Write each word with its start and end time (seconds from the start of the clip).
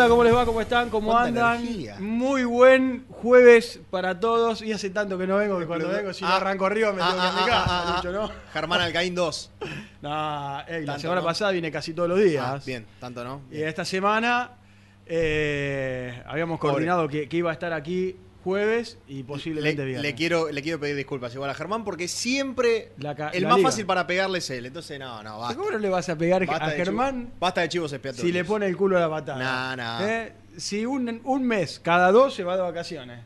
Hola, 0.00 0.08
¿cómo 0.08 0.24
les 0.24 0.34
va? 0.34 0.46
¿Cómo 0.46 0.60
están? 0.62 0.88
¿Cómo 0.88 1.10
Cuánta 1.10 1.28
andan? 1.52 1.60
energía. 1.62 1.96
Muy 2.00 2.44
buen 2.44 3.04
jueves 3.10 3.80
para 3.90 4.18
todos. 4.18 4.62
Y 4.62 4.72
hace 4.72 4.88
tanto 4.88 5.18
que 5.18 5.26
no 5.26 5.36
vengo 5.36 5.58
que 5.58 5.66
cuando 5.66 5.88
vengo, 5.88 6.14
si 6.14 6.24
no 6.24 6.30
Ah, 6.30 6.36
arranco 6.38 6.64
arriba, 6.64 6.90
me 6.94 7.02
ah, 7.02 7.08
tengo 7.10 7.20
que 7.20 7.26
ir 7.26 7.28
a 7.28 7.34
mi 7.34 7.40
ah, 7.42 7.46
casa, 7.46 7.82
ah, 7.82 7.96
Lucho, 7.96 8.12
¿no? 8.18 8.30
Germán 8.50 8.80
Alcaín 8.80 9.14
2. 9.14 9.50
No, 10.00 10.60
ey, 10.66 10.80
la 10.86 10.92
Tanto, 10.94 11.00
semana 11.02 11.20
¿no? 11.20 11.26
pasada 11.26 11.50
vine 11.50 11.70
casi 11.70 11.92
todos 11.92 12.08
los 12.08 12.18
días. 12.18 12.42
Ah, 12.42 12.58
bien, 12.64 12.86
tanto 12.98 13.22
no. 13.22 13.42
Y 13.50 13.60
esta 13.60 13.84
semana 13.84 14.52
eh, 15.04 16.22
habíamos 16.26 16.58
Pobre. 16.58 16.70
coordinado 16.72 17.06
que, 17.06 17.28
que 17.28 17.36
iba 17.36 17.50
a 17.50 17.52
estar 17.52 17.74
aquí 17.74 18.16
jueves 18.44 18.98
y 19.06 19.18
Le, 19.18 19.24
posiblemente 19.24 19.84
viernes. 19.84 20.02
le 20.02 20.14
quiero, 20.14 20.50
le 20.50 20.62
quiero 20.62 20.80
pedir 20.80 20.96
disculpas 20.96 21.34
igual 21.34 21.50
a 21.50 21.54
Germán 21.54 21.84
porque 21.84 22.08
siempre 22.08 22.92
La 22.98 23.12
el 23.32 23.42
la 23.42 23.48
más 23.50 23.58
liga. 23.58 23.68
fácil 23.70 23.86
para 23.86 24.06
pegarle 24.06 24.38
es 24.38 24.48
él. 24.50 24.66
Entonces, 24.66 24.98
no, 24.98 25.22
no, 25.22 25.38
basta. 25.40 25.56
¿Cómo 25.56 25.70
no 25.70 25.78
le 25.78 25.88
vas 25.88 26.08
a 26.08 26.16
pegar 26.16 26.44
Basta 26.46 26.66
a 26.66 26.70
Germán 26.70 27.26
chivo- 27.26 27.38
basta 27.40 27.60
de 27.62 27.68
chivos 27.68 27.92
expiatorios. 27.92 28.26
si 28.26 28.32
le 28.32 28.44
pone 28.44 28.66
el 28.66 28.76
culo 28.76 28.96
a 28.96 29.00
la 29.00 29.10
patada? 29.10 29.38
Nah, 29.38 29.76
nah. 29.76 30.08
¿Eh? 30.08 30.32
Si 30.56 30.84
un, 30.86 31.20
un 31.24 31.44
mes, 31.44 31.78
cada 31.80 32.10
dos, 32.10 32.34
se 32.34 32.42
va 32.44 32.56
de 32.56 32.62
vacaciones. 32.62 33.20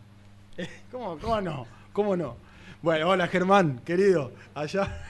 Eh, 0.59 0.69
¿Cómo, 0.91 1.19
¿Cómo 1.19 1.41
no? 1.41 1.67
¿Cómo 1.93 2.17
no? 2.17 2.37
Bueno, 2.83 3.09
hola 3.09 3.29
Germán, 3.29 3.81
querido, 3.85 4.31
allá 4.55 5.03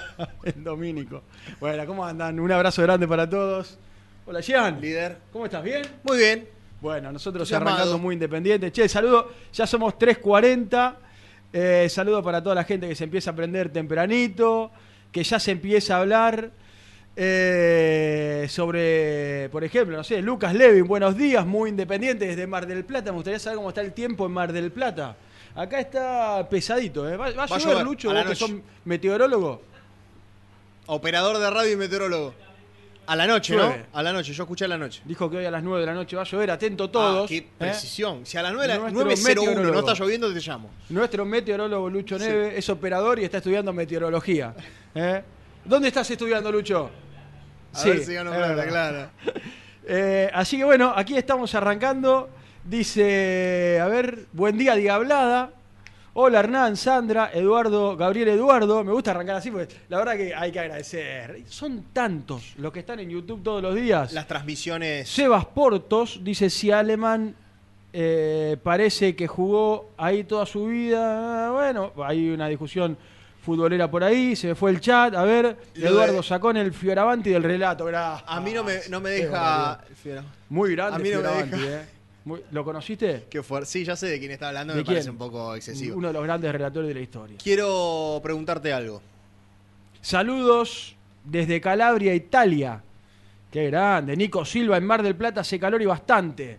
en 0.42 0.64
Domínico. 0.64 1.22
Bueno, 1.60 1.86
¿cómo 1.86 2.04
andan? 2.04 2.40
Un 2.40 2.50
abrazo 2.50 2.82
grande 2.82 3.06
para 3.06 3.30
todos. 3.30 3.78
Hola, 4.26 4.40
Jean. 4.40 4.80
Líder. 4.80 5.18
¿Cómo 5.32 5.44
estás? 5.46 5.62
¿Bien? 5.62 5.82
Muy 6.02 6.18
bien. 6.18 6.48
Bueno, 6.80 7.12
nosotros 7.12 7.42
Entusiasmado. 7.42 7.76
arrancando 7.76 7.98
muy 7.98 8.14
independientes. 8.14 8.72
Che, 8.72 8.88
saludo, 8.88 9.30
ya 9.52 9.66
somos 9.66 9.94
3.40. 9.94 10.94
Eh, 11.52 11.88
saludo 11.90 12.22
para 12.22 12.42
toda 12.42 12.54
la 12.54 12.64
gente 12.64 12.88
que 12.88 12.94
se 12.94 13.04
empieza 13.04 13.30
a 13.30 13.32
aprender 13.32 13.70
tempranito, 13.70 14.70
que 15.12 15.22
ya 15.22 15.38
se 15.40 15.50
empieza 15.50 15.96
a 15.96 16.00
hablar 16.00 16.50
eh, 17.16 18.46
sobre, 18.48 19.48
por 19.50 19.64
ejemplo, 19.64 19.96
no 19.96 20.04
sé, 20.04 20.22
Lucas 20.22 20.54
Levin, 20.54 20.86
buenos 20.86 21.16
días, 21.16 21.44
muy 21.44 21.70
independiente 21.70 22.26
desde 22.26 22.46
Mar 22.46 22.66
del 22.66 22.84
Plata. 22.84 23.10
Me 23.10 23.16
gustaría 23.16 23.38
saber 23.38 23.56
cómo 23.56 23.70
está 23.70 23.80
el 23.80 23.92
tiempo 23.92 24.26
en 24.26 24.32
Mar 24.32 24.52
del 24.52 24.70
Plata. 24.70 25.16
Acá 25.54 25.80
está 25.80 26.48
pesadito, 26.48 27.08
¿eh? 27.08 27.16
¿Va, 27.16 27.30
va 27.32 27.44
a 27.44 27.46
Va 27.46 27.56
a 27.56 27.58
llover, 27.58 27.84
Lucho, 27.84 28.10
a 28.10 28.14
vos 28.14 28.24
que 28.24 28.34
sos 28.36 28.52
meteorólogo? 28.84 29.60
Operador 30.86 31.38
de 31.38 31.50
radio 31.50 31.72
y 31.72 31.76
meteorólogo. 31.76 32.34
A 33.10 33.16
la 33.16 33.26
noche, 33.26 33.54
Llueve. 33.56 33.86
¿no? 33.92 33.98
A 33.98 34.02
la 34.04 34.12
noche, 34.12 34.32
yo 34.32 34.44
escuché 34.44 34.66
a 34.66 34.68
la 34.68 34.78
noche. 34.78 35.02
Dijo 35.04 35.28
que 35.28 35.38
hoy 35.38 35.44
a 35.44 35.50
las 35.50 35.64
9 35.64 35.80
de 35.80 35.86
la 35.86 35.94
noche 35.94 36.14
va 36.14 36.22
a 36.22 36.24
llover, 36.24 36.48
atento 36.52 36.88
todos. 36.90 37.24
Ah, 37.24 37.28
qué 37.28 37.38
¿eh? 37.38 37.48
precisión. 37.58 38.24
Si 38.24 38.38
a 38.38 38.42
las 38.42 38.52
9 38.52 38.68
de 38.68 38.74
la- 38.78 38.78
Nuestro 38.90 39.04
9.01 39.04 39.72
no 39.72 39.78
está 39.80 39.94
lloviendo, 39.94 40.32
te 40.32 40.38
llamo. 40.38 40.70
Nuestro 40.90 41.24
meteorólogo 41.24 41.90
Lucho 41.90 42.16
Neve 42.18 42.56
es 42.56 42.68
operador 42.68 43.18
y 43.18 43.24
está 43.24 43.38
estudiando 43.38 43.72
meteorología. 43.72 44.54
¿eh? 44.94 45.22
¿Dónde 45.64 45.88
estás 45.88 46.08
estudiando, 46.08 46.52
Lucho? 46.52 46.88
A 47.74 47.84
ver 47.84 48.04
si 48.04 48.14
gano 48.14 48.30
plata, 48.30 48.48
verdad. 48.54 48.68
claro. 48.68 49.10
Eh, 49.92 50.30
así 50.32 50.56
que 50.56 50.62
bueno, 50.64 50.92
aquí 50.94 51.16
estamos 51.16 51.52
arrancando. 51.56 52.28
Dice, 52.62 53.80
a 53.82 53.88
ver, 53.88 54.26
buen 54.32 54.56
día, 54.56 54.76
Diablada. 54.76 55.50
Hola 56.12 56.40
Hernán, 56.40 56.76
Sandra, 56.76 57.30
Eduardo, 57.32 57.96
Gabriel 57.96 58.28
Eduardo. 58.30 58.82
Me 58.82 58.92
gusta 58.92 59.12
arrancar 59.12 59.36
así 59.36 59.50
porque 59.50 59.68
la 59.88 59.98
verdad 59.98 60.16
que 60.16 60.34
hay 60.34 60.50
que 60.50 60.58
agradecer. 60.58 61.42
Son 61.48 61.84
tantos 61.92 62.54
los 62.58 62.72
que 62.72 62.80
están 62.80 62.98
en 62.98 63.10
YouTube 63.10 63.42
todos 63.44 63.62
los 63.62 63.74
días. 63.76 64.12
Las 64.12 64.26
transmisiones. 64.26 65.08
Sebas 65.08 65.44
Portos 65.46 66.18
dice 66.22 66.50
si 66.50 66.72
Alemán 66.72 67.34
eh, 67.92 68.56
parece 68.62 69.14
que 69.14 69.28
jugó 69.28 69.90
ahí 69.96 70.24
toda 70.24 70.46
su 70.46 70.66
vida. 70.66 71.52
Bueno, 71.52 71.92
hay 72.04 72.30
una 72.30 72.48
discusión 72.48 72.98
futbolera 73.42 73.88
por 73.88 74.02
ahí. 74.02 74.34
Se 74.34 74.48
me 74.48 74.54
fue 74.56 74.72
el 74.72 74.80
chat. 74.80 75.14
A 75.14 75.22
ver, 75.22 75.56
Lo 75.74 75.88
Eduardo 75.90 76.14
de- 76.14 76.22
sacó 76.24 76.50
en 76.50 76.56
el 76.56 76.72
Fioravanti 76.72 77.30
del 77.30 77.44
relato. 77.44 77.86
A 77.94 78.40
mí 78.40 78.52
no 78.52 78.64
me, 78.64 78.80
no 78.90 79.00
me 79.00 79.10
deja. 79.10 79.80
Muy 80.48 80.72
grande 80.74 80.96
A 80.96 80.98
mí 80.98 81.08
no 81.10 81.16
me 81.18 81.22
Fioravanti, 81.22 81.56
deja. 81.60 81.82
eh. 81.82 81.99
Muy- 82.30 82.42
¿Lo 82.52 82.64
conociste? 82.64 83.26
Qué 83.28 83.42
fuerte. 83.42 83.66
Sí, 83.68 83.84
ya 83.84 83.96
sé 83.96 84.06
de 84.06 84.18
quién 84.18 84.30
está 84.30 84.48
hablando, 84.48 84.72
¿De 84.72 84.80
me 84.80 84.84
parece 84.84 85.02
quién? 85.04 85.12
un 85.12 85.18
poco 85.18 85.54
excesivo. 85.54 85.96
Uno 85.96 86.08
de 86.08 86.14
los 86.14 86.22
grandes 86.22 86.52
relatores 86.52 86.88
de 86.88 86.94
la 86.94 87.00
historia. 87.00 87.36
Quiero 87.42 88.20
preguntarte 88.22 88.72
algo. 88.72 89.02
Saludos 90.00 90.96
desde 91.24 91.60
Calabria, 91.60 92.14
Italia. 92.14 92.82
Qué 93.50 93.66
grande. 93.66 94.16
Nico 94.16 94.44
Silva 94.44 94.76
en 94.76 94.84
Mar 94.84 95.02
del 95.02 95.16
Plata 95.16 95.40
hace 95.40 95.58
calor 95.58 95.82
y 95.82 95.86
bastante. 95.86 96.58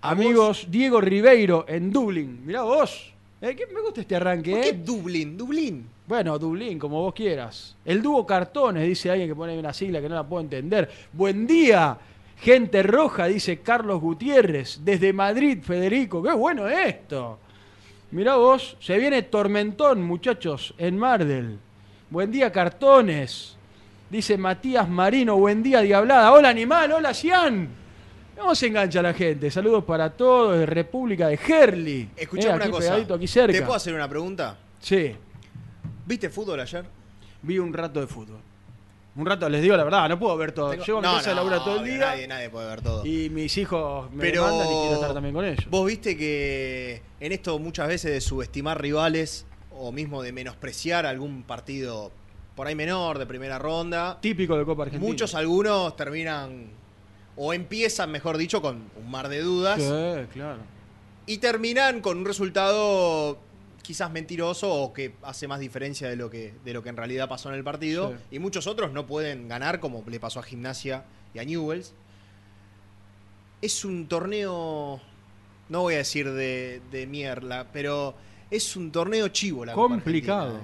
¿A 0.00 0.10
Amigos 0.10 0.66
Diego 0.70 1.00
Ribeiro 1.00 1.64
en 1.68 1.90
Dublín. 1.92 2.46
Mirá 2.46 2.62
vos. 2.62 3.12
Eh, 3.40 3.54
¿qué- 3.56 3.66
me 3.66 3.80
gusta 3.80 4.00
este 4.00 4.16
arranque, 4.16 4.50
¿Por 4.52 4.60
¿eh? 4.60 4.62
qué 4.62 4.72
Dublín? 4.74 5.36
Dublín. 5.36 5.86
Bueno, 6.06 6.38
Dublín, 6.38 6.78
como 6.78 7.02
vos 7.02 7.12
quieras. 7.14 7.76
El 7.84 8.00
dúo 8.02 8.24
Cartones, 8.26 8.86
dice 8.86 9.10
alguien 9.10 9.28
que 9.28 9.34
pone 9.34 9.52
ahí 9.52 9.58
una 9.58 9.72
sigla 9.72 10.00
que 10.00 10.08
no 10.08 10.14
la 10.14 10.24
puedo 10.26 10.40
entender. 10.42 10.88
Buen 11.12 11.46
día, 11.46 11.96
gente 12.40 12.82
roja, 12.82 13.26
dice 13.26 13.58
Carlos 13.60 14.00
Gutiérrez. 14.00 14.80
Desde 14.84 15.12
Madrid, 15.12 15.58
Federico. 15.62 16.22
Qué 16.22 16.32
bueno 16.32 16.68
esto. 16.68 17.38
Mirá 18.10 18.36
vos, 18.36 18.76
se 18.80 18.96
viene 18.98 19.22
tormentón, 19.22 20.02
muchachos, 20.02 20.74
en 20.78 20.96
Mardel. 20.96 21.58
Buen 22.10 22.30
día, 22.30 22.50
Cartones. 22.50 23.56
Dice 24.08 24.38
Matías 24.38 24.88
Marino, 24.88 25.36
buen 25.36 25.62
día, 25.62 25.82
Diablada. 25.82 26.32
Hola, 26.32 26.48
animal, 26.48 26.90
hola, 26.92 27.12
Cian. 27.12 27.68
¿Cómo 28.38 28.54
se 28.54 28.68
engancha 28.68 29.02
la 29.02 29.12
gente? 29.12 29.50
Saludos 29.50 29.84
para 29.84 30.08
todos 30.10 30.56
de 30.58 30.64
República 30.64 31.28
de 31.28 31.38
Herli. 31.46 32.08
Escuchame 32.16 32.52
Eh, 32.52 32.56
una 32.56 32.70
cosa. 32.70 32.94
aquí 32.94 33.26
cerca. 33.26 33.52
¿Te 33.52 33.60
puedo 33.62 33.74
hacer 33.74 33.92
una 33.94 34.08
pregunta? 34.08 34.56
Sí, 34.80 35.14
¿Viste 36.06 36.30
fútbol 36.30 36.60
ayer? 36.60 36.84
vi 37.42 37.58
un 37.58 37.72
rato 37.74 38.00
de 38.00 38.06
fútbol. 38.06 38.38
Un 39.18 39.26
rato, 39.26 39.48
les 39.48 39.60
digo 39.60 39.76
la 39.76 39.82
verdad, 39.82 40.08
no 40.08 40.16
puedo 40.18 40.36
ver 40.36 40.52
todo. 40.52 40.70
Tengo- 40.70 40.84
Llego 40.84 40.98
a 40.98 41.02
mi 41.02 41.08
No, 41.08 41.14
casa 41.14 41.30
no, 41.30 41.36
laburo 41.36 41.60
todo 41.62 41.78
el 41.80 41.84
día 41.84 41.98
Nadie, 41.98 42.28
nadie 42.28 42.50
puede 42.50 42.68
ver 42.68 42.80
todo. 42.82 43.04
y 43.04 43.28
mis 43.30 43.56
hijos 43.58 44.10
me 44.12 44.22
Pero 44.22 44.42
mandan 44.42 44.66
y 44.68 44.70
quiero 44.80 44.94
estar 44.94 45.12
también 45.12 45.34
con 45.34 45.44
ellos. 45.44 45.66
Vos 45.68 45.86
viste 45.86 46.16
que 46.16 47.02
en 47.18 47.32
esto 47.32 47.58
muchas 47.58 47.88
veces 47.88 48.12
de 48.12 48.20
subestimar 48.20 48.80
rivales 48.80 49.44
o 49.72 49.90
mismo 49.90 50.22
de 50.22 50.30
menospreciar 50.32 51.04
algún 51.04 51.42
partido 51.42 52.12
por 52.54 52.68
ahí 52.68 52.76
menor 52.76 53.18
de 53.18 53.26
primera 53.26 53.58
ronda, 53.58 54.18
Típico 54.20 54.56
de 54.56 54.64
Copa 54.64 54.84
Argentina. 54.84 55.08
muchos 55.08 55.34
algunos 55.34 55.96
terminan 55.96 56.70
o 57.36 57.52
empiezan, 57.52 58.10
mejor 58.12 58.36
dicho, 58.36 58.62
con 58.62 58.84
un 58.96 59.10
mar 59.10 59.28
de 59.28 59.40
dudas 59.42 59.80
Sí, 59.80 60.26
claro. 60.32 60.58
y 61.26 61.38
terminan 61.38 62.00
con 62.00 62.18
un 62.18 62.24
resultado 62.24 63.38
quizás 63.88 64.10
mentiroso 64.10 64.70
o 64.70 64.92
que 64.92 65.14
hace 65.22 65.48
más 65.48 65.60
diferencia 65.60 66.10
de 66.10 66.16
lo 66.16 66.28
que, 66.28 66.52
de 66.62 66.74
lo 66.74 66.82
que 66.82 66.90
en 66.90 66.96
realidad 66.98 67.26
pasó 67.26 67.48
en 67.48 67.54
el 67.54 67.64
partido. 67.64 68.10
Sí. 68.30 68.36
Y 68.36 68.38
muchos 68.38 68.66
otros 68.66 68.92
no 68.92 69.06
pueden 69.06 69.48
ganar, 69.48 69.80
como 69.80 70.04
le 70.06 70.20
pasó 70.20 70.40
a 70.40 70.42
Gimnasia 70.42 71.04
y 71.32 71.38
a 71.38 71.44
Newells. 71.44 71.94
Es 73.62 73.86
un 73.86 74.06
torneo, 74.06 75.00
no 75.70 75.80
voy 75.80 75.94
a 75.94 75.98
decir 75.98 76.30
de, 76.30 76.82
de 76.92 77.06
mierda, 77.06 77.66
pero 77.72 78.14
es 78.50 78.76
un 78.76 78.92
torneo 78.92 79.28
chivo 79.28 79.64
la 79.64 79.72
Copa 79.72 79.94
Complicado. 79.94 80.58
¿eh? 80.58 80.60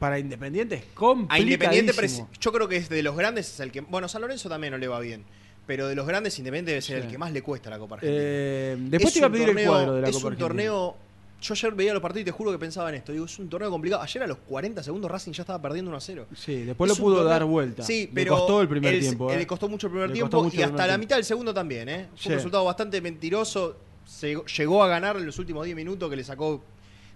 Para 0.00 0.18
Independiente 0.18 0.74
es 0.74 0.84
A. 1.28 1.38
Independiente, 1.38 1.92
yo 2.40 2.52
creo 2.52 2.66
que 2.68 2.76
es 2.76 2.88
de 2.88 3.04
los 3.04 3.16
grandes 3.16 3.48
es 3.54 3.60
el 3.60 3.70
que. 3.70 3.82
Bueno, 3.82 4.08
San 4.08 4.20
Lorenzo 4.20 4.48
también 4.48 4.72
no 4.72 4.78
le 4.78 4.88
va 4.88 4.98
bien. 4.98 5.24
Pero 5.66 5.86
de 5.86 5.94
los 5.94 6.08
grandes, 6.08 6.36
Independiente 6.40 6.72
debe 6.72 6.82
ser 6.82 6.98
Sí. 6.98 7.04
el 7.06 7.10
que 7.12 7.18
más 7.18 7.30
le 7.32 7.40
cuesta 7.40 7.70
la 7.70 7.78
Copa 7.78 7.94
Argentina. 7.94 8.20
Eh, 8.20 8.76
después 8.80 9.06
Es 9.06 9.12
te 9.14 9.18
iba 9.20 9.26
a 9.26 9.28
un 9.28 9.32
pedir 9.32 9.46
torneo- 9.46 9.60
el 9.62 9.68
cuadro 9.68 9.94
de 9.94 10.02
la 10.02 10.08
Es 10.08 10.14
Copa 10.16 10.26
un 10.26 10.32
Argentina. 10.32 10.48
torneo. 10.48 10.96
Yo 11.46 11.52
ayer 11.52 11.72
veía 11.74 11.92
los 11.92 12.00
partidos 12.00 12.22
y 12.22 12.24
te 12.24 12.30
juro 12.30 12.50
que 12.52 12.58
pensaba 12.58 12.88
en 12.88 12.94
esto. 12.94 13.12
Digo, 13.12 13.26
es 13.26 13.38
un 13.38 13.50
torneo 13.50 13.70
complicado. 13.70 14.00
Ayer 14.02 14.22
a 14.22 14.26
los 14.26 14.38
40 14.38 14.82
segundos 14.82 15.10
Racing 15.10 15.32
ya 15.32 15.42
estaba 15.42 15.60
perdiendo 15.60 15.90
1 15.90 15.98
a 15.98 16.00
0. 16.00 16.26
Sí, 16.34 16.62
después 16.64 16.90
Es 16.90 16.98
lo 16.98 17.04
pudo 17.04 17.16
torneo- 17.16 17.28
dar 17.28 17.44
vuelta. 17.44 17.82
Sí, 17.82 18.06
Le 18.06 18.12
pero. 18.14 18.36
costó 18.36 18.62
el 18.62 18.68
primer 18.68 18.94
el- 18.94 19.00
tiempo. 19.00 19.30
¿eh? 19.30 19.36
Le 19.36 19.46
costó 19.46 19.68
mucho 19.68 19.88
el 19.88 19.92
primer 19.92 20.08
Le 20.08 20.14
tiempo 20.14 20.42
y 20.50 20.62
hasta 20.62 20.76
la 20.78 20.84
tiempo. 20.86 20.98
mitad 21.00 21.16
del 21.16 21.24
segundo 21.26 21.52
también, 21.52 21.88
¿eh? 21.90 22.06
Fue 22.12 22.18
Sí. 22.18 22.28
un 22.30 22.34
resultado 22.36 22.64
bastante 22.64 22.98
mentiroso. 23.02 23.76
Se- 24.06 24.36
llegó 24.56 24.82
a 24.82 24.88
ganar 24.88 25.16
en 25.18 25.26
los 25.26 25.38
últimos 25.38 25.64
10 25.66 25.76
minutos 25.76 26.08
que 26.08 26.16
le 26.16 26.24
sacó 26.24 26.62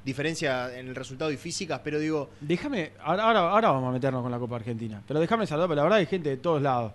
diferencia 0.05 0.79
en 0.79 0.89
el 0.89 0.95
resultado 0.95 1.31
y 1.33 1.37
físicas, 1.39 1.81
pero 1.83 1.99
digo, 1.99 2.29
Déjame, 2.41 2.93
ahora, 3.03 3.25
ahora, 3.25 3.41
ahora 3.51 3.71
vamos 3.71 3.89
a 3.89 3.93
meternos 3.93 4.23
con 4.23 4.31
la 4.31 4.39
Copa 4.39 4.57
Argentina, 4.57 5.03
pero 5.09 5.21
déjame 5.21 5.47
saludar, 5.47 5.69
porque 5.69 5.77
la 5.77 5.83
verdad 5.85 5.99
hay 6.01 6.07
gente 6.07 6.29
de 6.31 6.37
todos 6.37 6.61
lados. 6.63 6.93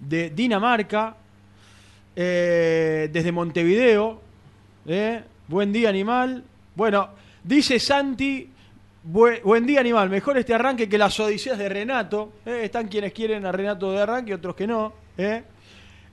De 0.00 0.30
Dinamarca, 0.30 1.16
eh, 2.14 3.08
desde 3.12 3.32
Montevideo, 3.32 4.20
eh, 4.86 5.22
buen 5.48 5.72
día 5.72 5.88
animal. 5.88 6.44
Bueno, 6.76 7.08
dice 7.42 7.80
Santi, 7.80 8.48
buen, 9.02 9.66
día 9.66 9.80
animal, 9.80 10.10
mejor 10.10 10.36
este 10.38 10.54
arranque 10.54 10.88
que 10.88 10.98
las 10.98 11.18
odiseas 11.18 11.56
de 11.58 11.68
Renato. 11.68 12.34
eh, 12.44 12.60
están 12.64 12.86
quienes 12.86 13.12
quieren 13.12 13.44
a 13.46 13.50
Renato 13.50 13.90
de 13.92 14.00
arranque, 14.02 14.34
otros 14.34 14.54
que 14.54 14.66
no. 14.66 14.92
eh. 15.16 15.42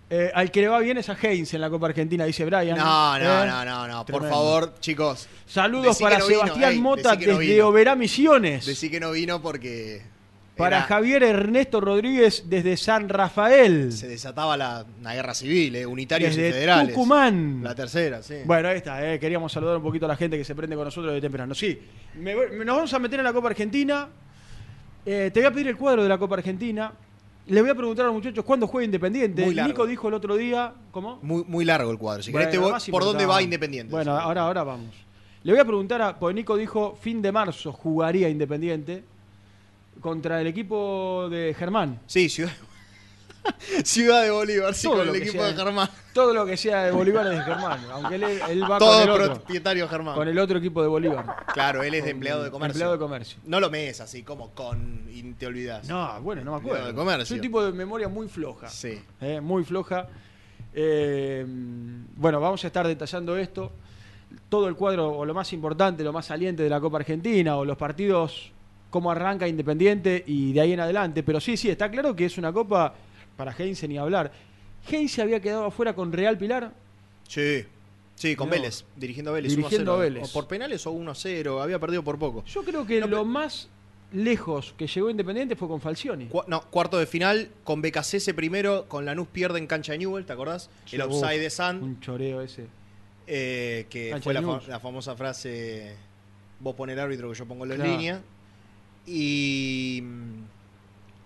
Eh, 0.09 0.29
al 0.35 0.51
que 0.51 0.61
le 0.61 0.67
va 0.67 0.77
bien 0.79 0.97
es 0.99 1.09
a 1.09 1.17
Heinz 1.19 1.55
en 1.55 1.61
la 1.61 1.71
Copa 1.71 1.87
Argentina, 1.87 2.23
dice 2.25 2.45
Brian. 2.45 2.77
no, 2.77 3.17
no, 3.17 3.43
eh. 3.43 3.47
no, 3.47 3.65
no, 3.65 3.87
no, 3.87 4.05
por 4.05 4.29
favor, 4.29 4.75
chicos. 4.79 5.27
Saludos 5.47 5.97
para 5.99 6.19
no 6.19 6.25
Sebastián 6.25 6.79
Mota 6.81 7.15
no 7.15 7.19
desde 7.19 7.37
vino. 7.37 7.67
Oberá 7.69 7.95
Misiones. 7.95 8.65
Decí 8.65 8.91
que 8.91 8.99
no 8.99 9.11
vino 9.11 9.41
porque 9.41 10.03
Para 10.63 10.77
era- 10.77 10.85
Javier 10.87 11.23
Ernesto 11.23 11.79
Rodríguez 11.81 12.43
desde 12.47 12.75
San 12.77 13.09
Rafael. 13.09 13.91
se 13.91 14.07
desataba 14.07 14.57
la, 14.57 14.85
una 14.99 15.13
guerra 15.13 15.33
civil, 15.33 15.75
eh, 15.75 15.85
unitarios 15.85 16.33
y 16.33 16.35
federales. 16.37 16.93
Tucumán. 16.93 17.61
La 17.63 17.75
tercera, 17.75 18.21
sí. 18.23 18.35
Bueno, 18.45 18.69
ahí 18.69 18.77
está, 18.77 19.13
eh, 19.13 19.19
queríamos 19.19 19.51
saludar 19.51 19.77
un 19.77 19.83
poquito 19.83 20.05
a 20.05 20.09
la 20.09 20.15
gente 20.15 20.37
que 20.37 20.43
se 20.43 20.55
prende 20.55 20.75
con 20.75 20.85
nosotros 20.85 21.13
de 21.13 21.21
temprano. 21.21 21.53
Sí, 21.53 21.79
me 22.19 22.33
nos 22.65 22.75
vamos 22.75 22.93
a 22.93 22.99
meter 22.99 23.19
en 23.19 23.25
la 23.25 23.33
Copa 23.33 23.49
Argentina. 23.49 24.07
Eh, 25.05 25.31
te 25.33 25.39
voy 25.39 25.47
a 25.47 25.51
pedir 25.51 25.67
el 25.67 25.77
cuadro 25.77 26.03
de 26.03 26.09
la 26.09 26.17
Copa 26.17 26.35
Argentina. 26.35 26.91
Le 27.47 27.59
voy 27.61 27.69
a 27.71 27.75
preguntar 27.75 28.05
a 28.05 28.07
los 28.07 28.15
muchachos 28.15 28.45
cuándo 28.45 28.67
juega 28.67 28.85
Independiente. 28.85 29.43
Muy 29.43 29.53
largo. 29.53 29.67
Nico 29.73 29.85
dijo 29.85 30.07
el 30.07 30.13
otro 30.13 30.37
día, 30.37 30.73
¿cómo? 30.91 31.19
Muy, 31.21 31.43
muy 31.45 31.65
largo 31.65 31.91
el 31.91 31.97
cuadro. 31.97 32.23
Si 32.23 32.31
Bueno, 32.31 32.47
querés, 32.49 32.61
te 32.61 32.71
voy- 32.71 32.91
¿por 32.91 33.03
dónde 33.03 33.25
va 33.25 33.41
Independiente? 33.41 33.91
Bueno, 33.91 34.17
ahora, 34.17 34.43
ahora 34.43 34.63
vamos. 34.63 34.95
Le 35.43 35.51
voy 35.51 35.59
a 35.59 35.65
preguntar 35.65 36.01
a. 36.01 36.17
Porque 36.17 36.35
Nico 36.35 36.55
dijo 36.55 36.97
fin 37.01 37.21
de 37.21 37.33
marzo 37.33 37.73
jugaría 37.73 38.29
Independiente 38.29 39.03
contra 40.01 40.41
el 40.41 40.47
equipo 40.47 41.27
de 41.29 41.53
Germán. 41.57 41.99
Sí, 42.07 42.29
Ciudad, 42.29 42.51
Ciudad 43.83 44.23
de 44.23 44.31
Bolívar, 44.31 44.73
sí, 44.73 44.87
Todo 44.87 44.99
con 44.99 45.09
el 45.09 45.15
equipo 45.15 45.33
sea. 45.43 45.47
de 45.47 45.53
Germán. 45.55 45.89
Todo 46.13 46.33
lo 46.33 46.45
que 46.45 46.55
sea 46.55 46.83
de 46.83 46.91
Bolívar 46.91 47.25
es 47.27 47.39
de 47.39 47.43
Germán. 47.43 47.79
Aunque 47.91 48.15
él, 48.15 48.23
él 48.23 48.63
va 48.63 48.67
con 48.67 48.79
Todo 48.79 49.03
el, 49.03 49.09
otro, 49.09 49.33
propietario 49.35 49.87
Germán. 49.89 50.15
con 50.15 50.27
el 50.27 50.37
otro 50.39 50.59
equipo 50.59 50.81
de 50.81 50.87
Bolívar. 50.87 51.25
Claro, 51.53 51.83
él 51.83 51.93
es 51.93 52.03
de 52.03 52.09
Con- 52.11 52.15
empleado 52.17 52.43
de 52.43 52.51
comercio. 52.51 52.73
Empleado 52.73 52.93
de 52.93 52.99
comercio. 52.99 53.39
No 53.45 53.59
lo 53.59 53.69
mees 53.69 53.99
así, 53.99 54.23
como 54.23 54.51
con 54.51 55.07
y 55.11 55.23
te 55.33 55.47
olvidas. 55.47 55.87
No, 55.89 56.21
bueno, 56.21 56.43
no 56.43 56.51
me 56.51 56.57
Empleado 56.57 56.57
acuerdo. 56.57 56.87
de 56.87 56.93
comercio. 56.95 57.23
Es 57.23 57.31
un 57.31 57.41
tipo 57.41 57.63
de 57.65 57.71
memoria 57.73 58.07
muy 58.07 58.27
floja. 58.29 58.69
Sí. 58.69 59.01
Eh, 59.19 59.41
muy 59.41 59.63
floja. 59.63 60.07
Eh, 60.73 61.45
bueno, 61.47 62.39
vamos 62.39 62.63
a 62.63 62.67
estar 62.67 62.87
detallando 62.87 63.35
esto. 63.37 63.71
Todo 64.49 64.67
el 64.67 64.75
cuadro, 64.75 65.11
o 65.11 65.25
lo 65.25 65.33
más 65.33 65.51
importante, 65.53 66.03
lo 66.03 66.13
más 66.13 66.25
saliente 66.27 66.63
de 66.63 66.69
la 66.69 66.79
Copa 66.79 66.97
Argentina, 66.97 67.55
o 67.57 67.65
los 67.65 67.77
partidos, 67.77 68.51
cómo 68.93 69.09
arranca 69.09 69.47
Independiente 69.47 70.23
y 70.27 70.53
de 70.53 70.61
ahí 70.61 70.71
en 70.73 70.79
adelante. 70.79 71.23
Pero 71.23 71.41
sí, 71.41 71.57
sí, 71.57 71.67
está 71.67 71.89
claro 71.89 72.15
que 72.15 72.25
es 72.25 72.37
una 72.37 72.53
Copa 72.53 72.93
para 73.35 73.51
Heinze 73.57 73.87
ni 73.87 73.97
hablar. 73.97 74.31
Heinze 74.87 75.23
había 75.23 75.41
quedado 75.41 75.65
afuera 75.65 75.95
con 75.95 76.13
Real 76.13 76.37
Pilar. 76.37 76.71
Sí. 77.27 77.65
Sí, 78.15 78.35
con 78.35 78.51
Vélez, 78.51 78.85
dirigiendo 78.95 79.31
a 79.31 79.33
Vélez. 79.33 79.55
Dirigiendo 79.55 79.93
1-0. 79.93 79.95
a 79.95 79.99
Vélez. 79.99 80.29
O 80.29 80.31
por 80.31 80.47
penales 80.47 80.85
o 80.85 80.91
1-0, 80.93 81.63
había 81.63 81.79
perdido 81.79 82.03
por 82.03 82.19
poco. 82.19 82.45
Yo 82.45 82.63
creo 82.63 82.85
que 82.85 82.99
No, 82.99 83.07
lo 83.07 83.25
más 83.25 83.67
lejos 84.11 84.75
que 84.77 84.85
llegó 84.85 85.09
Independiente 85.09 85.55
fue 85.55 85.67
con 85.67 85.81
Falcioni. 85.81 86.27
Cu- 86.27 86.43
no, 86.45 86.61
cuarto 86.69 86.99
de 86.99 87.07
final, 87.07 87.49
con 87.63 87.81
BKC 87.81 88.35
primero, 88.35 88.85
con 88.87 89.05
Lanús 89.05 89.27
pierde 89.29 89.57
en 89.57 89.65
cancha 89.65 89.93
de 89.93 89.97
Newell, 89.97 90.23
¿te 90.25 90.33
acordás? 90.33 90.69
El 90.91 91.01
offside 91.01 91.39
de 91.39 91.49
Sand, 91.49 91.81
Un 91.81 91.99
choreo 91.99 92.41
ese. 92.41 92.67
eh, 93.25 93.87
que 93.89 94.11
Cancha 94.11 94.23
fue 94.23 94.33
la, 94.35 94.43
fa- 94.43 94.61
la 94.67 94.79
famosa 94.79 95.15
frase, 95.15 95.95
vos 96.59 96.75
pon 96.75 96.91
el 96.91 96.99
árbitro 96.99 97.31
que 97.31 97.35
yo 97.39 97.45
pongo 97.47 97.65
las 97.65 97.77
Claro. 97.77 97.91
líneas. 97.91 98.21
Y, 99.05 100.03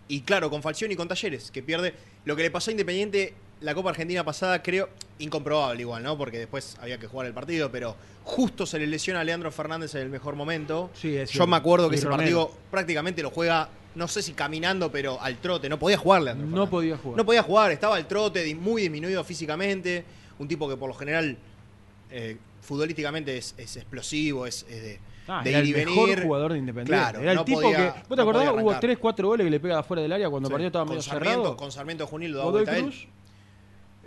y 0.07 0.21
claro, 0.21 0.49
con 0.49 0.61
Falcioni 0.61 0.93
y 0.93 0.97
con 0.97 1.07
Talleres, 1.07 1.51
que 1.51 1.61
pierde. 1.61 1.93
Lo 2.25 2.35
que 2.35 2.43
le 2.43 2.51
pasó 2.51 2.69
a 2.69 2.73
Independiente 2.73 3.33
la 3.61 3.73
Copa 3.73 3.89
Argentina 3.89 4.23
pasada, 4.23 4.61
creo, 4.61 4.89
incomprobable 5.19 5.81
igual, 5.81 6.03
¿no? 6.03 6.17
Porque 6.17 6.37
después 6.39 6.77
había 6.79 6.99
que 6.99 7.07
jugar 7.07 7.27
el 7.27 7.33
partido, 7.33 7.71
pero 7.71 7.95
justo 8.23 8.65
se 8.65 8.77
le 8.77 8.87
lesiona 8.87 9.21
a 9.21 9.23
Leandro 9.23 9.51
Fernández 9.51 9.95
en 9.95 10.01
el 10.01 10.09
mejor 10.09 10.35
momento. 10.35 10.91
Sí, 10.93 11.15
es 11.15 11.29
Yo 11.29 11.33
cierto. 11.33 11.47
me 11.47 11.57
acuerdo 11.57 11.89
que 11.89 11.95
Y 11.95 11.99
ese 11.99 12.07
Romero. 12.07 12.19
partido 12.19 12.51
prácticamente 12.69 13.23
lo 13.23 13.31
juega, 13.31 13.69
no 13.95 14.07
sé 14.07 14.21
si 14.21 14.33
caminando, 14.33 14.91
pero 14.91 15.19
al 15.21 15.37
trote. 15.37 15.69
No 15.69 15.79
podía 15.79 15.97
jugar 15.97 16.21
Leandro 16.21 16.45
No 16.47 16.69
podía 16.69 16.97
jugar. 16.97 17.17
No 17.17 17.25
podía 17.25 17.41
jugar, 17.43 17.71
estaba 17.71 17.95
al 17.95 18.07
trote, 18.07 18.53
muy 18.55 18.83
disminuido 18.83 19.23
físicamente. 19.23 20.03
Un 20.39 20.47
tipo 20.47 20.69
que 20.69 20.77
por 20.77 20.89
lo 20.89 20.93
general, 20.93 21.35
eh, 22.11 22.37
futbolísticamente 22.61 23.37
es, 23.37 23.55
es 23.57 23.75
explosivo, 23.77 24.45
es, 24.45 24.67
es 24.69 24.81
de, 24.83 24.99
Ah, 25.27 25.41
de 25.43 25.49
era 25.49 25.59
ir 25.59 25.65
y 25.65 25.79
el 25.81 25.85
mejor 25.87 26.09
venir. 26.09 26.23
jugador 26.25 26.53
de 26.53 26.59
Independiente. 26.59 26.91
Claro, 27.03 27.19
era 27.21 27.31
el 27.31 27.37
no 27.37 27.45
tipo 27.45 27.61
podía- 27.61 27.77
que. 27.93 27.99
¿Vos 27.99 28.09
te 28.09 28.15
no 28.15 28.21
acordás? 28.21 28.43
Hubo 28.43 28.51
arrancar. 28.59 28.79
3, 28.79 28.97
4 28.97 29.27
goles 29.27 29.43
que 29.45 29.51
le 29.51 29.59
pega 29.59 29.79
afuera 29.79 30.01
del 30.01 30.11
área 30.13 30.29
cuando 30.29 30.47
Sí. 30.47 30.51
partido 30.51 30.67
estaba 30.67 30.85
con 30.85 30.89
medio 30.91 31.01
Sarmiento, 31.01 31.39
cerrado. 31.41 31.57
con 31.57 31.71
Sarmiento 31.71 32.07
Junín 32.07 32.31
lo 32.31 32.37
da 32.37 32.43
Godoy 32.45 32.53
vuelta 32.63 32.71
a 32.71 32.77
él. 32.77 32.83
Cruz. 32.85 33.07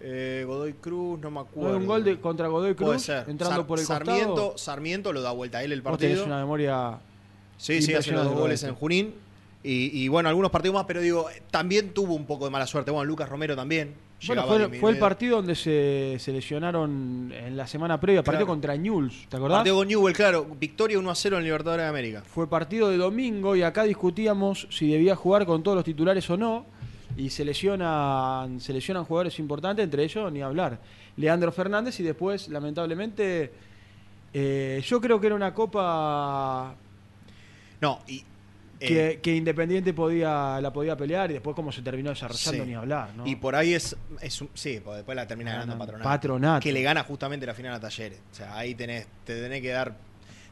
Eh, 0.02 0.44
Godoy 0.46 0.72
Cruz, 0.74 1.20
no 1.20 1.30
me 1.30 1.34
¿No 1.34 1.40
acuerdo. 1.40 1.76
un 1.76 1.86
gol 1.86 2.04
de, 2.04 2.18
contra 2.20 2.48
Godoy 2.48 2.72
Puede 2.74 2.92
Cruz 2.92 3.02
ser. 3.02 3.28
entrando 3.28 3.56
Sar- 3.56 3.66
por 3.66 3.78
el 3.78 3.84
Sarmiento, 3.84 4.28
costado. 4.30 4.58
Sarmiento 4.58 5.12
lo 5.12 5.20
da 5.20 5.32
vuelta 5.32 5.58
a 5.58 5.62
él 5.62 5.72
el 5.72 5.82
Vos 5.82 5.98
tenés 5.98 6.16
partido. 6.16 6.26
una 6.34 6.40
memoria. 6.42 6.98
Sí, 7.58 7.82
sí, 7.82 7.92
hace 7.94 8.12
los 8.12 8.24
dos 8.24 8.34
goles 8.34 8.62
en. 8.62 8.74
Junín. 8.74 9.14
Y, 9.62 9.90
y 10.04 10.08
bueno, 10.08 10.30
algunos 10.30 10.50
partidos 10.50 10.72
más, 10.74 10.84
pero 10.86 11.02
digo, 11.02 11.26
también 11.50 11.92
tuvo 11.92 12.14
un 12.14 12.24
poco 12.24 12.46
de 12.46 12.50
mala 12.50 12.66
suerte. 12.66 12.90
Bueno, 12.90 13.04
Lucas 13.04 13.28
Romero 13.28 13.54
también. 13.54 13.92
Bueno, 14.26 14.44
fue, 14.78 14.90
el 14.90 14.98
partido 14.98 15.36
donde 15.36 15.54
se, 15.54 16.16
se 16.18 16.32
lesionaron 16.32 17.32
en 17.34 17.56
la 17.56 17.66
semana 17.66 17.98
previa, 17.98 18.22
partido 18.22 18.44
Claro. 18.46 18.52
contra 18.52 18.76
Newell's, 18.76 19.26
¿te 19.28 19.36
acordás? 19.36 19.58
Partido 19.58 19.76
con 19.76 19.88
Newell, 19.88 20.14
claro. 20.14 20.46
Victoria 20.58 20.98
1 20.98 21.10
a 21.10 21.14
0 21.14 21.38
en 21.38 21.44
Libertadores 21.44 21.84
de 21.84 21.88
América. 21.88 22.22
Fue 22.26 22.48
partido 22.48 22.90
de 22.90 22.98
domingo 22.98 23.56
y 23.56 23.62
acá 23.62 23.84
discutíamos 23.84 24.66
si 24.70 24.90
debía 24.90 25.16
jugar 25.16 25.46
con 25.46 25.62
todos 25.62 25.76
los 25.76 25.84
titulares 25.84 26.28
o 26.30 26.36
no. 26.36 26.66
Y 27.16 27.30
se 27.30 27.44
lesionan, 27.44 28.60
se 28.60 28.72
lesionan 28.72 29.04
jugadores 29.04 29.38
importantes, 29.38 29.82
entre 29.84 30.04
ellos 30.04 30.30
ni 30.32 30.42
hablar. 30.42 30.78
Leandro 31.16 31.50
Fernández 31.50 31.98
y 32.00 32.02
después, 32.02 32.48
lamentablemente, 32.48 33.52
eh, 34.32 34.82
yo 34.86 35.00
creo 35.00 35.20
que 35.20 35.26
era 35.26 35.34
una 35.36 35.52
copa 35.52 36.74
No, 37.80 37.98
y. 38.06 38.22
eh, 38.80 39.20
que, 39.22 39.34
Independiente 39.36 39.92
podía, 39.92 40.60
la 40.60 40.72
podía 40.72 40.96
pelear 40.96 41.30
y 41.30 41.34
después 41.34 41.54
cómo 41.54 41.70
se 41.70 41.82
terminó 41.82 42.10
desarrollando 42.10 42.64
Sí. 42.64 42.68
ni 42.70 42.74
hablar. 42.74 43.14
¿no? 43.14 43.26
Y 43.26 43.36
por 43.36 43.54
ahí 43.54 43.74
es, 43.74 43.94
es 44.20 44.40
un- 44.40 44.50
sí, 44.54 44.80
después 44.80 45.14
la 45.16 45.26
termina 45.26 45.50
Ah, 45.50 45.54
ganando 45.54 45.74
no, 45.74 45.78
Patronato. 45.80 46.08
Patronato. 46.08 46.62
Que 46.62 46.72
le 46.72 46.82
gana 46.82 47.04
justamente 47.04 47.44
la 47.46 47.54
final 47.54 47.74
a 47.74 47.80
Talleres. 47.80 48.20
O 48.32 48.34
sea, 48.34 48.56
ahí 48.56 48.74
tenés, 48.74 49.06
te 49.24 49.40
tenés 49.40 49.60
que 49.60 49.68
dar. 49.70 49.94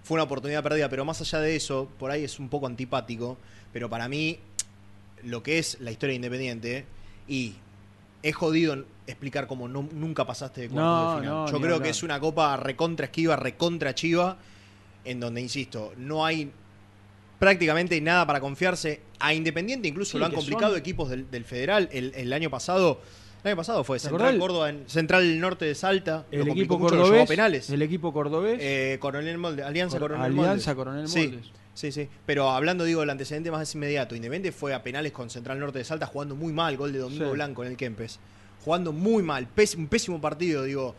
Fue 0.02 0.14
una 0.16 0.24
oportunidad 0.24 0.62
perdida, 0.62 0.88
pero 0.88 1.04
más 1.04 1.20
allá 1.20 1.40
de 1.40 1.56
eso, 1.56 1.88
por 1.98 2.10
ahí 2.10 2.24
es 2.24 2.38
un 2.38 2.48
poco 2.48 2.66
antipático. 2.66 3.38
Pero 3.72 3.88
para 3.90 4.08
mí, 4.08 4.38
lo 5.24 5.42
que 5.42 5.58
es 5.58 5.80
la 5.80 5.90
historia 5.90 6.12
de 6.12 6.16
Independiente 6.16 6.84
y 7.26 7.54
es 8.22 8.34
jodido 8.34 8.84
explicar 9.06 9.46
cómo 9.46 9.68
no- 9.68 9.88
nunca 9.92 10.26
pasaste 10.26 10.62
de 10.62 10.68
cuartos 10.68 10.84
No, 10.92 11.10
de 11.14 11.20
final. 11.20 11.34
no, 11.34 11.46
Yo 11.46 11.58
creo 11.60 11.74
hablar. 11.76 11.82
que 11.82 11.88
es 11.90 12.02
una 12.02 12.20
copa 12.20 12.56
recontra 12.56 13.06
esquiva, 13.06 13.36
recontra 13.36 13.94
chiva, 13.94 14.36
en 15.04 15.20
donde, 15.20 15.40
insisto, 15.40 15.92
no 15.96 16.24
hay 16.26 16.50
prácticamente 17.38 18.00
nada 18.00 18.26
para 18.26 18.40
confiarse. 18.40 19.00
A 19.20 19.34
Independiente 19.34 19.88
incluso 19.88 20.12
Sí, 20.12 20.18
lo 20.18 20.26
han 20.26 20.32
complicado 20.32 20.72
son- 20.72 20.80
equipos 20.80 21.10
del, 21.10 21.30
del 21.30 21.44
Federal. 21.44 21.88
El, 21.92 22.12
el 22.14 22.32
año 22.32 22.50
pasado, 22.50 23.00
el 23.44 23.48
año 23.48 23.56
pasado 23.56 23.84
fue 23.84 23.96
¿Te 23.96 24.00
Central 24.02 24.20
acordás 24.20 24.34
el- 24.34 24.40
Córdoba, 24.40 24.70
en, 24.70 24.88
Central 24.88 25.40
Norte 25.40 25.64
de 25.64 25.74
Salta. 25.74 26.26
El 26.30 26.48
equipo 26.48 26.78
mucho, 26.78 26.94
lo 26.94 27.02
cordobés. 27.02 27.28
penales. 27.28 27.70
El 27.70 27.82
equipo 27.82 28.12
cordobés. 28.12 28.58
Eh, 28.60 28.98
Coronel 29.00 29.38
Molde, 29.38 29.62
Alianza 29.62 29.98
Cor- 29.98 30.10
Coronel 30.12 30.32
Alianza 30.32 30.74
Moldes. 30.74 30.74
Coronel 30.74 31.08
Sí, 31.08 31.26
Moldes. 31.28 31.46
Sí, 31.74 31.92
sí. 31.92 32.08
Pero 32.26 32.50
hablando, 32.50 32.82
digo, 32.84 33.00
del 33.00 33.10
antecedente 33.10 33.50
más 33.52 33.72
inmediato, 33.74 34.16
Independiente 34.16 34.50
fue 34.56 34.74
a 34.74 34.82
penales 34.82 35.12
con 35.12 35.30
Central 35.30 35.60
Norte 35.60 35.78
de 35.78 35.84
Salta 35.84 36.06
jugando 36.06 36.34
muy 36.34 36.52
mal, 36.52 36.76
gol 36.76 36.92
de 36.92 36.98
Domingo 36.98 37.26
Sí. 37.26 37.32
Blanco 37.32 37.62
en 37.64 37.70
el 37.70 37.76
Kempes. 37.76 38.18
Jugando 38.64 38.92
muy 38.92 39.22
mal, 39.22 39.46
pés- 39.54 39.76
un 39.76 39.86
pésimo 39.86 40.20
partido, 40.20 40.64
digo. 40.64 40.96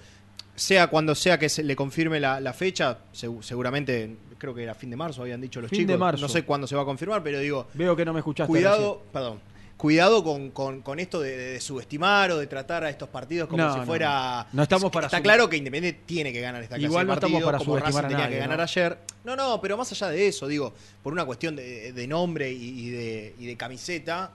Sea 0.60 0.88
cuando 0.88 1.16
sea 1.16 1.40
que 1.40 1.48
se 1.50 1.64
le 1.64 1.76
confirme 1.76 2.20
la, 2.20 2.40
la 2.40 2.54
fecha, 2.54 3.00
segu- 3.14 3.42
seguramente, 3.42 4.16
creo 4.38 4.54
que 4.54 4.64
era 4.64 4.76
fin 4.76 4.90
de 4.90 4.96
marzo, 4.98 5.22
habían 5.22 5.40
dicho 5.42 5.62
los 5.62 5.70
Fin 5.70 5.80
chicos. 5.80 5.94
de 5.94 5.98
marzo. 5.98 6.22
No 6.22 6.28
sé 6.30 6.44
cuándo 6.44 6.68
se 6.68 6.76
va 6.76 6.82
a 6.82 6.86
confirmar, 6.86 7.24
pero 7.24 7.40
digo, 7.40 7.68
Veo 7.74 7.96
que 7.96 8.04
no 8.06 8.12
me 8.14 8.20
escuchaste. 8.20 8.50
cuidado, 8.52 9.02
perdón. 9.14 9.40
Cuidado 9.78 10.22
con, 10.26 10.52
con- 10.52 10.82
con 10.82 11.00
esto 11.00 11.22
de, 11.22 11.38
de 11.38 11.62
subestimar 11.62 12.32
o 12.32 12.38
de 12.38 12.48
tratar 12.48 12.84
a 12.84 12.90
estos 12.90 13.08
partidos 13.08 13.48
como 13.48 13.64
No, 13.64 13.74
si 13.74 13.80
fuera. 13.86 14.46
no. 14.52 14.58
No 14.58 14.64
estamos 14.64 14.92
para 14.92 15.08
Está 15.08 15.18
sub- 15.20 15.24
claro 15.24 15.48
que 15.48 15.56
Independiente 15.56 16.02
tiene 16.06 16.34
que 16.34 16.42
ganar 16.42 16.62
esta 16.62 16.76
clase 16.76 16.86
Igual 16.88 17.06
de 17.06 17.08
no 17.08 17.14
estamos 17.14 17.42
para 17.44 17.58
como 17.60 17.72
subestimar 17.78 18.04
a 18.06 18.08
tenía 18.10 18.24
nadie, 18.26 18.36
que 18.36 18.40
ganar 18.42 18.58
¿no? 18.58 18.64
ayer. 18.64 18.98
No, 19.24 19.36
no, 19.38 19.62
pero 19.62 19.78
más 19.78 19.90
allá 19.94 20.10
de 20.10 20.28
eso, 20.28 20.48
digo, 20.48 20.74
por 21.02 21.14
una 21.14 21.24
cuestión 21.26 21.56
de, 21.56 21.94
de 21.94 22.08
nombre 22.08 22.52
y, 22.52 22.88
y 22.88 22.90
de, 22.90 23.36
y 23.40 23.46
de 23.46 23.56
camiseta, 23.56 24.32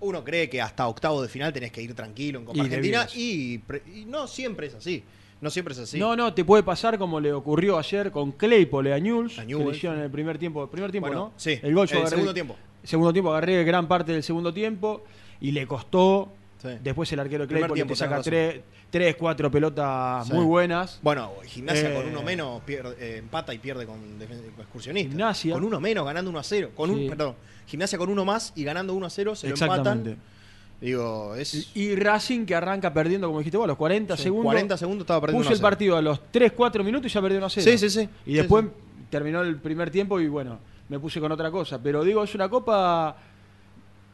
uno 0.00 0.24
cree 0.24 0.48
que 0.48 0.62
hasta 0.62 0.86
octavo 0.88 1.20
de 1.20 1.28
final 1.28 1.52
tenés 1.52 1.72
que 1.72 1.82
ir 1.82 1.92
tranquilo 1.94 2.38
en 2.38 2.44
Copa 2.46 2.56
Y 2.56 2.60
Argentina 2.62 3.06
y 3.14 3.60
no 4.06 4.26
siempre 4.26 4.68
es 4.68 4.74
así. 4.76 5.04
No 5.40 5.50
siempre 5.50 5.74
es 5.74 5.80
así. 5.80 5.98
No, 5.98 6.16
no, 6.16 6.32
te 6.32 6.44
puede 6.44 6.62
pasar 6.62 6.96
como 6.98 7.20
le 7.20 7.32
ocurrió 7.32 7.78
ayer 7.78 8.10
con 8.10 8.32
Claypole 8.32 8.92
a 8.94 8.98
Newell's, 8.98 9.38
A 9.38 9.42
que 9.42 9.48
Newell's. 9.48 9.70
le 9.72 9.76
hicieron 9.76 9.98
en 9.98 10.04
el 10.04 10.10
primer 10.10 10.38
tiempo. 10.38 10.66
Primer 10.68 10.90
tiempo, 10.90 11.08
Bueno, 11.08 11.24
¿no? 11.26 11.32
sí, 11.36 11.58
El 11.62 11.74
gol 11.74 11.86
yo 11.86 11.96
el 11.96 12.02
agarré- 12.02 12.10
segundo 12.10 12.34
tiempo. 12.34 12.56
Segundo 12.82 13.12
tiempo, 13.12 13.30
agarré 13.32 13.64
gran 13.64 13.86
parte 13.88 14.12
del 14.12 14.22
segundo 14.22 14.52
tiempo 14.54 15.02
y 15.40 15.50
le 15.52 15.66
costó. 15.66 16.32
Sí. 16.62 16.68
Después 16.82 17.12
el 17.12 17.20
arquero 17.20 17.46
Claypole 17.46 17.74
tiempo, 17.74 17.92
te 17.92 17.98
saca 17.98 18.22
tres, 18.22 18.60
tres, 18.90 19.14
cuatro 19.16 19.50
pelotas 19.50 20.26
Sí. 20.26 20.32
muy 20.32 20.44
buenas. 20.46 20.98
Bueno, 21.02 21.32
Gimnasia 21.44 21.90
Eh, 21.90 21.94
con 21.94 22.06
uno 22.08 22.22
menos 22.22 22.62
pierde- 22.62 22.96
eh, 22.98 23.16
empata 23.18 23.52
y 23.52 23.58
pierde 23.58 23.84
con, 23.84 23.98
con 24.00 24.60
excursionista. 24.60 25.10
Gimnasia. 25.10 25.52
Con 25.52 25.64
uno 25.64 25.80
menos, 25.80 26.06
ganando 26.06 26.30
1 26.30 26.38
a 26.38 26.42
0. 26.42 26.70
Con 26.74 26.94
Sí. 26.94 27.02
un, 27.02 27.08
perdón, 27.10 27.34
Gimnasia 27.66 27.98
con 27.98 28.08
uno 28.08 28.24
más 28.24 28.52
y 28.56 28.64
ganando 28.64 28.94
1 28.94 29.04
a 29.06 29.10
0, 29.10 29.34
se 29.36 29.48
lo 29.48 29.54
empatan. 29.54 30.16
Digo, 30.80 31.34
es. 31.34 31.70
Y, 31.74 31.94
Racing 31.96 32.44
que 32.44 32.54
arranca 32.54 32.92
perdiendo, 32.92 33.26
como 33.28 33.38
dijiste 33.38 33.56
vos, 33.56 33.64
a 33.64 33.68
los 33.68 33.76
40 33.78 34.16
sí, 34.16 34.24
segundos. 34.24 34.44
40 34.46 34.76
segundos 34.76 35.04
estaba 35.04 35.20
perdiendo 35.22 35.38
Puso 35.40 35.48
1 35.48 35.50
a 35.50 35.54
el 35.54 35.58
0. 35.58 35.66
partido 35.70 35.96
a 35.96 36.02
los 36.02 36.20
3, 36.30 36.52
4 36.52 36.84
minutos 36.84 37.10
y 37.10 37.14
ya 37.14 37.22
perdió 37.22 37.38
1 37.38 37.46
a 37.46 37.50
0. 37.50 37.64
Sí, 37.70 37.78
sí, 37.78 37.90
sí. 37.90 38.08
Y 38.26 38.30
Sí, 38.32 38.36
después 38.36 38.64
sí. 38.66 38.70
terminó 39.10 39.40
el 39.40 39.56
primer 39.56 39.90
tiempo 39.90 40.20
y 40.20 40.28
bueno, 40.28 40.58
me 40.88 40.98
puse 40.98 41.18
con 41.20 41.32
otra 41.32 41.50
cosa. 41.50 41.82
Pero 41.82 42.04
digo, 42.04 42.22
es 42.22 42.34
una 42.34 42.48
copa 42.50 43.16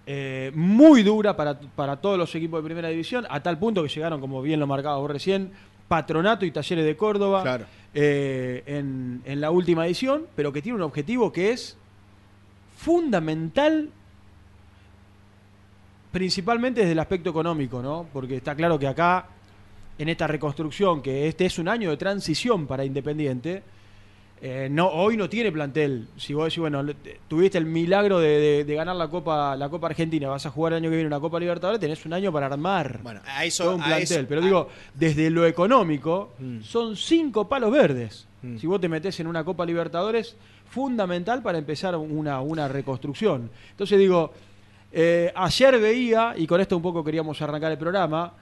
eh, 0.06 0.52
muy 0.54 1.02
dura 1.02 1.36
para, 1.36 1.58
para 1.58 1.96
todos 1.96 2.16
los 2.16 2.32
equipos 2.34 2.60
de 2.62 2.64
primera 2.64 2.88
división, 2.88 3.26
a 3.28 3.42
tal 3.42 3.58
punto 3.58 3.82
que 3.82 3.88
llegaron, 3.88 4.20
como 4.20 4.40
bien 4.40 4.60
lo 4.60 4.66
marcaba 4.68 4.96
vos 4.98 5.10
recién, 5.10 5.50
Patronato 5.88 6.44
y 6.46 6.52
Talleres 6.52 6.84
de 6.84 6.96
Córdoba 6.96 7.42
Claro. 7.42 7.64
eh, 7.92 8.62
en, 8.66 9.20
en 9.24 9.40
la 9.40 9.50
última 9.50 9.84
edición, 9.86 10.26
pero 10.36 10.52
que 10.52 10.62
tiene 10.62 10.76
un 10.76 10.82
objetivo 10.82 11.32
que 11.32 11.50
es 11.50 11.76
fundamental 12.76 13.90
principalmente 16.12 16.80
desde 16.80 16.92
el 16.92 16.98
aspecto 16.98 17.30
económico, 17.30 17.82
¿no? 17.82 18.06
Porque 18.12 18.36
está 18.36 18.54
claro 18.54 18.78
que 18.78 18.86
acá, 18.86 19.26
en 19.98 20.08
esta 20.08 20.26
reconstrucción, 20.26 21.02
que 21.02 21.26
este 21.28 21.46
es 21.46 21.58
un 21.58 21.68
año 21.68 21.90
de 21.90 21.96
transición 21.96 22.66
para 22.66 22.84
Independiente, 22.84 23.62
eh, 24.44 24.68
no, 24.70 24.88
hoy 24.88 25.16
no 25.16 25.28
tiene 25.28 25.52
plantel. 25.52 26.08
Si 26.16 26.34
vos 26.34 26.46
decís, 26.46 26.58
bueno, 26.58 26.84
tuviste 27.28 27.58
el 27.58 27.64
milagro 27.64 28.18
de, 28.18 28.28
de- 28.40 28.64
de 28.64 28.74
ganar 28.74 28.96
la 28.96 29.06
Copa, 29.08 29.54
la 29.56 29.68
Copa 29.68 29.86
Argentina, 29.86 30.28
vas 30.28 30.44
a 30.46 30.50
jugar 30.50 30.72
el 30.72 30.78
año 30.78 30.90
que 30.90 30.96
viene 30.96 31.06
una 31.06 31.20
Copa 31.20 31.38
Libertadores, 31.38 31.78
tenés 31.80 32.04
un 32.04 32.12
año 32.12 32.32
para 32.32 32.46
armar 32.46 32.98
Bueno, 33.04 33.20
a 33.24 33.44
eso. 33.44 33.64
todo 33.64 33.76
un 33.76 33.82
a 33.82 33.86
plantel. 33.86 34.18
eso- 34.18 34.26
pero 34.28 34.40
a- 34.40 34.44
digo, 34.44 34.68
desde 34.94 35.30
lo 35.30 35.46
económico, 35.46 36.32
Mm. 36.40 36.60
son 36.62 36.96
cinco 36.96 37.48
palos 37.48 37.70
verdes. 37.70 38.26
Mm. 38.42 38.56
Si 38.58 38.66
vos 38.66 38.80
te 38.80 38.88
metés 38.88 39.18
en 39.20 39.28
una 39.28 39.44
Copa 39.44 39.64
Libertadores, 39.64 40.34
fundamental 40.68 41.40
para 41.42 41.58
empezar 41.58 41.94
una, 41.96 42.40
una 42.40 42.66
reconstrucción. 42.66 43.48
Entonces 43.70 43.96
digo, 43.98 44.32
eh, 44.92 45.32
ayer 45.34 45.78
veía, 45.80 46.34
y 46.36 46.46
con 46.46 46.60
esto 46.60 46.76
un 46.76 46.82
poco 46.82 47.02
queríamos 47.02 47.40
arrancar 47.42 47.72
el 47.72 47.78
programa, 47.78 48.32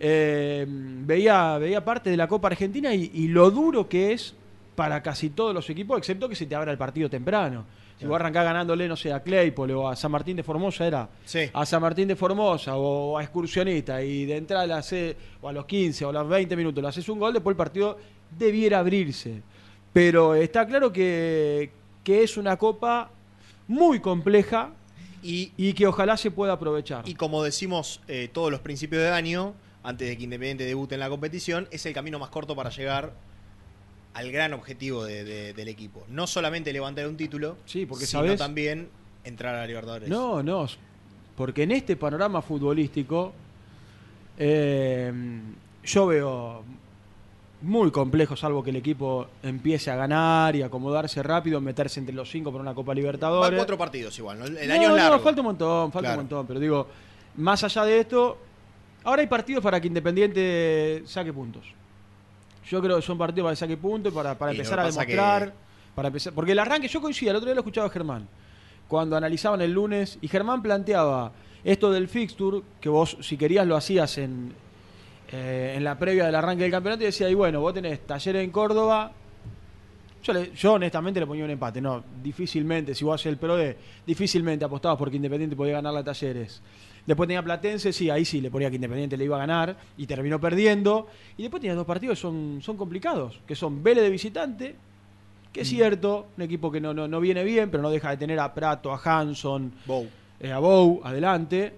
eh, 0.00 0.64
veía, 0.68 1.58
veía 1.58 1.84
parte 1.84 2.10
de 2.10 2.16
la 2.16 2.26
Copa 2.28 2.48
Argentina 2.48 2.94
y, 2.94 3.10
y 3.14 3.28
lo 3.28 3.50
duro 3.50 3.88
que 3.88 4.12
es 4.12 4.34
para 4.74 5.02
casi 5.02 5.30
todos 5.30 5.52
los 5.52 5.68
equipos, 5.70 5.98
excepto 5.98 6.28
que 6.28 6.36
se 6.36 6.46
te 6.46 6.54
abra 6.54 6.70
el 6.72 6.78
partido 6.78 7.10
temprano. 7.10 7.64
Si 7.98 8.06
vos 8.06 8.14
arrancás 8.14 8.44
ganándole, 8.44 8.86
no 8.86 8.94
sé, 8.96 9.12
a 9.12 9.20
Claypole 9.24 9.74
o 9.74 9.88
a 9.88 9.96
San 9.96 10.12
Martín 10.12 10.36
de 10.36 10.44
Formosa, 10.44 10.86
era 10.86 11.08
Sí. 11.24 11.50
a 11.52 11.66
San 11.66 11.82
Martín 11.82 12.06
de 12.06 12.14
Formosa 12.14 12.76
o 12.76 13.18
a 13.18 13.22
Excursionista 13.24 14.00
y 14.04 14.24
de 14.24 14.36
entrada 14.36 14.64
le 14.68 14.74
hace, 14.74 15.16
o 15.42 15.48
a 15.48 15.52
los 15.52 15.64
15 15.64 16.04
o 16.04 16.10
a 16.10 16.12
los 16.12 16.28
20 16.28 16.54
minutos 16.54 16.80
le 16.80 16.88
haces 16.88 17.08
un 17.08 17.18
gol, 17.18 17.32
después 17.32 17.54
el 17.54 17.56
partido 17.56 17.98
debiera 18.38 18.78
abrirse. 18.78 19.42
Pero 19.92 20.36
está 20.36 20.64
claro 20.64 20.92
que, 20.92 21.72
que 22.04 22.22
es 22.22 22.36
una 22.36 22.56
copa 22.56 23.10
muy 23.66 23.98
compleja 23.98 24.70
Y, 25.22 25.52
y 25.56 25.72
que 25.72 25.86
ojalá 25.86 26.16
se 26.16 26.30
pueda 26.30 26.52
aprovechar. 26.54 27.08
y 27.08 27.14
como 27.14 27.42
decimos 27.42 28.00
eh, 28.08 28.28
todos 28.32 28.50
los 28.50 28.60
principios 28.60 29.02
de 29.02 29.10
año, 29.10 29.54
antes 29.82 30.08
de 30.08 30.16
que 30.16 30.24
Independiente 30.24 30.64
debute 30.64 30.94
en 30.94 31.00
la 31.00 31.08
competición, 31.08 31.66
es 31.70 31.84
el 31.86 31.92
camino 31.94 32.18
más 32.18 32.30
corto 32.30 32.54
para 32.54 32.70
llegar 32.70 33.12
al 34.14 34.30
gran 34.32 34.52
objetivo 34.52 35.04
de- 35.04 35.24
de- 35.24 35.52
del 35.54 35.68
equipo. 35.68 36.04
No 36.08 36.26
solamente 36.26 36.72
levantar 36.72 37.06
un 37.08 37.16
título, 37.16 37.56
Sí, 37.66 37.86
porque 37.86 38.06
sino 38.06 38.36
también 38.36 38.88
entrar 39.24 39.54
a 39.54 39.58
la 39.60 39.66
Libertadores. 39.66 40.08
No, 40.08 40.42
no, 40.42 40.66
porque 41.36 41.62
en 41.64 41.72
este 41.72 41.96
panorama 41.96 42.42
futbolístico 42.42 43.32
eh, 44.38 45.12
yo 45.84 46.06
veo 46.06 46.64
muy 47.60 47.90
complejo, 47.90 48.36
salvo 48.36 48.62
que 48.62 48.70
el 48.70 48.76
equipo 48.76 49.26
empiece 49.42 49.90
a 49.90 49.96
ganar 49.96 50.54
y 50.54 50.62
acomodarse 50.62 51.22
rápido, 51.22 51.60
meterse 51.60 51.98
entre 51.98 52.14
los 52.14 52.30
cinco 52.30 52.52
por 52.52 52.60
una 52.60 52.72
Copa 52.74 52.88
Van 52.90 52.96
Libertadores. 52.98 53.56
cuatro 53.58 53.76
partidos 53.76 54.16
igual, 54.18 54.38
¿no? 54.38 54.44
El 54.46 54.68
No, 54.68 54.74
año 54.74 54.82
es 54.84 54.88
no, 54.90 54.96
largo. 54.96 55.18
falta 55.20 55.40
un 55.40 55.46
montón, 55.48 55.90
falta 55.92 56.08
Claro. 56.10 56.20
un 56.20 56.24
montón, 56.26 56.46
pero 56.46 56.60
digo, 56.60 56.86
más 57.36 57.64
allá 57.64 57.84
de 57.84 58.00
esto, 58.00 58.38
ahora 59.04 59.22
hay 59.22 59.26
partidos 59.28 59.62
para 59.62 59.80
que 59.80 59.88
Independiente 59.88 61.02
saque 61.04 61.32
puntos. 61.32 61.64
Yo 62.68 62.80
creo 62.80 62.96
que 62.96 63.02
son 63.02 63.18
partidos 63.18 63.46
para 63.46 63.52
que 63.52 63.56
saque 63.60 63.76
puntos, 63.76 64.12
para, 64.12 64.36
para 64.38 64.52
empezar 64.52 64.78
a 64.78 64.84
demostrar, 64.84 65.46
que- 65.46 65.52
para 65.96 66.08
empezar, 66.08 66.32
porque 66.32 66.52
el 66.52 66.58
arranque, 66.60 66.86
yo 66.86 67.00
coincido, 67.00 67.30
el 67.32 67.36
otro 67.38 67.46
día 67.46 67.54
lo 67.54 67.62
escuchaba 67.62 67.88
a 67.88 67.90
Germán, 67.90 68.28
cuando 68.86 69.16
analizaban 69.16 69.60
el 69.62 69.72
lunes, 69.72 70.18
y 70.20 70.28
Germán 70.28 70.62
planteaba 70.62 71.32
esto 71.64 71.90
del 71.90 72.06
fixture, 72.08 72.62
que 72.80 72.88
vos 72.88 73.16
si 73.20 73.36
querías 73.36 73.66
lo 73.66 73.76
hacías 73.76 74.16
en, 74.18 74.52
eh, 75.32 75.74
en 75.76 75.84
la 75.84 75.98
previa 75.98 76.26
del 76.26 76.34
arranque 76.34 76.62
del 76.62 76.72
campeonato, 76.72 77.02
y 77.02 77.06
decía, 77.06 77.28
y 77.28 77.34
bueno, 77.34 77.60
vos 77.60 77.74
tenés 77.74 78.00
Talleres 78.06 78.42
en 78.44 78.50
Córdoba, 78.50 79.12
yo, 80.22 80.32
le- 80.32 80.52
yo 80.54 80.72
honestamente 80.74 81.20
le 81.20 81.26
ponía 81.26 81.44
un 81.44 81.50
empate, 81.50 81.80
no, 81.80 82.02
difícilmente, 82.22 82.94
si 82.94 83.04
vos 83.04 83.14
haces 83.14 83.26
el 83.26 83.36
pro 83.38 83.56
de, 83.56 83.76
difícilmente 84.06 84.64
apostabas 84.64 84.98
porque 84.98 85.16
Independiente 85.16 85.54
podía 85.56 85.74
ganar 85.74 85.92
la 85.94 86.02
Talleres. 86.04 86.60
Después 87.06 87.26
tenía 87.26 87.42
Platense, 87.42 87.90
sí, 87.92 88.10
ahí 88.10 88.24
sí 88.26 88.40
le 88.42 88.50
ponía 88.50 88.68
que 88.68 88.76
Independiente 88.76 89.16
le 89.16 89.24
iba 89.24 89.36
a 89.36 89.38
ganar 89.38 89.76
y 89.96 90.06
terminó 90.06 90.38
perdiendo. 90.38 91.06
Y 91.38 91.42
después 91.42 91.60
tenía 91.62 91.74
dos 91.74 91.86
partidos 91.86 92.18
que 92.18 92.20
son, 92.22 92.58
son 92.60 92.76
complicados, 92.76 93.40
que 93.46 93.54
son 93.54 93.82
Vélez 93.82 94.04
de 94.04 94.10
visitante, 94.10 94.74
que 95.50 95.62
es 95.62 95.68
cierto, 95.68 96.26
un 96.36 96.42
equipo 96.42 96.70
que 96.70 96.82
no, 96.82 96.92
no, 96.92 97.08
no 97.08 97.18
viene 97.20 97.44
bien, 97.44 97.70
pero 97.70 97.82
no 97.82 97.88
deja 97.88 98.10
de 98.10 98.18
tener 98.18 98.38
a 98.38 98.52
Prato, 98.52 98.92
a 98.92 99.00
Hanson, 99.02 99.72
Bow. 99.86 100.06
eh, 100.40 100.52
a 100.52 100.58
Bou 100.58 101.00
adelante. 101.02 101.72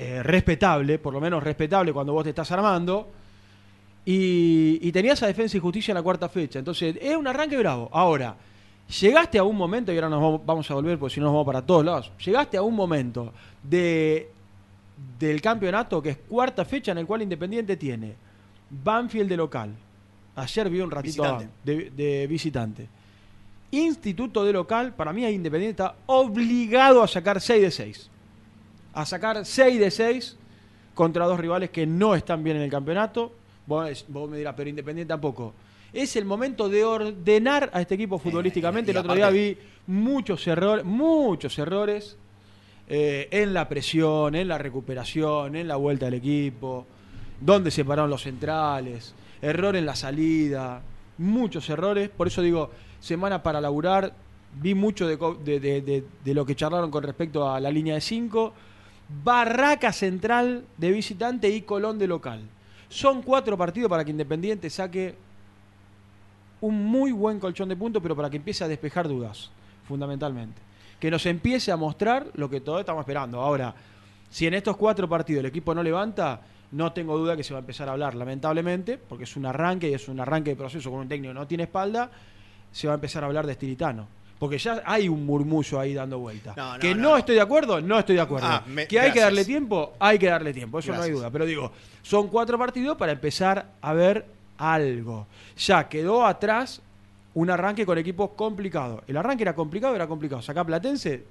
Eh, 0.00 0.22
respetable, 0.22 1.00
por 1.00 1.12
lo 1.12 1.20
menos 1.20 1.42
respetable 1.42 1.92
cuando 1.92 2.12
vos 2.12 2.22
te 2.22 2.30
estás 2.30 2.52
armando. 2.52 3.08
Y, 4.06 4.78
y 4.80 4.92
tenías 4.92 5.20
a 5.24 5.26
Defensa 5.26 5.56
y 5.56 5.60
Justicia 5.60 5.90
en 5.90 5.96
la 5.96 6.02
cuarta 6.02 6.28
fecha. 6.28 6.60
Entonces, 6.60 6.96
es 7.02 7.16
un 7.16 7.26
arranque 7.26 7.58
bravo. 7.58 7.90
Ahora, 7.92 8.36
llegaste 9.00 9.38
a 9.38 9.42
un 9.42 9.56
momento, 9.56 9.92
y 9.92 9.96
ahora 9.96 10.08
nos 10.08 10.46
vamos, 10.46 10.70
a 10.70 10.74
volver 10.74 10.98
porque 10.98 11.14
si 11.14 11.20
no 11.20 11.26
nos 11.26 11.32
vamos 11.34 11.46
para 11.46 11.62
todos 11.62 11.84
lados. 11.84 12.12
Llegaste 12.24 12.56
a 12.56 12.62
un 12.62 12.76
momento 12.76 13.32
de, 13.60 14.30
del 15.18 15.40
campeonato 15.40 16.00
que 16.00 16.10
es 16.10 16.16
cuarta 16.28 16.64
fecha 16.64 16.92
en 16.92 16.98
el 16.98 17.06
cual 17.06 17.22
Independiente 17.22 17.76
tiene 17.76 18.14
Banfield 18.70 19.28
de 19.28 19.36
local. 19.36 19.74
Ayer 20.36 20.70
vi 20.70 20.80
un 20.80 20.92
ratito 20.92 21.22
Visitante. 21.24 21.48
De, 21.64 21.90
de 21.90 22.26
visitante. 22.28 22.88
Instituto 23.72 24.44
de 24.44 24.52
local, 24.52 24.94
para 24.94 25.12
mí 25.12 25.26
Independiente 25.26 25.82
está 25.82 25.96
obligado 26.06 27.02
a 27.02 27.08
sacar 27.08 27.40
6 27.40 27.62
de 27.62 27.70
6. 27.72 28.10
A 28.98 29.06
sacar 29.06 29.44
6 29.46 29.78
de 29.78 29.90
6 29.92 30.36
contra 30.92 31.24
dos 31.26 31.38
rivales 31.38 31.70
que 31.70 31.86
no 31.86 32.16
están 32.16 32.42
bien 32.42 32.56
en 32.56 32.64
el 32.64 32.70
campeonato. 32.70 33.32
Vos, 33.64 34.04
vos 34.08 34.28
me 34.28 34.38
dirás, 34.38 34.54
pero 34.56 34.68
Independiente 34.68 35.08
tampoco. 35.12 35.54
Es 35.92 36.16
el 36.16 36.24
momento 36.24 36.68
de 36.68 36.84
ordenar 36.84 37.70
a 37.72 37.80
este 37.80 37.94
equipo 37.94 38.18
futbolísticamente. 38.18 38.90
el 38.90 38.96
otro 38.96 39.14
día 39.14 39.30
vi 39.30 39.56
muchos 39.86 40.44
errores, 40.48 40.84
muchos 40.84 41.56
errores 41.60 42.16
eh, 42.88 43.28
en 43.30 43.54
la 43.54 43.68
presión, 43.68 44.34
en 44.34 44.48
la 44.48 44.58
recuperación, 44.58 45.54
en 45.54 45.68
la 45.68 45.76
vuelta 45.76 46.06
del 46.06 46.14
equipo, 46.14 46.84
dónde 47.40 47.70
se 47.70 47.84
pararon 47.84 48.10
los 48.10 48.22
centrales, 48.22 49.14
error 49.40 49.76
en 49.76 49.86
la 49.86 49.94
salida, 49.94 50.82
muchos 51.18 51.70
errores. 51.70 52.08
Por 52.08 52.26
eso 52.26 52.42
digo, 52.42 52.70
semana 52.98 53.44
para 53.44 53.60
laburar, 53.60 54.12
vi 54.60 54.74
mucho 54.74 55.06
de- 55.06 56.02
de 56.24 56.34
lo 56.34 56.44
que 56.44 56.56
charlaron 56.56 56.90
con 56.90 57.04
respecto 57.04 57.48
a 57.48 57.60
la 57.60 57.70
línea 57.70 57.94
de 57.94 58.00
5. 58.00 58.52
Barraca 59.08 59.92
Central 59.92 60.64
de 60.76 60.90
visitante 60.92 61.48
y 61.48 61.62
Colón 61.62 61.98
de 61.98 62.06
local. 62.06 62.42
Son 62.88 63.22
cuatro 63.22 63.56
partidos 63.56 63.88
para 63.88 64.04
que 64.04 64.10
Independiente 64.10 64.70
saque 64.70 65.14
un 66.60 66.84
muy 66.84 67.12
buen 67.12 67.38
colchón 67.38 67.68
de 67.68 67.76
puntos, 67.76 68.02
pero 68.02 68.16
para 68.16 68.30
que 68.30 68.36
empiece 68.36 68.64
a 68.64 68.68
despejar 68.68 69.08
dudas, 69.08 69.50
fundamentalmente. 69.86 70.60
Que 70.98 71.10
nos 71.10 71.24
empiece 71.26 71.70
a 71.70 71.76
mostrar 71.76 72.26
lo 72.34 72.50
que 72.50 72.60
todos 72.60 72.80
estamos 72.80 73.00
esperando. 73.00 73.40
Ahora, 73.40 73.74
si 74.30 74.46
en 74.46 74.54
estos 74.54 74.76
cuatro 74.76 75.08
partidos 75.08 75.40
el 75.40 75.46
equipo 75.46 75.74
no 75.74 75.82
levanta, 75.82 76.40
no 76.72 76.92
tengo 76.92 77.16
duda 77.16 77.36
que 77.36 77.44
se 77.44 77.54
va 77.54 77.58
a 77.58 77.60
empezar 77.60 77.88
a 77.88 77.92
hablar, 77.92 78.14
lamentablemente, 78.14 78.98
porque 78.98 79.24
es 79.24 79.36
un 79.36 79.46
arranque 79.46 79.88
y 79.88 79.94
es 79.94 80.08
un 80.08 80.20
arranque 80.20 80.50
de 80.50 80.56
proceso 80.56 80.90
con 80.90 81.00
un 81.00 81.08
técnico 81.08 81.32
que 81.32 81.38
no 81.38 81.46
tiene 81.46 81.64
espalda, 81.64 82.10
se 82.72 82.86
va 82.86 82.94
a 82.94 82.96
empezar 82.96 83.22
a 83.22 83.26
hablar 83.26 83.46
de 83.46 83.52
Estilitano. 83.52 84.17
Porque 84.38 84.56
ya 84.58 84.82
hay 84.86 85.08
un 85.08 85.26
murmullo 85.26 85.80
ahí 85.80 85.94
dando 85.94 86.18
vuelta. 86.18 86.54
No, 86.56 86.74
no, 86.74 86.78
que 86.78 86.94
no, 86.94 87.02
no. 87.10 87.16
estoy 87.16 87.34
de 87.34 87.40
acuerdo, 87.40 87.80
no 87.80 87.98
estoy 87.98 88.14
de 88.16 88.22
acuerdo. 88.22 88.46
Ah, 88.48 88.62
me- 88.66 88.86
que 88.86 89.00
hay 89.00 89.10
que 89.12 89.20
darle 89.20 89.44
tiempo, 89.44 89.94
hay 89.98 90.18
que 90.18 90.26
darle 90.26 90.52
tiempo, 90.52 90.78
eso 90.78 90.92
no 90.92 91.02
hay 91.02 91.10
duda. 91.10 91.30
Pero 91.30 91.44
digo, 91.44 91.72
son 92.02 92.28
cuatro 92.28 92.56
partidos 92.56 92.96
para 92.96 93.12
empezar 93.12 93.72
a 93.80 93.92
ver 93.92 94.24
algo. 94.58 95.26
Ya 95.56 95.88
quedó 95.88 96.24
atrás 96.24 96.80
un 97.34 97.50
arranque 97.50 97.84
con 97.84 97.98
equipos 97.98 98.30
complicados. 98.36 99.02
El 99.08 99.16
arranque 99.16 99.42
era 99.42 99.54
complicado, 99.54 99.94
era 99.94 100.06
complicado. 100.06 100.40
Sacá 100.42 100.64
Platense, 100.64 101.24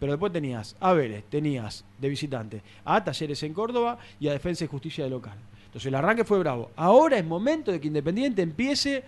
pero 0.00 0.12
después 0.12 0.32
tenías 0.32 0.74
a 0.80 0.92
Vélez, 0.94 1.24
tenías 1.28 1.84
de 1.98 2.08
visitante 2.08 2.62
a 2.84 3.02
Talleres 3.04 3.42
en 3.42 3.52
Córdoba 3.52 3.98
y 4.20 4.28
a 4.28 4.32
Defensa 4.32 4.64
y 4.64 4.68
Justicia 4.68 5.04
de 5.04 5.10
local. 5.10 5.36
Entonces 5.66 5.86
el 5.86 5.94
arranque 5.94 6.24
fue 6.24 6.38
bravo. 6.38 6.70
Ahora 6.76 7.18
es 7.18 7.24
momento 7.26 7.70
de 7.72 7.78
que 7.80 7.88
Independiente 7.88 8.40
empiece 8.40 9.04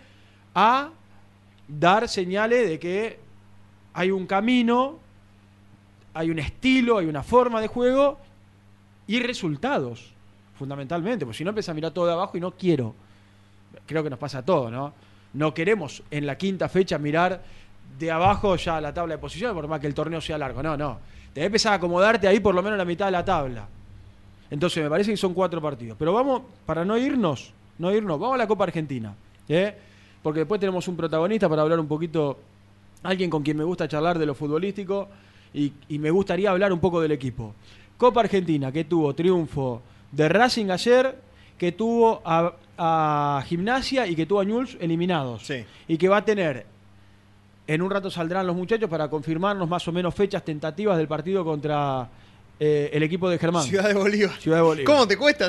a 0.54 0.90
dar 1.68 2.08
señales 2.08 2.68
de 2.68 2.78
que 2.78 3.18
hay 3.94 4.10
un 4.10 4.26
camino, 4.26 4.98
hay 6.14 6.30
un 6.30 6.38
estilo, 6.38 6.98
hay 6.98 7.06
una 7.06 7.22
forma 7.22 7.60
de 7.60 7.68
juego 7.68 8.18
y 9.06 9.20
resultados, 9.20 10.12
fundamentalmente. 10.58 11.24
Porque 11.24 11.38
si 11.38 11.44
no 11.44 11.50
empieza 11.50 11.72
a 11.72 11.74
mirar 11.74 11.92
todo 11.92 12.06
de 12.06 12.12
abajo 12.12 12.36
y 12.36 12.40
no 12.40 12.52
quiero. 12.52 12.94
Creo 13.86 14.02
que 14.02 14.10
nos 14.10 14.18
pasa 14.18 14.38
a 14.38 14.44
todos, 14.44 14.70
¿no? 14.70 14.92
No 15.32 15.54
queremos 15.54 16.02
en 16.10 16.26
la 16.26 16.36
quinta 16.36 16.68
fecha 16.68 16.98
mirar 16.98 17.42
de 17.98 18.10
abajo 18.10 18.56
ya 18.56 18.80
la 18.80 18.92
tabla 18.92 19.14
de 19.14 19.18
posiciones, 19.18 19.54
por 19.54 19.66
más 19.68 19.80
que 19.80 19.86
el 19.86 19.94
torneo 19.94 20.20
sea 20.20 20.38
largo. 20.38 20.62
No, 20.62 20.76
no. 20.76 20.98
Te 21.32 21.44
empezar 21.44 21.72
a 21.72 21.76
acomodarte 21.76 22.26
ahí 22.26 22.40
por 22.40 22.54
lo 22.54 22.62
menos 22.62 22.74
en 22.74 22.78
la 22.78 22.84
mitad 22.84 23.06
de 23.06 23.12
la 23.12 23.24
tabla. 23.24 23.68
Entonces 24.50 24.82
me 24.82 24.90
parece 24.90 25.12
que 25.12 25.16
son 25.16 25.32
cuatro 25.32 25.60
partidos. 25.62 25.96
Pero 25.98 26.12
vamos, 26.12 26.42
para 26.66 26.84
no 26.84 26.98
irnos, 26.98 27.52
no 27.78 27.92
irnos, 27.92 28.18
vamos 28.18 28.34
a 28.34 28.38
la 28.38 28.48
Copa 28.48 28.64
Argentina. 28.64 29.14
¿eh? 29.48 29.74
Porque 30.22 30.40
después 30.40 30.60
tenemos 30.60 30.86
un 30.88 30.96
protagonista 30.96 31.48
para 31.48 31.62
hablar 31.62 31.78
un 31.78 31.86
poquito, 31.86 32.38
alguien 33.02 33.30
con 33.30 33.42
quien 33.42 33.56
me 33.56 33.64
gusta 33.64 33.88
charlar 33.88 34.18
de 34.18 34.26
lo 34.26 34.34
futbolístico 34.34 35.08
y, 35.54 35.72
y 35.88 35.98
me 35.98 36.10
gustaría 36.10 36.50
hablar 36.50 36.72
un 36.72 36.80
poco 36.80 37.00
del 37.00 37.12
equipo. 37.12 37.54
Copa 37.96 38.20
Argentina, 38.20 38.70
que 38.72 38.84
tuvo 38.84 39.14
triunfo 39.14 39.82
de 40.12 40.28
Racing 40.28 40.70
ayer, 40.70 41.14
que 41.58 41.72
tuvo 41.72 42.22
a, 42.24 42.54
a 42.78 43.44
Gimnasia 43.46 44.06
y 44.06 44.14
que 44.14 44.24
tuvo 44.26 44.40
a 44.40 44.44
Newell's 44.44 44.76
eliminados. 44.80 45.46
Sí. 45.46 45.64
Y 45.88 45.98
que 45.98 46.08
va 46.08 46.18
a 46.18 46.24
tener, 46.24 46.64
en 47.66 47.82
un 47.82 47.90
rato 47.90 48.10
saldrán 48.10 48.46
los 48.46 48.56
muchachos 48.56 48.88
para 48.88 49.08
confirmarnos 49.08 49.68
más 49.68 49.86
o 49.86 49.92
menos 49.92 50.14
fechas 50.14 50.44
tentativas 50.44 50.96
del 50.96 51.06
partido 51.06 51.44
contra 51.44 52.08
eh, 52.58 52.90
el 52.92 53.02
equipo 53.02 53.28
de 53.28 53.38
Germán. 53.38 53.64
Ciudad 53.64 53.88
de 53.88 53.94
Bolívar. 53.94 54.34
Ciudad 54.40 54.58
de 54.58 54.62
Bolívar. 54.62 54.94
¿Cómo 54.94 55.06
te 55.06 55.16
cuesta 55.18 55.46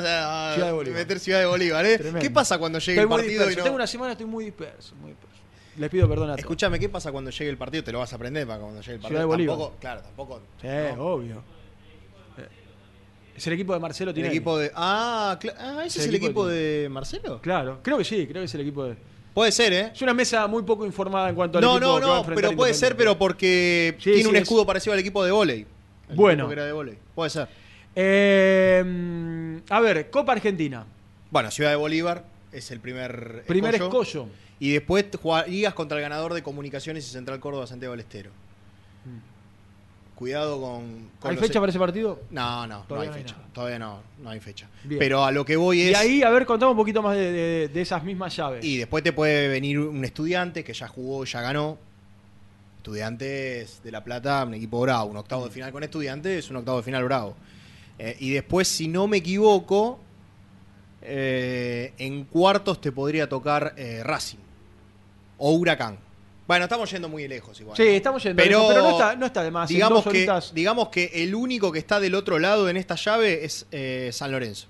Ciudad 0.54 0.74
meter 0.94 1.18
Ciudad 1.18 1.40
de 1.40 1.46
Bolívar? 1.46 1.86
eh? 1.86 2.00
¿Qué 2.20 2.30
pasa 2.30 2.58
cuando 2.58 2.78
llegue 2.78 3.00
Estoy 3.00 3.16
el 3.16 3.22
partido 3.22 3.50
y 3.50 3.56
no... 3.56 3.62
Tengo 3.62 3.76
una 3.76 3.86
semana, 3.86 4.12
estoy 4.12 4.26
muy 4.26 4.44
disperso, 4.44 4.94
muy 4.96 5.12
disperso. 5.12 5.31
Les 5.78 5.88
pido 5.90 6.08
perdón 6.08 6.30
a. 6.30 6.34
Escúchame, 6.34 6.78
¿qué 6.78 6.88
pasa 6.88 7.10
cuando 7.12 7.30
llegue 7.30 7.50
el 7.50 7.56
partido? 7.56 7.82
Te 7.84 7.92
lo 7.92 7.98
vas 7.98 8.12
a 8.12 8.16
aprender 8.16 8.46
para 8.46 8.60
cuando 8.60 8.80
llegue 8.80 8.94
el 8.94 9.00
partido. 9.00 9.22
Ciudad 9.22 9.38
de. 9.38 9.46
Tampoco, 9.46 9.76
claro, 9.80 10.00
tampoco. 10.02 10.40
Sí, 10.60 10.68
¿no? 10.96 11.02
obvio. 11.06 11.36
Eh, 12.38 12.46
Es 13.36 13.46
el 13.46 13.54
equipo 13.54 13.72
de 13.72 13.80
Marcelo 13.80 14.10
El 14.10 14.14
tiene. 14.14 14.28
equipo 14.28 14.58
de. 14.58 14.70
Ah, 14.74 15.38
ah, 15.58 15.82
¿ese 15.86 16.00
es 16.00 16.06
el 16.06 16.14
equipo 16.14 16.46
de 16.46 16.88
Marcelo? 16.90 17.40
Claro, 17.40 17.80
creo 17.82 17.96
que 17.98 18.04
sí, 18.04 18.26
creo 18.26 18.42
que 18.42 18.46
es 18.46 18.54
el 18.54 18.60
equipo 18.60 18.84
de. 18.84 18.96
Puede 19.32 19.50
ser, 19.50 19.72
¿eh? 19.72 19.90
Es 19.94 20.02
una 20.02 20.12
mesa 20.12 20.46
muy 20.46 20.62
poco 20.62 20.84
informada 20.84 21.30
en 21.30 21.34
cuanto 21.34 21.56
al 21.56 21.64
No, 21.64 21.76
equipo 21.78 21.86
no, 21.86 22.00
no, 22.00 22.18
enfrentar 22.18 22.34
pero 22.48 22.56
puede 22.56 22.74
ser, 22.74 22.94
pero 22.96 23.16
porque 23.16 23.94
Sí, 23.98 24.04
tiene 24.10 24.22
sí, 24.22 24.26
un 24.28 24.36
es- 24.36 24.42
escudo 24.42 24.66
parecido 24.66 24.92
al 24.92 24.98
equipo 24.98 25.24
de 25.24 25.30
volei. 25.32 25.66
El 26.10 26.16
Bueno. 26.16 26.46
que 26.48 26.52
era 26.52 26.66
de 26.66 26.72
volei. 26.72 26.98
Puede 27.14 27.30
ser. 27.30 27.48
Eh, 27.96 28.82
mm, 28.84 29.56
a 29.72 29.80
ver, 29.80 30.10
Copa 30.10 30.32
Argentina. 30.32 30.84
Bueno, 31.30 31.50
Ciudad 31.50 31.70
de 31.70 31.76
Bolívar 31.76 32.24
es 32.52 32.70
el 32.70 32.80
primer 32.80 33.44
Primer 33.46 33.74
escollo. 33.74 34.02
escollo. 34.02 34.28
Y 34.60 34.72
después 34.72 35.06
jugarías 35.20 35.74
contra 35.74 35.96
el 35.98 36.02
ganador 36.02 36.34
de 36.34 36.42
Comunicaciones 36.42 37.06
y 37.08 37.10
Central 37.10 37.40
Córdoba 37.40 37.66
Santiago 37.66 37.92
del 37.92 38.00
Estero. 38.00 38.30
Cuidado 40.14 40.60
con. 40.60 41.08
con 41.18 41.30
¿Hay 41.32 41.36
fecha 41.36 41.58
para 41.58 41.70
ese 41.70 41.78
partido? 41.80 42.20
No, 42.30 42.66
no, 42.66 42.82
Todavía 42.82 42.86
no 42.86 43.00
hay 43.00 43.08
no 43.08 43.14
hay 43.14 43.22
fecha. 43.22 43.34
nada. 43.36 43.48
Todavía 43.52 43.78
no, 43.78 44.02
no 44.22 44.30
hay 44.30 44.40
fecha. 44.40 44.68
Bien. 44.84 44.98
Pero 45.00 45.24
a 45.24 45.32
lo 45.32 45.44
que 45.44 45.56
voy 45.56 45.80
es. 45.82 45.90
Y 45.90 45.94
ahí, 45.94 46.22
a 46.22 46.30
ver, 46.30 46.46
contamos 46.46 46.72
un 46.74 46.76
poquito 46.76 47.02
más 47.02 47.16
de, 47.16 47.32
de- 47.32 47.68
de 47.68 47.80
esas 47.80 48.04
mismas 48.04 48.36
llaves. 48.36 48.64
Y 48.64 48.76
después 48.76 49.02
te 49.02 49.12
puede 49.12 49.48
venir 49.48 49.80
un 49.80 50.04
estudiante 50.04 50.62
que 50.62 50.74
ya 50.74 50.86
jugó, 50.86 51.24
ya 51.24 51.40
ganó. 51.40 51.76
Estudiantes 52.76 53.80
de 53.82 53.90
La 53.90 54.04
Plata, 54.04 54.44
un 54.44 54.54
equipo 54.54 54.80
bravo. 54.80 55.10
Un 55.10 55.16
octavo 55.16 55.44
de 55.44 55.50
Mm. 55.50 55.52
final 55.54 55.72
con 55.72 55.82
estudiantes, 55.82 56.50
un 56.50 56.56
octavo 56.56 56.76
de 56.78 56.82
final 56.84 57.04
bravo. 57.04 57.34
Eh, 57.98 58.16
y 58.20 58.30
después, 58.30 58.68
si 58.68 58.86
no 58.88 59.08
me 59.08 59.16
equivoco, 59.16 59.98
eh, 61.02 61.92
en 61.98 62.24
cuartos 62.24 62.80
te 62.80 62.92
podría 62.92 63.28
tocar 63.28 63.74
eh, 63.76 64.02
Racing 64.04 64.38
o 65.38 65.52
Huracán. 65.52 65.98
Bueno, 66.46 66.64
estamos 66.64 66.90
yendo 66.90 67.08
muy 67.08 67.26
lejos 67.28 67.58
igual. 67.60 67.76
Sí, 67.76 67.84
¿no? 67.84 67.88
estamos 67.90 68.22
yendo 68.22 68.42
Pero, 68.42 68.58
lejos, 68.58 68.74
pero 68.74 68.82
no 68.82 68.90
está, 68.90 69.16
no 69.16 69.26
está 69.26 69.42
de 69.42 69.50
más. 69.50 69.70
en 69.70 69.74
digamos, 69.76 70.02
que, 70.04 70.08
horitas- 70.10 70.52
digamos 70.52 70.88
que 70.88 71.10
el 71.14 71.34
único 71.34 71.70
que 71.72 71.78
está 71.78 72.00
del 72.00 72.14
otro 72.14 72.38
lado 72.38 72.68
en 72.68 72.76
esta 72.76 72.94
llave 72.96 73.44
es 73.44 73.66
eh, 73.70 74.10
San 74.12 74.32
Lorenzo. 74.32 74.66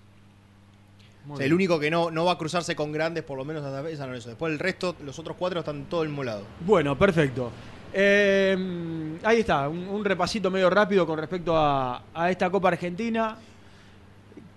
Muy 1.24 1.34
O 1.34 1.36
sea, 1.38 1.46
el 1.46 1.54
único 1.54 1.78
que 1.80 1.90
no, 1.90 2.10
no 2.10 2.24
va 2.24 2.32
a 2.32 2.38
cruzarse 2.38 2.74
con 2.76 2.92
grandes, 2.92 3.22
por 3.24 3.38
lo 3.38 3.44
menos 3.44 3.64
hasta 3.64 3.88
es 3.88 3.98
San 3.98 4.08
Lorenzo. 4.08 4.28
Después 4.28 4.52
el 4.52 4.58
resto, 4.58 4.96
los 5.04 5.18
otros 5.18 5.36
cuatro 5.38 5.60
están 5.60 5.84
todos 5.86 6.02
del 6.02 6.10
mismo 6.10 6.24
lado. 6.24 6.42
Bueno, 6.66 6.96
perfecto. 6.98 7.50
Eh, 7.94 9.18
ahí 9.22 9.40
está, 9.40 9.68
un, 9.68 9.86
un 9.88 10.04
repasito 10.04 10.50
medio 10.50 10.68
rápido 10.70 11.06
con 11.06 11.18
respecto 11.18 11.56
a, 11.56 12.02
a 12.14 12.30
esta 12.30 12.50
Copa 12.50 12.68
Argentina, 12.68 13.36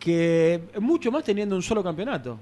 que 0.06 0.62
mucho 0.80 1.12
más 1.12 1.24
teniendo 1.24 1.56
un 1.56 1.63
solo 1.63 1.84
campeonato, 1.84 2.38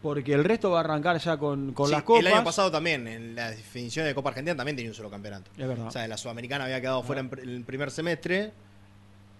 porque 0.00 0.32
el 0.32 0.42
resto 0.42 0.70
va 0.70 0.78
a 0.78 0.80
arrancar 0.80 1.18
ya 1.18 1.36
con, 1.36 1.74
con 1.74 1.86
Sí, 1.88 1.92
las 1.92 2.02
copas. 2.02 2.20
El 2.24 2.32
año 2.32 2.44
pasado 2.44 2.70
también, 2.70 3.06
en 3.06 3.34
la 3.34 3.50
definición 3.50 4.06
de 4.06 4.14
Copa 4.14 4.30
Argentina, 4.30 4.56
también 4.56 4.74
tenía 4.74 4.90
un 4.90 4.94
solo 4.94 5.10
campeonato. 5.10 5.50
Es 5.58 5.68
verdad. 5.68 5.86
O 5.86 5.90
sea, 5.90 6.08
la 6.08 6.16
Sudamericana 6.16 6.64
había 6.64 6.80
quedado 6.80 7.02
fuera 7.02 7.20
en 7.20 7.30
pr- 7.30 7.40
el 7.42 7.62
primer 7.64 7.90
semestre, 7.90 8.52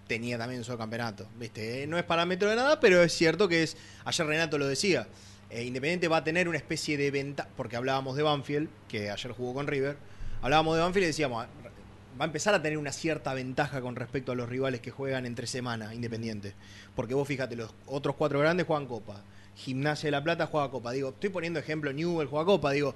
tenía 0.07 0.37
también 0.37 0.59
un 0.59 0.65
solo 0.65 0.77
campeonato. 0.77 1.25
¿Viste? 1.39 1.83
Eh, 1.83 1.87
No 1.87 1.97
es 1.97 2.03
parámetro 2.03 2.49
de 2.49 2.55
nada, 2.55 2.79
pero 2.79 3.01
es 3.01 3.13
cierto 3.13 3.47
que 3.47 3.63
es. 3.63 3.77
Ayer 4.05 4.27
Renato 4.27 4.57
lo 4.59 4.67
decía. 4.67 5.07
eh, 5.49 5.63
Independiente 5.63 6.07
va 6.07 6.17
a 6.17 6.23
tener 6.23 6.47
una 6.47 6.57
especie 6.57 6.97
de 6.97 7.09
ventaja, 7.09 7.49
porque 7.57 7.75
hablábamos 7.75 8.15
de 8.15 8.21
Banfield, 8.23 8.69
que 8.87 9.09
ayer 9.09 9.31
jugó 9.31 9.55
con 9.55 9.65
River. 9.65 9.97
Hablábamos 10.43 10.75
de 10.75 10.83
Banfield 10.83 11.03
y 11.05 11.07
decíamos, 11.07 11.45
ah, 11.45 11.68
va 12.19 12.25
a 12.25 12.27
empezar 12.27 12.53
a 12.53 12.61
tener 12.61 12.77
una 12.77 12.91
cierta 12.91 13.33
ventaja 13.33 13.81
con 13.81 13.95
respecto 13.95 14.31
a 14.31 14.35
los 14.35 14.47
rivales 14.49 14.81
que 14.81 14.91
juegan 14.91 15.25
entre 15.25 15.47
semana, 15.47 15.93
Independiente. 15.93 16.53
Porque 16.95 17.13
vos 17.13 17.27
fíjate, 17.27 17.55
los 17.55 17.73
otros 17.87 18.15
cuatro 18.15 18.39
grandes 18.39 18.65
juegan 18.65 18.85
Copa. 18.87 19.21
Gimnasia 19.55 20.07
de 20.07 20.11
la 20.11 20.23
Plata 20.23 20.47
juega 20.47 20.69
Copa. 20.71 20.91
Digo, 20.91 21.09
estoy 21.09 21.29
poniendo 21.29 21.59
ejemplo, 21.59 21.91
Newell 21.91 22.27
juega 22.27 22.45
Copa. 22.45 22.71
Digo, 22.71 22.95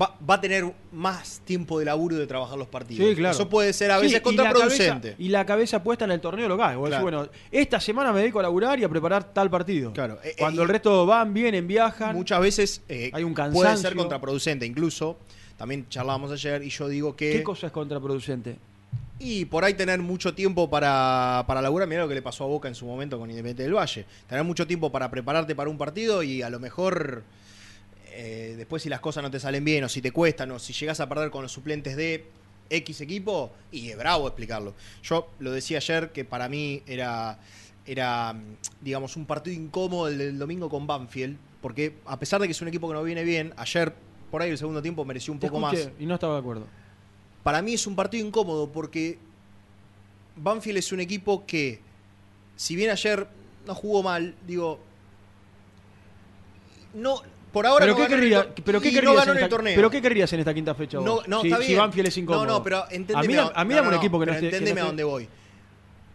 va, 0.00 0.16
va 0.28 0.34
a 0.34 0.40
tener 0.40 0.72
más 0.92 1.40
tiempo 1.44 1.78
de 1.78 1.84
laburo 1.84 2.16
de 2.16 2.26
trabajar 2.26 2.56
los 2.58 2.68
partidos. 2.68 3.08
Sí, 3.08 3.14
claro. 3.16 3.34
Eso 3.34 3.48
puede 3.48 3.72
ser 3.72 3.90
a 3.90 3.96
Sí, 3.96 4.02
veces 4.02 4.12
y 4.12 4.18
la 4.18 4.22
contraproducente. 4.22 5.08
cabeza- 5.10 5.22
Y 5.22 5.28
la, 5.28 5.44
cabeza, 5.46 5.82
puesta 5.82 6.04
en 6.04 6.12
el 6.12 6.20
torneo 6.20 6.48
local. 6.48 6.76
Vos 6.76 6.90
decís, 6.90 7.00
Claro. 7.02 7.18
bueno, 7.18 7.32
esta 7.50 7.80
semana 7.80 8.12
me 8.12 8.20
dedico 8.20 8.38
a 8.38 8.42
laburar 8.42 8.78
y 8.78 8.84
a 8.84 8.88
preparar 8.88 9.32
tal 9.34 9.50
partido. 9.50 9.92
Claro. 9.92 10.18
Eh, 10.24 10.34
Cuando 10.38 10.62
eh, 10.62 10.64
el 10.64 10.68
resto 10.70 11.04
van, 11.06 11.34
vienen, 11.34 11.66
viajan. 11.66 12.14
Muchas 12.14 12.40
veces 12.40 12.82
eh, 12.88 13.10
Hay 13.12 13.24
un 13.24 13.34
puede 13.34 13.50
cansancio. 13.50 13.88
ser 13.88 13.96
contraproducente. 13.96 14.64
Incluso, 14.64 15.18
también 15.62 15.88
charlábamos 15.88 16.32
ayer 16.32 16.64
y 16.64 16.70
yo 16.70 16.88
digo 16.88 17.14
que... 17.14 17.34
¿Qué 17.34 17.44
cosa 17.44 17.68
es 17.68 17.72
contraproducente? 17.72 18.56
Y 19.20 19.44
por 19.44 19.62
ahí 19.62 19.74
tener 19.74 20.00
mucho 20.00 20.34
tiempo 20.34 20.68
para, 20.68 21.44
para 21.46 21.62
laburar, 21.62 21.86
mirá 21.86 22.02
lo 22.02 22.08
que 22.08 22.16
le 22.16 22.20
pasó 22.20 22.42
a 22.42 22.48
Boca 22.48 22.66
en 22.66 22.74
su 22.74 22.84
momento 22.84 23.16
con 23.16 23.30
Independiente 23.30 23.62
del 23.62 23.76
Valle. 23.76 24.04
Tener 24.26 24.42
mucho 24.42 24.66
tiempo 24.66 24.90
para 24.90 25.08
prepararte 25.08 25.54
para 25.54 25.70
un 25.70 25.78
partido 25.78 26.24
y 26.24 26.42
a 26.42 26.50
lo 26.50 26.58
mejor 26.58 27.22
eh, 28.10 28.54
después 28.56 28.82
si 28.82 28.88
las 28.88 28.98
cosas 28.98 29.22
no 29.22 29.30
te 29.30 29.38
salen 29.38 29.64
bien 29.64 29.84
o 29.84 29.88
si 29.88 30.02
te 30.02 30.10
cuestan 30.10 30.50
o 30.50 30.58
si 30.58 30.72
llegas 30.72 30.98
a 30.98 31.08
perder 31.08 31.30
con 31.30 31.42
los 31.42 31.52
suplentes 31.52 31.94
de 31.94 32.26
X 32.68 33.00
equipo, 33.00 33.52
y 33.70 33.90
es 33.90 33.96
bravo 33.96 34.26
explicarlo. 34.26 34.74
Yo 35.04 35.30
lo 35.38 35.52
decía 35.52 35.76
ayer 35.76 36.10
que 36.10 36.24
para 36.24 36.48
mí 36.48 36.82
era, 36.88 37.38
era 37.86 38.34
digamos, 38.80 39.16
un 39.16 39.26
partido 39.26 39.54
incómodo 39.54 40.08
el 40.08 40.18
del 40.18 40.38
domingo 40.40 40.68
con 40.68 40.88
Banfield, 40.88 41.38
porque 41.60 41.98
a 42.04 42.18
pesar 42.18 42.40
de 42.40 42.48
que 42.48 42.50
es 42.50 42.60
un 42.60 42.66
equipo 42.66 42.88
que 42.88 42.94
no 42.94 43.04
viene 43.04 43.22
bien, 43.22 43.54
ayer 43.56 43.94
por 44.32 44.40
ahí 44.40 44.48
el 44.50 44.56
segundo 44.56 44.80
tiempo 44.80 45.04
mereció 45.04 45.30
un 45.30 45.38
Te 45.38 45.46
poco 45.48 45.60
escuché 45.66 45.90
más. 45.90 46.00
Y 46.00 46.06
no 46.06 46.14
estaba 46.14 46.32
de 46.32 46.40
acuerdo. 46.40 46.66
Para 47.42 47.60
mí 47.60 47.74
es 47.74 47.86
un 47.86 47.94
partido 47.94 48.26
incómodo 48.26 48.72
porque 48.72 49.18
Banfield 50.36 50.78
es 50.78 50.90
un 50.90 51.00
equipo 51.00 51.44
que, 51.44 51.80
si 52.56 52.74
bien 52.74 52.88
ayer 52.88 53.28
no 53.66 53.74
jugó 53.74 54.02
mal, 54.02 54.34
digo, 54.46 54.80
no, 56.94 57.20
por 57.52 57.66
ahora 57.66 57.84
¿Pero 57.84 57.92
no 57.92 57.96
qué, 57.98 58.02
ganó 58.04 58.14
el 58.14 58.20
querría, 58.20 58.54
pero, 58.64 58.80
qué 58.80 58.88
y 58.88 58.92
querrías 58.94 59.12
no 59.12 59.18
ganó 59.20 59.32
en 59.32 59.44
el 59.44 59.50
torneo. 59.50 59.74
¿Pero 59.76 59.90
qué 59.90 60.00
querrías 60.00 60.32
en 60.32 60.38
esta 60.40 60.54
quinta 60.54 60.74
fecha 60.74 60.98
vos? 60.98 61.06
No, 61.06 61.20
no, 61.26 61.42
si, 61.42 61.48
está 61.48 61.60
si 61.60 61.66
bien. 61.68 61.78
Banfield 61.80 62.08
es 62.08 62.16
incómodo. 62.16 62.46
No, 62.46 62.52
no, 62.54 62.62
pero 62.62 62.84
entendeme. 62.90 63.38
A 63.38 63.44
mí, 63.44 63.50
a 63.54 63.64
mí 63.64 63.74
no, 63.74 63.76
dame 63.76 63.82
no, 63.82 63.88
un 63.88 63.94
equipo 63.94 64.18
que 64.18 64.26
no 64.26 64.32
esté... 64.32 64.46
Entendeme 64.46 64.80
a 64.80 64.84
dónde 64.84 65.04
voy. 65.04 65.28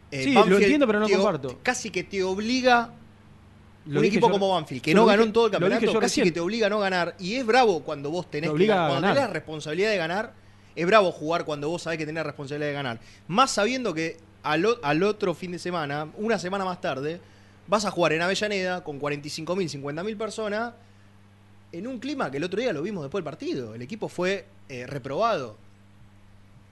Eh, 0.09 0.23
Sí, 0.23 0.33
lo 0.33 0.57
entiendo, 0.57 0.87
pero 0.87 1.01
no 1.01 1.05
te- 1.05 1.13
comparto. 1.13 1.59
Casi 1.61 1.91
que 1.91 2.03
te 2.03 2.23
obliga 2.23 2.93
un 3.87 4.05
equipo 4.05 4.27
yo- 4.27 4.31
como 4.33 4.49
Banfield, 4.53 4.81
que 4.81 4.93
no 4.93 5.05
ganó 5.05 5.23
en 5.23 5.33
todo 5.33 5.45
el 5.45 5.51
campeonato, 5.51 5.85
casi 5.85 5.97
recién. 5.99 6.25
que 6.25 6.31
te 6.31 6.39
obliga 6.39 6.67
a 6.67 6.69
no 6.69 6.79
ganar. 6.79 7.15
Y 7.19 7.35
es 7.35 7.45
bravo 7.45 7.81
cuando 7.83 8.09
vos 8.11 8.29
tenés, 8.29 8.51
Te 8.51 8.57
que 8.57 8.65
cuando 8.67 8.93
ganar. 8.95 9.01
tenés 9.13 9.27
la 9.27 9.33
responsabilidad 9.33 9.89
de 9.91 9.97
ganar. 9.97 10.33
Es 10.75 10.85
bravo 10.85 11.11
jugar 11.11 11.43
cuando 11.45 11.69
vos 11.69 11.81
sabés 11.81 11.97
que 11.97 12.05
tenés 12.05 12.19
la 12.21 12.25
responsabilidad 12.25 12.67
de 12.69 12.73
ganar. 12.73 12.99
Más 13.27 13.51
sabiendo 13.51 13.93
que 13.93 14.17
al 14.43 15.03
otro 15.03 15.33
fin 15.33 15.51
de 15.51 15.59
semana, 15.59 16.07
una 16.17 16.37
semana 16.39 16.63
más 16.65 16.79
tarde, 16.81 17.19
vas 17.67 17.83
a 17.85 17.91
jugar 17.91 18.13
en 18.13 18.21
Avellaneda 18.21 18.83
con 18.83 18.99
45.000, 18.99 19.67
50.000 19.69 20.17
personas 20.17 20.73
en 21.71 21.85
un 21.87 21.99
clima 21.99 22.31
que 22.31 22.37
el 22.37 22.43
otro 22.43 22.59
día 22.61 22.71
lo 22.73 22.81
vimos 22.81 23.03
después 23.03 23.19
del 23.19 23.25
partido. 23.25 23.75
El 23.75 23.81
equipo 23.81 24.07
fue 24.07 24.45
eh, 24.69 24.85
reprobado. 24.87 25.57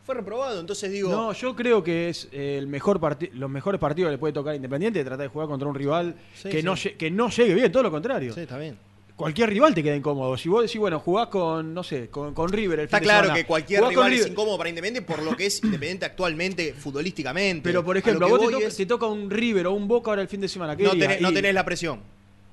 Fue 0.06 0.14
reprobado, 0.16 0.60
entonces 0.60 0.92
digo... 0.92 1.10
No, 1.12 1.34
yo 1.34 1.56
creo 1.56 1.84
que 1.84 2.10
es 2.10 2.28
eh, 2.32 2.58
el 2.60 2.68
mejor 2.68 3.00
los 3.34 3.50
mejores 3.50 3.80
partidos 3.82 4.10
que 4.10 4.12
le 4.14 4.18
puede 4.20 4.34
tocar 4.34 4.54
a 4.54 4.56
Independiente 4.56 5.00
de 5.00 5.06
tratar 5.06 5.24
de 5.24 5.30
jugar 5.30 5.48
contra 5.48 5.68
un 5.68 5.74
rival 5.76 6.16
Sí, 6.36 6.50
que, 6.50 6.60
sí. 6.60 6.64
No, 6.64 6.76
que 6.98 7.10
no 7.12 7.30
llegue 7.30 7.56
bien, 7.56 7.72
todo 7.72 7.84
lo 7.84 7.92
contrario. 7.92 8.34
Sí, 8.34 8.42
está 8.42 8.58
bien. 8.58 8.78
Cualquier 9.16 9.50
rival 9.50 9.74
te 9.74 9.82
queda 9.82 9.96
incómodo. 9.96 10.36
Si 10.38 10.50
vos 10.50 10.62
decís, 10.62 10.78
bueno, 10.78 11.00
jugás 11.00 11.28
con, 11.30 11.74
no 11.74 11.84
sé, 11.84 12.10
con, 12.10 12.34
con 12.34 12.50
River 12.52 12.80
el 12.80 12.86
Está 12.86 12.98
fin 12.98 13.04
de 13.04 13.06
claro 13.08 13.24
semana, 13.28 13.40
que 13.42 13.48
cualquier 13.48 13.80
jugás 13.80 13.90
rival 13.96 14.14
es 14.14 14.28
incómodo 14.28 14.58
para 14.58 14.70
Independiente 14.70 15.02
por 15.14 15.24
lo 15.24 15.36
que 15.38 15.46
es 15.46 15.64
Independiente 15.64 16.06
actualmente 16.06 16.74
futbolísticamente. 16.74 17.62
Pero, 17.68 17.84
por 17.84 17.96
ejemplo, 17.98 18.28
lo 18.28 18.36
a 18.36 18.38
vos 18.38 18.48
te 18.48 18.54
toca, 18.54 18.68
es- 18.68 18.76
te 18.78 18.86
toca 18.86 19.06
un 19.08 19.30
River 19.32 19.68
o 19.68 19.72
un 19.74 19.88
Boca 19.88 20.12
ahora 20.12 20.22
el 20.22 20.28
fin 20.28 20.42
de 20.42 20.50
semana. 20.50 20.76
¿qué 20.76 20.84
no, 20.84 20.92
tenés, 20.92 21.22
no 21.22 21.32
tenés 21.34 21.54
la 21.54 21.64
presión. 21.64 22.02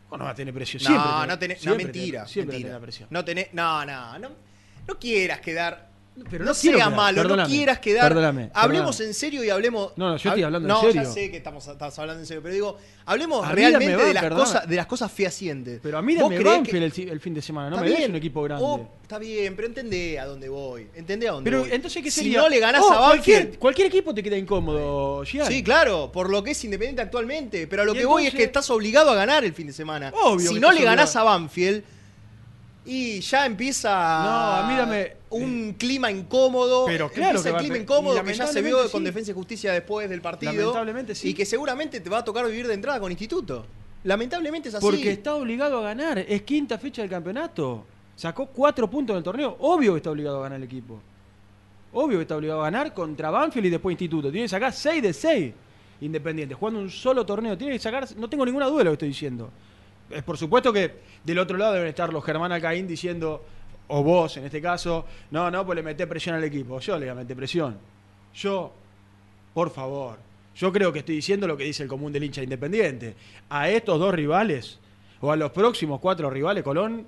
Oh, 0.09 0.17
no 0.17 0.25
va 0.25 0.31
a 0.31 0.35
tener 0.35 0.55
presión. 0.55 0.83
No, 0.85 0.89
Siempre 0.89 1.11
no 1.27 1.39
tenés- 1.39 1.57
no, 1.57 1.61
siempre 1.63 1.85
mentira. 1.85 2.23
tenés- 2.25 2.29
siempre 2.31 2.53
mentira. 2.55 2.69
tenés 2.69 2.81
la 2.81 2.81
presión. 2.81 3.09
No 3.11 3.25
tenés, 3.25 3.49
no, 3.53 3.85
no, 3.85 4.19
no, 4.21 4.29
no 4.87 4.99
quieras 4.99 5.41
quedar. 5.41 5.92
Pero 6.31 6.45
no, 6.45 6.51
no 6.51 6.55
sea 6.55 6.75
quedar, 6.75 6.95
malo, 6.95 7.23
perdóname, 7.23 7.49
no 7.49 7.55
quieras 7.55 7.79
quedar. 7.79 8.09
perdóname, 8.09 8.51
hablemos 8.53 8.91
perdóname. 8.97 9.09
en 9.09 9.15
serio 9.15 9.45
y 9.45 9.49
hablemos. 9.51 9.93
No, 9.97 10.11
no, 10.11 10.17
yo 10.19 10.29
estoy 10.29 10.43
hab- 10.43 10.47
hablando 10.47 10.69
en 10.69 10.75
no, 10.75 10.81
serio. 10.83 11.03
ya 11.05 11.11
sé 11.11 11.31
que 11.31 11.39
estamos, 11.39 11.67
estamos 11.67 11.99
hablando 11.99 12.21
en 12.21 12.27
serio, 12.27 12.43
pero 12.43 12.53
digo, 12.55 12.77
hablemos 13.07 13.47
A 13.47 13.53
realmente 13.53 13.97
va, 13.97 14.05
de, 14.05 14.13
las 14.15 14.25
cosas, 14.31 14.69
de 14.69 14.77
las 14.77 14.87
cosas 14.87 15.11
fehacientes. 15.11 15.81
Pero 15.83 15.97
a 15.97 16.03
mí 16.03 16.15
¿Vos 16.15 16.25
dame 16.25 16.37
creés 16.37 16.57
Banfield 16.59 16.79
que- 16.79 16.85
el, 16.85 16.93
si- 16.93 17.03
el 17.09 17.21
fin 17.21 17.33
de 17.33 17.41
semana, 17.41 17.71
no 17.71 17.77
Está 17.77 17.85
me 17.85 17.89
des 17.91 17.99
bien. 17.99 18.11
un 18.11 18.17
equipo 18.17 18.43
grande. 18.43 18.63
Oh, 18.67 18.89
está 19.01 19.19
bien, 19.19 19.57
pero 19.57 19.69
entendé 19.69 20.21
a 20.21 20.27
dónde 20.27 20.51
voy. 20.51 20.87
Entendé 20.95 21.29
a 21.29 21.33
dónde 21.33 21.51
pero 21.51 21.63
voy. 21.63 21.73
entonces, 21.73 22.03
¿qué 22.03 22.11
Si 22.11 22.21
sería? 22.21 22.41
no 22.43 22.49
le 22.51 22.59
ganás 22.61 22.83
Oh, 22.85 22.93
a 22.93 22.99
Banfield. 23.01 23.25
Cualquier, 23.25 23.59
cualquier 23.59 23.87
equipo 23.89 24.15
te 24.15 24.23
queda 24.23 24.37
incómodo, 24.37 25.25
Gian. 25.25 25.47
Sí, 25.47 25.63
claro, 25.63 26.13
por 26.13 26.29
lo 26.29 26.43
que 26.45 26.51
es 26.51 26.63
Independiente 26.63 27.01
actualmente. 27.01 27.67
Pero 27.67 27.83
a 27.83 27.85
lo 27.87 27.95
que 27.95 28.05
voy 28.05 28.25
es 28.25 28.27
entonces- 28.29 28.39
que 28.39 28.45
estás 28.45 28.69
obligado 28.69 29.11
a 29.11 29.15
ganar 29.15 29.45
el 29.47 29.55
fin 29.55 29.67
de 29.67 29.73
semana. 29.73 30.13
Obvio 30.23 30.51
si 30.51 30.61
no 30.61 30.71
le 30.73 30.83
ganás 30.85 31.17
a 31.17 31.23
Banfield 31.23 31.83
y 32.85 33.21
ya 33.21 33.47
empieza 33.47 33.89
No, 33.91 34.53
a 34.53 34.69
mí 34.69 34.77
dame- 34.77 35.22
un 35.33 35.75
clima 35.79 36.11
incómodo. 36.11 36.85
Pero 36.87 37.11
claro 37.11 37.43
que 37.43 37.49
el 37.49 37.55
va- 37.55 37.59
clima 37.59 37.79
incómodo 37.79 38.23
que 38.23 38.35
ya 38.35 38.47
se 38.47 38.63
vio 38.63 38.79
con 38.91 39.01
sí. 39.01 39.05
Defensa 39.05 39.31
y 39.31 39.35
Justicia 39.35 39.73
después 39.73 40.09
del 40.09 40.21
partido. 40.21 40.53
Lamentablemente 40.53 41.15
sí. 41.15 41.31
Y 41.31 41.35
que 41.35 41.45
seguramente 41.45 42.01
te 42.01 42.09
va 42.11 42.19
a 42.19 42.25
tocar 42.25 42.47
vivir 42.47 42.67
de 42.67 42.75
entrada 42.75 43.01
con 43.01 43.11
Instituto. 43.11 43.65
Lamentablemente 44.05 44.69
es 44.69 44.75
así. 44.75 44.85
Porque 44.85 45.13
está 45.13 45.35
obligado 45.35 45.79
a 45.79 45.83
ganar. 45.83 46.19
Es 46.19 46.43
quinta 46.43 46.79
fecha 46.79 47.03
del 47.03 47.11
campeonato. 47.11 47.85
Sacó 48.17 48.47
cuatro 48.47 48.89
puntos 48.91 49.15
del 49.15 49.23
torneo. 49.23 49.57
Obvio 49.61 49.93
que 49.93 49.99
está 49.99 50.11
obligado 50.11 50.39
a 50.41 50.43
ganar 50.43 50.59
el 50.59 50.65
equipo. 50.65 51.01
Obvio 51.93 52.19
que 52.19 52.23
está 52.23 52.37
obligado 52.37 52.61
a 52.61 52.65
ganar 52.65 52.95
contra 52.95 53.31
Banfield 53.31 53.67
y 53.67 53.71
después 53.71 53.93
Instituto. 53.95 54.31
Tiene 54.31 54.45
que 54.47 54.49
sacar 54.51 54.73
6 54.73 55.03
de 55.03 55.13
6 55.13 55.53
Independiente. 56.01 56.55
Jugando 56.55 56.81
un 56.81 56.91
solo 56.91 57.25
torneo. 57.25 57.57
Tiene 57.57 57.75
que 57.75 57.79
sacar. 57.79 58.07
No 58.17 58.29
tengo 58.29 58.45
ninguna 58.45 58.67
duda 58.67 58.79
de 58.79 58.85
lo 58.85 58.91
que 58.91 58.95
estoy 58.95 59.09
diciendo. 59.09 59.51
Es 60.11 60.23
por 60.25 60.37
supuesto 60.37 60.73
que 60.73 60.97
del 61.25 61.39
otro 61.39 61.57
lado 61.57 61.75
deben 61.75 61.89
estar 61.89 62.13
los 62.13 62.25
Germán 62.25 62.51
Alcaín 62.51 62.87
diciendo, 62.89 63.45
o 63.89 64.03
vos 64.03 64.37
en 64.37 64.45
este 64.45 64.61
caso, 64.61 65.05
no, 65.31 65.51
no, 65.51 65.65
pues 65.67 65.77
le 65.77 65.83
meté 65.83 66.07
presión 66.07 66.37
al 66.37 66.45
equipo. 66.45 66.81
Yo 66.81 66.99
le 66.99 67.13
meté 67.15 67.37
presión. 67.37 67.77
Yo, 68.35 68.73
por 69.53 69.71
favor. 69.71 70.19
Yo 70.55 70.73
creo 70.73 70.93
que 70.93 71.01
estoy 71.01 71.17
diciendo 71.17 71.47
lo 71.47 71.57
que 71.57 71.65
dice 71.65 71.83
el 71.83 71.89
común 71.89 72.13
del 72.13 72.25
hincha 72.25 72.43
independiente. 72.43 73.15
A 73.51 73.69
estos 73.69 73.99
dos 73.99 74.15
rivales, 74.15 74.79
o 75.21 75.33
a 75.33 75.37
los 75.37 75.51
próximos 75.51 76.01
cuatro 76.01 76.29
rivales, 76.29 76.63
Colón, 76.63 77.07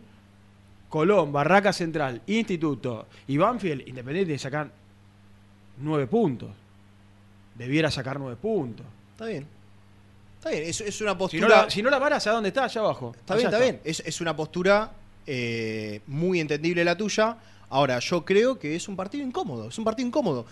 Colón, 0.89 1.33
Barraca 1.33 1.73
Central, 1.73 2.23
Instituto 2.27 3.07
y 3.27 3.37
Banfield, 3.37 3.87
Independiente 3.89 4.39
sacar 4.39 4.71
nueve 5.79 6.07
puntos. 6.07 6.51
Debiera 7.55 7.91
sacar 7.91 8.19
nueve 8.19 8.37
puntos. 8.41 8.87
Está 9.13 9.27
bien. 9.27 9.47
Está 10.39 10.51
bien, 10.51 10.63
es, 10.65 10.81
es 10.81 11.01
una 11.01 11.13
Si 11.13 11.17
postura. 11.19 11.49
no 11.49 11.49
la, 11.49 11.71
si 11.71 11.83
no 11.83 11.91
la 11.91 11.99
paras, 11.99 12.27
¿a 12.27 12.33
dónde 12.33 12.49
está? 12.49 12.65
Allá 12.65 12.81
abajo. 12.81 13.15
Está 13.19 13.35
bien, 13.35 13.47
Allá 13.49 13.57
está 13.57 13.65
bien. 13.65 13.81
Es, 13.85 14.01
es 14.01 14.21
una 14.21 14.37
postura 14.37 14.91
eh, 15.27 16.01
muy 16.07 16.41
entendible 16.41 16.85
la 16.85 16.97
tuya. 16.97 17.37
Ahora, 17.71 17.99
yo 17.99 18.25
creo 18.25 18.59
que 18.59 18.77
es 18.77 18.89
un 18.89 18.97
partido 18.97 19.27
incómodo. 19.27 19.69
Es 19.69 19.79
un 19.79 19.85
partido 19.85 20.07
incómodo. 20.07 20.47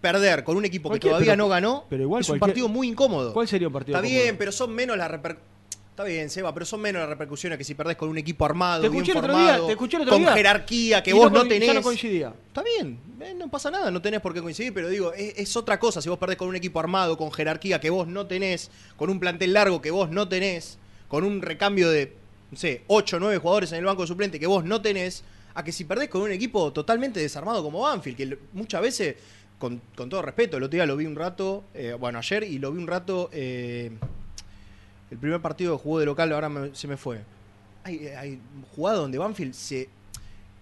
Perder 0.00 0.44
con 0.44 0.56
un 0.56 0.64
equipo 0.64 0.90
que 0.90 1.00
todavía 1.00 1.32
pero- 1.32 1.36
no 1.44 1.48
ganó 1.48 1.84
pero 1.90 2.04
igual 2.04 2.20
es 2.20 2.28
un 2.28 2.38
partido 2.38 2.68
muy 2.68 2.86
incómodo. 2.88 3.32
¿Cuál 3.32 3.48
sería 3.48 3.66
un 3.66 3.72
partido 3.72 3.96
Está 3.96 4.06
cómodo? 4.06 4.22
bien, 4.22 4.36
pero 4.38 4.52
son 4.52 4.72
menos 4.74 4.96
las 4.96 5.10
repercusiones. 5.10 5.48
Está 5.90 6.04
bien, 6.04 6.30
Seba, 6.30 6.54
pero 6.54 6.64
son 6.64 6.80
menos 6.80 7.00
las 7.00 7.08
repercusiones 7.08 7.58
que 7.58 7.64
si 7.64 7.74
perdés 7.74 7.96
con 7.96 8.08
un 8.08 8.16
equipo 8.16 8.44
armado, 8.44 8.82
Te 8.82 8.88
bien 8.88 9.02
escuché 9.02 9.10
el 9.10 9.18
otro 9.18 9.32
formado, 9.32 9.66
día, 9.66 9.76
te 9.76 9.84
otro 9.96 10.10
con 10.12 10.22
día. 10.22 10.32
jerarquía 10.32 11.02
que 11.02 11.10
Y 11.10 11.12
vos 11.14 11.32
no, 11.32 11.42
tenés. 11.48 11.66
Ya 11.66 11.74
no 11.74 11.82
coincidía. 11.82 12.32
Está 12.46 12.62
bien, 12.62 13.00
eh, 13.20 13.34
no 13.36 13.50
pasa 13.50 13.68
nada, 13.72 13.90
no 13.90 14.00
tenés 14.00 14.20
por 14.20 14.32
qué 14.32 14.40
coincidir, 14.40 14.72
pero 14.72 14.88
digo, 14.88 15.12
es, 15.12 15.36
es 15.36 15.56
otra 15.56 15.80
cosa 15.80 16.00
si 16.00 16.08
vos 16.08 16.16
perdés 16.16 16.36
con 16.36 16.46
un 16.46 16.54
equipo 16.54 16.78
armado, 16.78 17.16
con 17.18 17.32
jerarquía 17.32 17.80
que 17.80 17.90
vos 17.90 18.06
no 18.06 18.28
tenés, 18.28 18.70
con 18.96 19.10
un 19.10 19.18
plantel 19.18 19.52
largo 19.52 19.82
que 19.82 19.90
vos 19.90 20.08
no 20.10 20.28
tenés, 20.28 20.78
con 21.08 21.24
un 21.24 21.42
recambio 21.42 21.90
de, 21.90 22.14
no 22.50 22.56
sé, 22.56 22.82
8 22.88 23.16
o 23.16 23.20
9 23.20 23.38
jugadores 23.38 23.72
en 23.72 23.78
el 23.78 23.84
banco 23.84 24.06
suplente 24.06 24.38
que 24.40 24.46
vos 24.46 24.64
no 24.64 24.80
tenés, 24.82 25.22
a 25.54 25.62
que 25.64 25.72
si 25.72 25.84
perdés 25.84 26.08
con 26.08 26.22
un 26.22 26.30
equipo 26.30 26.72
totalmente 26.72 27.20
desarmado 27.20 27.62
como 27.62 27.80
Banfield, 27.80 28.16
que 28.16 28.38
muchas 28.52 28.80
veces, 28.80 29.16
con, 29.58 29.80
con 29.96 30.08
todo 30.08 30.22
respeto, 30.22 30.56
el 30.56 30.62
otro 30.62 30.76
día 30.76 30.86
lo 30.86 30.96
vi 30.96 31.06
un 31.06 31.16
rato, 31.16 31.64
eh, 31.74 31.96
bueno, 31.98 32.18
ayer 32.18 32.44
y 32.44 32.58
lo 32.58 32.70
vi 32.72 32.78
un 32.80 32.86
rato, 32.86 33.28
eh, 33.32 33.90
el 35.10 35.18
primer 35.18 35.40
partido 35.40 35.76
que 35.76 35.82
jugó 35.82 35.98
de 36.00 36.06
local, 36.06 36.32
ahora 36.32 36.48
me- 36.48 36.74
se 36.74 36.86
me 36.86 36.96
fue. 36.96 37.20
Hay, 37.84 38.06
hay 38.08 38.40
jugadas 38.76 39.00
donde 39.00 39.18
Banfield 39.18 39.54
se 39.54 39.88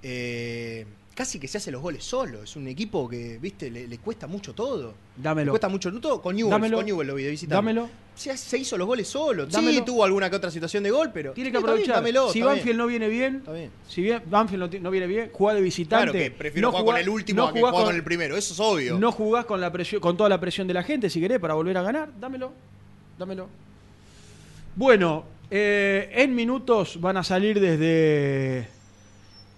eh, 0.03 0.87
casi 1.15 1.39
que 1.41 1.49
se 1.49 1.59
hace 1.59 1.71
los 1.73 1.83
goles 1.83 2.05
solo. 2.05 2.43
Es 2.45 2.55
un 2.57 2.69
equipo 2.69 3.09
que, 3.09 3.39
viste, 3.39 3.71
le 3.71 3.99
cuesta 3.99 4.27
mucho 4.27 4.55
todo. 4.55 4.95
Dámelo. 5.17 5.53
cuesta 5.53 5.69
mucho 5.69 5.91
todo. 6.01 6.21
Con 6.21 6.37
Dámelo. 6.37 6.77
con 6.77 6.87
Newell's 6.87 7.09
lo 7.09 7.15
vi 7.15 7.23
de 7.25 7.31
visitante. 7.31 7.55
Dámelo. 7.55 7.89
Se, 8.15 8.37
se 8.37 8.59
hizo 8.59 8.77
los 8.79 8.87
goles 8.87 9.07
solo. 9.09 9.47
Sí, 9.47 9.53
Dámelo. 9.53 9.85
tuvo 9.85 10.05
alguna 10.05 10.29
que 10.31 10.37
otra 10.37 10.51
situación 10.51 10.83
de 10.83 10.91
gol, 10.91 11.11
pero. 11.13 11.33
Tiene 11.33 11.51
que 11.51 11.59
Sí, 11.59 11.61
está 11.65 11.73
bien, 11.75 11.83
aprovechar. 11.91 11.97
dámelo, 11.97 12.33
si 12.33 12.41
Banfield 12.43 12.65
bien. 12.65 12.77
no 12.77 12.87
viene 12.87 13.09
bien, 13.09 13.37
Está 13.37 13.53
bien. 13.53 13.71
si 13.89 14.03
bien 14.03 14.23
Banfield 14.27 14.75
no, 14.75 14.81
no 14.81 14.91
viene 14.91 15.07
bien, 15.07 15.31
juega 15.33 15.55
de 15.57 15.63
visitante. 15.63 16.11
Claro 16.11 16.25
que 16.25 16.31
prefiero 16.31 16.69
no 16.69 16.73
jugar 16.73 16.83
jugá- 16.85 16.95
con 16.95 17.01
el 17.03 17.09
último 17.09 17.43
no 17.43 17.49
a 17.49 17.53
que 17.53 17.61
jugar 17.61 17.75
con 17.75 17.95
el 17.95 18.03
primero. 18.05 18.37
Eso 18.37 18.53
es 18.55 18.61
obvio. 18.61 18.99
No 18.99 19.13
jugás 19.13 19.45
con 19.47 19.61
la 19.61 19.71
presión, 19.73 20.01
con 20.01 20.17
toda 20.17 20.29
la 20.29 20.41
presión 20.41 20.67
de 20.67 20.75
la 20.75 20.83
gente, 20.83 21.09
si 21.11 21.21
querés, 21.21 21.39
para 21.41 21.55
volver 21.55 21.77
a 21.79 21.83
ganar, 21.83 22.11
dámelo. 22.21 22.53
Dámelo. 23.19 23.49
Bueno, 24.75 25.25
eh, 25.51 26.11
en 26.15 26.35
minutos 26.35 27.01
van 27.01 27.17
a 27.17 27.25
salir 27.25 27.59
desde 27.61 28.69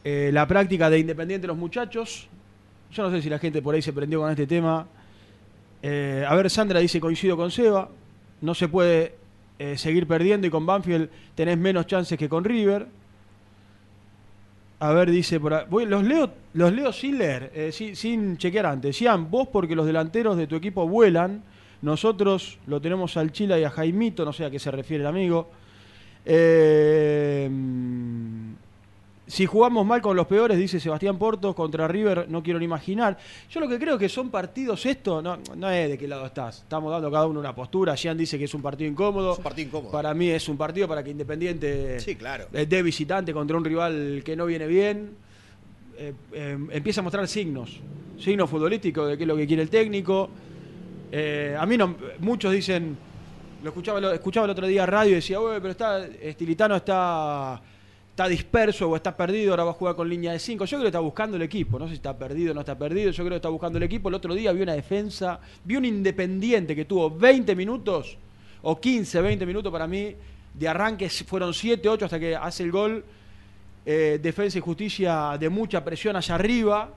eh, 0.04 0.30
la 0.32 0.46
práctica 0.46 0.88
de 0.90 0.98
Independiente 0.98 1.46
los 1.46 1.56
muchachos. 1.56 2.28
Yo 2.92 3.02
no 3.02 3.10
sé 3.10 3.20
si 3.22 3.28
la 3.28 3.38
gente 3.38 3.60
por 3.60 3.74
ahí 3.74 3.82
se 3.82 3.92
prendió 3.92 4.20
con 4.20 4.30
este 4.30 4.46
tema. 4.46 4.86
Eh, 5.82 6.24
a 6.26 6.34
ver, 6.34 6.50
Sandra 6.50 6.80
dice, 6.80 7.00
coincido 7.00 7.36
con 7.36 7.50
Seba. 7.50 7.88
No 8.40 8.54
se 8.54 8.68
puede 8.68 9.14
eh, 9.58 9.76
seguir 9.76 10.06
perdiendo 10.06 10.46
y 10.46 10.50
con 10.50 10.64
Banfield 10.64 11.08
tenés 11.34 11.58
menos 11.58 11.86
chances 11.86 12.18
que 12.18 12.28
con 12.28 12.44
River. 12.44 12.86
A 14.80 14.92
ver, 14.92 15.10
dice 15.10 15.40
por 15.40 15.54
ahí. 15.54 15.66
Los 15.86 16.04
leo, 16.04 16.32
los 16.54 16.72
leo 16.72 16.92
sin 16.92 17.18
leer, 17.18 17.50
eh, 17.54 17.72
sin, 17.72 18.36
chequear 18.36 18.66
antes. 18.66 18.96
Sian, 18.96 19.30
vos 19.30 19.48
porque 19.48 19.74
los 19.74 19.86
delanteros 19.86 20.36
de 20.36 20.46
tu 20.46 20.54
equipo 20.54 20.86
vuelan. 20.86 21.42
Nosotros 21.82 22.58
lo 22.66 22.80
tenemos 22.80 23.16
al 23.16 23.32
Chila 23.32 23.58
y 23.58 23.64
a 23.64 23.70
Jaimito, 23.70 24.24
no 24.24 24.32
sé 24.32 24.44
a 24.44 24.50
qué 24.50 24.58
se 24.58 24.70
refiere 24.70 25.02
el 25.02 25.08
amigo. 25.08 25.50
Eh, 26.24 27.48
si 29.28 29.46
jugamos 29.46 29.86
mal 29.86 30.00
con 30.00 30.16
los 30.16 30.26
peores, 30.26 30.58
dice 30.58 30.80
Sebastián 30.80 31.18
Portos, 31.18 31.54
contra 31.54 31.86
River 31.86 32.26
no 32.28 32.42
quiero 32.42 32.58
ni 32.58 32.64
imaginar. 32.64 33.16
Yo 33.50 33.60
lo 33.60 33.68
que 33.68 33.78
creo 33.78 33.96
que 33.98 34.08
son 34.08 34.30
partidos 34.30 34.84
esto, 34.86 35.22
no, 35.22 35.38
no 35.54 35.70
es 35.70 35.88
de 35.90 35.96
qué 35.98 36.08
lado 36.08 36.26
estás. 36.26 36.58
Estamos 36.62 36.90
dando 36.90 37.10
cada 37.10 37.26
uno 37.26 37.38
una 37.38 37.54
postura. 37.54 37.94
Jean 37.94 38.16
dice 38.18 38.38
que 38.38 38.46
es 38.46 38.54
un 38.54 38.62
partido 38.62 38.90
incómodo. 38.90 39.32
Es 39.32 39.38
un 39.38 39.44
partido 39.44 39.68
incómodo. 39.68 39.92
Para 39.92 40.14
mí 40.14 40.30
es 40.30 40.48
un 40.48 40.56
partido 40.56 40.88
para 40.88 41.04
que 41.04 41.10
Independiente 41.10 42.00
Sí, 42.00 42.16
claro. 42.16 42.46
eh, 42.52 42.66
de 42.66 42.82
visitante 42.82 43.32
contra 43.32 43.56
un 43.56 43.64
rival 43.64 44.22
que 44.24 44.34
no 44.34 44.46
viene 44.46 44.66
bien. 44.66 45.10
eh, 45.98 46.14
eh, 46.32 46.56
empieza 46.70 47.00
a 47.00 47.04
mostrar 47.04 47.26
signos, 47.28 47.80
signos 48.18 48.48
futbolísticos 48.48 49.08
de 49.08 49.16
qué 49.18 49.24
es 49.24 49.28
lo 49.28 49.36
que 49.36 49.46
quiere 49.46 49.62
el 49.62 49.68
técnico. 49.70 50.30
Eh, 51.12 51.56
a 51.58 51.66
mí 51.66 51.76
no, 51.76 51.96
muchos 52.20 52.52
dicen, 52.52 52.96
lo 53.62 53.68
escuchaba, 53.70 54.00
lo 54.00 54.12
escuchaba 54.12 54.44
el 54.44 54.50
otro 54.52 54.66
día 54.66 54.86
radio 54.86 55.12
y 55.12 55.14
decía, 55.16 55.40
"Ué, 55.40 55.60
pero 55.60 55.72
está, 55.72 56.06
Estilitano 56.06 56.76
está, 56.76 57.60
está 58.18 58.26
disperso 58.26 58.90
o 58.90 58.96
está 58.96 59.16
perdido, 59.16 59.52
ahora 59.52 59.62
va 59.62 59.70
a 59.70 59.74
jugar 59.74 59.94
con 59.94 60.08
línea 60.08 60.32
de 60.32 60.40
5. 60.40 60.64
Yo 60.64 60.70
creo 60.78 60.82
que 60.82 60.88
está 60.88 60.98
buscando 60.98 61.36
el 61.36 61.42
equipo, 61.42 61.78
no 61.78 61.84
sé 61.84 61.90
si 61.90 61.96
está 61.98 62.18
perdido 62.18 62.50
o 62.50 62.54
no 62.54 62.60
está 62.62 62.76
perdido, 62.76 63.12
yo 63.12 63.22
creo 63.22 63.30
que 63.30 63.36
está 63.36 63.48
buscando 63.48 63.78
el 63.78 63.84
equipo. 63.84 64.08
El 64.08 64.16
otro 64.16 64.34
día 64.34 64.50
vi 64.50 64.60
una 64.62 64.72
defensa, 64.72 65.38
vi 65.62 65.76
un 65.76 65.84
Independiente 65.84 66.74
que 66.74 66.84
tuvo 66.84 67.10
20 67.10 67.54
minutos 67.54 68.18
o 68.62 68.80
15, 68.80 69.22
20 69.22 69.46
minutos 69.46 69.70
para 69.70 69.86
mí 69.86 70.16
de 70.52 70.66
arranque, 70.68 71.08
fueron 71.08 71.54
7, 71.54 71.88
8 71.88 72.04
hasta 72.06 72.18
que 72.18 72.34
hace 72.34 72.64
el 72.64 72.72
gol. 72.72 73.04
eh, 73.86 74.18
defensa 74.20 74.58
y 74.58 74.60
justicia 74.62 75.36
de 75.38 75.48
mucha 75.48 75.84
presión 75.84 76.16
allá 76.16 76.34
arriba, 76.34 76.90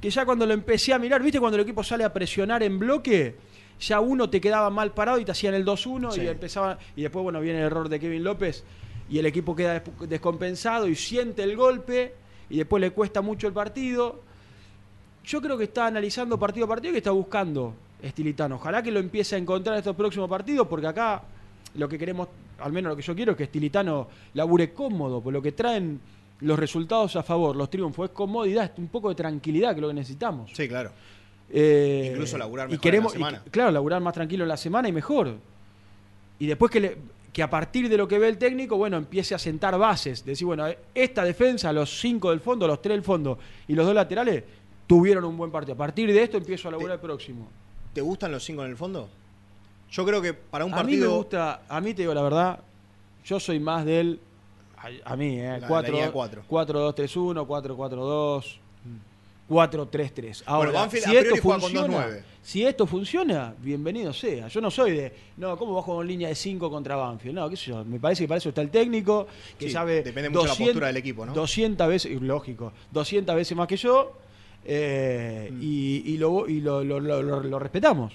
que 0.00 0.10
ya 0.10 0.26
cuando 0.26 0.44
lo 0.44 0.52
empecé 0.54 0.92
a 0.92 0.98
mirar, 0.98 1.22
¿viste 1.22 1.38
cuando 1.38 1.56
el 1.56 1.62
equipo 1.62 1.84
sale 1.84 2.02
a 2.02 2.12
presionar 2.12 2.64
en 2.64 2.80
bloque? 2.80 3.36
Ya 3.80 4.00
uno 4.00 4.28
te 4.28 4.40
quedaba 4.40 4.68
mal 4.70 4.90
parado 4.90 5.20
y 5.20 5.24
te 5.24 5.30
hacían 5.30 5.54
el 5.54 5.64
2-1 5.64 6.10
Sí. 6.10 6.22
y 6.22 6.26
empezaba 6.26 6.78
y 6.96 7.02
después 7.02 7.22
bueno, 7.22 7.40
viene 7.40 7.60
el 7.60 7.66
error 7.66 7.88
de 7.88 8.00
Kevin 8.00 8.24
López 8.24 8.64
y 9.10 9.18
el 9.18 9.26
equipo 9.26 9.54
queda 9.56 9.74
des- 9.80 10.08
descompensado 10.08 10.86
y 10.88 10.94
siente 10.94 11.42
el 11.42 11.56
golpe 11.56 12.14
y 12.50 12.58
después 12.58 12.80
le 12.80 12.90
cuesta 12.90 13.20
mucho 13.22 13.46
el 13.46 13.52
partido. 13.52 14.20
Yo 15.24 15.40
creo 15.42 15.58
que 15.58 15.64
está 15.64 15.86
analizando 15.86 16.38
partido 16.38 16.66
a 16.66 16.68
partido 16.68 16.90
y 16.90 16.94
que 16.94 16.98
está 16.98 17.10
buscando 17.10 17.74
Estilitano. 18.02 18.56
Ojalá 18.56 18.82
que 18.82 18.90
lo 18.90 19.00
empiece 19.00 19.34
a 19.34 19.38
encontrar 19.38 19.74
en 19.74 19.78
estos 19.78 19.96
próximos 19.96 20.28
partidos 20.28 20.66
porque 20.68 20.86
acá 20.86 21.22
lo 21.74 21.88
que 21.88 21.98
queremos, 21.98 22.28
al 22.60 22.72
menos 22.72 22.90
lo 22.90 22.96
que 22.96 23.02
yo 23.02 23.14
quiero 23.14 23.32
es 23.32 23.36
que 23.38 23.44
Estilitano 23.44 24.08
labure 24.34 24.72
cómodo, 24.72 25.20
por 25.20 25.32
lo 25.32 25.42
que 25.42 25.52
traen 25.52 26.00
los 26.40 26.58
resultados 26.58 27.16
a 27.16 27.22
favor, 27.22 27.56
los 27.56 27.68
triunfos, 27.68 28.08
es 28.10 28.14
comodidad, 28.14 28.64
es 28.72 28.78
un 28.78 28.88
poco 28.88 29.08
de 29.08 29.16
tranquilidad 29.16 29.70
que 29.70 29.76
es 29.76 29.82
lo 29.82 29.88
que 29.88 29.94
necesitamos. 29.94 30.50
Sí, 30.54 30.68
claro. 30.68 30.92
Eh, 31.50 32.10
Incluso 32.12 32.38
laburar 32.38 32.68
y 32.68 32.72
mejor 32.72 32.82
queremos, 32.82 33.14
en 33.14 33.20
la 33.20 33.26
y 33.26 33.30
semana. 33.32 33.50
claro, 33.50 33.70
laburar 33.72 34.00
más 34.00 34.14
tranquilo 34.14 34.44
en 34.44 34.48
la 34.48 34.56
semana 34.56 34.88
y 34.88 34.92
mejor. 34.92 35.34
Y 36.38 36.46
después 36.46 36.70
que, 36.70 36.80
le- 36.80 36.96
que 37.38 37.42
a 37.44 37.48
partir 37.48 37.88
de 37.88 37.96
lo 37.96 38.08
que 38.08 38.18
ve 38.18 38.26
el 38.28 38.36
técnico, 38.36 38.76
bueno, 38.76 38.96
empiece 38.96 39.32
a 39.32 39.38
sentar 39.38 39.78
bases. 39.78 40.24
Decir, 40.24 40.44
bueno, 40.44 40.66
esta 40.92 41.22
defensa, 41.22 41.72
los 41.72 42.00
cinco 42.00 42.30
del 42.30 42.40
fondo, 42.40 42.66
los 42.66 42.82
tres 42.82 42.96
del 42.96 43.04
fondo 43.04 43.38
y 43.68 43.74
los 43.74 43.86
dos 43.86 43.94
laterales, 43.94 44.42
tuvieron 44.88 45.24
un 45.24 45.36
buen 45.36 45.52
partido. 45.52 45.74
A 45.74 45.78
partir 45.78 46.12
de 46.12 46.20
esto 46.20 46.36
empiezo 46.36 46.66
a 46.66 46.72
laburar 46.72 46.94
el 46.94 47.00
próximo. 47.00 47.46
¿Te 47.92 48.00
gustan 48.00 48.32
los 48.32 48.42
cinco 48.44 48.64
en 48.64 48.70
el 48.72 48.76
fondo? 48.76 49.08
Yo 49.88 50.04
creo 50.04 50.20
que 50.20 50.34
para 50.34 50.64
un 50.64 50.72
A 50.74 50.78
mí 50.78 50.82
partido. 50.82 51.10
me 51.12 51.16
gusta, 51.16 51.62
a 51.68 51.80
mí 51.80 51.94
te 51.94 52.02
digo 52.02 52.12
la 52.12 52.22
verdad, 52.22 52.58
yo 53.24 53.38
soy 53.38 53.60
más 53.60 53.84
del, 53.84 54.18
a, 54.76 55.12
a 55.12 55.14
mí, 55.16 55.38
eh, 55.38 55.58
La- 55.60 55.68
4, 55.68 55.92
la 55.92 55.96
línea 55.96 56.10
cuatro. 56.10 56.42
4-2-3-1, 56.50 57.46
4-4-2, 57.46 58.56
4-3-3. 59.48 60.42
Ahora, 60.46 60.70
Bueno, 60.70 60.80
Banfield 60.80 61.04
si 61.04 61.16
esto 61.16 61.36
funciona, 61.36 62.06
2-9. 62.08 62.22
si 62.42 62.64
esto 62.64 62.86
funciona, 62.86 63.54
bienvenido 63.58 64.12
sea. 64.12 64.48
Yo 64.48 64.60
no 64.60 64.70
soy 64.70 64.92
de, 64.92 65.12
no, 65.38 65.56
¿cómo 65.56 65.74
bajo 65.74 65.96
con 65.96 66.06
línea 66.06 66.28
de 66.28 66.34
5 66.34 66.70
contra 66.70 66.96
Banfield? 66.96 67.34
No, 67.34 67.48
qué 67.48 67.56
sé 67.56 67.66
yo, 67.70 67.84
me 67.84 67.98
parece 67.98 68.24
que 68.24 68.28
para 68.28 68.38
eso 68.38 68.50
está 68.50 68.60
el 68.60 68.70
técnico, 68.70 69.26
que 69.58 69.66
Sí, 69.66 69.70
sabe 69.72 70.02
depende 70.02 70.28
mucho 70.28 70.42
de 70.42 70.48
la 70.48 70.54
postura 70.54 70.86
del 70.88 70.96
equipo, 70.98 71.24
¿no? 71.24 71.32
200 71.32 71.88
veces, 71.88 72.20
lógico, 72.20 72.72
200 72.92 73.34
veces 73.34 73.56
más 73.56 73.66
que 73.66 73.76
yo, 73.76 74.12
eh, 74.64 75.48
Mm. 75.50 75.58
y, 75.62 75.96
y 76.12 76.18
lo, 76.18 76.46
y 76.48 76.60
lo, 76.60 76.84
lo- 76.84 77.00
lo- 77.00 77.58
respetamos. 77.58 78.12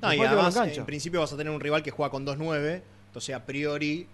No, 0.00 0.12
y 0.14 0.20
además, 0.20 0.54
en 0.56 0.84
principio 0.84 1.20
vas 1.20 1.32
a 1.32 1.36
tener 1.36 1.52
un 1.52 1.60
rival 1.60 1.82
que 1.82 1.90
juega 1.90 2.10
con 2.10 2.24
2-9. 2.26 2.82
Entonces, 3.08 3.34
a 3.34 3.44
priori, 3.46 4.06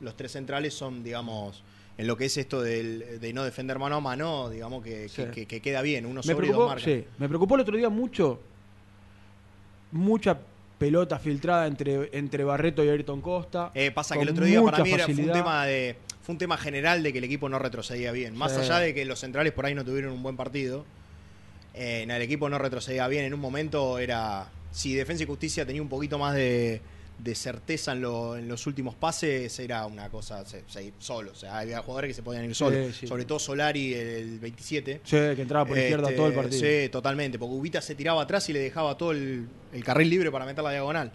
los 0.00 0.16
tres 0.16 0.32
centrales 0.32 0.74
son, 0.74 1.02
digamos, 1.04 1.62
en 1.98 2.06
lo 2.06 2.16
que 2.16 2.24
es 2.26 2.36
esto 2.38 2.62
del- 2.62 3.18
de 3.20 3.32
no 3.32 3.44
defender 3.44 3.78
mano 3.78 3.96
a 3.96 4.00
mano, 4.00 4.48
digamos 4.48 4.82
que, 4.82 5.08
Sí. 5.08 5.24
que- 5.24 5.30
que- 5.32 5.46
que 5.46 5.60
queda 5.60 5.82
bien. 5.82 6.06
Uno 6.06 6.20
me 6.20 6.22
sobre 6.22 6.46
y 6.46 6.50
dos 6.50 6.56
preocupó, 6.56 6.68
marcan. 6.68 6.84
sí, 6.84 7.04
me 7.18 7.28
preocupó 7.28 7.54
el 7.56 7.60
otro 7.62 7.76
día 7.76 7.88
mucho, 7.90 8.40
mucha 9.92 10.38
pelota 10.78 11.18
filtrada 11.18 11.66
entre, 11.66 12.16
entre 12.16 12.44
Barreto 12.44 12.84
y 12.84 12.88
Ayrton 12.88 13.20
Costa. 13.20 13.70
Eh, 13.74 13.90
pasa 13.90 14.14
que 14.14 14.22
el 14.22 14.30
otro 14.30 14.44
día 14.44 14.62
para 14.62 14.82
mí 14.84 14.92
era, 14.92 15.04
fue, 15.06 15.14
un 15.14 15.32
tema 15.32 15.66
de, 15.66 15.96
fue 16.22 16.34
un 16.34 16.38
tema 16.38 16.56
general 16.56 17.02
de 17.02 17.12
que 17.12 17.18
el 17.18 17.24
equipo 17.24 17.48
no 17.48 17.58
retrocedía 17.58 18.12
bien. 18.12 18.36
Más 18.36 18.52
Sí. 18.52 18.60
allá 18.60 18.78
de 18.78 18.94
que 18.94 19.04
los 19.04 19.18
centrales 19.18 19.52
por 19.52 19.66
ahí 19.66 19.74
no 19.74 19.84
tuvieron 19.84 20.12
un 20.12 20.22
buen 20.22 20.36
partido, 20.36 20.84
eh, 21.74 22.02
en 22.02 22.10
el 22.12 22.22
equipo 22.22 22.48
no 22.48 22.58
retrocedía 22.58 23.08
bien. 23.08 23.24
En 23.24 23.34
un 23.34 23.40
momento 23.40 23.98
era. 23.98 24.50
Si 24.70 24.94
Defensa 24.94 25.24
y 25.24 25.26
Justicia 25.26 25.64
tenía 25.66 25.80
un 25.82 25.88
poquito 25.88 26.18
más 26.18 26.34
de, 26.34 26.80
de 27.18 27.34
certeza 27.34 27.92
en, 27.92 28.00
lo- 28.02 28.36
en 28.36 28.46
los 28.48 28.66
últimos 28.68 28.94
pases, 28.94 29.58
era 29.58 29.84
una 29.86 30.08
cosa 30.08 30.44
se- 30.46 30.62
seguir 30.68 30.92
solo. 31.00 31.32
O 31.32 31.34
sea, 31.34 31.58
había 31.58 31.80
jugadores 31.82 32.10
que 32.10 32.14
se 32.14 32.22
podían 32.22 32.44
ir 32.44 32.54
solos. 32.54 32.94
sí. 32.96 33.06
Sobre 33.08 33.24
todo 33.24 33.38
Solari, 33.38 33.92
el 33.94 34.38
27. 34.38 35.00
Sí, 35.04 35.10
que 35.10 35.42
entraba 35.42 35.64
por 35.66 35.76
izquierda 35.78 36.04
Este, 36.04 36.16
todo 36.16 36.26
el 36.28 36.34
partido. 36.34 36.60
Sí, 36.60 36.88
totalmente. 36.90 37.38
Porque 37.38 37.54
Ubita 37.54 37.80
se 37.80 37.94
tiraba 37.96 38.22
atrás 38.22 38.48
y 38.48 38.52
le 38.52 38.60
dejaba 38.60 38.96
todo 38.96 39.10
el, 39.12 39.48
el 39.72 39.84
carril 39.84 40.08
libre 40.10 40.30
para 40.30 40.44
meter 40.46 40.62
la 40.62 40.70
diagonal. 40.70 41.10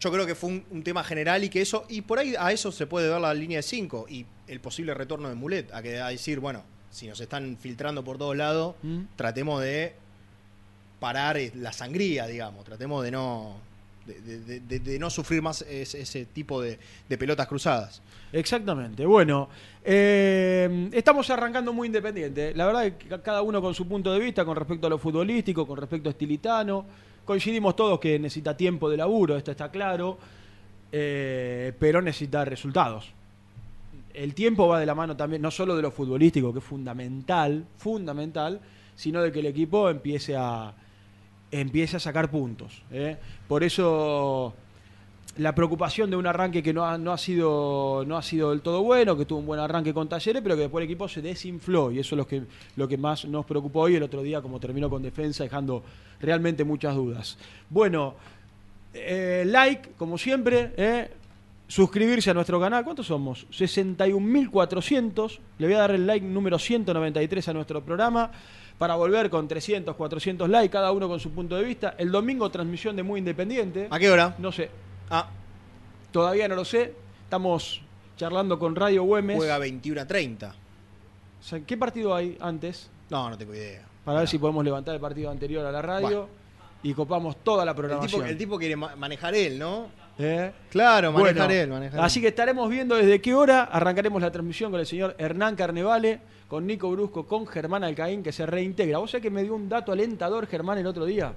Yo 0.00 0.10
creo 0.10 0.26
que 0.26 0.34
fue 0.34 0.48
un, 0.50 0.64
un 0.70 0.82
tema 0.82 1.04
general 1.04 1.44
y 1.44 1.50
que 1.50 1.60
eso, 1.60 1.84
y 1.88 2.00
por 2.00 2.18
ahí 2.18 2.34
a 2.38 2.50
eso 2.52 2.72
se 2.72 2.86
puede 2.86 3.08
ver 3.08 3.20
la 3.20 3.34
línea 3.34 3.58
de 3.58 3.62
5 3.62 4.06
y 4.08 4.24
el 4.48 4.58
posible 4.60 4.94
retorno 4.94 5.28
de 5.28 5.34
Mulet, 5.34 5.72
a 5.74 5.82
que 5.82 6.00
a 6.00 6.08
decir, 6.08 6.40
bueno, 6.40 6.64
si 6.90 7.06
nos 7.06 7.20
están 7.20 7.56
filtrando 7.60 8.02
por 8.02 8.16
todos 8.18 8.34
lados, 8.36 8.74
¿Mm? 8.82 9.02
tratemos 9.14 9.60
de 9.62 9.92
parar 10.98 11.38
la 11.54 11.72
sangría, 11.72 12.26
digamos, 12.26 12.64
tratemos 12.64 13.04
de 13.04 13.10
no 13.10 13.56
de, 14.14 14.98
no 14.98 15.10
sufrir 15.10 15.42
más 15.42 15.62
ese, 15.62 16.00
ese 16.00 16.26
tipo 16.26 16.60
de, 16.60 16.78
pelotas 17.18 17.46
cruzadas. 17.46 18.02
Exactamente. 18.32 19.04
Bueno, 19.06 19.48
eh, 19.84 20.88
estamos 20.92 21.28
arrancando 21.30 21.72
muy 21.72 21.86
independiente. 21.86 22.54
La 22.54 22.66
verdad 22.66 22.86
es 22.86 22.94
que 22.94 23.08
ca- 23.08 23.22
cada 23.22 23.42
uno 23.42 23.60
con 23.60 23.74
su 23.74 23.86
punto 23.88 24.12
de 24.12 24.20
vista 24.20 24.44
con 24.44 24.56
respecto 24.56 24.86
a 24.86 24.90
lo 24.90 24.98
futbolístico, 24.98 25.66
con 25.66 25.76
respecto 25.76 26.08
a 26.08 26.12
Estilitano. 26.12 26.84
Coincidimos 27.24 27.76
todos 27.76 27.98
que 28.00 28.18
necesita 28.18 28.56
tiempo 28.56 28.88
de 28.90 28.96
laburo, 28.96 29.36
esto 29.36 29.50
está 29.50 29.70
claro, 29.70 30.18
eh, 30.92 31.72
pero 31.78 32.02
necesita 32.02 32.44
resultados. 32.44 33.12
El 34.12 34.34
tiempo 34.34 34.66
va 34.66 34.80
de 34.80 34.86
la 34.86 34.94
mano 34.94 35.16
también, 35.16 35.40
no 35.40 35.50
solo 35.50 35.76
de 35.76 35.82
lo 35.82 35.90
futbolístico, 35.90 36.52
que 36.52 36.58
es 36.58 36.64
fundamental, 36.64 37.64
fundamental, 37.76 38.60
sino 38.96 39.22
de 39.22 39.30
que 39.30 39.38
el 39.40 39.46
equipo 39.46 39.88
empiece 39.88 40.34
a, 40.36 40.74
empiece 41.50 41.96
a 41.96 42.00
sacar 42.00 42.30
puntos. 42.30 42.82
¿eh? 42.90 43.16
Por 43.48 43.64
eso 43.64 44.54
la 45.36 45.54
preocupación 45.54 46.10
de 46.10 46.16
un 46.16 46.26
arranque 46.26 46.62
que 46.62 46.72
no 46.72 46.84
ha, 46.84 46.98
no 46.98 47.12
ha 47.12 47.18
sido 47.18 48.04
no 48.06 48.16
ha 48.16 48.22
sido 48.22 48.50
del 48.50 48.60
todo 48.60 48.82
bueno, 48.82 49.16
que 49.16 49.24
tuvo 49.24 49.38
un 49.38 49.46
buen 49.46 49.60
arranque 49.60 49.94
con 49.94 50.08
Talleres, 50.08 50.42
pero 50.42 50.56
que 50.56 50.62
después 50.62 50.82
el 50.82 50.90
equipo 50.90 51.08
se 51.08 51.22
desinfló 51.22 51.90
y 51.90 51.98
eso 51.98 52.14
es 52.14 52.18
lo 52.18 52.26
que, 52.26 52.42
lo 52.76 52.88
que 52.88 52.98
más 52.98 53.24
nos 53.24 53.46
preocupó 53.46 53.80
hoy 53.80 53.96
el 53.96 54.02
otro 54.02 54.22
día, 54.22 54.42
como 54.42 54.60
terminó 54.60 54.90
con 54.90 55.02
defensa, 55.02 55.44
dejando 55.44 55.82
realmente 56.20 56.64
muchas 56.64 56.94
dudas. 56.94 57.38
Bueno, 57.68 58.14
eh, 58.92 59.44
like, 59.46 59.90
como 59.96 60.18
siempre, 60.18 60.72
eh, 60.76 61.10
suscribirse 61.68 62.30
a 62.30 62.34
nuestro 62.34 62.60
canal. 62.60 62.84
¿Cuántos 62.84 63.06
somos? 63.06 63.46
61.400. 63.50 65.38
Le 65.58 65.66
voy 65.66 65.74
a 65.74 65.78
dar 65.78 65.92
el 65.92 66.06
like 66.06 66.26
número 66.26 66.58
193 66.58 67.48
a 67.48 67.52
nuestro 67.52 67.84
programa 67.84 68.32
para 68.80 68.94
volver 68.94 69.28
con 69.28 69.46
300, 69.46 69.94
400 69.94 70.48
likes, 70.48 70.70
cada 70.72 70.90
uno 70.90 71.06
con 71.06 71.20
su 71.20 71.30
punto 71.32 71.54
de 71.54 71.64
vista. 71.64 71.96
El 71.98 72.10
domingo 72.10 72.48
transmisión 72.50 72.96
de 72.96 73.02
Muy 73.02 73.18
Independiente. 73.18 73.88
¿A 73.90 73.98
qué 73.98 74.10
hora? 74.10 74.34
No 74.38 74.50
sé, 74.50 74.70
Ah, 75.10 75.28
todavía 76.10 76.48
no 76.48 76.54
lo 76.54 76.64
sé. 76.64 76.94
Estamos 77.24 77.82
charlando 78.16 78.58
con 78.58 78.74
Radio 78.74 79.02
Güemes. 79.04 79.36
juega 79.36 79.58
21 79.58 80.00
a 80.00 80.06
30. 80.06 80.48
O 80.48 81.42
sea, 81.42 81.60
¿Qué 81.60 81.76
partido 81.76 82.14
hay 82.14 82.38
antes? 82.40 82.88
No, 83.10 83.28
no 83.28 83.36
tengo 83.36 83.54
idea. 83.54 83.82
Para 84.04 84.20
ver 84.20 84.28
si 84.28 84.38
podemos 84.38 84.64
levantar 84.64 84.94
el 84.94 85.00
partido 85.00 85.30
anterior 85.30 85.64
a 85.66 85.70
la 85.72 85.82
radio 85.82 86.26
y 86.82 86.94
copamos 86.94 87.36
toda 87.44 87.64
la 87.66 87.72
El 87.72 87.76
programación. 87.76 88.20
tipo, 88.22 88.30
el 88.30 88.38
tipo 88.38 88.58
quiere 88.58 88.76
ma- 88.76 88.96
manejar 88.96 89.34
él, 89.34 89.58
¿no? 89.58 89.88
¿Eh? 90.18 90.52
Claro, 90.70 91.12
manejar 91.12 91.46
Bueno, 91.46 91.60
él, 91.62 91.68
manejar 91.68 92.00
Así 92.00 92.18
él. 92.18 92.22
que 92.22 92.28
estaremos 92.28 92.68
viendo 92.70 92.94
desde 92.96 93.20
qué 93.20 93.34
hora 93.34 93.64
arrancaremos 93.64 94.20
la 94.22 94.30
transmisión 94.30 94.70
con 94.70 94.80
el 94.80 94.86
señor 94.86 95.14
Hernán 95.18 95.54
Carnevale, 95.56 96.20
con 96.50 96.66
Nico 96.66 96.90
Brusco, 96.90 97.26
con 97.26 97.46
Germán 97.46 97.84
Alcaín, 97.84 98.24
que 98.24 98.32
se 98.32 98.44
reintegra. 98.44 98.98
¿Vos 98.98 99.12
sabés 99.12 99.22
que 99.22 99.30
me 99.30 99.44
dio 99.44 99.54
un 99.54 99.68
dato 99.68 99.92
alentador 99.92 100.48
Germán 100.48 100.78
el 100.78 100.86
otro 100.88 101.04
día? 101.04 101.32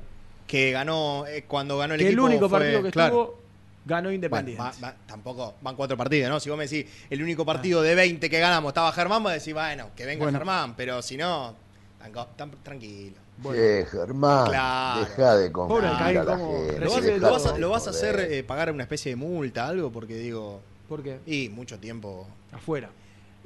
Que 0.48 0.72
ganó 0.72 1.26
eh, 1.28 1.46
cuando 1.48 1.78
ganó 1.78 1.94
el 1.94 2.00
que 2.00 2.08
el 2.08 2.14
equipo. 2.14 2.26
único 2.26 2.50
fue- 2.50 2.60
partido 2.60 2.84
que 2.84 2.92
claro. 2.92 3.08
estuvo 3.14 3.40
ganó 3.86 4.04
Bueno, 4.08 4.16
Independiente. 4.16 4.62
va- 4.64 4.74
va- 4.84 4.96
tampoco 5.06 5.54
van 5.62 5.76
cuatro 5.76 5.96
partidos, 5.96 6.30
¿no? 6.32 6.40
Si 6.40 6.50
vos 6.50 6.58
me 6.58 6.68
decís 6.68 6.92
el 7.12 7.22
único 7.22 7.46
partido 7.46 7.82
de 7.84 7.94
20 7.96 8.28
que 8.30 8.40
ganamos 8.40 8.70
estaba 8.72 8.92
Germán, 8.92 9.22
vos 9.22 9.32
decís, 9.34 9.54
bueno, 9.54 9.90
que 9.96 10.06
venga 10.06 10.24
Bueno. 10.24 10.38
Germán, 10.40 10.76
pero 10.76 11.02
si 11.04 11.16
no, 11.16 11.54
tan- 12.00 12.12
tan- 12.36 12.52
tranquilo. 12.64 13.18
Bueno. 13.38 13.86
Germán, 13.92 14.48
Claro. 14.50 15.00
deja 15.02 15.36
de 15.38 15.52
confundir 15.52 15.90
Alcaín, 15.90 16.18
a 16.18 16.24
la 16.24 16.38
cómo 16.38 16.58
gente. 16.66 16.80
¿Lo 16.80 16.92
vas, 16.92 17.06
lo 17.20 17.32
vas 17.32 17.60
lo 17.60 17.70
vas 17.70 17.88
a 17.88 17.90
hacer 17.92 18.20
eh, 18.32 18.44
pagar 18.44 18.72
una 18.72 18.84
especie 18.84 19.12
de 19.12 19.16
multa, 19.16 19.68
algo? 19.68 19.92
Porque 19.92 20.16
digo, 20.16 20.60
¿Por 20.90 21.04
qué? 21.04 21.20
y 21.28 21.50
mucho 21.50 21.78
tiempo. 21.80 22.28
Afuera. 22.52 22.90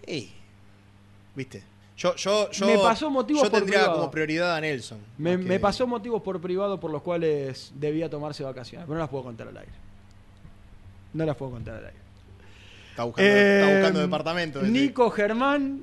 Y, 0.06 0.32
¿viste? 1.38 1.64
Yo, 1.96 2.16
yo, 2.16 2.52
yo, 2.52 2.68
Me 2.68 2.78
pasó 2.78 3.10
motivos 3.10 3.44
yo 3.44 3.50
tendría 3.52 3.86
como 3.92 4.12
prioridad 4.12 4.56
a 4.56 4.62
Nelson. 4.62 5.00
Me, 5.18 5.38
me 5.38 5.60
pasó 5.60 5.88
motivos 5.88 6.22
por 6.22 6.40
privado 6.42 6.80
por 6.80 6.92
los 6.92 7.02
cuales 7.02 7.72
debía 7.76 8.10
tomarse 8.10 8.44
vacaciones, 8.44 8.86
pero 8.86 8.96
no 8.96 9.02
las 9.02 9.10
puedo 9.10 9.24
contar 9.24 9.48
al 9.48 9.58
aire. 9.58 9.72
No 11.14 11.26
las 11.26 11.36
puedo 11.36 11.52
contar 11.54 11.76
al 11.78 11.86
aire. 11.86 11.98
Está 12.92 13.04
buscando, 13.04 13.32
está 13.32 13.70
Eh, 13.70 13.74
buscando 13.78 14.00
departamento. 14.02 14.62
Nico 14.64 15.10
Germán, 15.10 15.82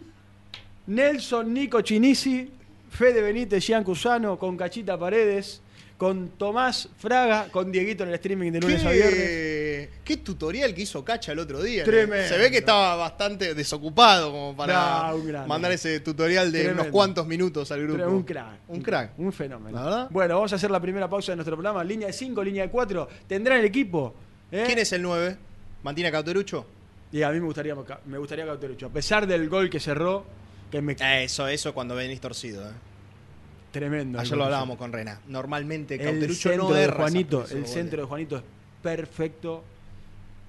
Nelson 0.86 1.52
Nico 1.52 1.80
Chinisi, 1.80 2.50
Fede 2.90 3.20
Benítez, 3.22 3.64
Gian 3.64 3.82
Cusano, 3.82 4.38
con 4.38 4.56
Cachita 4.56 4.96
Paredes, 4.98 5.60
con 5.96 6.30
Tomás 6.30 6.88
Fraga, 6.98 7.48
con 7.50 7.70
Dieguito 7.70 8.02
en 8.02 8.08
el 8.10 8.16
streaming 8.16 8.50
de 8.52 8.60
lunes 8.60 8.84
a 8.84 8.90
viernes. 8.90 9.14
¿Qué? 9.14 9.82
Eh, 9.84 9.90
qué 10.04 10.16
tutorial 10.18 10.74
que 10.74 10.82
hizo 10.82 11.04
Cacha 11.04 11.32
el 11.32 11.38
otro 11.38 11.62
día. 11.62 11.84
Tremendo. 11.84 12.28
Se 12.28 12.36
ve 12.36 12.50
que 12.50 12.58
estaba 12.58 12.96
bastante 12.96 13.54
desocupado 13.54 14.30
como 14.30 14.56
para 14.56 15.12
No, 15.12 15.46
mandar 15.46 15.72
ese 15.72 16.00
tutorial 16.00 16.50
de 16.50 16.58
Tremendo. 16.60 16.82
unos 16.82 16.92
cuantos 16.92 17.26
minutos 17.26 17.70
al 17.72 17.82
grupo. 17.82 17.98
Pero 17.98 18.10
un 18.10 18.22
crack. 18.24 18.58
Un 18.68 18.80
crack. 18.82 19.18
Un 19.18 19.32
fenómeno. 19.32 19.76
¿La 19.78 19.84
verdad? 19.84 20.08
Bueno, 20.10 20.34
vamos 20.34 20.52
a 20.52 20.56
hacer 20.56 20.70
la 20.70 20.80
primera 20.80 21.08
pausa 21.08 21.32
de 21.32 21.36
nuestro 21.36 21.56
programa. 21.56 21.82
Línea 21.84 22.08
de 22.08 22.12
5, 22.12 22.42
línea 22.44 22.64
de 22.64 22.70
4. 22.70 23.08
¿Tendrán 23.28 23.58
el 23.60 23.64
equipo? 23.64 24.14
¿Eh? 24.50 24.64
¿Quién 24.66 24.78
es 24.80 24.92
el 24.92 25.02
9? 25.02 25.36
¿Mantina 25.82 26.10
Cauterucho? 26.10 26.66
Y 27.12 27.22
a 27.22 27.30
mí 27.30 27.38
me 27.38 27.46
gustaría, 27.46 27.74
me 28.06 28.18
gustaría 28.18 28.44
Cauterucho. 28.46 28.86
A 28.86 28.90
pesar 28.90 29.26
del 29.26 29.48
gol 29.48 29.70
que 29.70 29.78
cerró, 29.78 30.24
que 30.70 30.82
me... 30.82 30.96
Eso, 31.22 31.46
eso 31.46 31.72
cuando 31.72 31.94
venís 31.94 32.20
torcido. 32.20 32.64
eh. 32.68 32.72
Tremendo. 33.74 34.20
Ayer 34.20 34.36
lo 34.38 34.44
hablábamos 34.44 34.78
con 34.78 34.92
Rena. 34.92 35.20
Normalmente 35.26 35.96
cerró. 35.98 36.08
El 36.10 36.14
Cauterucho 36.20 36.48
centro 36.48 36.68
no 36.68 36.74
de 36.74 36.88
Juanito, 36.88 37.44
el 37.50 37.66
centro 37.66 38.00
de 38.02 38.06
Juanito 38.08 38.36
es 38.36 38.42
perfecto 38.82 39.62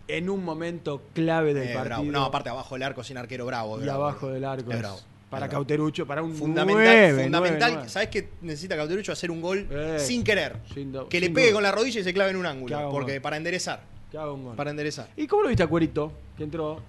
en 0.07 0.29
un 0.29 0.45
momento 0.45 1.01
clave 1.13 1.53
del 1.55 1.69
Eh, 1.69 1.73
partido. 1.73 1.85
bravo. 1.85 2.03
No, 2.05 2.23
aparte 2.25 2.49
abajo 2.49 2.75
del 2.75 2.83
arco 2.83 3.03
sin 3.03 3.17
arquero 3.17 3.45
bravo. 3.47 3.79
y 3.79 3.83
bravo. 3.83 4.03
abajo 4.03 4.29
del 4.29 4.45
arco. 4.45 4.71
Es 4.71 4.77
bravo. 4.79 4.99
Para 5.29 5.47
bravo. 5.47 5.51
Cauterucho, 5.59 6.05
para 6.05 6.21
un 6.21 6.35
Fundamental, 6.35 6.83
nueve, 6.83 7.23
fundamental. 7.23 7.41
nueve, 7.41 7.73
nueve. 7.73 7.89
¿Sabes 7.89 8.09
qué 8.09 8.29
necesita 8.43 8.75
Cauterucho? 8.75 9.11
Hacer 9.11 9.31
un 9.31 9.41
gol 9.41 9.67
Eh, 9.71 9.97
sin 9.99 10.23
querer. 10.23 10.57
sin 10.73 10.93
que 11.09 11.19
le 11.19 11.31
pegue 11.31 11.51
con 11.51 11.63
la 11.63 11.71
rodilla 11.71 11.99
y 12.01 12.03
se 12.03 12.13
clave 12.13 12.29
en 12.29 12.35
un 12.37 12.45
ángulo. 12.45 12.89
Porque 12.91 13.13
gol. 13.13 13.21
para 13.21 13.37
enderezar. 13.37 13.81
Gol. 14.13 14.55
Para 14.55 14.69
enderezar. 14.69 15.09
¿Y 15.17 15.25
cómo 15.27 15.41
lo 15.41 15.49
viste 15.49 15.63
a 15.63 15.67
Cuerito? 15.67 16.11
Que 16.37 16.43
entró. 16.43 16.79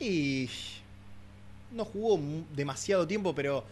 Y 0.00 0.48
no 1.72 1.84
jugó 1.84 2.20
demasiado 2.54 3.06
tiempo, 3.06 3.34
pero 3.34 3.64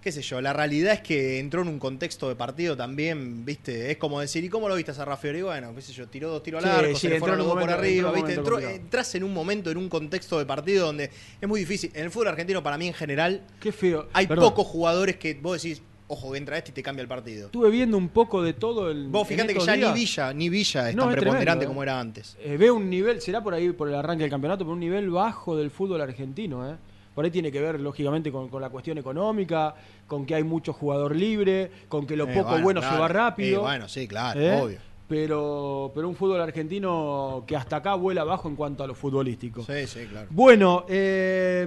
qué 0.00 0.12
sé 0.12 0.22
yo, 0.22 0.40
la 0.40 0.52
realidad 0.52 0.94
es 0.94 1.00
que 1.00 1.38
entró 1.38 1.62
en 1.62 1.68
un 1.68 1.78
contexto 1.78 2.28
de 2.28 2.36
partido 2.36 2.76
también, 2.76 3.44
viste, 3.44 3.90
es 3.90 3.96
como 3.98 4.20
decir, 4.20 4.44
¿y 4.44 4.48
cómo 4.48 4.68
lo 4.68 4.74
viste 4.76 4.92
a 4.92 4.94
Sarrafiori? 4.94 5.42
Bueno, 5.42 5.74
qué 5.74 5.82
sé 5.82 5.92
yo, 5.92 6.06
tiró 6.08 6.30
dos 6.30 6.42
tiros 6.42 6.64
al 6.64 6.70
arco, 6.70 6.94
sí, 6.94 7.00
se 7.02 7.08
le 7.10 7.18
fueron 7.18 7.38
los 7.38 7.46
dos 7.46 7.58
por 7.58 7.70
arriba, 7.70 8.12
viste, 8.12 8.34
entró, 8.34 8.58
entras 8.60 9.14
en 9.16 9.24
un 9.24 9.34
momento, 9.34 9.70
en 9.70 9.76
un 9.76 9.88
contexto 9.88 10.38
de 10.38 10.46
partido 10.46 10.86
donde 10.86 11.10
es 11.40 11.48
muy 11.48 11.60
difícil. 11.60 11.90
En 11.94 12.04
el 12.04 12.10
fútbol 12.10 12.28
argentino, 12.28 12.62
para 12.62 12.78
mí 12.78 12.86
en 12.86 12.94
general, 12.94 13.42
Qué 13.60 13.72
feo. 13.72 14.08
hay 14.12 14.26
Perdón. 14.26 14.44
pocos 14.50 14.66
jugadores 14.66 15.16
que 15.16 15.34
vos 15.34 15.60
decís, 15.60 15.82
ojo, 16.06 16.34
entra 16.36 16.56
este 16.56 16.70
y 16.70 16.74
te 16.74 16.82
cambia 16.82 17.02
el 17.02 17.08
partido. 17.08 17.46
Estuve 17.46 17.68
viendo 17.70 17.96
un 17.98 18.08
poco 18.08 18.42
de 18.42 18.54
todo 18.54 18.90
el. 18.90 19.08
Vos 19.08 19.26
fíjate 19.28 19.52
que 19.52 19.60
ya 19.60 19.74
días. 19.74 19.92
ni 19.92 20.00
Villa, 20.00 20.32
ni 20.32 20.48
Villa 20.48 20.88
es 20.90 20.96
No, 20.96 21.02
tan 21.02 21.10
es 21.10 21.16
preponderante 21.18 21.44
tremendo, 21.44 21.64
eh. 21.64 21.66
como 21.66 21.82
era 21.82 22.00
antes. 22.00 22.36
Eh, 22.40 22.56
veo 22.56 22.74
un 22.76 22.88
nivel, 22.88 23.20
será 23.20 23.42
por 23.42 23.52
ahí 23.52 23.70
por 23.72 23.88
el 23.88 23.94
arranque 23.94 24.22
del 24.22 24.30
campeonato, 24.30 24.64
pero 24.64 24.72
un 24.72 24.80
nivel 24.80 25.10
bajo 25.10 25.56
del 25.56 25.70
fútbol 25.70 26.00
argentino. 26.00 26.70
¿eh? 26.70 26.76
Por 27.18 27.24
ahí 27.24 27.32
tiene 27.32 27.50
que 27.50 27.60
ver, 27.60 27.80
lógicamente, 27.80 28.30
con, 28.30 28.48
con 28.48 28.62
la 28.62 28.70
cuestión 28.70 28.96
económica, 28.96 29.74
con 30.06 30.24
que 30.24 30.36
hay 30.36 30.44
mucho 30.44 30.72
jugador 30.72 31.16
libre, 31.16 31.68
con 31.88 32.06
que 32.06 32.14
lo 32.16 32.28
Eh, 32.28 32.32
poco 32.32 32.56
bueno, 32.60 32.80
se 32.80 32.86
claro. 32.86 33.02
va 33.02 33.08
rápido. 33.08 33.58
Eh, 33.58 33.64
bueno, 33.64 33.88
sí, 33.88 34.06
claro, 34.06 34.40
¿eh? 34.40 34.60
obvio. 34.60 34.78
Pero, 35.08 35.90
pero 35.96 36.08
un 36.08 36.14
fútbol 36.14 36.40
argentino 36.40 37.42
que 37.44 37.56
hasta 37.56 37.78
acá 37.78 37.96
vuela 37.96 38.20
abajo 38.20 38.48
en 38.48 38.54
cuanto 38.54 38.84
a 38.84 38.86
lo 38.86 38.94
futbolístico. 38.94 39.64
Sí, 39.64 39.84
sí, 39.88 40.06
claro. 40.08 40.28
Bueno, 40.30 40.84
eh, 40.88 41.66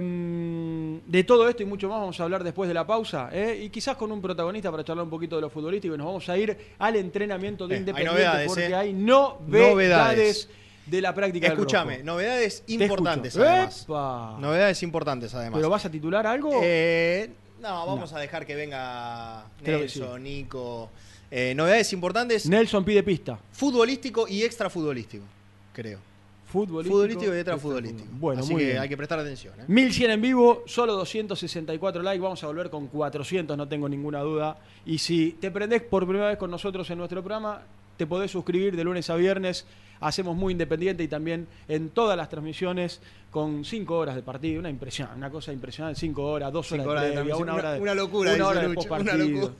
de 1.06 1.24
todo 1.24 1.46
esto 1.46 1.62
y 1.62 1.66
mucho 1.66 1.86
más 1.86 1.98
vamos 2.00 2.18
a 2.18 2.24
hablar 2.24 2.44
después 2.44 2.66
de 2.68 2.72
la 2.72 2.86
pausa. 2.86 3.28
¿eh? 3.30 3.60
Y 3.62 3.68
quizás 3.68 3.96
con 3.98 4.10
un 4.10 4.22
protagonista 4.22 4.70
para 4.70 4.84
charlar 4.84 5.04
un 5.04 5.10
poquito 5.10 5.36
de 5.36 5.42
lo 5.42 5.50
futbolístico. 5.50 5.94
Y 5.94 5.98
nos 5.98 6.06
vamos 6.06 6.26
a 6.30 6.38
ir 6.38 6.56
al 6.78 6.96
entrenamiento 6.96 7.68
de 7.68 7.74
hay 7.74 7.80
Independiente 7.80 8.22
novedades, 8.22 8.48
porque 8.48 8.74
hay 8.74 8.92
novedades, 8.94 9.70
Novedades. 9.70 10.48
De 10.92 11.00
la 11.02 11.14
práctica 11.14 11.46
Escúchame, 11.48 12.02
novedades 12.02 12.62
Te 12.66 12.74
importantes 12.74 13.34
además. 13.36 13.82
¡Epa! 13.84 14.36
Novedades 14.38 14.82
importantes 14.82 15.34
además. 15.34 15.58
¿Pero 15.58 15.70
vas 15.70 15.84
a 15.86 15.90
titular 15.90 16.26
algo? 16.26 16.60
Eh, 16.62 17.30
no, 17.60 17.86
vamos 17.86 18.12
a 18.12 18.18
dejar 18.18 18.44
que 18.44 18.54
venga 18.54 19.44
que 19.64 19.70
Nelson, 19.70 20.22
Nico. 20.22 20.90
Eh, 21.30 21.54
novedades 21.56 21.90
importantes, 21.94 22.46
Nelson 22.46 22.84
pide 22.84 23.02
pista. 23.02 23.38
futbolístico 23.52 24.28
y 24.28 24.42
extrafutbolístico, 24.42 25.24
creo. 25.72 25.98
Futbolístico, 26.46 26.94
Futbolístico 26.94 27.34
y 27.34 27.38
extrafutbolístico. 27.38 28.08
Bueno, 28.12 28.42
Así 28.42 28.52
muy 28.52 28.60
que 28.60 28.66
bien. 28.72 28.78
hay 28.80 28.88
que 28.90 28.96
prestar 28.98 29.18
atención. 29.18 29.54
¿eh? 29.58 29.64
1100 29.66 30.10
en 30.10 30.20
vivo, 30.20 30.62
solo 30.66 30.92
264 30.96 32.02
likes. 32.02 32.20
Vamos 32.20 32.44
a 32.44 32.46
volver 32.48 32.68
con 32.68 32.88
400, 32.88 33.56
no 33.56 33.66
tengo 33.66 33.88
ninguna 33.88 34.20
duda. 34.20 34.58
Y 34.84 34.98
si 34.98 35.38
te 35.40 35.50
prendés 35.50 35.80
por 35.80 36.06
primera 36.06 36.28
vez 36.28 36.36
con 36.36 36.50
nosotros 36.50 36.90
en 36.90 36.98
nuestro 36.98 37.22
programa, 37.22 37.62
te 37.96 38.06
podés 38.06 38.30
suscribir 38.30 38.76
de 38.76 38.84
lunes 38.84 39.08
a 39.08 39.16
viernes. 39.16 39.64
Hacemos 40.02 40.36
muy 40.36 40.52
independiente 40.52 41.02
y 41.02 41.08
también 41.08 41.46
en 41.68 41.90
todas 41.90 42.16
las 42.16 42.28
transmisiones 42.28 43.00
con 43.30 43.64
5 43.64 43.96
horas 43.96 44.14
de 44.14 44.22
partido. 44.22 44.60
Una 44.60 44.68
impresión, 44.70 45.08
una 45.16 45.30
cosa 45.30 45.52
impresionante. 45.52 45.98
5 46.00 46.22
horas, 46.22 46.52
2 46.52 46.72
horas, 46.72 46.82
Cinco 46.82 46.90
horas 46.90 47.04
de 47.04 47.12
previa, 47.12 47.36
una 47.36 47.54
hora 47.54 47.72
de, 47.72 47.80
Una- 47.80 47.94
locura, 47.94 48.34
Una 48.34 48.46
hora 48.46 48.60
de 48.62 48.68
Lucho, 48.68 48.88
una 48.94 49.14
locura. 49.14 49.52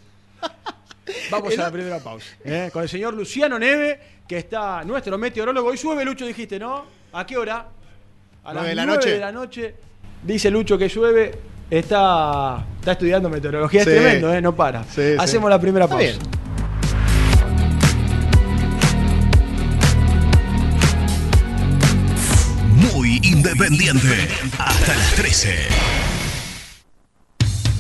Vamos 1.31 1.53
El 1.55 1.61
a 1.61 1.65
la 1.65 1.71
primera 1.73 1.99
pausa. 1.99 2.27
¿eh? 2.45 2.71
Con 2.73 2.83
el 2.83 2.89
señor 2.89 3.15
Luciano 3.15 3.59
Neve, 3.59 3.99
que 4.29 4.39
está 4.39 4.85
nuestro 4.85 5.19
meteorólogo. 5.19 5.69
Hoy 5.71 5.77
llueve, 5.77 6.05
Lucho, 6.05 6.25
dijiste, 6.27 6.59
¿no? 6.59 6.85
¿A 7.13 7.27
qué 7.27 7.37
hora? 7.37 7.67
A 8.45 8.53
las 8.53 8.55
Nueve 8.55 8.69
de 8.71 8.75
la 8.75 8.87
9 8.87 8.97
noche. 8.99 9.11
de 9.11 9.19
la 9.19 9.33
noche. 9.33 9.75
Dice 10.23 10.51
Lucho 10.51 10.79
que 10.79 10.89
llueve. 10.89 11.33
Está, 11.71 12.65
está 12.79 12.93
estudiando 12.93 13.31
meteorología. 13.31 13.83
Sí. 13.83 13.91
Es 13.91 13.97
tremendo, 13.97 14.33
¿eh? 14.33 14.43
No 14.43 14.55
para. 14.55 14.85
Sí, 14.85 15.01
sí. 15.03 15.17
Hacemos 15.19 15.49
la 15.49 15.59
primera 15.61 15.89
pausa. 15.89 16.19
Independiente. 23.43 24.29
Hasta 24.57 24.95
las 24.95 25.15
13. 25.17 25.67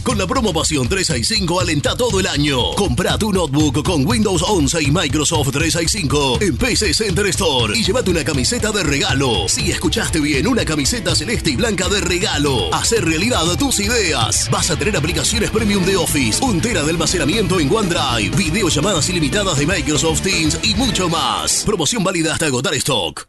Con 0.02 0.18
la 0.18 0.26
promo 0.26 0.52
Pasión 0.52 0.88
365 0.88 1.60
alenta 1.60 1.96
todo 1.96 2.18
el 2.18 2.26
año. 2.26 2.72
Compra 2.72 3.16
tu 3.16 3.32
notebook 3.32 3.84
con 3.84 4.04
Windows 4.04 4.42
11 4.42 4.82
y 4.82 4.90
Microsoft 4.90 5.52
365 5.52 6.38
en 6.40 6.56
PC 6.56 6.92
Center 6.92 7.26
Store 7.26 7.78
y 7.78 7.84
llévate 7.84 8.10
una 8.10 8.24
camiseta 8.24 8.72
de 8.72 8.82
regalo. 8.82 9.48
Si 9.48 9.70
escuchaste 9.70 10.18
bien, 10.18 10.48
una 10.48 10.64
camiseta 10.64 11.14
celeste 11.14 11.50
y 11.50 11.56
blanca 11.56 11.88
de 11.88 12.00
regalo. 12.00 12.74
Hacer 12.74 13.04
realidad 13.04 13.44
tus 13.56 13.78
ideas. 13.78 14.50
Vas 14.50 14.68
a 14.72 14.76
tener 14.76 14.96
aplicaciones 14.96 15.50
premium 15.50 15.84
de 15.84 15.96
Office, 15.96 16.44
un 16.44 16.60
tera 16.60 16.82
de 16.82 16.90
almacenamiento 16.90 17.60
en 17.60 17.72
OneDrive, 17.72 18.36
videollamadas 18.36 19.08
ilimitadas 19.08 19.58
de 19.58 19.66
Microsoft 19.66 20.22
Teams 20.22 20.58
y 20.64 20.74
mucho 20.74 21.08
más. 21.08 21.62
Promoción 21.64 22.02
válida 22.02 22.32
hasta 22.32 22.46
agotar 22.46 22.74
stock. 22.74 23.28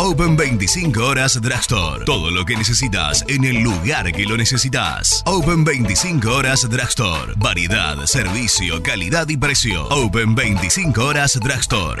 Open 0.00 0.36
25 0.36 1.04
horas 1.04 1.40
Drugstore. 1.40 2.04
Todo 2.04 2.30
lo 2.30 2.44
que 2.44 2.56
necesitas 2.56 3.24
en 3.28 3.44
el 3.44 3.62
lugar 3.62 4.12
que 4.12 4.24
lo 4.24 4.36
necesitas. 4.36 5.22
Open 5.26 5.64
25 5.64 6.30
horas 6.30 6.68
Drugstore. 6.70 7.34
Variedad, 7.36 8.06
servicio, 8.06 8.80
calidad 8.82 9.28
y 9.28 9.36
precio. 9.36 9.88
Open 9.88 10.36
25 10.36 11.04
horas 11.04 11.38
Drugstore. 11.40 12.00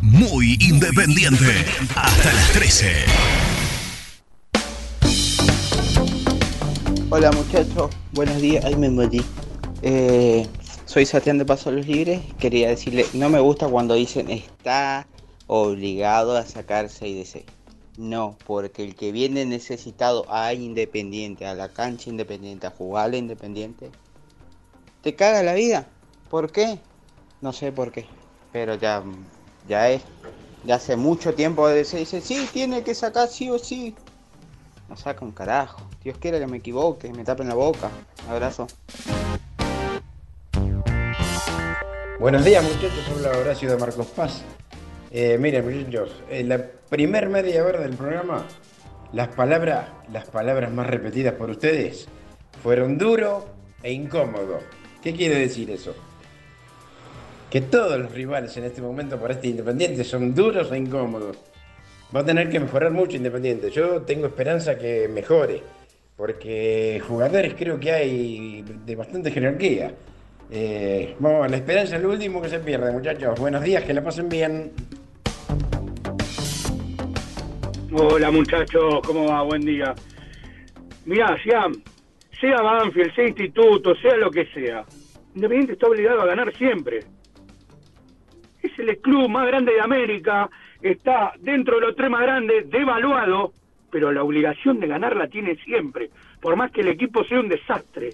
Muy 0.00 0.56
independiente. 0.60 1.66
Hasta 1.94 2.32
las 2.32 2.52
13. 2.52 3.04
Hola 7.10 7.30
muchachos, 7.32 7.90
buenos 8.12 8.40
días, 8.40 8.64
ahí 8.64 8.76
me 8.76 8.88
morí. 8.90 9.22
Eh, 9.82 10.46
soy 10.86 11.04
Sebastián 11.06 11.38
de 11.38 11.44
Paso 11.44 11.70
a 11.70 11.72
los 11.72 11.86
Libres. 11.86 12.20
Quería 12.38 12.68
decirle, 12.68 13.06
no 13.12 13.28
me 13.28 13.40
gusta 13.40 13.66
cuando 13.68 13.94
dicen 13.94 14.30
está 14.30 15.06
obligado 15.46 16.36
a 16.36 16.44
sacar 16.44 16.88
6 16.88 17.16
de 17.16 17.24
6. 17.24 17.44
No, 17.96 18.36
porque 18.46 18.84
el 18.84 18.94
que 18.94 19.10
viene 19.10 19.46
necesitado 19.46 20.26
a 20.28 20.52
Independiente, 20.52 21.46
a 21.46 21.54
la 21.54 21.70
cancha 21.70 22.10
Independiente, 22.10 22.66
a 22.66 22.70
jugar 22.70 23.10
a 23.12 23.16
Independiente, 23.16 23.90
te 25.02 25.14
caga 25.14 25.42
la 25.42 25.54
vida. 25.54 25.86
¿Por 26.28 26.52
qué? 26.52 26.78
No 27.40 27.52
sé 27.52 27.72
por 27.72 27.92
qué, 27.92 28.06
pero 28.52 28.74
ya, 28.74 29.02
ya 29.68 29.88
es, 29.88 30.02
ya 30.64 30.74
hace 30.74 30.96
mucho 30.96 31.34
tiempo 31.34 31.68
se 31.84 31.98
dice, 31.98 32.20
sí, 32.20 32.46
tiene 32.52 32.82
que 32.82 32.94
sacar 32.94 33.28
sí 33.28 33.48
o 33.48 33.58
sí. 33.58 33.94
No 34.88 34.96
saca 34.96 35.24
un 35.24 35.32
carajo. 35.32 35.80
Dios 36.04 36.18
quiera 36.18 36.38
que 36.38 36.46
me 36.46 36.58
equivoque, 36.58 37.12
me 37.12 37.24
tapen 37.24 37.48
la 37.48 37.54
boca. 37.54 37.90
Abrazo. 38.28 38.66
Buenos 42.18 42.44
días 42.44 42.64
muchachos, 42.64 43.04
habla 43.10 43.38
Horacio 43.38 43.70
de 43.70 43.76
Marcos 43.76 44.06
Paz. 44.08 44.42
Eh, 45.18 45.38
miren 45.38 45.64
muchachos, 45.64 46.22
en 46.28 46.50
la 46.50 46.62
primer 46.90 47.30
media 47.30 47.64
hora 47.64 47.80
del 47.80 47.96
programa, 47.96 48.44
las 49.14 49.28
palabras, 49.28 49.88
las 50.12 50.26
palabras 50.26 50.70
más 50.70 50.86
repetidas 50.86 51.32
por 51.32 51.48
ustedes 51.48 52.06
fueron 52.62 52.98
duro 52.98 53.46
e 53.82 53.92
incómodo. 53.92 54.58
¿Qué 55.02 55.14
quiere 55.14 55.36
decir 55.36 55.70
eso? 55.70 55.94
Que 57.48 57.62
todos 57.62 57.98
los 57.98 58.12
rivales 58.12 58.54
en 58.58 58.64
este 58.64 58.82
momento 58.82 59.18
para 59.18 59.32
este 59.32 59.48
Independiente 59.48 60.04
son 60.04 60.34
duros 60.34 60.70
e 60.70 60.76
incómodos. 60.76 61.38
Va 62.14 62.20
a 62.20 62.26
tener 62.26 62.50
que 62.50 62.60
mejorar 62.60 62.90
mucho 62.90 63.16
Independiente. 63.16 63.70
Yo 63.70 64.02
tengo 64.02 64.26
esperanza 64.26 64.76
que 64.76 65.08
mejore, 65.08 65.62
porque 66.14 67.00
jugadores 67.08 67.54
creo 67.54 67.80
que 67.80 67.90
hay 67.90 68.62
de 68.84 68.94
bastante 68.94 69.30
jerarquía. 69.30 69.94
Eh, 70.50 71.16
vamos, 71.18 71.50
la 71.50 71.56
esperanza 71.56 71.96
es 71.96 72.02
lo 72.02 72.10
último 72.10 72.42
que 72.42 72.50
se 72.50 72.58
pierde, 72.58 72.92
muchachos. 72.92 73.40
Buenos 73.40 73.62
días, 73.62 73.82
que 73.82 73.94
la 73.94 74.04
pasen 74.04 74.28
bien. 74.28 74.72
Hola 77.98 78.30
muchachos, 78.30 79.00
¿cómo 79.06 79.26
va? 79.26 79.40
Buen 79.40 79.62
día. 79.62 79.94
Mirá, 81.06 81.34
Siam, 81.42 81.72
sea 82.38 82.60
Banfield, 82.60 83.14
sea 83.14 83.26
Instituto, 83.26 83.94
sea 83.96 84.18
lo 84.18 84.30
que 84.30 84.44
sea, 84.52 84.84
Independiente 85.34 85.72
está 85.72 85.86
obligado 85.86 86.20
a 86.20 86.26
ganar 86.26 86.54
siempre. 86.58 86.98
Es 88.62 88.78
el 88.78 88.98
club 88.98 89.30
más 89.30 89.46
grande 89.46 89.72
de 89.72 89.80
América, 89.80 90.50
está 90.82 91.32
dentro 91.40 91.76
de 91.76 91.86
los 91.86 91.96
tres 91.96 92.10
más 92.10 92.20
grandes, 92.20 92.68
devaluado, 92.68 93.52
pero 93.90 94.12
la 94.12 94.22
obligación 94.22 94.78
de 94.78 94.88
ganar 94.88 95.16
la 95.16 95.28
tiene 95.28 95.56
siempre, 95.64 96.10
por 96.42 96.54
más 96.54 96.72
que 96.72 96.82
el 96.82 96.88
equipo 96.88 97.24
sea 97.24 97.40
un 97.40 97.48
desastre. 97.48 98.10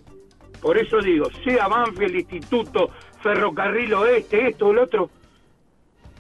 Por 0.60 0.78
eso 0.78 1.00
digo, 1.00 1.28
sea 1.42 1.66
Banfield, 1.66 2.14
Instituto, 2.14 2.90
Ferrocarril 3.20 3.94
Oeste, 3.94 4.50
esto 4.50 4.72
lo 4.72 4.84
otro, 4.84 5.10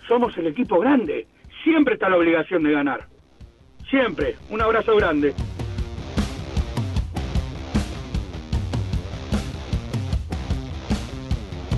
somos 0.08 0.36
el 0.36 0.48
equipo 0.48 0.80
grande. 0.80 1.28
Siempre 1.62 1.94
está 1.94 2.08
la 2.08 2.16
obligación 2.16 2.64
de 2.64 2.72
ganar. 2.72 3.11
Siempre. 3.92 4.36
Un 4.48 4.58
abrazo 4.62 4.96
grande. 4.96 5.34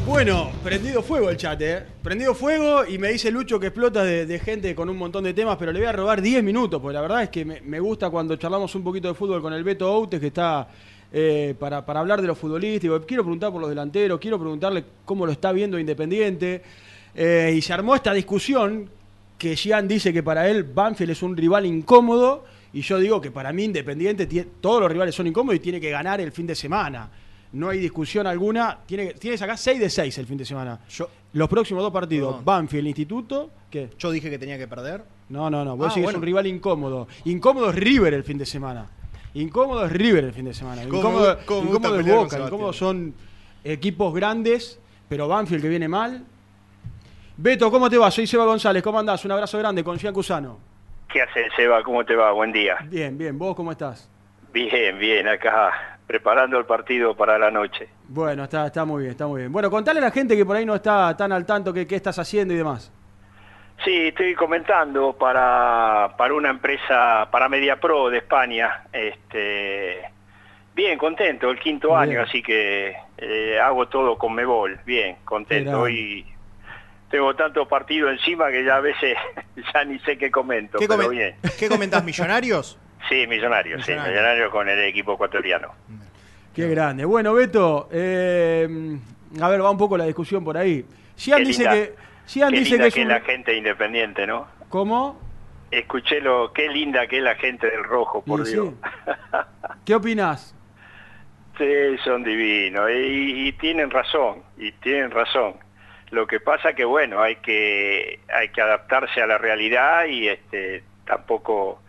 Bueno, 0.07 0.53
prendido 0.63 1.03
fuego 1.03 1.29
el 1.29 1.37
chat, 1.37 1.61
¿eh? 1.61 1.83
Prendido 2.05 2.37
fuego 2.37 2.87
y 2.87 2.99
me 2.99 3.09
dice 3.09 3.33
Lucho 3.33 3.59
que 3.59 3.67
explota 3.67 4.05
de, 4.05 4.39
gente 4.39 4.77
con 4.77 4.89
un 4.89 4.97
montón 4.97 5.25
de 5.25 5.35
temas, 5.35 5.57
pero 5.57 5.73
le 5.73 5.81
voy 5.81 5.89
a 5.89 5.93
robar 5.93 6.23
10 6.23 6.45
minutos, 6.45 6.81
porque 6.81 6.95
la 6.95 7.01
verdad 7.01 7.25
es 7.25 7.31
que 7.31 7.45
me, 7.45 7.81
gusta 7.81 8.09
cuando 8.11 8.37
charlamos 8.37 8.73
un 8.77 8.85
poquito 8.85 9.09
de 9.09 9.15
fútbol 9.15 9.43
con 9.43 9.53
el 9.53 9.65
Beto 9.65 9.93
Outes, 9.93 10.21
que 10.21 10.29
está 10.29 10.69
eh, 11.13 11.57
para, 11.59 11.85
para 11.85 11.99
hablar 11.99 12.21
de 12.21 12.29
los 12.29 12.39
futbolísticos. 12.39 13.05
Quiero 13.07 13.25
preguntar 13.25 13.51
por 13.51 13.61
los 13.61 13.71
delanteros, 13.71 14.21
quiero 14.21 14.39
preguntarle 14.39 14.85
cómo 15.05 15.27
lo 15.27 15.33
está 15.33 15.51
viendo 15.51 15.81
Independiente. 15.81 16.63
Eh, 17.13 17.55
y 17.57 17.61
se 17.61 17.73
armó 17.73 17.97
esta 17.97 18.13
discusión 18.13 18.89
que 19.45 19.57
Gian 19.57 19.87
dice 19.87 20.11
que 20.13 20.23
para 20.23 20.49
él 20.49 20.65
Banfield 20.65 21.11
es 21.13 21.23
un 21.23 21.37
rival 21.37 21.67
incómodo 21.67 22.45
y 22.73 22.81
yo 22.81 22.99
digo 22.99 23.21
que 23.21 23.31
para 23.31 23.53
mí 23.53 23.65
Independiente 23.65 24.27
todos 24.61 24.81
los 24.81 24.91
rivales 24.91 25.15
son 25.15 25.27
incómodos 25.27 25.57
y 25.57 25.61
tiene 25.61 25.79
que 25.81 25.91
ganar 25.91 26.21
el 26.21 26.33
fin 26.33 26.47
de 26.47 26.55
semana. 26.55 27.11
No 27.53 27.69
hay 27.69 27.79
discusión 27.79 28.27
alguna. 28.27 28.79
Tiene, 28.87 29.09
que- 29.09 29.15
tiene 29.15 29.35
que 29.35 29.39
sacar 29.39 29.59
6 29.59 29.79
de 29.79 29.91
6 29.91 30.17
el 30.19 30.27
fin 30.27 30.39
de 30.39 30.45
semana. 30.47 30.81
los 31.35 31.49
próximos 31.49 31.83
dos 31.83 31.93
partidos, 31.93 32.29
Perdón. 32.31 32.45
Banfield, 32.45 32.87
Instituto. 32.87 33.51
¿Qué? 33.71 33.91
Yo 33.99 34.11
dije 34.11 34.31
que 34.31 34.39
tenía 34.39 34.57
que 34.57 34.67
perder. 34.67 35.05
No, 35.29 35.51
no, 35.51 35.65
no. 35.65 35.77
Vos 35.77 35.87
Ah, 35.87 35.89
decís 35.91 36.05
que 36.05 36.11
es 36.11 36.17
un 36.17 36.23
rival 36.23 36.47
incómodo. 36.47 37.07
Incómodo 37.27 37.71
es 37.71 37.77
River 37.77 38.15
el 38.15 38.25
fin 38.25 38.39
de 38.39 38.47
semana. 38.47 38.87
Incómodo 39.35 39.85
es 39.85 39.93
River 39.93 40.25
el 40.25 40.33
fin 40.33 40.47
de 40.47 40.55
semana. 40.55 40.83
¿Cómo- 40.89 40.97
Incómodo, 40.99 41.39
incómodo 41.43 41.69
gusta 41.69 41.89
es 41.89 42.07
Boca. 42.07 42.07
Sebastián? 42.07 42.47
Incómodo 42.47 42.73
son 42.73 43.15
equipos 43.63 44.15
grandes, 44.15 44.79
pero 45.09 45.29
Banfield 45.29 45.63
que 45.63 45.69
viene 45.69 45.89
mal. 45.89 46.25
Beto, 47.37 47.71
¿cómo 47.71 47.91
te 47.91 47.99
va? 47.99 48.11
Soy 48.11 48.27
Seba 48.27 48.45
González. 48.45 48.83
¿Cómo 48.83 48.99
andás? 48.99 49.25
Un 49.25 49.33
abrazo 49.33 49.59
grande 49.59 49.83
con 49.83 49.99
Gian 49.99 50.15
Cusano. 50.15 50.59
¿Qué 51.13 51.23
haces, 51.23 51.53
Seba? 51.57 51.83
¿Cómo 51.83 52.05
te 52.05 52.15
va? 52.15 52.31
Buen 52.33 52.53
día. 52.53 52.77
Bien, 52.85 53.17
bien. 53.19 53.39
¿Vos 53.39 53.57
cómo 53.57 53.73
estás? 53.73 54.09
Bien, 54.53 54.99
bien, 54.99 55.27
acá 55.27 55.99
preparando 56.07 56.59
el 56.59 56.65
partido 56.65 57.17
para 57.17 57.39
la 57.39 57.51
noche. 57.51 57.89
Bueno, 58.09 58.45
está, 58.45 58.67
está 58.67 58.85
muy 58.85 59.03
bien, 59.03 59.13
está 59.13 59.27
muy 59.27 59.41
bien. 59.41 59.53
Bueno, 59.53 59.71
contale 59.71 59.99
a 59.99 60.03
la 60.03 60.11
gente 60.11 60.37
que 60.37 60.45
por 60.45 60.55
ahí 60.55 60.65
no 60.65 60.75
está 60.77 61.17
tan 61.17 61.33
al 61.33 61.45
tanto 61.45 61.73
que 61.73 61.87
qué 61.87 61.97
estás 61.97 62.19
haciendo 62.19 62.55
y 62.55 62.59
demás. 62.59 62.93
Sí, 63.85 64.09
estoy 64.09 64.35
comentando 64.35 65.15
para, 65.15 66.15
para 66.17 66.35
una 66.35 66.51
empresa, 66.51 67.29
para 67.33 67.49
MediaPro 67.49 68.11
de 68.11 68.19
España. 68.19 68.85
Este, 68.93 70.03
bien, 70.75 70.97
contento, 70.99 71.51
el 71.51 71.59
quinto 71.59 71.89
Bien. 71.89 72.01
año, 72.01 72.21
así 72.23 72.41
que 72.43 72.95
eh, 73.19 73.59
hago 73.61 73.89
todo 73.89 74.17
con 74.17 74.35
Mebol. 74.35 74.79
Bien, 74.87 75.17
contento. 75.25 75.81
Hoy 75.81 76.25
tengo 77.15 77.33
tantos 77.37 77.69
partidos 77.69 78.11
encima 78.11 78.51
que 78.51 78.65
ya 78.65 78.77
a 78.77 78.81
veces 78.81 79.17
ya 79.73 79.85
ni 79.85 80.01
sé 80.01 80.19
qué 80.19 80.33
comento, 80.33 80.79
¿Qué, 80.79 80.89
pero 80.89 81.03
comen- 81.05 81.11
bien. 81.11 81.37
¿Qué 81.57 81.69
comentas, 81.69 82.03
millonarios? 82.05 82.77
Sí, 83.09 83.25
millonarios, 83.29 83.85
sí, 83.85 83.93
Millonario. 83.93 84.13
millonarios 84.15 84.51
con 84.51 84.69
el 84.69 84.81
equipo 84.81 85.13
ecuatoriano. 85.15 85.69
Qué 86.53 86.69
grande. 86.69 87.05
Bueno, 87.05 87.33
Beto, 87.35 87.89
eh, 87.93 88.97
a 89.41 89.49
ver, 89.49 89.63
va 89.63 89.71
un 89.71 89.79
poco 89.79 89.97
la 89.97 90.07
discusión 90.07 90.43
por 90.43 90.57
ahí. 90.57 90.85
Gian 91.17 91.39
Qué 91.39 91.45
dice 91.45 91.63
linda- 91.63 91.75
que. 91.75 91.95
Qué 92.33 92.47
dice 92.59 92.71
linda 92.71 92.79
que 92.85 92.89
es 92.89 92.95
que 92.95 93.03
un- 93.03 93.09
la 93.09 93.21
gente 93.21 93.57
independiente, 93.57 94.27
¿no? 94.27 94.49
¿Cómo? 94.69 95.21
Escuché 95.71 96.21
lo, 96.21 96.53
qué 96.53 96.69
linda 96.69 97.07
que 97.07 97.19
es 97.19 97.23
la 97.23 97.37
gente 97.37 97.69
del 97.71 97.85
rojo, 97.85 98.25
por 98.25 98.41
Y 98.41 98.47
sí. 98.47 98.53
Dios. 98.55 98.75
¿Qué 99.85 99.95
opinás? 99.95 100.53
Sí, 101.59 101.65
son 102.05 102.25
divinos 102.25 102.91
y, 102.91 103.47
y 103.47 103.53
tienen 103.53 103.89
razón, 103.89 104.43
y 104.59 104.73
tienen 104.73 105.13
razón. 105.13 105.55
Lo 106.15 106.27
que 106.27 106.39
pasa 106.41 106.73
que 106.75 106.85
bueno, 106.85 107.21
hay 107.21 107.37
que 107.37 108.21
hay 108.33 108.49
que 108.51 108.63
adaptarse 108.63 109.21
a 109.21 109.27
la 109.27 109.37
realidad 109.37 110.07
y 110.07 110.29
este 110.29 110.83
tampoco 111.07 111.81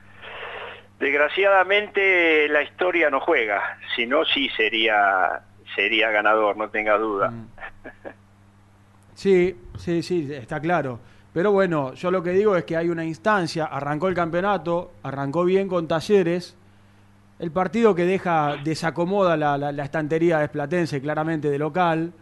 desgraciadamente 1.00 2.48
la 2.50 2.62
historia 2.64 3.10
no 3.10 3.20
juega, 3.20 3.78
si 3.96 4.06
no 4.06 4.26
sí 4.26 4.50
sería 4.58 5.42
sería 5.76 6.10
ganador, 6.10 6.58
no 6.58 6.70
tenga 6.70 6.98
duda. 6.98 7.30
Mm. 7.30 7.48
Sí, 9.14 9.56
sí, 9.78 10.02
sí, 10.04 10.28
está 10.34 10.60
claro. 10.60 11.00
Pero 11.34 11.52
bueno, 11.52 11.94
yo 11.94 12.12
lo 12.12 12.24
que 12.24 12.32
digo 12.32 12.56
es 12.56 12.64
que 12.64 12.78
hay 12.78 12.90
una 12.90 13.04
instancia, 13.06 13.66
arrancó 13.66 14.08
el 14.08 14.16
campeonato, 14.16 14.92
arrancó 15.04 15.44
bien 15.44 15.68
con 15.68 15.88
Talleres, 15.88 16.56
el 17.40 17.52
partido 17.52 17.94
que 17.94 18.06
deja, 18.06 18.56
desacomoda 18.64 19.36
la, 19.36 19.58
la- 19.58 19.84
estantería 19.84 20.40
de 20.40 20.48
Platense 20.48 21.02
claramente 21.02 21.50
de 21.50 21.60
local, 21.60 22.14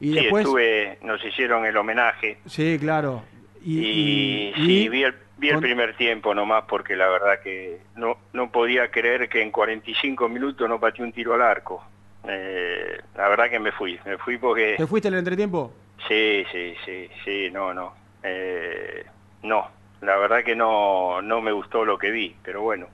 y 0.00 0.08
sí, 0.08 0.14
después... 0.14 0.44
estuve, 0.44 0.98
nos 1.02 1.24
hicieron 1.24 1.64
el 1.66 1.76
homenaje 1.76 2.38
Sí, 2.46 2.78
claro. 2.78 3.22
Y, 3.62 3.78
y, 3.80 4.48
y- 4.50 4.52
sí, 4.54 4.82
y- 4.84 4.88
vi 4.88 5.02
el, 5.04 5.14
vi 5.38 5.48
el 5.48 5.58
primer 5.58 5.96
tiempo 5.96 6.34
nomás 6.34 6.64
porque 6.68 6.94
la 6.96 7.08
verdad 7.08 7.40
que 7.42 7.80
no, 7.96 8.16
no 8.32 8.50
podía 8.52 8.90
creer 8.90 9.28
que 9.28 9.42
en 9.42 9.50
45 9.50 10.28
minutos 10.28 10.68
no 10.68 10.78
pateó 10.78 11.04
un 11.04 11.12
tiro 11.12 11.34
al 11.34 11.42
arco. 11.42 11.84
Eh, 12.28 12.98
la 13.16 13.28
verdad 13.28 13.48
que 13.50 13.58
me 13.58 13.72
fui, 13.72 13.98
me 14.04 14.18
fui 14.18 14.36
porque... 14.38 14.74
¿Te 14.76 14.86
fuiste 14.86 15.08
en 15.08 15.14
el 15.14 15.18
entretiempo? 15.20 15.72
Sí, 16.08 16.44
sí, 16.52 16.74
sí, 16.84 17.08
sí, 17.24 17.48
no, 17.52 17.72
no. 17.74 17.94
Eh, 18.22 19.04
no, 19.42 19.68
la 20.00 20.16
verdad 20.16 20.44
que 20.44 20.54
no, 20.56 21.22
no 21.22 21.40
me 21.40 21.52
gustó 21.52 21.84
lo 21.84 21.98
que 21.98 22.10
vi, 22.10 22.36
pero 22.42 22.62
bueno. 22.62 22.86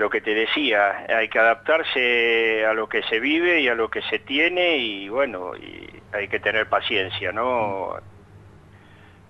Lo 0.00 0.08
que 0.08 0.22
te 0.22 0.34
decía, 0.34 1.04
hay 1.14 1.28
que 1.28 1.38
adaptarse 1.38 2.64
a 2.64 2.72
lo 2.72 2.88
que 2.88 3.02
se 3.02 3.20
vive 3.20 3.60
y 3.60 3.68
a 3.68 3.74
lo 3.74 3.90
que 3.90 4.00
se 4.00 4.18
tiene 4.18 4.78
y 4.78 5.10
bueno, 5.10 5.54
y 5.54 5.90
hay 6.10 6.26
que 6.26 6.40
tener 6.40 6.70
paciencia, 6.70 7.32
¿no? 7.32 7.96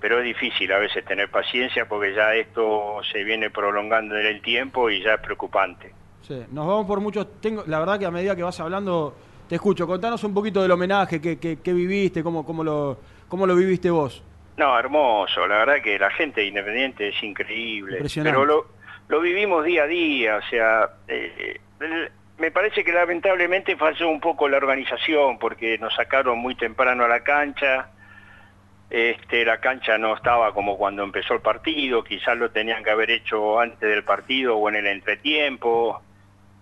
Pero 0.00 0.20
es 0.20 0.24
difícil 0.24 0.70
a 0.72 0.78
veces 0.78 1.04
tener 1.04 1.28
paciencia 1.28 1.88
porque 1.88 2.14
ya 2.14 2.36
esto 2.36 3.00
se 3.10 3.24
viene 3.24 3.50
prolongando 3.50 4.16
en 4.16 4.26
el 4.26 4.40
tiempo 4.42 4.88
y 4.88 5.02
ya 5.02 5.14
es 5.14 5.20
preocupante. 5.20 5.92
Sí, 6.22 6.40
nos 6.52 6.68
vamos 6.68 6.86
por 6.86 7.00
muchos. 7.00 7.40
Tengo, 7.40 7.64
la 7.66 7.80
verdad 7.80 7.98
que 7.98 8.06
a 8.06 8.12
medida 8.12 8.36
que 8.36 8.44
vas 8.44 8.60
hablando, 8.60 9.16
te 9.48 9.56
escucho. 9.56 9.88
Contanos 9.88 10.22
un 10.22 10.32
poquito 10.32 10.62
del 10.62 10.70
homenaje, 10.70 11.20
qué, 11.20 11.36
qué, 11.40 11.58
qué 11.60 11.72
viviste, 11.72 12.22
cómo, 12.22 12.46
cómo, 12.46 12.62
lo, 12.62 12.96
cómo 13.26 13.44
lo 13.44 13.56
viviste 13.56 13.90
vos. 13.90 14.22
No, 14.56 14.78
hermoso, 14.78 15.48
la 15.48 15.58
verdad 15.58 15.82
que 15.82 15.98
la 15.98 16.10
gente 16.10 16.44
independiente 16.46 17.08
es 17.08 17.22
increíble. 17.24 18.04
Pero 18.22 18.44
lo, 18.44 18.66
lo 19.10 19.20
vivimos 19.20 19.64
día 19.64 19.82
a 19.82 19.86
día, 19.88 20.36
o 20.36 20.42
sea, 20.42 20.88
eh, 21.08 21.58
me 22.38 22.52
parece 22.52 22.84
que 22.84 22.92
lamentablemente 22.92 23.76
falló 23.76 24.08
un 24.08 24.20
poco 24.20 24.48
la 24.48 24.56
organización 24.56 25.36
porque 25.40 25.76
nos 25.78 25.92
sacaron 25.96 26.38
muy 26.38 26.54
temprano 26.54 27.04
a 27.04 27.08
la 27.08 27.24
cancha. 27.24 27.90
Este, 28.88 29.44
la 29.44 29.58
cancha 29.58 29.98
no 29.98 30.14
estaba 30.14 30.54
como 30.54 30.78
cuando 30.78 31.02
empezó 31.02 31.34
el 31.34 31.40
partido, 31.40 32.04
quizás 32.04 32.38
lo 32.38 32.52
tenían 32.52 32.84
que 32.84 32.90
haber 32.90 33.10
hecho 33.10 33.58
antes 33.58 33.80
del 33.80 34.04
partido 34.04 34.56
o 34.56 34.68
en 34.68 34.76
el 34.76 34.86
entretiempo. 34.86 36.00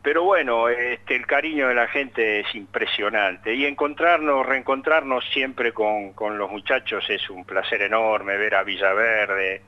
Pero 0.02 0.22
bueno, 0.22 0.70
este, 0.70 1.16
el 1.16 1.26
cariño 1.26 1.68
de 1.68 1.74
la 1.74 1.88
gente 1.88 2.40
es 2.40 2.54
impresionante 2.54 3.54
y 3.54 3.66
encontrarnos, 3.66 4.46
reencontrarnos 4.46 5.22
siempre 5.34 5.72
con, 5.72 6.14
con 6.14 6.38
los 6.38 6.50
muchachos 6.50 7.04
es 7.10 7.28
un 7.28 7.44
placer 7.44 7.82
enorme, 7.82 8.38
ver 8.38 8.54
a 8.54 8.62
Villaverde, 8.62 9.60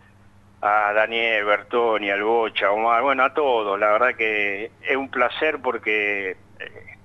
a 0.63 0.93
Daniel, 0.93 1.45
Bertoni, 1.45 2.11
al 2.11 2.23
Bocha, 2.23 2.71
Omar, 2.71 3.03
bueno, 3.03 3.25
a 3.25 3.33
todos, 3.33 3.79
la 3.79 3.93
verdad 3.93 4.15
que 4.15 4.71
es 4.83 4.97
un 4.97 5.09
placer 5.09 5.59
porque 5.63 6.31
eh, 6.31 6.37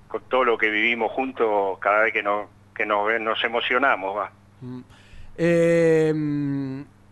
con 0.08 0.22
todo 0.28 0.44
lo 0.44 0.58
que 0.58 0.68
vivimos 0.68 1.10
juntos, 1.12 1.78
cada 1.78 2.02
vez 2.02 2.12
que, 2.12 2.22
nos 2.22 2.48
que 2.74 2.84
nos, 2.84 3.08
nos 3.20 3.42
emocionamos, 3.42 4.16
va. 4.16 4.30
Eh, 5.38 6.12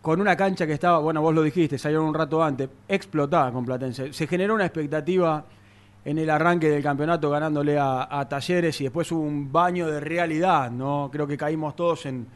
con 0.02 0.20
una 0.20 0.36
cancha 0.36 0.66
que 0.66 0.74
estaba, 0.74 0.98
bueno, 0.98 1.22
vos 1.22 1.34
lo 1.34 1.42
dijiste, 1.42 1.78
salió 1.78 2.04
un 2.04 2.12
rato 2.12 2.42
antes, 2.42 2.68
explotada 2.88 3.50
con 3.50 3.64
Platense. 3.64 4.12
Se 4.12 4.26
generó 4.26 4.54
una 4.54 4.66
expectativa 4.66 5.44
en 6.04 6.18
el 6.18 6.28
arranque 6.28 6.68
del 6.68 6.82
campeonato 6.82 7.30
ganándole 7.30 7.78
a, 7.78 8.06
a 8.10 8.28
Talleres 8.28 8.78
y 8.82 8.84
después 8.84 9.10
hubo 9.12 9.22
un 9.22 9.50
baño 9.50 9.86
de 9.86 10.00
realidad, 10.00 10.70
¿no? 10.70 11.08
Creo 11.10 11.26
que 11.26 11.38
caímos 11.38 11.74
todos 11.74 12.04
en, 12.04 12.26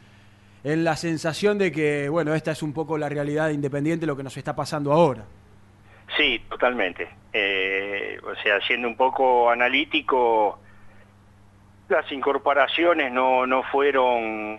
en 0.63 0.83
la 0.83 0.95
sensación 0.95 1.57
de 1.57 1.71
que, 1.71 2.09
bueno, 2.09 2.33
esta 2.35 2.51
es 2.51 2.61
un 2.63 2.73
poco 2.73 2.97
la 2.97 3.09
realidad 3.09 3.47
de 3.47 3.53
Independiente, 3.53 4.05
lo 4.05 4.17
que 4.17 4.23
nos 4.23 4.35
está 4.35 4.55
pasando 4.55 4.91
ahora. 4.91 5.23
Sí, 6.17 6.41
totalmente. 6.49 7.07
Eh, 7.31 8.19
o 8.23 8.35
sea, 8.41 8.59
siendo 8.61 8.87
un 8.87 8.95
poco 8.95 9.49
analítico, 9.49 10.59
las 11.87 12.11
incorporaciones 12.11 13.11
no, 13.11 13.45
no 13.45 13.63
fueron, 13.63 14.57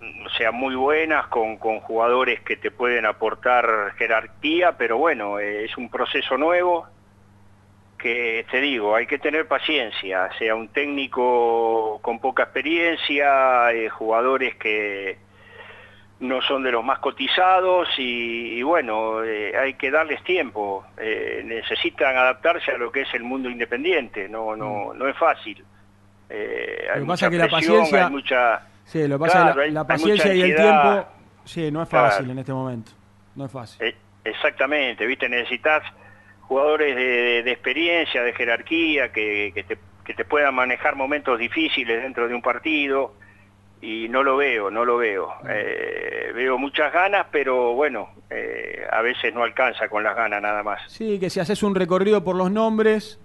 o 0.00 0.28
sea, 0.36 0.52
muy 0.52 0.74
buenas 0.74 1.26
con, 1.28 1.58
con 1.58 1.80
jugadores 1.80 2.40
que 2.40 2.56
te 2.56 2.70
pueden 2.70 3.06
aportar 3.06 3.92
jerarquía, 3.96 4.76
pero 4.76 4.98
bueno, 4.98 5.38
eh, 5.38 5.64
es 5.64 5.76
un 5.76 5.90
proceso 5.90 6.36
nuevo 6.36 6.86
que 8.06 8.46
te 8.50 8.60
digo, 8.60 8.94
hay 8.94 9.06
que 9.06 9.18
tener 9.18 9.48
paciencia, 9.48 10.28
sea 10.38 10.54
un 10.54 10.68
técnico 10.68 11.98
con 12.02 12.20
poca 12.20 12.44
experiencia, 12.44 13.72
eh, 13.72 13.88
jugadores 13.88 14.54
que 14.56 15.18
no 16.20 16.40
son 16.42 16.62
de 16.62 16.70
los 16.70 16.84
más 16.84 17.00
cotizados 17.00 17.88
y, 17.98 18.58
y 18.58 18.62
bueno, 18.62 19.24
eh, 19.24 19.52
hay 19.56 19.74
que 19.74 19.90
darles 19.90 20.22
tiempo, 20.22 20.84
eh, 20.96 21.42
necesitan 21.44 22.16
adaptarse 22.16 22.70
a 22.70 22.78
lo 22.78 22.92
que 22.92 23.00
es 23.02 23.12
el 23.14 23.24
mundo 23.24 23.50
independiente, 23.50 24.28
no, 24.28 24.54
no, 24.54 24.94
no 24.94 25.08
es 25.08 25.16
fácil. 25.16 25.64
Hay 26.30 27.00
Lo 27.00 27.00
que 27.00 27.06
pasa 27.06 27.06
mucha 27.06 27.26
es 27.26 27.30
que 27.30 27.38
la 27.38 27.48
presión, 27.48 27.76
paciencia- 27.80 28.04
hay 28.06 28.10
mucha... 28.12 28.60
Sí, 28.84 29.08
lo 29.08 29.18
pasa 29.18 29.52
Claro, 29.52 29.66
la, 29.72 29.84
paciencia 29.84 30.24
mucha 30.26 30.34
y 30.36 30.42
el 30.50 30.56
tiempo, 30.56 31.06
sí, 31.44 31.70
no 31.72 31.82
es 31.82 31.88
fácil 31.88 32.18
Claro. 32.18 32.32
en 32.32 32.38
este 32.38 32.52
momento. 32.52 32.92
No 33.34 33.44
es 33.46 33.50
fácil. 33.52 33.94
Exactamente, 34.24 35.04
viste, 35.06 35.28
necesitas 35.28 35.82
jugadores 36.48 36.94
de, 36.96 37.02
de- 37.04 37.42
de 37.42 37.52
experiencia, 37.52 38.22
de 38.22 38.32
jerarquía, 38.32 39.12
que, 39.12 39.52
que 39.54 39.62
te, 39.64 39.78
que 40.04 40.14
te 40.14 40.24
puedan 40.24 40.54
manejar 40.54 40.96
momentos 40.96 41.38
difíciles 41.38 42.02
dentro 42.02 42.28
de 42.28 42.34
un 42.34 42.42
partido, 42.42 43.14
y 43.82 44.08
no 44.08 44.22
lo 44.22 44.36
veo, 44.36 44.70
no 44.70 44.84
lo 44.84 44.96
veo. 44.96 45.28
Eh, 45.48 46.32
veo 46.34 46.56
muchas 46.58 46.92
ganas, 46.92 47.26
pero 47.30 47.74
bueno, 47.74 48.08
eh, 48.30 48.86
a 48.90 49.02
veces 49.02 49.34
no 49.34 49.42
alcanza 49.42 49.88
con 49.88 50.02
las 50.02 50.16
ganas 50.16 50.40
nada 50.40 50.62
más. 50.62 50.80
Sí, 50.90 51.18
que 51.18 51.28
si 51.30 51.40
haces 51.40 51.62
un 51.62 51.74
recorrido 51.74 52.24
por 52.24 52.36
los 52.36 52.50
nombres, 52.50 53.20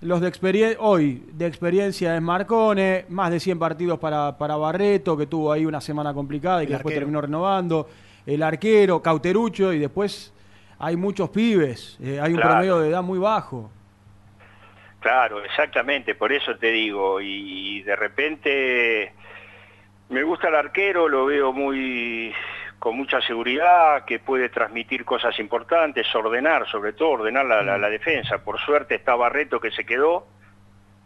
los 0.00 0.20
de 0.20 0.28
experiencia, 0.28 0.78
hoy 0.80 1.24
de 1.32 1.46
experiencia 1.46 2.14
es 2.14 2.22
Marcone, 2.22 3.06
más 3.08 3.30
de 3.32 3.40
100 3.40 3.58
partidos 3.58 3.98
para, 3.98 4.38
para 4.38 4.56
Barreto, 4.56 5.16
que 5.16 5.26
tuvo 5.26 5.50
ahí 5.52 5.66
una 5.66 5.80
semana 5.80 6.14
complicada 6.14 6.62
y 6.62 6.66
que 6.66 6.72
El 6.74 6.78
después 6.78 6.92
arquero. 6.92 7.00
terminó 7.06 7.20
renovando, 7.20 7.88
el 8.24 8.42
arquero, 8.44 9.02
Cauterucho, 9.02 9.72
y 9.72 9.78
después 9.80 10.32
hay 10.78 10.96
muchos 10.96 11.30
pibes, 11.30 11.98
eh, 12.02 12.20
hay 12.20 12.30
un 12.32 12.36
Claro. 12.36 12.50
promedio 12.50 12.78
de 12.80 12.88
edad 12.90 13.02
muy 13.02 13.18
bajo. 13.18 13.70
Claro, 15.00 15.44
exactamente, 15.44 16.14
por 16.14 16.32
eso 16.32 16.56
te 16.56 16.70
digo, 16.72 17.20
y 17.20 17.82
de 17.82 17.94
repente 17.96 19.12
me 20.08 20.22
gusta 20.24 20.48
el 20.48 20.56
arquero, 20.56 21.08
lo 21.08 21.26
veo 21.26 21.52
muy 21.52 22.32
con 22.80 22.96
mucha 22.96 23.20
seguridad, 23.20 24.04
que 24.04 24.18
puede 24.20 24.48
transmitir 24.48 25.04
cosas 25.04 25.38
importantes, 25.40 26.06
ordenar, 26.14 26.68
sobre 26.68 26.92
todo 26.92 27.10
ordenar 27.10 27.44
la, 27.44 27.62
la- 27.62 27.76
la 27.78 27.88
defensa. 27.90 28.38
Por 28.38 28.58
suerte 28.60 28.94
está 28.94 29.16
Barreto 29.16 29.58
que 29.60 29.72
se 29.72 29.84
quedó 29.84 30.26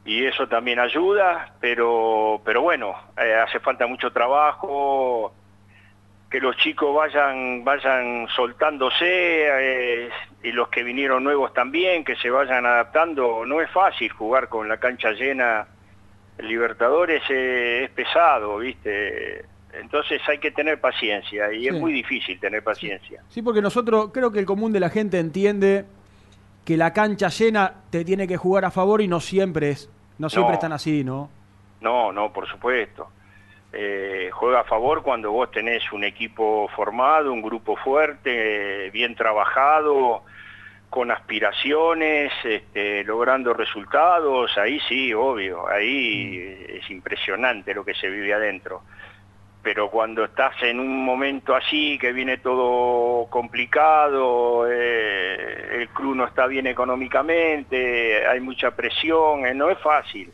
y 0.04 0.24
eso 0.26 0.48
también 0.48 0.78
ayuda, 0.80 1.54
pero, 1.60 2.42
pero 2.44 2.60
bueno, 2.60 2.94
eh, 3.16 3.34
hace 3.34 3.58
falta 3.60 3.86
mucho 3.86 4.10
trabajo, 4.12 5.32
que 6.32 6.40
los 6.40 6.56
chicos 6.56 6.96
vayan, 6.96 7.62
vayan 7.62 8.26
soltándose 8.34 9.04
eh, 9.04 10.08
y 10.42 10.50
los 10.52 10.68
que 10.70 10.82
vinieron 10.82 11.22
nuevos 11.22 11.52
también, 11.52 12.04
que 12.04 12.16
se 12.16 12.30
vayan 12.30 12.64
adaptando. 12.64 13.44
No 13.44 13.60
es 13.60 13.70
fácil 13.70 14.10
jugar 14.10 14.48
con 14.48 14.66
la 14.66 14.78
cancha 14.78 15.12
llena. 15.12 15.66
Libertadores 16.38 17.22
eh, 17.28 17.84
es 17.84 17.90
pesado, 17.90 18.56
¿viste? 18.58 19.44
Entonces 19.74 20.20
hay 20.26 20.38
que 20.38 20.50
tener 20.50 20.80
paciencia 20.80 21.52
y 21.52 21.68
es 21.68 21.74
muy 21.74 21.92
difícil 21.92 22.40
tener 22.40 22.64
paciencia. 22.64 23.22
Sí, 23.28 23.42
porque 23.42 23.60
nosotros 23.60 24.10
creo 24.12 24.32
que 24.32 24.38
el 24.38 24.46
común 24.46 24.72
de 24.72 24.80
la 24.80 24.88
gente 24.88 25.18
entiende 25.18 25.84
que 26.64 26.78
la 26.78 26.94
cancha 26.94 27.28
llena 27.28 27.74
te 27.90 28.04
tiene 28.06 28.26
que 28.26 28.38
jugar 28.38 28.64
a 28.64 28.70
favor 28.70 29.02
y 29.02 29.08
no 29.08 29.20
siempre 29.20 29.70
es, 29.70 29.90
no 30.18 30.30
siempre 30.30 30.52
No. 30.52 30.54
están 30.54 30.72
así, 30.72 31.04
¿no? 31.04 31.28
No, 31.82 32.10
no, 32.12 32.32
por 32.32 32.48
supuesto. 32.48 33.08
Eh, 33.74 34.28
juega 34.32 34.60
a 34.60 34.64
favor 34.64 35.02
cuando 35.02 35.32
vos 35.32 35.50
tenés 35.50 35.90
un 35.92 36.04
equipo 36.04 36.68
formado, 36.76 37.32
un 37.32 37.40
grupo 37.40 37.76
fuerte, 37.76 38.90
bien 38.90 39.14
trabajado, 39.14 40.24
con 40.90 41.10
aspiraciones, 41.10 42.30
este, 42.44 43.02
logrando 43.04 43.54
resultados, 43.54 44.58
ahí 44.58 44.78
sí, 44.88 45.14
obvio, 45.14 45.66
ahí 45.66 46.66
es 46.68 46.90
impresionante 46.90 47.72
lo 47.72 47.82
que 47.82 47.94
se 47.94 48.10
vive 48.10 48.34
adentro. 48.34 48.82
Pero 49.62 49.90
cuando 49.90 50.24
estás 50.24 50.54
en 50.62 50.78
un 50.78 51.02
momento 51.02 51.54
así, 51.54 51.96
que 51.98 52.12
viene 52.12 52.38
todo 52.38 53.26
complicado, 53.30 54.66
eh, 54.70 55.80
el 55.80 55.88
club 55.88 56.16
no 56.16 56.26
está 56.26 56.46
bien 56.46 56.66
económicamente, 56.66 58.26
hay 58.26 58.40
mucha 58.40 58.72
presión, 58.72 59.46
eh, 59.46 59.54
no 59.54 59.70
es 59.70 59.78
fácil 59.78 60.30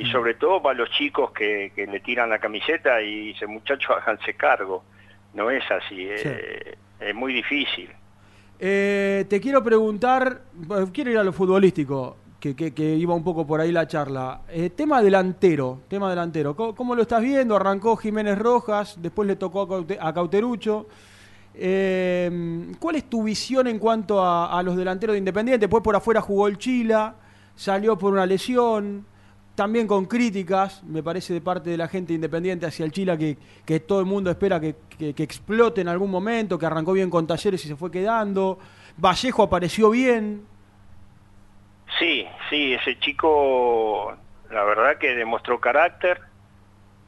y 0.00 0.10
sobre 0.10 0.34
todo 0.34 0.62
para 0.62 0.78
los 0.78 0.90
chicos 0.90 1.30
que, 1.32 1.72
que 1.74 1.86
le 1.86 2.00
tiran 2.00 2.30
la 2.30 2.38
camiseta 2.38 3.00
y 3.02 3.28
dicen 3.28 3.50
muchachos 3.50 3.90
háganse 4.00 4.34
cargo. 4.34 4.82
No 5.34 5.50
es 5.50 5.62
así, 5.70 6.06
eh, 6.08 6.76
es 6.98 7.14
muy 7.14 7.32
difícil. 7.32 7.90
Eh, 8.58 9.24
te 9.28 9.40
quiero 9.40 9.62
preguntar, 9.62 10.42
bueno, 10.52 10.90
quiero 10.92 11.10
ir 11.10 11.18
a 11.18 11.22
lo 11.24 11.32
futbolístico, 11.32 12.16
que, 12.40 12.56
que- 12.56 12.72
que 12.74 12.94
iba 12.94 13.14
un 13.14 13.22
poco 13.24 13.46
por 13.46 13.60
ahí 13.60 13.70
la 13.72 13.86
charla. 13.86 14.40
Eh, 14.50 14.70
tema 14.70 15.02
delantero, 15.02 15.82
tema 15.88 16.08
delantero. 16.10 16.56
¿Cómo, 16.56 16.74
cómo 16.74 16.94
lo 16.94 17.02
estás 17.02 17.22
viendo? 17.22 17.54
Arrancó 17.56 17.96
Jiménez 17.96 18.38
Rojas, 18.38 18.96
después 19.00 19.28
le 19.28 19.36
tocó 19.36 19.62
a, 19.62 19.68
Caute- 19.68 19.98
a 20.00 20.12
Cauterucho. 20.12 20.86
Eh, 21.54 22.72
¿Cuál 22.78 22.96
es 22.96 23.04
tu 23.10 23.22
visión 23.24 23.66
en 23.66 23.78
cuanto 23.78 24.22
a, 24.22 24.58
a 24.58 24.62
los 24.62 24.76
delanteros 24.76 25.14
de 25.14 25.18
Independiente? 25.18 25.66
Después 25.66 25.82
por 25.82 25.94
afuera 25.96 26.20
jugó 26.20 26.48
el 26.48 26.58
Chila, 26.58 27.14
salió 27.54 27.98
por 27.98 28.12
una 28.12 28.24
lesión, 28.26 29.04
también 29.60 29.86
con 29.86 30.06
críticas, 30.06 30.82
me 30.84 31.02
parece, 31.02 31.34
de 31.34 31.42
parte 31.42 31.68
de 31.68 31.76
la 31.76 31.86
gente 31.86 32.14
independiente 32.14 32.64
hacia 32.64 32.86
el 32.86 32.92
Chila, 32.92 33.18
que, 33.18 33.36
que 33.66 33.78
todo 33.80 34.00
el 34.00 34.06
mundo 34.06 34.30
espera 34.30 34.58
que, 34.58 34.74
que- 34.98 35.12
que 35.12 35.22
explote 35.22 35.82
en 35.82 35.88
algún 35.88 36.10
momento, 36.10 36.58
que 36.58 36.64
arrancó 36.64 36.94
bien 36.94 37.10
con 37.10 37.26
Talleres 37.26 37.62
y 37.66 37.68
se 37.68 37.76
fue 37.76 37.90
quedando. 37.90 38.58
Vallejo 38.96 39.42
apareció 39.42 39.90
bien. 39.90 40.46
Sí, 41.98 42.26
sí, 42.48 42.72
ese 42.72 42.98
chico 43.00 44.16
La 44.50 44.64
verdad 44.64 44.96
que 44.96 45.14
demostró 45.14 45.60
carácter, 45.60 46.22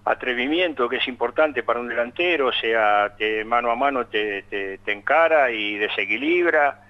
atrevimiento, 0.05 0.91
que 0.91 0.97
es 0.97 1.09
importante 1.09 1.63
para 1.63 1.81
un 1.81 1.89
delantero, 1.89 2.49
o 2.49 2.53
sea, 2.53 3.15
te, 3.17 3.47
mano 3.47 3.71
a 3.71 3.77
mano 3.77 4.05
te, 4.09 4.43
te, 4.43 4.77
te 4.77 4.93
encara 4.93 5.51
y 5.51 5.79
desequilibra. 5.79 6.83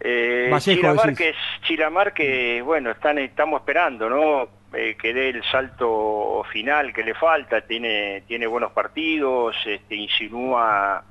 Eh, 0.00 0.48
Vallejo, 0.52 0.80
Chilamar, 0.80 1.06
decís. 1.06 1.18
que 1.18 1.28
es 1.30 1.36
Chilamar 1.62 2.12
que, 2.12 2.60
bueno, 2.62 2.90
están, 2.90 3.16
estamos 3.18 3.60
esperando, 3.60 4.10
¿no? 4.10 4.63
Eh, 4.76 4.96
que 4.96 5.14
dé 5.14 5.30
el 5.30 5.44
salto 5.44 6.44
final 6.50 6.92
que 6.92 7.04
le 7.04 7.14
falta, 7.14 7.60
tiene, 7.62 8.22
tiene 8.26 8.46
buenos 8.46 8.72
partidos, 8.72 9.56
este, 9.66 9.94
insinúa 9.94 11.04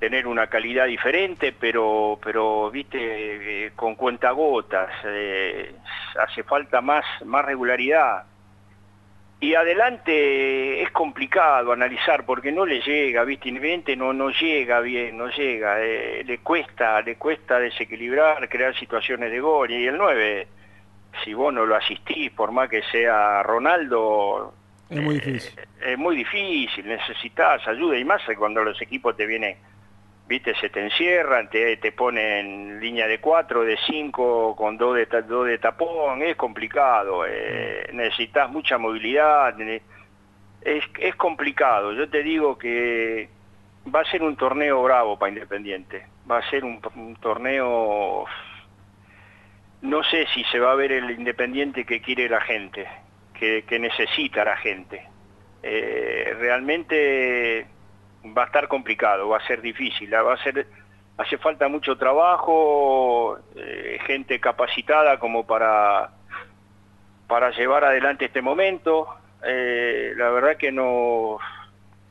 tener 0.00 0.26
una 0.26 0.46
calidad 0.46 0.86
diferente, 0.86 1.52
pero, 1.52 2.18
pero 2.24 2.70
viste, 2.70 3.66
eh, 3.66 3.72
con 3.76 3.94
cuentagotas, 3.94 4.90
eh, 5.04 5.74
hace 6.18 6.42
falta 6.42 6.80
más, 6.80 7.04
más 7.26 7.44
regularidad. 7.44 8.24
Y 9.42 9.54
adelante 9.54 10.82
es 10.82 10.90
complicado 10.90 11.72
analizar 11.72 12.24
porque 12.24 12.50
no 12.50 12.64
le 12.66 12.80
llega, 12.80 13.24
viste, 13.24 13.96
no, 13.96 14.12
no 14.12 14.30
llega 14.30 14.80
bien, 14.80 15.16
no 15.16 15.28
llega, 15.28 15.82
eh, 15.82 16.24
le 16.24 16.38
cuesta, 16.38 17.00
le 17.02 17.16
cuesta 17.16 17.58
desequilibrar, 17.58 18.48
crear 18.48 18.74
situaciones 18.78 19.30
de 19.30 19.40
gol 19.40 19.70
y 19.70 19.86
el 19.86 19.96
9, 19.96 20.48
si 21.24 21.34
vos 21.34 21.52
no 21.52 21.66
lo 21.66 21.76
asistís, 21.76 22.30
por 22.32 22.52
más 22.52 22.68
que 22.68 22.82
sea 22.84 23.42
Ronaldo, 23.42 24.54
Es 24.88 25.00
muy 25.00 25.14
difícil. 25.16 25.60
es 25.84 25.98
muy 25.98 26.16
difícil, 26.16 26.86
necesitas 26.86 27.66
ayuda 27.68 27.96
y 27.98 28.04
más 28.04 28.22
cuando 28.38 28.62
los 28.64 28.80
equipos 28.82 29.16
te 29.16 29.26
vienen, 29.26 29.56
viste, 30.26 30.54
se 30.54 30.68
te 30.70 30.80
encierran, 30.80 31.50
te, 31.50 31.76
te 31.78 31.92
ponen 31.92 32.78
línea 32.80 33.06
de 33.08 33.18
cuatro, 33.20 33.62
de 33.64 33.76
cinco, 33.86 34.54
con 34.56 34.76
dos 34.78 34.94
de, 34.96 35.06
ta- 35.06 35.22
dos 35.22 35.46
de 35.46 35.58
tapón, 35.58 36.22
es 36.22 36.36
complicado, 36.36 37.24
eh, 37.26 37.88
necesitas 37.92 38.48
mucha 38.50 38.78
movilidad, 38.78 39.54
es, 40.62 40.84
es 40.98 41.14
complicado, 41.16 41.92
yo 41.92 42.08
te 42.08 42.22
digo 42.22 42.56
que 42.58 43.28
va 43.92 44.00
a 44.00 44.04
ser 44.10 44.22
un 44.22 44.36
torneo 44.36 44.82
bravo 44.82 45.18
para 45.18 45.32
Independiente, 45.32 46.06
va 46.30 46.38
a 46.38 46.50
ser 46.50 46.64
un, 46.64 46.80
un 46.94 47.16
torneo, 47.16 48.24
no 49.82 50.02
sé 50.04 50.26
si 50.34 50.44
se 50.44 50.58
va 50.58 50.72
a 50.72 50.76
ver 50.76 50.92
el 50.92 51.10
Independiente 51.10 51.84
que 51.84 52.00
quiere 52.00 52.28
la 52.28 52.40
gente, 52.40 52.86
que, 53.34 53.78
necesita 53.78 54.44
la 54.44 54.56
gente. 54.56 55.08
Eh, 55.62 56.36
realmente 56.38 57.66
va 58.36 58.42
a 58.42 58.46
estar 58.46 58.68
complicado, 58.68 59.28
va 59.28 59.38
a 59.38 59.46
ser 59.46 59.62
difícil, 59.62 60.12
va 60.12 60.34
a 60.34 60.42
ser, 60.42 60.66
hace 61.16 61.38
falta 61.38 61.68
mucho 61.68 61.96
trabajo, 61.96 63.38
eh, 63.56 63.98
gente 64.06 64.38
capacitada 64.38 65.18
como 65.18 65.46
para, 65.46 66.10
para 67.26 67.50
llevar 67.50 67.84
adelante 67.84 68.26
este 68.26 68.42
momento. 68.42 69.08
Eh, 69.42 70.12
la 70.16 70.28
verdad 70.28 70.58
que 70.58 70.70
no, 70.70 71.38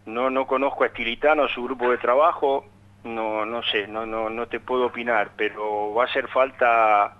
no, 0.07 0.31
no 0.31 0.47
conozco 0.47 0.83
a 0.83 0.87
Estilitano, 0.87 1.47
su 1.47 1.63
grupo 1.63 1.91
de 1.91 1.99
trabajo, 1.99 2.65
no, 3.03 3.45
no 3.45 3.61
sé, 3.63 3.87
no, 3.87 4.07
no, 4.07 4.31
no 4.31 4.47
te 4.47 4.59
puedo 4.59 4.87
opinar, 4.87 5.29
pero 5.37 5.93
va 5.93 6.03
a 6.03 6.07
hacer 6.07 6.27
falta 6.27 7.18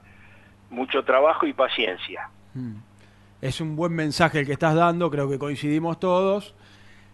mucho 0.70 1.04
trabajo 1.04 1.46
y 1.48 1.54
paciencia. 1.54 2.30
Es 3.42 3.62
un 3.62 3.76
buen 3.76 3.94
mensaje 3.94 4.40
el 4.42 4.46
que 4.46 4.54
estás 4.54 4.76
dando, 4.76 5.10
creo 5.10 5.30
que 5.30 5.40
coincidimos 5.40 6.00
todos. 6.00 6.56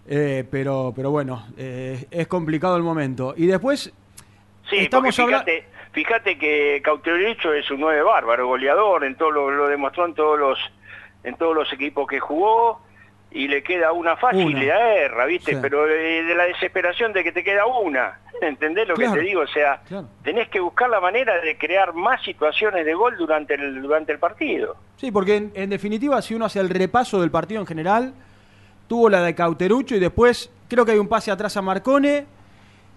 eh, 0.08 0.44
pero, 0.52 0.94
pero 0.96 1.10
bueno, 1.10 1.48
eh, 1.58 2.06
es 2.12 2.28
complicado 2.28 2.78
el 2.78 2.84
momento. 2.84 3.34
Y 3.36 3.48
después, 3.48 3.92
Sí, 4.70 4.78
Estamos 4.78 5.18
habla- 5.20 5.40
fíjate, 5.44 5.68
fíjate 5.92 6.38
que 6.38 6.82
Cauterucho 6.84 7.54
es 7.54 7.70
un 7.72 7.80
nueve 7.82 8.02
bárbaro, 8.04 8.48
goleador, 8.48 9.04
en 9.04 9.16
todo 9.16 9.30
lo, 9.32 9.52
lo 9.52 9.68
demostró 9.68 10.06
en 10.06 10.14
todos 10.16 10.38
los 10.40 10.60
en 11.24 11.36
todos 11.38 11.56
los 11.56 11.72
equipos 11.74 12.08
que 12.08 12.20
jugó 12.20 12.82
y 13.36 13.48
le 13.50 13.62
queda 13.64 13.92
una 13.92 14.16
fácil 14.16 14.46
Una. 14.48 14.64
y 14.64 14.66
la 14.66 14.94
erra, 14.96 15.26
¿viste? 15.26 15.52
Sí. 15.54 15.58
Pero 15.62 15.88
eh, 15.90 16.24
de 16.24 16.36
la 16.36 16.46
desesperación 16.46 17.12
de 17.14 17.22
que 17.24 17.32
te 17.34 17.44
queda 17.44 17.66
una, 17.66 18.20
¿entendés 18.42 18.88
lo 18.88 18.96
Claro, 18.96 19.12
que 19.14 19.20
te 19.20 19.26
digo? 19.26 19.42
O 19.42 19.48
sea, 19.48 19.82
claro. 19.88 20.08
tenés 20.24 20.48
que 20.50 20.60
buscar 20.62 20.90
la 20.90 21.02
manera 21.02 21.40
de 21.42 21.58
crear 21.58 21.94
más 21.94 22.24
situaciones 22.24 22.86
de 22.86 22.94
gol 22.94 23.18
durante 23.18 23.56
el 23.56 23.82
durante 23.82 24.14
el 24.14 24.20
partido. 24.20 24.78
sí, 24.96 25.12
porque 25.12 25.36
en, 25.36 25.52
en 25.54 25.70
definitiva, 25.70 26.22
si 26.22 26.34
uno 26.34 26.46
hace 26.46 26.60
el 26.62 26.70
repaso 26.70 27.20
del 27.20 27.30
partido 27.30 27.60
en 27.62 27.68
general, 27.68 28.14
tuvo 28.88 29.10
la 29.10 29.22
de 29.22 29.36
Cauterucho 29.36 29.96
y 29.96 30.00
después 30.00 30.50
creo 30.70 30.86
que 30.86 30.92
hay 30.94 31.00
un 31.00 31.08
pase 31.10 31.30
atrás 31.32 31.58
a 31.58 31.62
Marcone 31.62 32.26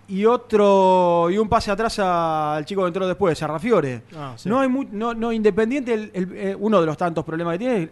y 0.06 0.24
otro 0.24 1.28
y 1.30 1.36
un 1.38 1.48
pase 1.48 1.70
atrás 1.70 1.98
al 1.98 2.64
chico 2.64 2.82
que 2.82 2.88
entró 2.88 3.06
después, 3.06 3.42
a 3.42 3.46
Rafiore. 3.46 4.02
Ah, 4.16 4.34
sí. 4.36 4.48
No 4.48 4.60
hay 4.60 4.68
mu- 4.68 4.86
no, 4.90 5.14
no 5.14 5.32
independiente, 5.32 5.92
el- 5.94 6.10
el- 6.14 6.36
eh, 6.36 6.56
uno 6.58 6.80
de 6.80 6.86
los 6.86 6.96
tantos 6.96 7.24
problemas 7.24 7.54
que 7.54 7.58
tiene 7.58 7.82
es 7.82 7.88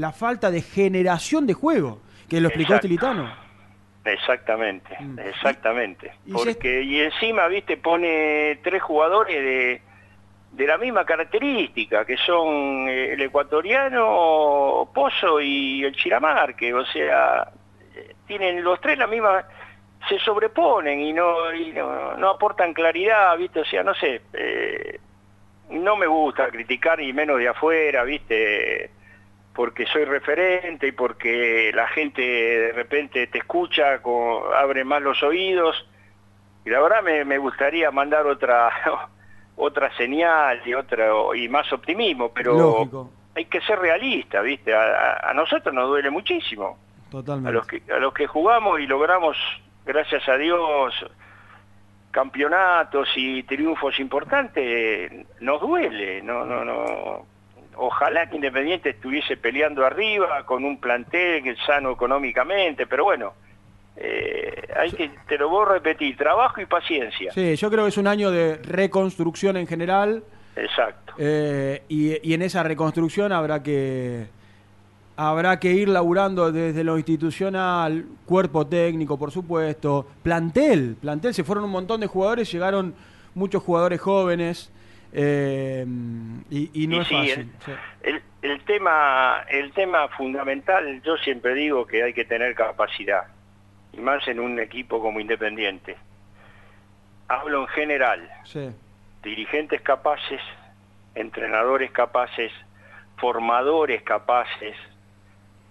la 0.00 0.12
falta 0.12 0.50
de 0.50 0.62
generación 0.62 1.46
de 1.46 1.52
juego, 1.52 2.00
que 2.28 2.40
lo 2.40 2.48
explicó 2.48 2.72
Exacto. 2.72 2.86
Estilitano. 2.86 3.30
Exactamente, 4.02 4.96
exactamente. 5.26 6.12
Mm. 6.24 6.36
y 6.36 6.38
si 6.38 6.44
Porque 6.44 6.82
y 6.82 7.00
encima, 7.00 7.46
viste, 7.48 7.76
pone 7.76 8.58
tres 8.62 8.82
jugadores 8.82 9.36
de, 9.36 9.82
de 10.52 10.66
la 10.66 10.78
misma 10.78 11.04
característica, 11.04 12.06
que 12.06 12.16
son 12.16 12.88
eh, 12.88 13.12
el 13.12 13.20
ecuatoriano 13.20 14.88
Pozo 14.94 15.38
y 15.38 15.84
el 15.84 15.94
Chiramarque, 15.94 16.72
o 16.72 16.86
sea, 16.86 17.52
tienen 18.26 18.64
los 18.64 18.80
tres 18.80 18.96
la 18.96 19.06
misma, 19.06 19.44
se 20.08 20.18
sobreponen 20.20 20.98
y 20.98 21.12
no, 21.12 21.52
y 21.52 21.72
no, 21.72 22.16
no 22.16 22.30
aportan 22.30 22.72
claridad, 22.72 23.36
viste, 23.36 23.60
o 23.60 23.64
sea, 23.66 23.82
no 23.82 23.94
sé, 23.94 24.22
eh, 24.32 24.98
no 25.68 25.94
me 25.96 26.06
gusta 26.06 26.48
criticar 26.48 27.02
y 27.02 27.12
menos 27.12 27.36
de 27.36 27.48
afuera, 27.48 28.02
viste, 28.04 28.92
porque 29.60 29.84
soy 29.84 30.06
referente 30.06 30.86
y 30.86 30.92
porque 30.92 31.70
la 31.74 31.86
gente 31.88 32.22
de 32.22 32.72
repente 32.72 33.26
te 33.26 33.36
escucha, 33.40 34.00
con- 34.00 34.42
abre 34.56 34.84
más 34.84 35.02
los 35.02 35.22
oídos. 35.22 35.86
Y 36.64 36.70
la 36.70 36.80
verdad 36.80 37.02
me, 37.02 37.26
me 37.26 37.36
gustaría 37.36 37.90
mandar 37.90 38.26
otra 38.26 38.70
otra 39.56 39.94
señal 39.98 40.62
y 40.64 40.72
otro 40.72 41.34
y 41.34 41.46
más 41.50 41.70
optimismo, 41.74 42.32
pero 42.32 42.56
Lógico, 42.56 43.10
hay 43.36 43.44
que 43.44 43.60
ser 43.60 43.78
realista, 43.80 44.40
¿viste? 44.40 44.74
A, 44.74 45.30
nosotros 45.34 45.74
nos 45.74 45.88
duele 45.90 46.08
muchísimo. 46.08 46.78
A 47.46 47.50
los 47.52 47.66
que 47.66 47.82
a 47.92 47.98
los 47.98 48.14
que 48.14 48.26
jugamos 48.26 48.80
y 48.80 48.86
logramos, 48.86 49.36
gracias 49.84 50.26
a 50.26 50.38
Dios, 50.38 50.94
campeonatos 52.12 53.10
y 53.14 53.42
triunfos 53.42 54.00
importantes, 54.00 55.12
nos 55.40 55.60
duele, 55.60 56.22
no 56.22 56.46
no 56.46 56.64
no 56.64 57.26
ojalá 57.82 58.28
que 58.28 58.36
Independiente 58.36 58.90
estuviese 58.90 59.36
peleando 59.38 59.86
arriba 59.86 60.44
con 60.44 60.64
un 60.64 60.78
plantel 60.78 61.42
que 61.42 61.56
sano 61.66 61.90
económicamente, 61.90 62.86
pero 62.86 63.04
bueno, 63.04 63.32
eh, 63.96 64.68
hay 64.76 64.92
que, 64.92 65.10
te 65.26 65.38
lo 65.38 65.48
voy 65.48 65.66
a 65.66 65.72
repetir, 65.72 66.14
trabajo 66.16 66.60
y 66.60 66.66
paciencia. 66.66 67.32
Sí, 67.32 67.56
yo 67.56 67.70
creo 67.70 67.84
que 67.84 67.88
es 67.88 67.96
un 67.96 68.06
año 68.06 68.30
de 68.30 68.56
reconstrucción 68.56 69.56
en 69.56 69.66
general. 69.66 70.22
Exacto. 70.56 71.14
eh, 71.16 71.82
y, 71.88 72.28
y 72.28 72.34
en 72.34 72.42
esa 72.42 72.62
reconstrucción 72.62 73.32
habrá 73.32 73.62
que 73.62 74.26
habrá 75.16 75.58
que 75.58 75.72
ir 75.72 75.88
laburando 75.88 76.52
desde 76.52 76.84
lo 76.84 76.98
institucional, 76.98 78.04
cuerpo 78.26 78.66
técnico, 78.66 79.18
por 79.18 79.30
supuesto, 79.30 80.06
plantel, 80.22 80.96
plantel, 81.00 81.32
se 81.32 81.44
fueron 81.44 81.64
un 81.64 81.70
montón 81.70 82.00
de 82.00 82.06
jugadores, 82.06 82.50
llegaron 82.50 82.94
muchos 83.34 83.62
jugadores 83.62 84.00
jóvenes 84.00 84.70
eh, 85.12 85.84
y, 86.50 86.70
y 86.84 86.86
no 86.86 86.96
Y 86.96 87.00
es 87.00 87.08
sí, 87.08 87.14
fácil. 87.14 87.38
el- 87.40 87.50
sí. 87.64 87.72
El, 88.02 88.22
el 88.42 88.60
tema 88.64 89.44
el 89.48 89.72
tema 89.72 90.08
fundamental, 90.08 91.02
yo 91.02 91.16
siempre 91.18 91.54
digo 91.54 91.86
que 91.86 92.02
hay 92.02 92.12
que 92.14 92.24
tener 92.24 92.54
capacidad, 92.54 93.24
y 93.92 93.98
más 93.98 94.26
en 94.28 94.40
un 94.40 94.58
equipo 94.60 95.00
como 95.00 95.20
Independiente. 95.20 95.96
Hablo 97.28 97.62
en 97.62 97.68
general, 97.68 98.28
Sí. 98.44 98.70
dirigentes 99.22 99.80
capaces, 99.82 100.40
entrenadores 101.14 101.90
capaces, 101.90 102.52
formadores 103.18 104.02
capaces, 104.02 104.76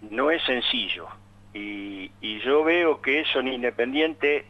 no 0.09 0.31
es 0.31 0.41
sencillo. 0.43 1.07
Y, 1.53 2.11
y 2.21 2.39
yo 2.41 2.63
veo 2.63 3.01
que 3.01 3.21
eso 3.21 3.39
en 3.39 3.47
Independiente 3.49 4.45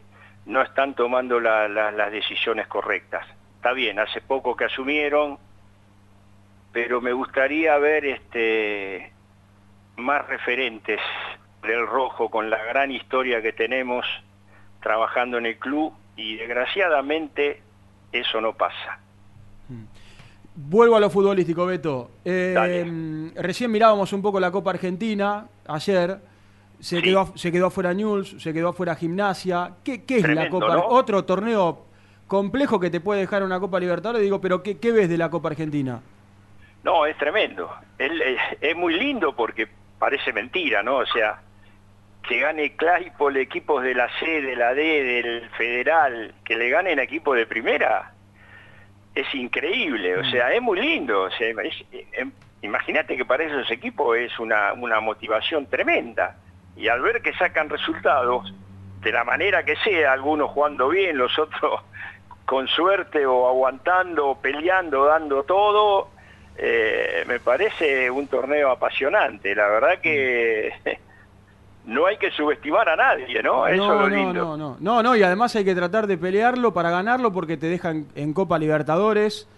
no 0.46 0.60
están 0.62 0.94
tomando 0.94 1.40
la- 1.40 1.66
la- 1.68 1.90
las 1.90 2.12
decisiones 2.12 2.66
correctas. 2.66 3.26
Está 3.60 3.74
bien, 3.74 3.98
hace 3.98 4.22
poco 4.22 4.56
que 4.56 4.64
asumieron, 4.64 5.36
pero 6.72 7.02
me 7.02 7.12
gustaría 7.12 7.76
ver 7.76 8.06
este 8.06 9.12
más 9.98 10.26
referentes 10.28 10.98
del 11.60 11.86
rojo 11.86 12.30
con 12.30 12.48
la 12.48 12.64
gran 12.64 12.90
historia 12.90 13.42
que 13.42 13.52
tenemos 13.52 14.06
trabajando 14.80 15.36
en 15.36 15.44
el 15.44 15.58
club 15.58 15.92
y 16.16 16.36
desgraciadamente 16.36 17.60
eso 18.12 18.40
no 18.40 18.54
pasa. 18.54 18.98
Vuelvo 20.54 20.96
a 20.96 21.00
lo 21.00 21.10
futbolístico, 21.10 21.66
Beto. 21.66 22.12
Eh, 22.24 23.30
recién 23.34 23.70
mirábamos 23.70 24.10
un 24.14 24.22
poco 24.22 24.40
la 24.40 24.50
Copa 24.50 24.70
Argentina 24.70 25.46
ayer. 25.66 26.18
Se, 26.80 27.02
quedó, 27.02 27.36
se 27.36 27.52
quedó 27.52 27.66
afuera 27.66 27.92
News, 27.92 28.36
se 28.38 28.54
quedó 28.54 28.68
afuera 28.68 28.94
Gimnasia. 28.94 29.72
¿Qué, 29.84 30.02
qué 30.04 30.16
es 30.16 30.28
la 30.28 30.48
Copa? 30.48 30.76
¿no? 30.76 30.86
Otro 30.86 31.26
torneo 31.26 31.89
complejo 32.30 32.78
que 32.78 32.90
te 32.90 33.00
puede 33.00 33.22
dejar 33.22 33.42
una 33.42 33.58
Copa 33.58 33.80
Libertadores. 33.80 34.22
Digo, 34.22 34.40
pero 34.40 34.62
¿qué, 34.62 34.92
ves 34.92 35.08
de 35.08 35.18
la 35.18 35.30
Copa 35.30 35.48
Argentina? 35.48 36.00
No, 36.84 37.04
es 37.04 37.16
tremendo. 37.18 37.68
Él, 37.98 38.22
eh, 38.22 38.36
es 38.60 38.76
muy 38.76 38.94
lindo 38.94 39.34
porque 39.34 39.66
parece 39.98 40.32
mentira, 40.32 40.80
¿no? 40.84 40.98
O 40.98 41.06
sea, 41.06 41.40
que 42.28 42.38
gane 42.38 42.76
Claypole 42.76 43.40
equipos 43.42 43.82
de 43.82 43.94
la 43.94 44.08
C, 44.20 44.42
de 44.42 44.54
la 44.54 44.72
D, 44.74 44.82
del 45.02 45.50
Federal, 45.50 46.32
que 46.44 46.54
le 46.54 46.70
ganen 46.70 47.00
equipos 47.00 47.36
de 47.36 47.46
primera, 47.46 48.12
es 49.16 49.34
increíble. 49.34 50.16
O 50.16 50.24
sea, 50.30 50.52
es 50.52 50.62
muy 50.62 50.80
lindo. 50.80 51.22
O 51.22 51.30
sea, 51.32 51.48
es- 51.48 51.84
eh, 51.92 52.26
Imagínate 52.62 53.16
que 53.16 53.24
para 53.24 53.42
esos 53.44 53.70
equipos 53.70 54.18
es 54.18 54.38
una 54.38 55.00
motivación 55.00 55.64
tremenda. 55.66 56.36
Y 56.76 56.88
al 56.88 57.00
ver 57.00 57.22
que 57.22 57.32
sacan 57.32 57.70
resultados, 57.70 58.52
de 59.00 59.12
la 59.12 59.24
manera 59.24 59.64
que 59.64 59.76
sea, 59.76 60.12
algunos 60.12 60.50
jugando 60.50 60.90
bien, 60.90 61.16
los 61.16 61.38
otros 61.38 61.80
con 62.50 62.66
suerte 62.66 63.24
o 63.24 63.48
aguantando, 63.48 64.36
peleando, 64.42 65.04
dando 65.04 65.44
todo, 65.44 66.08
eh, 66.58 67.22
me 67.28 67.38
parece 67.38 68.10
un 68.10 68.26
torneo 68.26 68.72
apasionante. 68.72 69.54
La 69.54 69.68
verdad 69.68 70.00
que 70.02 70.72
no 71.86 72.06
hay 72.06 72.16
que 72.16 72.32
subestimar 72.32 72.88
a 72.88 72.96
nadie, 72.96 73.40
¿no? 73.40 73.68
Eso 73.68 73.86
no, 73.86 73.92
es 73.92 74.00
lo 74.00 74.08
no, 74.08 74.16
lindo. 74.16 74.32
no, 74.32 74.56
no, 74.56 74.76
no, 74.80 75.00
no, 75.00 75.14
y 75.14 75.22
además 75.22 75.54
hay 75.54 75.64
que 75.64 75.76
tratar 75.76 76.08
de 76.08 76.18
pelearlo 76.18 76.74
para 76.74 76.90
ganarlo 76.90 77.32
porque 77.32 77.56
te 77.56 77.68
dejan 77.68 78.06
en 78.16 78.32
Copa 78.32 78.58
Libertadores 78.58 79.48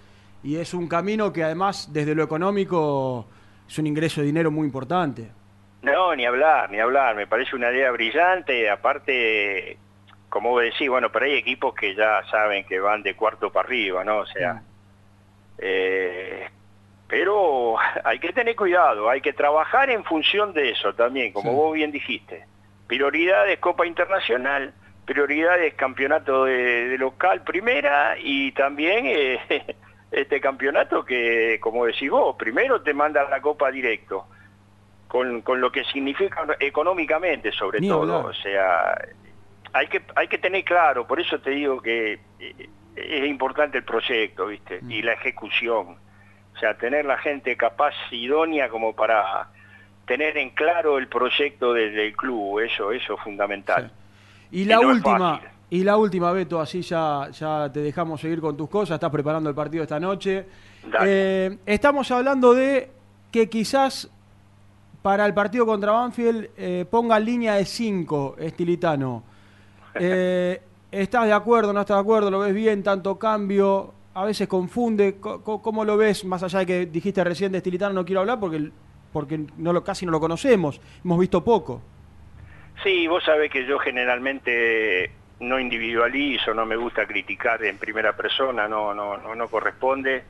y 0.43 0.57
es 0.57 0.74
un 0.74 0.86
camino 0.86 1.32
que 1.32 1.45
además 1.45 1.95
desde 1.95 2.14
lo 2.14 2.22
económico 2.22 3.24
es 3.66 3.78
un 3.78 3.86
ingreso 3.86 4.20
de 4.20 4.26
dinero 4.26 4.51
muy 4.51 4.66
importante. 4.66 5.30
No, 5.80 6.14
ni 6.14 6.26
hablar, 6.26 6.70
ni 6.70 6.78
hablar. 6.78 7.16
Me 7.16 7.26
parece 7.26 7.57
una 7.57 7.72
idea 7.72 7.90
brillante. 7.90 8.68
Aparte, 8.68 9.78
como 10.32 10.48
vos 10.48 10.62
decís, 10.62 10.88
bueno, 10.88 11.12
pero 11.12 11.26
hay 11.26 11.34
equipos 11.34 11.74
que 11.74 11.94
ya 11.94 12.22
saben 12.30 12.64
que 12.64 12.80
van 12.80 13.02
de 13.02 13.14
cuarto 13.14 13.52
para 13.52 13.66
arriba, 13.66 14.02
¿no? 14.02 14.20
O 14.20 14.26
sea, 14.26 14.62
eh, 15.58 16.48
pero 17.06 17.76
hay 18.04 18.18
que 18.18 18.32
tener 18.32 18.56
cuidado, 18.56 19.10
hay 19.10 19.20
que 19.20 19.34
trabajar 19.34 19.90
en 19.90 20.02
función 20.04 20.54
de 20.54 20.70
eso 20.70 20.94
también, 20.94 21.34
como 21.34 21.50
Sí. 21.50 21.56
vos 21.56 21.74
bien 21.74 21.92
dijiste. 21.92 22.46
Prioridades 22.86 23.58
Copa 23.58 23.86
Internacional, 23.86 24.72
prioridades 25.04 25.74
campeonato 25.74 26.44
de, 26.46 26.88
de 26.88 26.96
local 26.98 27.42
primera 27.42 28.16
y 28.18 28.52
también 28.52 29.04
eh, 29.06 29.38
este 30.10 30.40
campeonato 30.40 31.04
que, 31.04 31.58
como 31.60 31.84
decís 31.84 32.08
vos, 32.10 32.36
primero 32.38 32.80
te 32.80 32.94
manda 32.94 33.28
la 33.28 33.42
Copa 33.42 33.70
directo, 33.70 34.26
con, 35.08 35.42
con 35.42 35.60
lo 35.60 35.70
que 35.70 35.84
significa 35.84 36.46
económicamente 36.58 37.52
sobre 37.52 37.80
Ni 37.80 37.88
todo. 37.88 38.16
hablar. 38.16 38.30
O 38.30 38.32
sea, 38.32 38.98
hay 39.72 39.86
que, 39.88 40.02
hay 40.14 40.28
que 40.28 40.38
tener 40.38 40.64
claro, 40.64 41.06
por 41.06 41.20
eso 41.20 41.40
te 41.40 41.50
digo 41.50 41.80
que 41.80 42.20
eh, 42.38 42.68
es 42.96 43.28
importante 43.28 43.78
el 43.78 43.84
proyecto, 43.84 44.46
¿viste? 44.46 44.80
Mm. 44.82 44.90
Y 44.90 45.02
la 45.02 45.12
ejecución. 45.14 45.96
O 46.54 46.58
sea, 46.58 46.76
tener 46.76 47.04
la 47.04 47.18
gente 47.18 47.56
capaz, 47.56 47.94
idónea 48.10 48.68
como 48.68 48.94
para 48.94 49.48
tener 50.06 50.36
en 50.36 50.50
claro 50.50 50.98
el 50.98 51.08
proyecto 51.08 51.72
del, 51.72 51.94
del 51.94 52.14
club, 52.14 52.60
eso, 52.60 52.92
eso 52.92 53.14
es 53.14 53.20
fundamental. 53.22 53.90
Y 54.50 54.66
la 54.66 54.76
no 54.76 54.88
última, 54.88 55.40
y 55.70 55.84
la 55.84 55.96
última, 55.96 56.30
Beto, 56.32 56.60
así 56.60 56.82
ya, 56.82 57.30
ya 57.30 57.70
te 57.72 57.80
dejamos 57.80 58.20
seguir 58.20 58.42
con 58.42 58.54
tus 58.54 58.68
cosas, 58.68 58.96
estás 58.96 59.10
preparando 59.10 59.48
el 59.48 59.56
partido 59.56 59.82
esta 59.82 59.98
noche. 59.98 60.44
Eh, 61.02 61.58
estamos 61.64 62.10
hablando 62.10 62.52
de 62.52 62.90
que 63.30 63.48
quizás 63.48 64.10
para 65.00 65.24
el 65.24 65.32
partido 65.32 65.64
contra 65.64 65.92
Banfield 65.92 66.50
eh, 66.58 66.84
ponga 66.90 67.18
línea 67.18 67.54
de 67.54 67.64
5 67.64 68.36
estilitano. 68.38 69.24
Eh, 69.95 70.61
¿Estás 70.90 71.26
de 71.26 71.32
acuerdo, 71.32 71.72
no 71.72 71.80
estás 71.80 71.97
de 71.97 72.01
acuerdo? 72.03 72.30
¿Lo 72.30 72.40
ves 72.40 72.55
bien? 72.55 72.82
¿Tanto 72.82 73.18
cambio? 73.18 73.95
A 74.14 74.24
veces 74.24 74.47
confunde. 74.47 75.16
Co- 75.18 75.43
co- 75.43 75.62
¿Cómo 75.62 75.84
lo 75.84 75.97
ves? 75.97 76.24
Más 76.24 76.43
allá 76.43 76.61
de 76.61 76.66
que 76.66 76.86
dijiste 76.86 77.24
recién 77.24 77.51
de 77.53 77.59
estilitano, 77.59 77.95
no 77.95 78.05
quiero 78.05 78.20
hablar 78.20 78.38
porque, 78.38 78.70
porque 79.12 79.40
casi 79.84 80.05
no 80.05 80.12
lo 80.12 80.20
conocemos. 80.20 80.80
Hemos 81.03 81.18
visto 81.18 81.43
poco. 81.43 81.80
Sí, 82.82 83.07
vos 83.07 83.24
sabés 83.24 83.51
que 83.51 83.64
yo 83.66 83.78
generalmente 83.78 85.11
no 85.40 85.59
individualizo, 85.59 86.53
no 86.55 86.66
me 86.66 86.76
gusta 86.76 87.07
criticar 87.07 87.64
en 87.64 87.78
primera 87.78 88.14
persona, 88.16 88.68
no, 88.68 88.93
no, 88.95 89.16
no, 89.16 89.34
no 89.34 89.49
corresponde. 89.49 90.22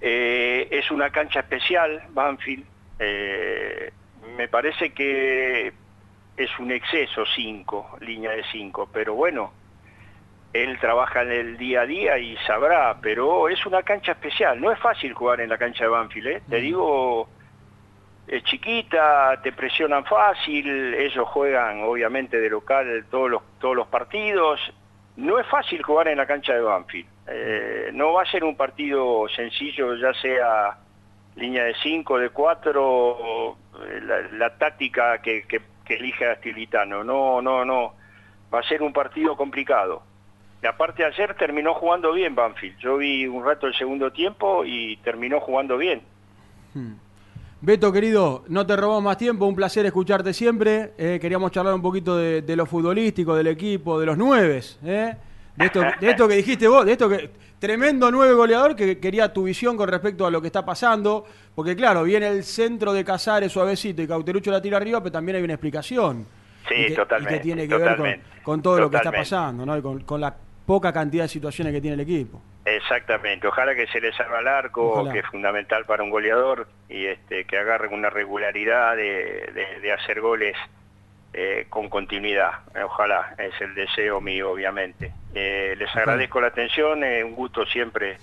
Eh, 0.00 0.68
es 0.70 0.90
una 0.90 1.10
cancha 1.10 1.40
especial, 1.40 2.02
Banfield. 2.12 2.64
Eh, 2.98 3.92
me 4.36 4.48
parece 4.48 4.92
que 4.92 5.72
es 6.36 6.50
un 6.58 6.70
exceso 6.72 7.24
5, 7.26 7.98
línea 8.00 8.32
de 8.32 8.44
5, 8.50 8.88
pero 8.92 9.14
bueno, 9.14 9.52
él 10.52 10.78
trabaja 10.78 11.22
en 11.22 11.32
el 11.32 11.56
día 11.56 11.82
a 11.82 11.86
día 11.86 12.18
y 12.18 12.36
sabrá, 12.46 12.96
pero 13.00 13.48
es 13.48 13.64
una 13.66 13.82
cancha 13.82 14.12
especial. 14.12 14.60
No 14.60 14.70
es 14.70 14.78
fácil 14.78 15.12
jugar 15.12 15.40
en 15.40 15.48
la 15.48 15.58
cancha 15.58 15.84
de 15.84 15.90
Banfield, 15.90 16.26
¿eh? 16.28 16.42
te 16.48 16.56
digo, 16.56 17.28
es 18.26 18.42
chiquita, 18.44 19.40
te 19.42 19.52
presionan 19.52 20.04
fácil, 20.04 20.94
ellos 20.94 21.28
juegan 21.28 21.82
obviamente 21.82 22.40
de 22.40 22.50
local 22.50 23.04
todos 23.10 23.30
los, 23.30 23.42
todos 23.58 23.76
los 23.76 23.88
partidos. 23.88 24.60
No 25.16 25.38
es 25.38 25.46
fácil 25.46 25.82
jugar 25.82 26.08
en 26.08 26.18
la 26.18 26.26
cancha 26.26 26.54
de 26.54 26.60
Banfield. 26.60 27.08
Eh, 27.26 27.90
no 27.92 28.12
va 28.12 28.22
a 28.22 28.26
ser 28.26 28.44
un 28.44 28.56
partido 28.56 29.26
sencillo, 29.34 29.94
ya 29.96 30.12
sea 30.14 30.78
línea 31.36 31.64
de 31.64 31.74
5, 31.82 32.18
de 32.18 32.30
4, 32.30 33.56
la, 34.02 34.20
la 34.32 34.56
táctica 34.56 35.18
que, 35.18 35.42
que, 35.48 35.60
que 35.84 35.94
elija 35.94 36.32
Astilitano. 36.32 37.04
No, 37.04 37.40
no, 37.42 37.64
no. 37.64 37.94
Va 38.52 38.60
a 38.60 38.62
ser 38.62 38.82
un 38.82 38.92
partido 38.92 39.36
complicado. 39.36 40.02
Y 40.62 40.66
aparte 40.66 41.04
ayer 41.04 41.34
terminó 41.34 41.74
jugando 41.74 42.12
bien 42.12 42.34
Banfield. 42.34 42.78
Yo 42.78 42.96
vi 42.96 43.26
un 43.26 43.44
rato 43.44 43.66
el 43.66 43.74
segundo 43.74 44.10
tiempo 44.12 44.64
y 44.64 44.96
terminó 44.98 45.40
jugando 45.40 45.76
bien. 45.76 46.02
Beto, 47.60 47.92
querido, 47.92 48.44
no 48.48 48.66
te 48.66 48.76
robamos 48.76 49.04
más 49.04 49.18
tiempo, 49.18 49.46
un 49.46 49.54
placer 49.54 49.86
escucharte 49.86 50.32
siempre. 50.32 50.92
Eh, 50.98 51.18
queríamos 51.20 51.50
charlar 51.52 51.74
un 51.74 51.82
poquito 51.82 52.16
de, 52.16 52.42
de 52.42 52.56
lo 52.56 52.66
futbolístico, 52.66 53.34
del 53.34 53.46
equipo, 53.48 54.00
de 54.00 54.06
los 54.06 54.18
nueves, 54.18 54.78
¿eh? 54.84 55.14
de, 55.56 55.66
esto, 55.66 55.80
de 56.00 56.10
esto 56.10 56.28
que 56.28 56.36
dijiste 56.36 56.66
vos, 56.68 56.84
de 56.84 56.92
esto 56.92 57.08
que 57.08 57.30
tremendo 57.58 58.10
nueve 58.10 58.34
goleador 58.34 58.76
que 58.76 58.98
quería 58.98 59.32
tu 59.32 59.44
visión 59.44 59.76
con 59.76 59.88
respecto 59.88 60.26
a 60.26 60.30
lo 60.30 60.40
que 60.40 60.48
está 60.48 60.64
pasando, 60.64 61.24
porque 61.54 61.74
claro, 61.76 62.02
viene 62.04 62.28
el 62.28 62.44
centro 62.44 62.92
de 62.92 63.04
Casares 63.04 63.52
suavecito 63.52 64.02
y 64.02 64.06
Cauterucho 64.08 64.50
la 64.50 64.60
tira 64.60 64.76
arriba, 64.76 65.00
pero 65.00 65.12
también 65.12 65.36
hay 65.36 65.42
una 65.42 65.54
explicación. 65.54 66.26
Sí, 66.68 66.74
y 66.74 66.86
que, 66.88 66.94
totalmente. 66.94 67.34
y 67.34 67.36
que 67.38 67.42
tiene 67.42 67.68
que 67.68 67.76
ver 67.76 68.20
con, 68.42 68.62
todo 68.62 68.78
lo 68.80 68.90
que 68.90 68.96
está 68.96 69.12
pasando, 69.12 69.66
¿no? 69.66 69.76
Y 69.76 69.82
con, 69.82 70.00
con 70.04 70.20
la 70.20 70.34
poca 70.66 70.92
cantidad 70.92 71.24
de 71.24 71.28
situaciones 71.28 71.72
que 71.74 71.80
tiene 71.80 71.94
el 71.94 72.00
equipo. 72.00 72.40
Exactamente, 72.64 73.46
ojalá 73.46 73.74
que 73.74 73.86
se 73.88 74.00
les 74.00 74.16
salga 74.16 74.40
el 74.40 74.48
arco, 74.48 74.92
Ojalá. 74.92 75.12
que 75.12 75.18
es 75.18 75.26
fundamental 75.26 75.84
para 75.84 76.02
un 76.02 76.08
goleador, 76.08 76.66
y 76.88 77.04
este, 77.04 77.44
que 77.44 77.58
agarren 77.58 77.92
una 77.92 78.08
regularidad 78.08 78.96
de, 78.96 79.50
de- 79.54 79.80
de 79.82 79.92
hacer 79.92 80.22
goles 80.22 80.56
eh, 81.34 81.66
con 81.68 81.88
continuidad. 81.88 82.50
Eh, 82.74 82.82
Ojalá, 82.84 83.34
es 83.38 83.60
el 83.60 83.74
deseo 83.74 84.20
mío, 84.20 84.52
obviamente. 84.52 85.12
Eh, 85.34 85.74
les 85.76 85.94
agradezco 85.96 86.40
la 86.40 86.46
atención, 86.48 87.02
un 87.02 87.34
gusto 87.34 87.66
siempre 87.66 88.16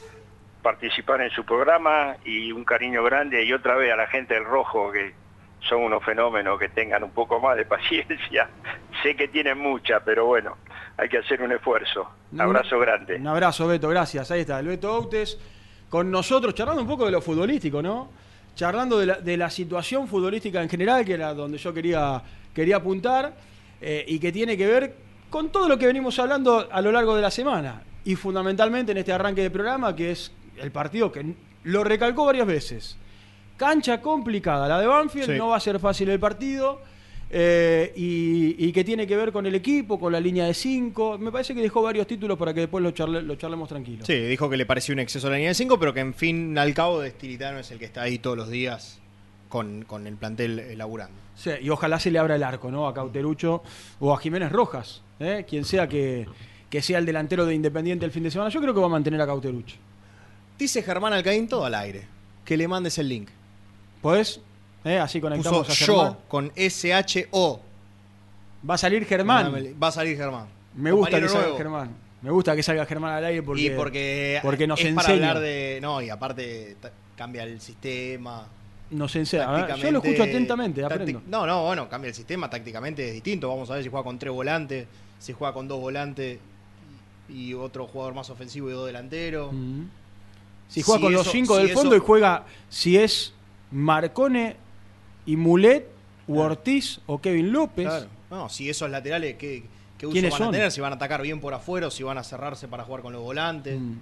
participar 0.62 1.22
en 1.22 1.30
su 1.32 1.44
programa 1.44 2.16
y 2.24 2.52
un 2.52 2.64
cariño 2.64 3.04
grande 3.04 3.44
y 3.44 3.52
otra 3.54 3.76
vez 3.76 3.92
a 3.92 3.96
la 3.96 4.08
gente 4.08 4.36
del 4.36 4.46
Rojo 4.46 4.92
que 4.92 5.14
son 5.68 5.82
unos 5.84 6.04
fenómenos 6.04 6.60
que 6.60 6.70
tengan 6.70 7.04
un 7.04 7.12
poco 7.12 7.40
más 7.40 7.58
de 7.58 7.66
paciencia. 7.76 8.48
sé 9.04 9.16
que 9.16 9.28
tienen 9.28 9.58
mucha, 9.58 10.00
pero 10.02 10.26
bueno, 10.26 10.58
hay 10.98 11.10
que 11.10 11.18
hacer 11.18 11.42
un 11.42 11.52
esfuerzo. 11.52 12.10
Un- 12.32 12.42
Abrazo 12.42 12.80
grande. 12.80 13.16
Un 13.16 13.28
abrazo, 13.28 13.68
Beto, 13.68 13.90
gracias. 13.90 14.30
Ahí 14.32 14.42
está, 14.42 14.60
el 14.60 14.68
Beto 14.68 14.96
Outes 14.96 15.40
con 15.90 16.10
nosotros, 16.10 16.54
charlando 16.56 16.82
un 16.84 16.88
poco 16.88 17.06
de 17.06 17.12
lo 17.12 17.22
futbolístico, 17.22 17.82
¿no? 17.82 18.12
Charlando 18.56 19.00
de 19.00 19.06
la, 19.08 19.16
de 19.20 19.38
la 19.38 19.50
situación 19.50 20.08
futbolística 20.08 20.62
en 20.62 20.70
general, 20.70 21.04
que 21.06 21.14
era 21.14 21.34
donde 21.34 21.58
yo 21.58 21.74
quería, 21.74 22.22
quería 22.54 22.78
apuntar, 22.78 23.36
eh, 23.82 24.06
y 24.08 24.20
que 24.20 24.32
tiene 24.32 24.56
que 24.58 24.68
ver 24.68 24.96
con 25.30 25.50
todo 25.52 25.68
lo 25.70 25.78
que 25.78 25.88
venimos 25.88 26.18
hablando 26.20 26.68
a 26.72 26.82
lo 26.82 26.92
largo 26.92 27.16
de 27.16 27.22
la 27.22 27.32
semana. 27.32 27.84
Y 28.04 28.16
fundamentalmente 28.16 28.92
en 28.92 28.98
este 29.00 29.14
arranque 29.14 29.42
de 29.42 29.50
programa, 29.52 29.96
que 29.96 30.12
es 30.12 30.32
el 30.58 30.72
partido 30.72 31.12
que 31.12 31.34
lo 31.64 31.84
recalcó 31.84 32.26
varias 32.26 32.48
veces. 32.48 32.98
Cancha 33.58 34.02
complicada, 34.02 34.68
la 34.68 34.80
de 34.80 34.88
Banfield, 34.88 35.32
Sí. 35.34 35.38
no 35.38 35.50
va 35.50 35.58
a 35.58 35.60
ser 35.60 35.80
fácil 35.80 36.10
el 36.10 36.20
partido. 36.20 36.82
eh, 37.34 37.94
y, 37.96 38.58
y 38.68 38.74
que 38.74 38.84
tiene 38.84 39.08
que 39.08 39.16
ver 39.16 39.32
con 39.32 39.46
el 39.46 39.56
equipo, 39.56 39.98
con 39.98 40.12
la 40.12 40.20
línea 40.20 40.46
de 40.48 40.54
5. 40.54 41.18
Me 41.18 41.32
parece 41.32 41.56
que 41.56 41.62
dejó 41.62 41.82
varios 41.82 42.06
títulos 42.06 42.38
para 42.38 42.54
que 42.54 42.60
después 42.60 42.84
lo, 42.84 42.92
charle- 42.92 43.22
lo 43.22 43.36
charlemos 43.36 43.70
tranquilo. 43.70 44.04
Sí, 44.06 44.16
dijo 44.16 44.50
que 44.50 44.58
le 44.58 44.66
pareció 44.66 44.94
un 44.94 45.00
exceso 45.00 45.28
a 45.28 45.30
la 45.30 45.36
línea 45.38 45.52
de 45.52 45.56
5, 45.56 45.80
pero 45.80 45.94
que 45.94 46.02
en 46.02 46.14
fin, 46.14 46.58
al 46.58 46.74
cabo 46.74 47.00
de 47.00 47.08
Estilitano 47.08 47.60
es 47.60 47.72
el 47.72 47.80
que 47.80 47.86
está 47.86 48.02
ahí 48.02 48.20
todos 48.20 48.36
los 48.36 48.50
días 48.50 49.00
con, 49.48 49.84
con 49.86 50.08
el 50.08 50.18
plantel 50.18 50.60
eh, 50.60 50.76
laburando. 50.76 51.16
Sí, 51.42 51.50
y 51.60 51.70
ojalá 51.72 52.00
se 52.00 52.12
le 52.12 52.20
abra 52.20 52.36
el 52.36 52.44
arco, 52.44 52.70
¿no? 52.70 52.88
A 52.88 52.94
Cauterucho 52.94 53.64
o 54.00 54.14
a 54.14 54.20
Jiménez 54.20 54.52
Rojas, 54.52 55.02
¿eh? 55.20 55.44
quien 55.50 55.66
sea 55.66 55.88
que, 55.88 56.28
que 56.70 56.84
sea 56.84 57.00
el 57.00 57.06
delantero 57.08 57.48
de 57.48 57.56
Independiente 57.56 58.06
el 58.06 58.12
fin 58.12 58.22
de 58.22 58.30
semana. 58.30 58.52
Yo 58.52 58.62
creo 58.62 58.76
que 58.76 58.80
va 58.80 58.86
a 58.86 58.90
mantener 58.90 59.20
a 59.22 59.26
Cauterucho. 59.26 59.78
Dice 60.60 60.84
Germán 60.84 61.14
Alcaín 61.14 61.48
todo 61.48 61.66
al 61.66 61.74
aire. 61.74 62.08
Que 62.46 62.56
le 62.58 62.68
mandes 62.68 63.00
el 63.00 63.10
link. 63.10 63.30
¿Podés? 64.04 64.40
¿Eh? 64.84 65.00
Así 65.00 65.20
conectamos 65.20 65.68
Puso 65.68 65.72
a 65.72 65.76
Germán. 65.76 66.14
yo 66.14 66.20
con 66.28 66.52
S-H-O. 66.56 67.62
Va 68.70 68.76
a 68.76 68.78
salir 68.78 69.06
Germán. 69.06 69.76
Va 69.82 69.88
a 69.88 69.92
salir 69.92 70.18
Germán. 70.18 70.46
Me 70.76 70.92
gusta 70.92 71.20
que 71.20 71.28
salga 71.28 71.42
nuevo. 71.44 71.58
Germán. 71.58 71.96
Me 72.22 72.30
gusta 72.30 72.56
que 72.56 72.62
salga 72.62 72.86
Germán 72.86 73.14
al 73.14 73.26
aire 73.26 73.42
porque, 73.42 73.62
y 73.64 73.70
porque, 73.72 74.40
porque 74.44 74.68
nos 74.68 74.80
es 74.80 74.86
enseña. 74.86 75.02
para 75.02 75.14
hablar 75.16 75.40
de. 75.40 75.80
No, 75.82 76.04
y 76.04 76.12
aparte 76.12 76.78
cambia 77.18 77.44
el 77.44 77.60
sistema. 77.60 78.46
Nos 78.92 79.16
enseña. 79.16 79.50
A 79.50 79.66
ver, 79.68 79.76
Yo 79.78 79.92
lo 79.92 80.00
escucho 80.04 80.24
atentamente, 80.24 80.84
aprendo. 80.84 81.22
No, 81.28 81.46
no, 81.48 81.66
bueno, 81.66 81.88
cambia 81.90 82.10
el 82.10 82.14
sistema, 82.16 82.50
tácticamente 82.50 83.08
es 83.08 83.14
distinto. 83.14 83.48
Vamos 83.50 83.70
a 83.72 83.76
ver 83.76 83.84
si 83.84 83.90
juega 83.90 84.04
con 84.04 84.20
tres 84.20 84.34
volantes, 84.34 84.86
si 85.18 85.34
juega 85.34 85.54
con 85.54 85.68
dos 85.68 85.80
volantes 85.80 86.40
y 87.30 87.54
otro 87.54 87.88
jugador 87.88 88.14
más 88.14 88.30
ofensivo 88.30 88.70
y 88.70 88.74
dos 88.74 88.86
delanteros. 88.88 89.54
Mm. 89.54 89.84
Si 90.68 90.82
juega 90.82 90.98
Si 91.00 91.04
con 91.04 91.14
los 91.14 91.28
cinco 91.32 91.56
si 91.56 91.62
del 91.62 91.72
eso- 91.72 91.80
fondo 91.80 91.96
y 91.96 92.00
juega 92.00 92.46
si 92.70 92.98
es 92.98 93.34
Marcone 93.72 94.56
y 95.26 95.36
Mulet, 95.38 95.88
u 96.28 96.40
Ortiz 96.40 97.00
o 97.08 97.20
Kevin 97.20 97.52
López. 97.52 97.88
Claro. 97.88 98.08
No, 98.30 98.48
si 98.50 98.70
esos 98.70 98.90
laterales, 98.90 99.36
¿qué, 99.38 99.64
qué 99.98 100.06
uso 100.06 100.14
¿Quiénes 100.14 100.32
van 100.32 100.42
a 100.42 100.46
son? 100.46 100.52
tener? 100.54 100.72
Si 100.72 100.80
van 100.82 100.94
a 100.94 100.96
atacar 100.96 101.22
bien 101.22 101.40
por 101.42 101.54
afuera 101.54 101.88
o 101.88 101.92
si 101.92 102.04
van 102.04 102.18
a 102.18 102.24
cerrarse 102.24 102.68
para 102.68 102.84
jugar 102.84 103.02
con 103.02 103.12
los 103.14 103.22
volantes. 103.22 103.80
Mm. 103.80 103.94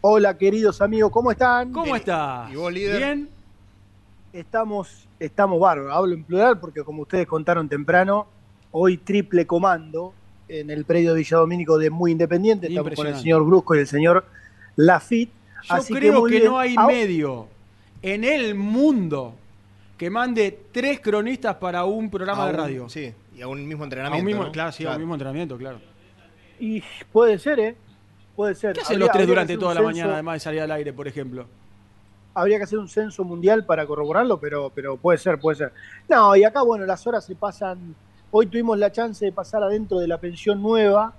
Hola, 0.00 0.36
queridos 0.36 0.82
amigos, 0.82 1.12
¿cómo 1.12 1.30
están? 1.30 1.70
¿Cómo 1.70 1.94
estás? 1.94 2.50
¿Y 2.50 2.56
vos, 2.56 2.72
líder? 2.72 2.96
¿Bien? 2.96 3.28
Estamos, 4.32 5.06
estamos 5.20 5.60
bárbaros. 5.60 5.94
Hablo 5.94 6.14
en 6.14 6.24
plural 6.24 6.58
porque, 6.58 6.82
como 6.82 7.02
ustedes 7.02 7.28
contaron 7.28 7.68
temprano, 7.68 8.26
hoy 8.72 8.96
triple 8.96 9.46
comando 9.46 10.14
en 10.48 10.68
el 10.68 10.84
predio 10.84 11.14
Villadomínico 11.14 11.78
de 11.78 11.88
Muy 11.88 12.10
Independiente. 12.10 12.66
Estamos 12.66 12.92
con 12.96 13.06
el 13.06 13.16
señor 13.16 13.44
Brusco 13.44 13.76
y 13.76 13.78
el 13.78 13.86
señor 13.86 14.24
Lafitte. 14.74 15.32
Yo 15.62 15.74
Así 15.76 15.94
creo 15.94 16.24
que, 16.24 16.40
no 16.40 16.58
hay 16.58 16.74
Ah, 16.76 16.88
medio 16.88 17.46
en 18.02 18.24
el 18.24 18.56
mundo 18.56 19.36
que 20.02 20.10
mande 20.10 20.64
tres 20.72 20.98
cronistas 20.98 21.54
para 21.54 21.84
un 21.84 22.10
programa 22.10 22.42
A 22.42 22.46
de 22.46 22.52
un- 22.54 22.58
radio. 22.58 22.88
Sí, 22.88 23.14
y 23.36 23.40
a 23.40 23.46
un 23.46 23.64
mismo 23.68 23.84
A 23.84 23.86
entrenamiento. 23.86 24.20
un 24.20 24.26
mismo, 24.26 24.42
¿no? 24.42 24.50
claro, 24.50 24.72
sí, 24.72 24.84
a 24.84 24.90
un 24.90 24.98
mismo 24.98 25.14
entrenamiento, 25.14 25.56
claro. 25.56 25.78
Y 26.58 26.82
puede 27.12 27.38
ser, 27.38 27.60
¿eh? 27.60 27.76
Puede 28.34 28.56
ser. 28.56 28.72
¿Qué 28.74 28.80
hacen 28.80 28.94
Habría- 28.96 29.06
los 29.06 29.12
tres 29.12 29.28
durante 29.28 29.56
toda 29.56 29.74
la 29.74 29.80
censo- 29.80 29.84
mañana, 29.84 30.12
además 30.14 30.34
de 30.34 30.40
salir 30.40 30.60
al 30.60 30.72
aire, 30.72 30.92
por 30.92 31.06
ejemplo? 31.06 31.46
Habría 32.34 32.56
que 32.58 32.64
hacer 32.64 32.80
un 32.80 32.88
censo 32.88 33.22
mundial 33.22 33.64
para 33.64 33.86
corroborarlo, 33.86 34.40
pero, 34.40 34.72
pero 34.74 34.96
puede 34.96 35.18
ser, 35.18 35.38
puede 35.38 35.58
ser. 35.58 35.72
No, 36.08 36.34
y 36.34 36.42
acá, 36.42 36.62
bueno, 36.62 36.84
las 36.84 37.06
horas 37.06 37.24
se 37.24 37.36
pasan. 37.36 37.94
Hoy 38.32 38.46
tuvimos 38.46 38.76
la 38.80 38.90
chance 38.90 39.24
de 39.24 39.30
pasar 39.30 39.62
adentro 39.62 40.00
de 40.00 40.08
la 40.08 40.18
pensión 40.18 40.60
nueva 40.60 41.12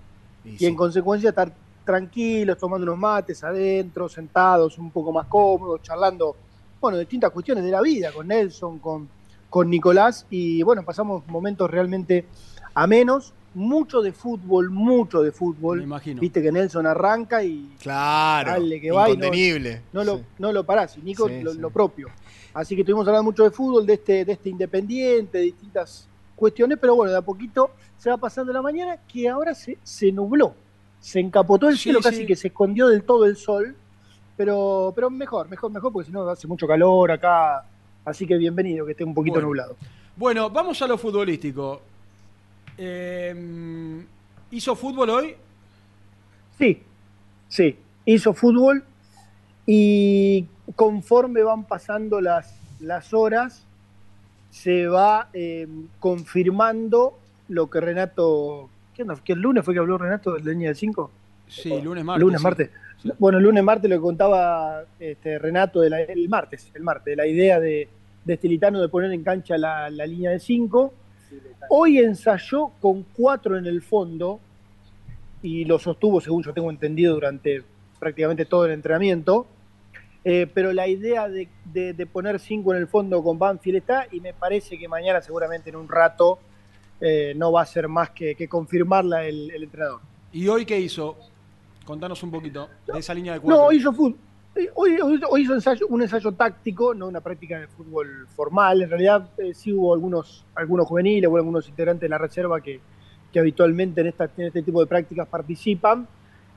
y, 0.43 0.65
en 0.65 0.75
consecuencia 0.75 1.29
estar 1.29 1.53
tranquilos, 1.85 2.57
tomando 2.57 2.83
unos 2.83 2.97
mates 2.99 3.41
adentro, 3.45 4.09
sentados, 4.09 4.77
un 4.77 4.91
poco 4.91 5.13
más 5.13 5.27
cómodos, 5.27 5.81
charlando, 5.83 6.35
bueno, 6.83 6.97
distintas 6.99 7.31
cuestiones 7.31 7.63
de 7.63 7.71
la 7.71 7.81
vida 7.81 8.11
con 8.11 8.27
Nelson, 8.27 8.77
con, 8.79 9.07
con 9.49 9.69
Nicolás 9.69 10.25
y 10.29 10.61
bueno, 10.63 10.83
pasamos 10.83 11.25
momentos 11.27 11.71
realmente 11.71 12.25
amenos, 12.73 13.31
mucho 13.53 14.01
de 14.01 14.11
fútbol, 14.11 14.69
mucho 14.69 15.21
de 15.21 15.31
fútbol. 15.31 15.77
Me 15.77 15.83
imagino. 15.85 16.19
Viste 16.19 16.41
que 16.41 16.51
Nelson 16.51 16.85
arranca 16.85 17.41
y 17.41 17.69
Claro, 17.81 18.51
dale 18.51 18.81
que 18.81 18.91
va 18.91 19.07
y 19.09 19.15
no- 19.15 19.25
incontenible. 19.27 19.81
no 19.93 20.03
lo, 20.03 20.17
Sí. 20.17 20.23
no 20.39 20.51
lo 20.51 20.65
parás, 20.65 20.97
y 20.97 21.01
Nico 21.03 21.29
Sí, 21.29 21.41
lo, 21.41 21.53
sí. 21.53 21.59
lo 21.59 21.69
propio. 21.69 22.09
Así 22.53 22.75
que 22.75 22.81
estuvimos 22.81 23.07
hablando 23.07 23.23
mucho 23.23 23.43
de 23.45 23.51
fútbol, 23.51 23.85
de 23.85 23.93
este, 23.93 24.25
de 24.25 24.33
este 24.33 24.49
independiente, 24.49 25.37
de 25.37 25.45
distintas 25.45 26.09
cuestiones, 26.35 26.77
pero 26.81 26.95
bueno, 26.95 27.13
de 27.13 27.17
a 27.17 27.21
poquito 27.21 27.71
se 27.97 28.09
va 28.09 28.17
pasando 28.17 28.51
la 28.51 28.61
mañana 28.61 28.97
que 29.07 29.29
ahora 29.29 29.55
se, 29.55 29.77
se 29.83 30.11
nubló, 30.11 30.53
se 30.99 31.21
encapotó 31.21 31.69
el 31.69 31.77
Sí, 31.77 31.83
cielo, 31.83 31.99
sí. 32.01 32.09
casi 32.09 32.25
que 32.25 32.35
se 32.35 32.49
escondió 32.49 32.87
del 32.89 33.03
todo 33.03 33.23
el 33.25 33.37
sol, 33.37 33.73
pero, 34.35 34.91
pero 34.95 35.09
mejor, 35.09 35.49
mejor, 35.49 35.71
mejor, 35.71 35.91
porque 35.91 36.07
si 36.07 36.11
no 36.11 36.27
hace 36.29 36.47
mucho 36.47 36.67
calor 36.67 37.11
acá, 37.11 37.63
así 38.05 38.25
que 38.25 38.37
bienvenido, 38.37 38.85
que 38.85 38.91
esté 38.91 39.03
un 39.03 39.13
poquito 39.13 39.35
Bueno. 39.35 39.47
nublado. 39.47 39.75
Bueno, 40.15 40.49
vamos 40.49 40.81
a 40.81 40.87
lo 40.87 40.97
futbolístico. 40.97 41.81
Eh, 42.77 44.03
¿Hizo 44.51 44.75
fútbol 44.75 45.09
hoy? 45.09 45.35
Sí, 46.57 46.81
sí, 47.47 47.77
hizo 48.05 48.33
fútbol 48.33 48.83
y 49.65 50.45
conforme 50.75 51.41
van 51.43 51.63
pasando 51.65 52.21
las, 52.21 52.55
las 52.79 53.13
horas, 53.13 53.65
se 54.51 54.87
va 54.87 55.29
eh, 55.33 55.67
confirmando 55.99 57.17
lo 57.47 57.69
que 57.69 57.81
Renato. 57.81 58.69
¿Qué 58.93 59.01
onda? 59.01 59.15
¿Que 59.23 59.33
el 59.33 59.39
lunes 59.39 59.65
fue 59.65 59.73
que 59.73 59.79
habló 59.79 59.97
Renato 59.97 60.33
de 60.33 60.51
línea 60.51 60.69
de 60.69 60.75
5? 60.75 61.09
Sí, 61.47 61.81
lunes, 61.81 62.03
martes. 62.03 62.21
lunes, 62.21 62.39
sí. 62.39 62.43
martes. 62.43 62.69
Bueno, 63.19 63.37
el 63.37 63.43
lunes, 63.43 63.63
martes 63.63 63.89
lo 63.89 63.97
que 63.97 64.01
contaba 64.01 64.83
este, 64.99 65.37
Renato 65.37 65.81
de 65.81 65.89
la- 65.89 66.01
el 66.01 66.29
martes, 66.29 66.71
el 66.73 66.83
martes, 66.83 67.05
de 67.05 67.15
la 67.17 67.27
idea 67.27 67.59
de, 67.59 67.87
de 68.23 68.33
Estilitano 68.33 68.81
de 68.81 68.87
poner 68.87 69.11
en 69.11 69.23
cancha 69.23 69.57
la, 69.57 69.89
la 69.89 70.05
línea 70.05 70.31
de 70.31 70.39
5. 70.39 70.93
Hoy 71.69 71.99
ensayó 71.99 72.71
con 72.79 73.03
cuatro 73.03 73.57
en 73.57 73.65
el 73.65 73.81
fondo 73.81 74.39
y 75.41 75.65
lo 75.65 75.79
sostuvo, 75.79 76.21
según 76.21 76.43
yo 76.43 76.53
tengo 76.53 76.69
entendido, 76.69 77.13
durante 77.15 77.63
prácticamente 77.99 78.45
todo 78.45 78.65
el 78.65 78.71
entrenamiento. 78.71 79.47
Eh, 80.25 80.47
pero 80.53 80.71
la 80.71 80.87
idea 80.87 81.27
de, 81.27 81.49
de- 81.65 81.91
de 81.93 82.05
poner 82.05 82.39
cinco 82.39 82.73
en 82.73 82.79
el 82.79 82.87
fondo 82.87 83.21
con 83.21 83.37
Banfield 83.37 83.77
está 83.79 84.07
y 84.09 84.21
me 84.21 84.33
parece 84.33 84.77
que 84.79 84.87
mañana 84.87 85.21
seguramente 85.21 85.69
en 85.69 85.75
un 85.75 85.89
rato 85.89 86.39
eh, 87.01 87.33
no 87.35 87.51
va 87.51 87.63
a 87.63 87.65
ser 87.65 87.89
más 87.89 88.11
que, 88.11 88.33
que 88.35 88.47
confirmarla 88.47 89.25
el, 89.25 89.51
el 89.51 89.63
entrenador. 89.63 89.99
¿Y 90.31 90.47
hoy 90.47 90.65
qué 90.65 90.79
hizo? 90.79 91.17
Contanos 91.85 92.21
un 92.23 92.31
poquito 92.31 92.69
de 92.91 92.99
esa 92.99 93.13
línea 93.13 93.33
de 93.33 93.39
cuatro. 93.39 93.65
No, 93.65 93.71
hizo 93.71 93.91
fútbol. 93.93 94.15
Hoy, 94.75 94.97
hoy- 95.01 95.21
hoy 95.29 95.41
hizo 95.41 95.55
ensayo- 95.55 95.87
un 95.89 96.01
ensayo 96.03 96.31
táctico, 96.31 96.93
no 96.93 97.07
una 97.07 97.21
práctica 97.21 97.59
de 97.59 97.67
fútbol 97.67 98.27
formal. 98.29 98.83
En 98.83 98.89
realidad 98.89 99.29
eh, 99.37 99.53
sí 99.53 99.73
hubo 99.73 99.93
algunos, 99.93 100.45
algunos 100.55 100.85
juveniles, 100.87 101.27
hubo 101.29 101.37
algunos 101.37 101.67
integrantes 101.67 102.01
de 102.01 102.09
la 102.09 102.19
reserva 102.19 102.61
que, 102.61 102.79
que 103.31 103.39
habitualmente 103.39 104.01
en, 104.01 104.07
esta- 104.07 104.29
en 104.37 104.45
este 104.47 104.61
tipo 104.61 104.79
de 104.79 104.85
prácticas 104.85 105.27
participan. 105.27 106.07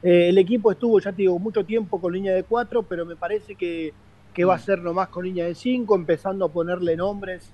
Eh, 0.03 0.29
el 0.29 0.37
equipo 0.39 0.71
estuvo, 0.71 1.01
ya 1.01 1.11
te 1.11 1.23
digo, 1.23 1.39
mucho 1.39 1.65
tiempo 1.65 1.99
con 1.99 2.13
línea 2.13 2.35
de 2.35 2.43
cuatro, 2.45 2.83
pero 2.83 3.07
me 3.07 3.17
parece 3.17 3.55
que, 3.55 3.95
que 4.35 4.45
va 4.45 4.55
a 4.57 4.59
ser 4.59 4.81
nomás 4.83 5.09
con 5.09 5.25
línea 5.25 5.47
de 5.47 5.55
cinco, 5.55 5.97
empezando 5.97 6.45
a 6.45 6.49
ponerle 6.51 6.97
nombres, 6.97 7.51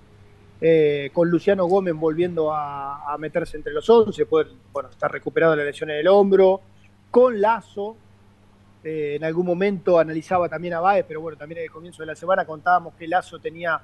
eh, 0.61 1.11
con 1.13 1.31
Luciano 1.31 1.67
Gómez 1.67 1.95
volviendo 1.95 2.53
a, 2.53 3.13
a 3.13 3.17
meterse 3.17 3.57
entre 3.57 3.73
los 3.73 3.89
once, 3.89 4.27
poder, 4.27 4.49
bueno, 4.73 4.89
está 4.91 5.07
recuperado 5.07 5.53
de 5.53 5.59
la 5.59 5.65
lesión 5.65 5.91
en 5.91 5.99
el 5.99 6.09
hombro, 6.09 6.61
con 7.13 7.41
Lazo, 7.41 7.95
eh, 8.83 9.17
en 9.17 9.25
algún 9.25 9.47
momento 9.47 9.99
analizaba 9.99 10.49
también 10.49 10.75
a 10.75 10.81
Baez, 10.81 11.05
pero 11.07 11.21
bueno, 11.21 11.39
también 11.39 11.59
en 11.59 11.65
el 11.65 11.71
comienzo 11.71 12.03
de 12.03 12.07
la 12.07 12.17
semana 12.17 12.45
contábamos 12.45 12.95
que 12.95 13.07
Lazo 13.07 13.39
tenía 13.39 13.81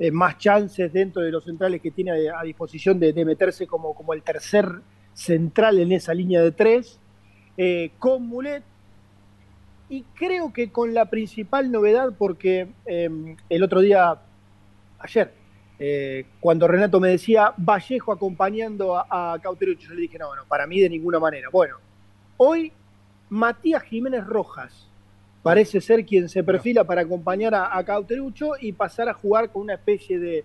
eh, 0.00 0.10
más 0.10 0.36
chances 0.36 0.92
dentro 0.92 1.22
de 1.22 1.30
los 1.30 1.44
centrales 1.44 1.80
que 1.80 1.92
tiene 1.92 2.28
a, 2.28 2.42
disposición 2.42 2.98
de, 2.98 3.24
meterse 3.24 3.68
como, 3.68 3.94
como 3.94 4.14
el 4.14 4.22
tercer 4.24 4.80
central 5.14 5.78
en 5.78 5.92
esa 5.92 6.12
línea 6.12 6.42
de 6.42 6.50
tres, 6.50 6.98
eh, 7.56 7.92
con 8.00 8.26
Mulet. 8.26 8.64
Y 9.88 10.02
creo 10.14 10.52
que 10.52 10.72
con 10.72 10.92
la 10.92 11.08
principal 11.08 11.70
novedad, 11.70 12.14
porque 12.18 12.66
eh, 12.84 13.36
el 13.48 13.62
otro 13.62 13.80
día, 13.80 14.18
ayer, 14.98 15.34
cuando 16.40 16.66
Renato 16.66 16.98
me 16.98 17.08
decía 17.08 17.54
Vallejo 17.56 18.12
acompañando 18.12 18.96
a, 18.96 19.34
a 19.34 19.40
yo 19.40 19.94
le 19.94 20.00
dije, 20.00 20.18
no, 20.18 20.34
no, 20.34 20.44
para 20.46 20.66
mí 20.66 20.80
de 20.80 20.88
ninguna 20.88 21.18
manera. 21.20 21.48
Bueno, 21.50 21.76
hoy 22.44 22.72
Matías 23.30 23.82
Jiménez 23.84 24.26
Rojas 24.26 24.88
parece 25.42 25.80
ser 25.80 26.04
quien 26.04 26.28
se 26.28 26.42
perfila 26.42 26.84
para 26.84 27.02
acompañar 27.02 27.54
a, 27.54 27.76
a 27.76 27.84
Cauterucho 27.84 28.52
y 28.60 28.72
pasar 28.72 29.08
a 29.08 29.14
jugar 29.14 29.50
con 29.50 29.62
una 29.62 29.74
especie 29.74 30.18
de 30.18 30.44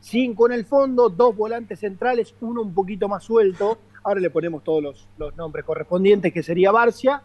cinco 0.00 0.46
en 0.46 0.52
el 0.52 0.64
fondo, 0.64 1.08
dos 1.08 1.36
volantes 1.36 1.80
centrales, 1.80 2.34
uno 2.40 2.62
un 2.62 2.74
poquito 2.74 3.08
más 3.08 3.22
suelto, 3.24 3.78
ahora 4.02 4.20
le 4.20 4.30
ponemos 4.30 4.62
todos 4.64 4.82
los, 4.82 5.08
los 5.18 5.36
nombres 5.36 5.64
correspondientes, 5.64 6.32
que 6.32 6.42
sería 6.42 6.70
Barcia, 6.72 7.22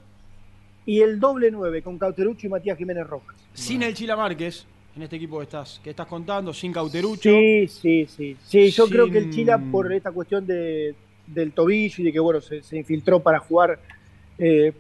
y 0.86 1.02
el 1.02 1.20
doble 1.20 1.52
9 1.52 1.82
con 1.84 1.98
Cauterucho 1.98 2.48
y 2.48 2.50
Matías 2.50 2.78
Jiménez 2.78 3.06
Rojas. 3.06 3.36
Sin 3.54 3.84
el 3.84 3.94
Chila 3.94 4.16
Márquez, 4.16 4.66
en 4.96 5.04
este 5.04 5.16
equipo 5.16 5.38
que 5.38 5.44
estás, 5.44 5.80
que 5.84 5.92
estás 5.92 6.08
contando, 6.08 6.54
sin 6.54 6.72
Cauterucho. 6.72 7.30
Sí, 7.30 7.68
sí, 7.68 8.06
sí. 8.08 8.38
Sí, 8.44 8.72
yo 8.72 8.88
creo 8.88 9.10
que 9.10 9.20
el 9.20 9.30
Chila, 9.32 9.60
por 9.72 9.92
esta 9.94 10.12
cuestión 10.12 10.46
de, 10.46 10.96
del 11.28 11.52
tobillo 11.54 11.96
y 12.00 12.04
de 12.04 12.12
que 12.12 12.20
bueno, 12.20 12.42
se, 12.42 12.64
se 12.64 12.78
infiltró 12.78 13.20
para 13.20 13.40
jugar 13.40 13.80
eh, 14.42 14.74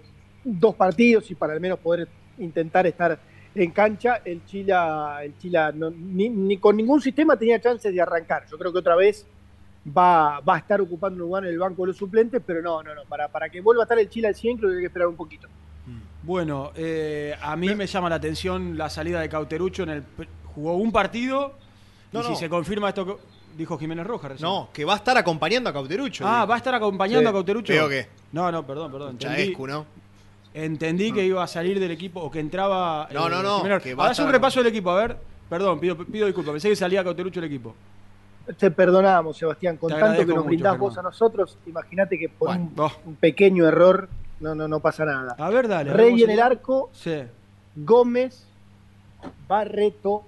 dos 0.43 0.73
partidos 0.75 1.29
y 1.31 1.35
para 1.35 1.53
al 1.53 1.61
menos 1.61 1.77
poder 1.79 2.07
intentar 2.39 2.87
estar 2.87 3.17
en 3.53 3.71
cancha, 3.71 4.21
el 4.25 4.43
Chila, 4.45 5.19
el 5.23 5.37
Chila 5.37 5.71
no- 5.71 5.91
ni, 5.91 6.29
ni 6.29 6.57
con 6.57 6.75
ningún 6.77 6.99
sistema 7.01 7.37
tenía 7.37 7.59
chances 7.61 7.93
de 7.93 8.01
arrancar. 8.01 8.45
Yo 8.49 8.57
creo 8.57 8.71
que 8.73 8.79
otra 8.79 8.95
vez 8.95 9.25
va, 9.85 10.39
va 10.39 10.55
a 10.55 10.57
estar 10.59 10.79
ocupando 10.81 11.15
un 11.17 11.21
lugar 11.29 11.43
en 11.45 11.51
el 11.51 11.59
banco 11.59 11.83
de 11.83 11.89
los 11.89 11.97
suplentes, 11.97 12.41
pero 12.45 12.61
no, 12.61 12.81
no, 12.81 12.95
no. 12.95 13.03
Para, 13.05 13.27
para 13.27 13.49
que 13.49 13.61
vuelva 13.61 13.83
a 13.83 13.85
estar 13.85 13.99
el 13.99 14.09
Chila 14.09 14.29
al 14.29 14.35
100, 14.35 14.57
creo 14.57 14.69
que 14.69 14.75
hay 14.77 14.81
que 14.81 14.87
esperar 14.87 15.07
un 15.07 15.15
poquito. 15.15 15.47
Bueno, 16.23 16.71
eh, 16.75 17.35
a 17.41 17.55
mí 17.55 17.73
me 17.75 17.87
llama 17.87 18.07
la 18.09 18.15
atención 18.15 18.77
la 18.77 18.89
salida 18.89 19.19
de 19.21 19.27
Cauterucho 19.29 19.83
en 19.83 19.89
el 19.89 20.03
jugó 20.53 20.75
un 20.75 20.91
partido 20.91 21.53
No, 22.11 22.19
y 22.19 22.23
si 22.23 22.29
no. 22.31 22.35
se 22.35 22.49
confirma 22.49 22.89
esto 22.89 23.05
que 23.05 23.15
dijo 23.57 23.77
Jiménez 23.77 24.05
Rojas 24.05 24.31
recién. 24.33 24.47
No, 24.47 24.69
que 24.71 24.85
va 24.85 24.93
a 24.93 24.97
estar 24.97 25.17
acompañando 25.17 25.69
a 25.69 25.73
Cauterucho. 25.73 26.23
Ah, 26.27 26.41
digo. 26.41 26.47
va 26.49 26.55
a 26.55 26.57
estar 26.57 26.75
acompañando 26.75 27.21
Sí. 27.21 27.27
a 27.27 27.31
Cauterucho. 27.31 27.73
Creo 27.73 27.89
que. 27.89 28.07
No, 28.31 28.51
no, 28.51 28.65
perdón, 28.65 28.91
perdón. 28.91 29.11
Entendí, 29.11 29.35
Chaescu, 29.35 29.67
¿no? 29.67 29.85
entendí 30.53 31.11
que 31.11 31.25
iba 31.25 31.43
a 31.43 31.47
salir 31.47 31.79
del 31.79 31.91
equipo 31.91 32.19
o 32.21 32.31
que 32.31 32.39
entraba. 32.39 33.07
No, 33.13 33.29
no, 33.29 33.41
no, 33.41 33.79
que 33.79 33.93
va 33.93 34.07
a 34.07 34.09
Haz 34.11 34.19
un 34.19 34.31
repaso 34.31 34.59
del 34.59 34.67
equipo, 34.67 34.91
a 34.91 34.95
ver. 34.95 35.17
Perdón, 35.49 35.79
pido, 35.79 35.97
pido 35.97 36.25
disculpas. 36.25 36.53
Pensé 36.53 36.69
que 36.69 36.75
salía 36.75 37.03
Cauterucho 37.03 37.41
del 37.41 37.49
equipo. 37.49 37.75
Te 38.57 38.71
perdonamos, 38.71 39.37
Sebastián, 39.37 39.77
con 39.77 39.93
Te 39.93 39.99
tanto 39.99 40.25
que 40.25 40.33
nos 40.33 40.45
brindás 40.45 40.77
vos 40.77 40.97
a 40.97 41.01
nosotros. 41.01 41.57
Imagínate 41.65 42.17
que 42.17 42.29
por 42.29 42.47
Bueno, 42.49 42.91
un, 43.05 43.15
pequeño 43.15 43.67
error 43.67 44.09
no, 44.39 44.55
no, 44.55 44.67
no 44.67 44.79
pasa 44.79 45.05
nada. 45.05 45.35
A 45.37 45.49
ver, 45.49 45.67
dale. 45.67 45.93
Rey 45.93 46.23
en 46.23 46.29
el 46.31 46.39
arco, 46.39 46.89
Sí. 46.93 47.23
Gómez, 47.75 48.45
Barreto, 49.47 50.23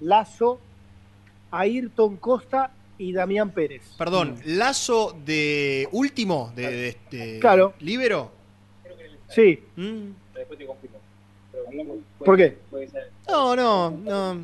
Lazo, 0.00 0.60
Ayrton 1.50 2.16
Costa 2.16 2.70
y 2.98 3.12
Damián 3.12 3.50
Pérez. 3.50 3.82
Perdón, 3.98 4.36
lazo 4.44 5.16
de 5.24 5.88
último, 5.92 6.52
de, 6.54 6.70
de 6.70 6.88
este. 6.88 7.38
Claro. 7.40 7.74
¿Libero? 7.80 8.30
Sí. 9.28 9.62
Mm. 9.76 10.10
¿Por 12.24 12.36
qué? 12.36 12.56
No, 13.28 13.56
no, 13.56 13.90
no. 13.90 14.34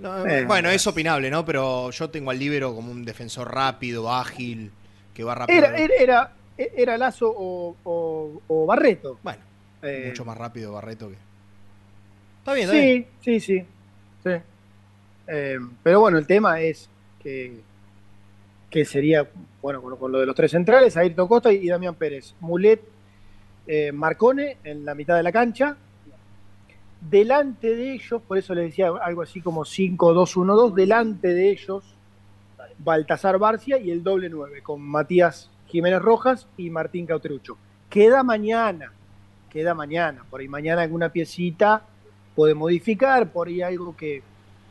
No, 0.00 0.26
Eh. 0.26 0.44
Bueno, 0.46 0.68
es 0.70 0.84
opinable, 0.86 1.30
¿no? 1.30 1.44
Pero 1.44 1.90
yo 1.90 2.10
tengo 2.10 2.30
al 2.30 2.38
Libero 2.38 2.74
como 2.74 2.90
un 2.90 3.04
defensor 3.04 3.52
rápido, 3.54 4.10
ágil, 4.12 4.72
que 5.14 5.22
va 5.22 5.34
rápido. 5.34 5.58
Era, 5.58 5.76
era, 5.76 5.94
era, 5.98 6.32
era 6.76 6.98
Lazo 6.98 7.32
o, 7.36 7.76
o- 7.84 8.42
o 8.48 8.66
Barreto. 8.66 9.18
Bueno, 9.22 9.40
Eh, 9.82 10.06
mucho 10.08 10.24
más 10.24 10.36
rápido 10.38 10.72
Barreto 10.72 11.08
que. 11.08 11.16
Está 12.38 12.54
bien, 12.54 12.68
está 12.68 12.80
bien. 12.80 13.06
Sí, 13.20 13.40
sí, 13.40 13.58
sí. 13.60 13.66
sí. 14.24 14.30
Eh, 15.28 15.58
pero 15.84 16.00
bueno, 16.00 16.18
el 16.18 16.26
tema 16.26 16.60
es 16.60 16.88
que, 17.22 18.84
sería, 18.84 19.28
bueno, 19.60 19.82
con, 19.82 20.12
lo 20.12 20.18
de 20.20 20.26
los 20.26 20.34
tres 20.34 20.50
centrales, 20.50 20.96
Ayrton 20.96 21.28
Costa 21.28 21.52
y, 21.52 21.68
Damián 21.68 21.94
Pérez. 21.94 22.34
Mulet, 22.40 22.82
eh, 23.66 23.92
Marcone 23.92 24.58
en 24.64 24.84
la 24.84 24.94
mitad 24.94 25.16
de 25.16 25.22
la 25.22 25.32
cancha. 25.32 25.76
Delante 27.00 27.74
de 27.74 27.94
ellos, 27.94 28.22
por 28.22 28.38
eso 28.38 28.54
les 28.54 28.66
decía 28.66 28.88
algo 29.02 29.22
así 29.22 29.40
como 29.40 29.64
5-2-1-2, 29.64 30.74
delante 30.74 31.28
de 31.28 31.50
ellos 31.50 31.96
Baltasar 32.78 33.38
Barcia 33.38 33.78
y 33.78 33.90
el 33.90 34.02
doble 34.02 34.28
9, 34.28 34.62
con 34.62 34.80
Matías 34.80 35.50
Jiménez 35.66 36.00
Rojas 36.00 36.46
y 36.56 36.70
Martín 36.70 37.06
Cauterucho. 37.06 37.56
Queda 37.88 38.22
mañana, 38.22 38.92
queda 39.50 39.74
mañana, 39.74 40.24
por 40.30 40.40
ahí 40.40 40.48
mañana 40.48 40.82
alguna 40.82 41.10
piecita 41.10 41.82
puede 42.34 42.54
modificar, 42.54 43.30
por 43.30 43.48
ahí 43.48 43.62
algo 43.62 43.96
que, 43.96 44.22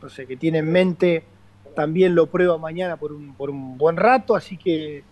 no 0.02 0.08
sé, 0.08 0.26
que 0.26 0.36
tiene 0.36 0.58
en 0.58 0.72
mente, 0.72 1.24
también 1.72 2.14
lo 2.14 2.26
prueba 2.26 2.56
mañana 2.58 2.96
por 2.96 3.12
un, 3.12 3.34
por 3.34 3.50
un 3.50 3.76
buen 3.78 3.96
rato, 3.96 4.34
así 4.36 4.56
que 4.56 5.02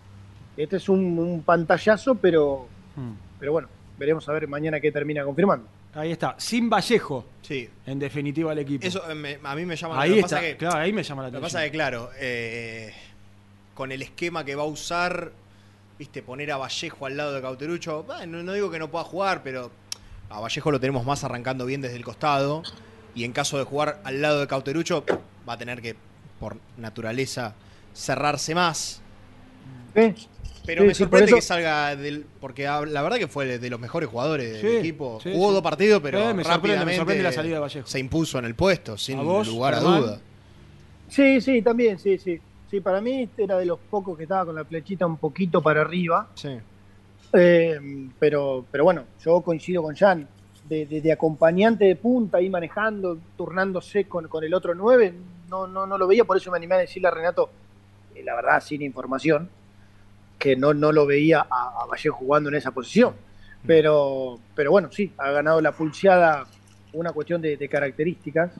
este 0.56 0.76
es 0.76 0.88
un, 0.88 1.18
un 1.18 1.42
pantallazo, 1.42 2.14
pero, 2.16 2.68
Hmm. 2.96 3.12
pero 3.38 3.52
bueno, 3.52 3.68
veremos 3.98 4.28
a 4.28 4.32
ver 4.32 4.46
mañana 4.48 4.80
qué 4.80 4.90
termina 4.92 5.24
confirmando. 5.24 5.66
Ahí 5.94 6.12
está. 6.12 6.34
Sin 6.38 6.68
Vallejo. 6.70 7.24
Sí. 7.42 7.68
En 7.86 7.98
definitiva, 7.98 8.52
el 8.52 8.58
equipo. 8.60 8.86
Eso 8.86 9.08
eh, 9.10 9.14
me- 9.14 9.38
a 9.42 9.54
mí 9.56 9.64
me 9.66 9.74
llama 9.76 10.00
Ahí 10.00 10.10
lo 10.10 10.14
que 10.16 10.20
está. 10.20 10.40
que- 10.40 10.56
Claro, 10.56 10.78
ahí 10.78 10.92
me 10.92 11.02
llama 11.02 11.22
la 11.22 11.28
Lo 11.28 11.32
que 11.32 11.36
atención. 11.38 11.58
pasa 11.58 11.64
es 11.64 11.70
que, 11.70 11.76
claro, 11.76 12.10
eh, 12.18 12.92
con 13.74 13.90
el 13.92 14.02
esquema 14.02 14.44
que 14.44 14.54
va 14.54 14.62
a 14.62 14.66
usar, 14.66 15.32
viste, 15.98 16.22
poner 16.22 16.52
a 16.52 16.56
Vallejo 16.58 17.06
al 17.06 17.16
lado 17.16 17.32
de 17.32 17.40
Cauterucho, 17.42 18.04
bah, 18.04 18.24
no, 18.26 18.42
no 18.42 18.52
digo 18.52 18.70
que 18.70 18.78
no 18.78 18.88
pueda 18.90 19.04
jugar, 19.04 19.42
pero 19.42 19.70
a 20.28 20.38
Vallejo 20.40 20.70
lo 20.70 20.78
tenemos 20.80 21.04
más 21.04 21.24
arrancando 21.24 21.66
bien 21.66 21.80
desde 21.80 21.96
el 21.96 22.04
costado. 22.04 22.62
Y 23.14 23.24
en 23.24 23.32
caso 23.32 23.58
de 23.58 23.64
jugar 23.64 24.00
al 24.04 24.22
lado 24.22 24.38
de 24.40 24.46
Cauterucho, 24.46 25.04
va 25.48 25.54
a 25.54 25.58
tener 25.58 25.82
que, 25.82 25.96
por 26.40 26.56
naturaleza, 26.78 27.54
cerrarse 27.94 28.54
más. 28.54 29.00
¿Eh? 29.94 30.14
Pero 30.66 30.82
Sí, 30.82 30.88
me 30.88 30.94
sorprende 30.94 31.32
que 31.32 31.40
salga 31.42 31.94
del. 31.96 32.26
Porque 32.40 32.64
la 32.64 33.02
verdad 33.02 33.16
que 33.18 33.28
fue 33.28 33.58
de 33.58 33.70
los 33.70 33.80
mejores 33.80 34.08
jugadores 34.08 34.62
del 34.62 34.78
equipo. 34.78 35.18
sí. 35.22 35.30
dos 35.32 35.62
partidos, 35.62 36.00
pero 36.02 36.18
Eh, 36.18 36.34
me 36.34 36.42
sorprende, 36.44 36.44
me 36.44 36.54
rápidamente 36.54 36.96
sorprende 36.96 37.22
la 37.24 37.32
salida 37.32 37.54
de 37.54 37.60
Vallejo. 37.60 37.86
se 37.86 37.98
impuso 37.98 38.38
en 38.38 38.44
el 38.44 38.54
puesto, 38.54 38.96
sin 38.98 39.18
¿A 39.18 39.22
vos, 39.22 39.46
lugar 39.48 39.74
a 39.74 39.80
duda. 39.80 40.20
Sí, 41.08 41.40
sí, 41.40 41.62
también, 41.62 41.98
sí, 41.98 42.18
sí. 42.18 42.38
Sí, 42.70 42.80
para 42.80 43.00
mí 43.00 43.28
era 43.36 43.58
de 43.58 43.66
los 43.66 43.80
pocos 43.90 44.16
que 44.16 44.22
estaba 44.24 44.46
con 44.46 44.54
la 44.54 44.64
flechita 44.64 45.04
un 45.06 45.16
poquito 45.16 45.60
para 45.60 45.80
arriba. 45.80 46.28
Sí. 46.34 46.50
Eh, 47.32 48.08
pero, 48.18 48.64
pero 48.70 48.84
bueno, 48.84 49.04
yo 49.24 49.40
coincido 49.40 49.82
con 49.82 49.94
Jan. 49.96 50.28
De, 50.68 50.86
de- 50.86 51.00
de 51.00 51.10
acompañante 51.10 51.84
de 51.84 51.96
punta, 51.96 52.38
ahí 52.38 52.48
manejando, 52.48 53.18
turnándose 53.36 54.04
con, 54.04 54.28
con 54.28 54.44
el 54.44 54.54
otro 54.54 54.72
9, 54.72 55.12
no, 55.50 55.66
no, 55.66 55.86
no 55.86 55.98
lo 55.98 56.06
veía, 56.06 56.24
por 56.24 56.36
eso 56.36 56.50
me 56.50 56.56
animé 56.56 56.76
a 56.76 56.78
decirle 56.78 57.08
a 57.08 57.10
Renato, 57.10 57.50
eh, 58.14 58.22
la 58.22 58.34
verdad, 58.36 58.62
sin 58.62 58.80
información, 58.82 59.50
que 60.38 60.56
no, 60.56 60.72
no 60.72 60.92
lo 60.92 61.04
veía 61.06 61.40
a, 61.50 61.82
a 61.82 61.86
Vallejo 61.86 62.16
jugando 62.16 62.48
en 62.48 62.54
esa 62.54 62.70
posición. 62.70 63.14
Pero, 63.66 64.38
pero 64.54 64.70
bueno, 64.70 64.90
sí, 64.90 65.12
ha 65.18 65.30
ganado 65.32 65.60
la 65.60 65.72
pulseada 65.72 66.46
una 66.94 67.12
cuestión 67.12 67.42
de, 67.42 67.56
de 67.58 67.68
características, 67.68 68.52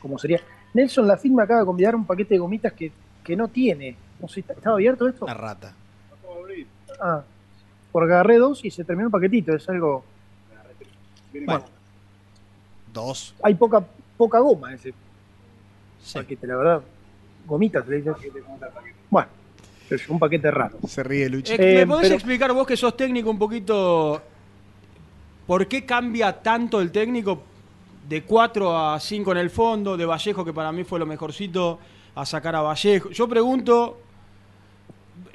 como 0.00 0.18
sería. 0.18 0.40
Nelson 0.72 1.06
la 1.06 1.16
firma 1.16 1.44
acaba 1.44 1.60
de 1.60 1.66
convidar 1.66 1.94
un 1.94 2.04
paquete 2.04 2.34
de 2.34 2.38
gomitas 2.38 2.72
que, 2.72 2.90
que 3.22 3.36
no 3.36 3.46
tiene. 3.46 3.96
No 4.20 4.26
sé, 4.26 4.40
¿está- 4.40 4.54
¿estaba 4.54 4.74
abierto 4.74 5.06
esto? 5.06 5.24
Una 5.24 5.34
rata. 5.34 5.72
Ah, 7.00 7.22
porque 7.92 8.12
agarré 8.12 8.38
dos 8.38 8.64
y 8.64 8.70
se 8.72 8.82
terminó 8.82 9.06
el 9.06 9.12
paquetito, 9.12 9.54
es 9.54 9.68
algo. 9.68 10.04
Bueno, 11.32 11.64
Dos. 12.92 13.34
hay 13.42 13.54
poca, 13.54 13.84
poca 14.16 14.38
goma 14.40 14.72
en 14.72 14.78
ese 16.04 16.20
paquete, 16.20 16.46
la 16.46 16.56
verdad. 16.56 16.82
Gomitas, 17.46 17.86
le 17.88 17.96
dices. 17.96 18.14
Bueno, 19.10 19.28
es 19.90 20.08
un 20.08 20.18
paquete 20.18 20.50
raro. 20.50 20.78
Se 20.86 21.02
ríe 21.02 21.28
Luchi. 21.28 21.52
Eh, 21.54 21.58
¿Me 21.58 21.80
Eh, 21.82 21.86
podés 21.86 22.02
pero- 22.04 22.14
explicar 22.14 22.52
vos 22.52 22.66
que 22.66 22.76
sos 22.76 22.96
técnico 22.96 23.30
un 23.30 23.38
poquito 23.38 24.22
por 25.46 25.66
qué 25.68 25.84
cambia 25.84 26.32
tanto 26.42 26.80
el 26.80 26.90
técnico 26.90 27.42
de 28.08 28.22
4 28.22 28.76
a 28.78 28.98
5 29.00 29.32
en 29.32 29.38
el 29.38 29.50
fondo, 29.50 29.96
de 29.96 30.04
Vallejo, 30.06 30.44
que 30.44 30.52
para 30.52 30.72
mí 30.72 30.84
fue 30.84 30.98
lo 30.98 31.06
mejorcito, 31.06 31.78
a 32.14 32.24
sacar 32.26 32.54
a 32.56 32.60
Vallejo? 32.62 33.10
Yo 33.10 33.28
pregunto, 33.28 33.98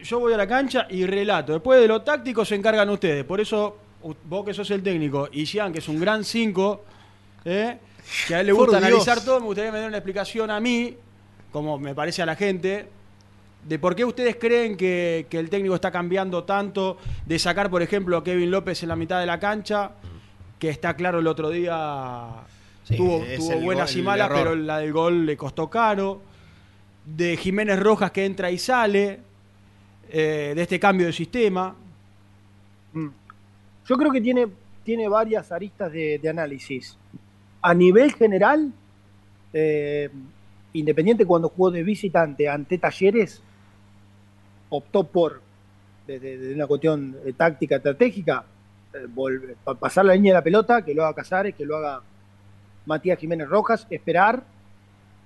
yo 0.03 0.19
voy 0.19 0.33
a 0.33 0.37
la 0.37 0.47
cancha 0.47 0.87
y 0.89 1.05
relato. 1.05 1.53
Después 1.53 1.79
de 1.81 1.87
lo 1.87 2.01
táctico 2.01 2.43
se 2.45 2.55
encargan 2.55 2.89
ustedes. 2.89 3.23
Por 3.25 3.39
eso, 3.41 3.77
vos 4.25 4.45
que 4.45 4.53
sos 4.53 4.69
el 4.71 4.81
técnico, 4.81 5.29
y 5.31 5.45
Jean, 5.45 5.71
que 5.73 5.79
es 5.79 5.87
un 5.89 5.99
gran 5.99 6.23
5, 6.23 6.83
¿eh? 7.45 7.77
Que 8.27 8.35
a 8.35 8.41
él 8.41 8.47
le 8.47 8.53
Por 8.53 8.65
gusta 8.65 8.79
Dios. 8.79 8.87
analizar 8.89 9.23
todo, 9.23 9.39
me 9.39 9.45
gustaría 9.47 9.69
que 9.69 9.73
me 9.73 9.79
den 9.79 9.87
una 9.89 9.97
explicación 9.97 10.49
a 10.51 10.59
mí, 10.59 10.95
como 11.51 11.77
me 11.79 11.93
parece 11.95 12.21
a 12.21 12.25
la 12.25 12.35
gente, 12.35 12.87
de 13.67 13.79
por 13.79 13.95
qué 13.95 14.05
ustedes 14.05 14.35
creen 14.37 14.77
que, 14.77 15.27
que 15.29 15.37
el 15.39 15.49
técnico 15.49 15.75
está 15.75 15.91
cambiando 15.91 16.43
tanto, 16.43 16.97
de 17.25 17.37
sacar, 17.39 17.69
por 17.69 17.81
ejemplo, 17.81 18.17
a 18.17 18.23
Kevin 18.23 18.51
López 18.51 18.81
en 18.83 18.89
la 18.89 18.95
mitad 18.95 19.19
de 19.19 19.25
la 19.25 19.39
cancha, 19.39 19.91
que 20.57 20.69
está 20.69 20.95
claro 20.95 21.19
el 21.19 21.27
otro 21.27 21.49
día 21.49 22.27
Sí, 22.83 22.95
tuvo, 22.97 23.19
buenas 23.61 23.91
gol- 23.93 23.99
y 23.99 24.03
malas, 24.03 24.29
pero 24.33 24.55
la 24.55 24.79
del 24.79 24.91
gol 24.93 25.25
le 25.25 25.35
costó 25.37 25.69
caro, 25.69 26.21
de 27.05 27.37
Jiménez 27.37 27.79
Rojas 27.79 28.11
que 28.11 28.25
entra 28.25 28.49
y 28.51 28.57
sale, 28.57 29.19
eh, 30.09 30.53
de 30.55 30.61
este 30.61 30.79
cambio 30.79 31.05
de 31.07 31.13
sistema. 31.13 31.75
Mm. 32.93 33.07
Yo 33.87 33.97
creo 33.97 34.11
que 34.11 34.21
tiene, 34.21 34.47
tiene 34.83 35.07
varias 35.07 35.51
aristas 35.51 35.91
de, 35.91 36.17
de 36.19 36.29
análisis. 36.29 36.97
A 37.61 37.73
nivel 37.73 38.13
general, 38.13 38.71
eh, 39.53 40.09
Independiente 40.71 41.25
cuando 41.25 41.49
jugó 41.49 41.71
de 41.71 41.81
visitante 41.81 42.47
ante 42.47 42.77
Talleres, 42.77 43.41
optó 44.69 45.03
por, 45.03 45.41
desde 46.05 46.53
una 46.53 46.67
cuestión 46.67 47.17
eh, 47.25 47.33
táctica, 47.33 47.77
estratégica, 47.77 48.43
eh, 48.93 49.07
pasar 49.79 50.05
la 50.05 50.13
línea 50.13 50.33
de 50.33 50.39
la 50.39 50.43
pelota, 50.43 50.83
que 50.83 50.93
lo 50.93 51.03
haga 51.03 51.15
Casares, 51.15 51.55
que 51.55 51.65
lo 51.65 51.77
haga 51.77 52.01
Matías 52.85 53.17
Jiménez 53.17 53.49
Rojas, 53.49 53.87
esperar, 53.89 54.43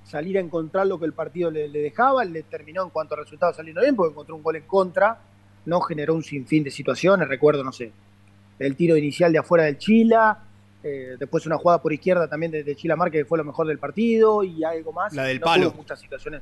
salir 0.05 0.37
a 0.37 0.41
encontrar 0.41 0.87
lo 0.87 0.97
que 0.97 1.05
el 1.05 1.13
partido 1.13 1.51
le, 1.51 1.67
le 1.67 1.81
dejaba, 1.81 2.23
le 2.23 2.43
terminó 2.43 2.83
en 2.83 2.89
cuanto 2.89 3.15
a 3.15 3.17
resultados 3.17 3.57
saliendo 3.57 3.81
bien, 3.81 3.97
porque 3.97 4.11
encontró 4.11 4.37
un 4.37 4.43
gol 4.43 4.55
en 4.55 4.63
contra, 4.63 5.17
no 5.65 5.81
generó 5.81 6.15
un 6.15 6.23
sinfín 6.23 6.63
de 6.63 6.71
situaciones. 6.71 7.27
Recuerdo, 7.27 7.65
no 7.65 7.73
sé, 7.73 7.91
el 8.59 8.77
tiro 8.77 8.95
inicial 8.95 9.33
de 9.33 9.39
afuera 9.39 9.65
del 9.65 9.77
Chila, 9.77 10.39
eh, 10.83 11.15
después 11.17 11.45
una 11.45 11.57
jugada 11.57 11.81
por 11.81 11.93
izquierda 11.93 12.27
también 12.27 12.51
de, 12.51 12.63
de 12.63 12.75
Chila 12.75 12.97
que 13.11 13.25
fue 13.25 13.37
lo 13.37 13.43
mejor 13.43 13.67
del 13.67 13.79
partido, 13.79 14.43
y 14.43 14.63
algo 14.63 14.91
más. 14.91 15.13
La 15.13 15.23
del 15.23 15.39
No 15.39 15.45
palo. 15.45 15.73
muchas 15.75 15.99
situaciones. 15.99 16.41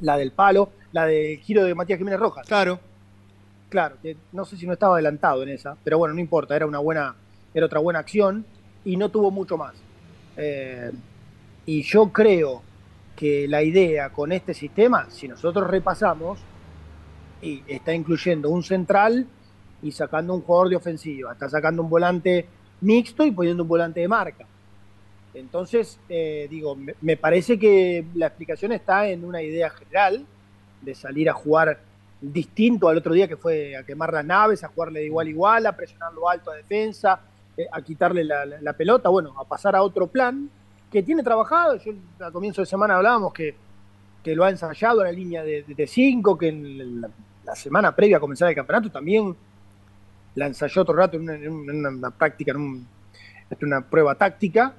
La 0.00 0.16
del 0.16 0.32
palo, 0.32 0.70
la 0.92 1.06
del 1.06 1.38
giro 1.38 1.64
de 1.64 1.74
Matías 1.74 1.98
Jiménez 1.98 2.18
Rojas. 2.20 2.46
Claro. 2.46 2.80
Claro, 3.68 3.96
que 4.02 4.16
no 4.32 4.44
sé 4.44 4.56
si 4.56 4.66
no 4.66 4.72
estaba 4.72 4.94
adelantado 4.94 5.44
en 5.44 5.50
esa, 5.50 5.76
pero 5.84 5.96
bueno, 5.98 6.12
no 6.14 6.20
importa, 6.20 6.56
era 6.56 6.66
una 6.66 6.80
buena, 6.80 7.14
era 7.54 7.66
otra 7.66 7.78
buena 7.78 8.00
acción 8.00 8.44
y 8.84 8.96
no 8.96 9.10
tuvo 9.10 9.30
mucho 9.30 9.56
más. 9.56 9.74
Eh, 10.36 10.90
y 11.66 11.82
yo 11.82 12.10
creo 12.10 12.62
que 13.14 13.46
la 13.46 13.62
idea 13.62 14.10
con 14.10 14.32
este 14.32 14.54
sistema, 14.54 15.08
si 15.10 15.28
nosotros 15.28 15.70
repasamos, 15.70 16.40
y 17.42 17.62
está 17.68 17.94
incluyendo 17.94 18.50
un 18.50 18.64
central 18.64 19.26
y 19.82 19.92
sacando 19.92 20.34
un 20.34 20.42
jugador 20.42 20.70
de 20.70 20.76
ofensiva, 20.76 21.32
está 21.32 21.48
sacando 21.48 21.82
un 21.82 21.88
volante 21.90 22.46
mixto 22.80 23.24
y 23.24 23.30
poniendo 23.30 23.62
un 23.62 23.68
volante 23.68 24.00
de 24.00 24.08
marca. 24.08 24.46
Entonces, 25.34 25.98
eh, 26.08 26.48
digo, 26.50 26.76
me, 27.00 27.16
parece 27.16 27.58
que 27.58 28.04
la 28.14 28.26
explicación 28.26 28.72
está 28.72 29.08
en 29.08 29.24
una 29.24 29.42
idea 29.42 29.70
general 29.70 30.26
de 30.82 30.94
salir 30.94 31.30
a 31.30 31.32
jugar 31.32 31.78
distinto 32.20 32.88
al 32.88 32.98
otro 32.98 33.14
día 33.14 33.28
que 33.28 33.36
fue 33.36 33.76
a 33.76 33.84
quemar 33.84 34.12
las 34.12 34.24
naves, 34.24 34.64
a 34.64 34.68
jugarle 34.68 35.00
de 35.00 35.06
igual 35.06 35.26
a 35.26 35.30
igual, 35.30 35.66
a 35.66 35.76
presionarlo 35.76 36.28
alto 36.28 36.50
a 36.50 36.56
defensa, 36.56 37.20
eh, 37.56 37.66
a 37.70 37.80
quitarle 37.80 38.24
la, 38.24 38.72
pelota, 38.72 39.08
bueno, 39.08 39.34
a 39.38 39.44
pasar 39.44 39.76
a 39.76 39.82
otro 39.82 40.08
plan 40.08 40.50
que 40.90 41.02
tiene 41.02 41.22
trabajado. 41.22 41.76
Yo 41.76 41.92
a 42.20 42.32
comienzo 42.32 42.62
de 42.62 42.66
semana 42.66 42.96
hablábamos 42.96 43.32
que, 43.32 43.54
que 44.24 44.34
lo 44.34 44.44
ha 44.44 44.50
ensayado 44.50 45.00
a 45.00 45.04
la 45.04 45.12
línea 45.12 45.44
de 45.44 45.86
5, 45.86 46.36
que 46.36 46.48
en 46.48 47.00
la 47.44 47.54
semana 47.54 47.94
previa 47.94 48.16
a 48.16 48.20
comenzar 48.20 48.48
el 48.48 48.54
campeonato 48.56 48.90
también 48.90 49.34
la 50.34 50.46
ensayó 50.46 50.82
otro 50.82 50.94
rato 50.94 51.16
en 51.16 51.22
una, 51.24 51.34
en 51.34 51.48
una- 51.52 51.72
en 51.88 51.96
una 51.96 52.10
práctica, 52.10 52.52
en 52.52 52.56
un- 52.58 52.86
en 53.50 53.66
una 53.66 53.80
prueba 53.82 54.14
táctica. 54.14 54.74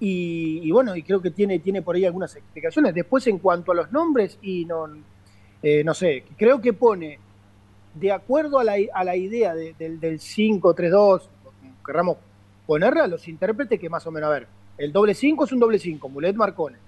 Y, 0.00 0.60
y 0.64 0.70
bueno, 0.72 0.96
y 0.96 1.02
creo 1.02 1.22
que 1.22 1.30
tiene, 1.30 1.58
tiene 1.60 1.80
por 1.82 1.94
ahí 1.94 2.04
algunas 2.04 2.34
explicaciones. 2.34 2.94
Después, 2.94 3.26
en 3.28 3.38
cuanto 3.38 3.72
a 3.72 3.74
los 3.74 3.92
nombres, 3.92 4.36
y 4.42 4.64
no, 4.64 4.86
eh, 5.62 5.84
no 5.84 5.94
sé, 5.94 6.24
creo 6.36 6.60
que 6.60 6.72
pone, 6.72 7.18
de 7.94 8.10
acuerdo 8.10 8.58
a 8.58 8.64
la, 8.64 8.74
a 8.92 9.04
la 9.04 9.14
idea 9.16 9.54
de- 9.54 9.74
del, 9.78 10.00
del 10.00 10.18
5-3-2, 10.18 11.28
como 11.44 11.84
querramos 11.86 12.16
ponerla, 12.66 13.04
a 13.04 13.06
los 13.06 13.26
intérpretes 13.28 13.78
que 13.78 13.88
más 13.88 14.04
o 14.06 14.10
menos, 14.10 14.28
a 14.28 14.32
ver, 14.32 14.46
el 14.78 14.92
doble 14.92 15.14
5 15.14 15.44
es 15.44 15.52
un 15.52 15.60
doble 15.60 15.78
5, 15.78 16.08
Mulet 16.08 16.34
Marcone. 16.34 16.78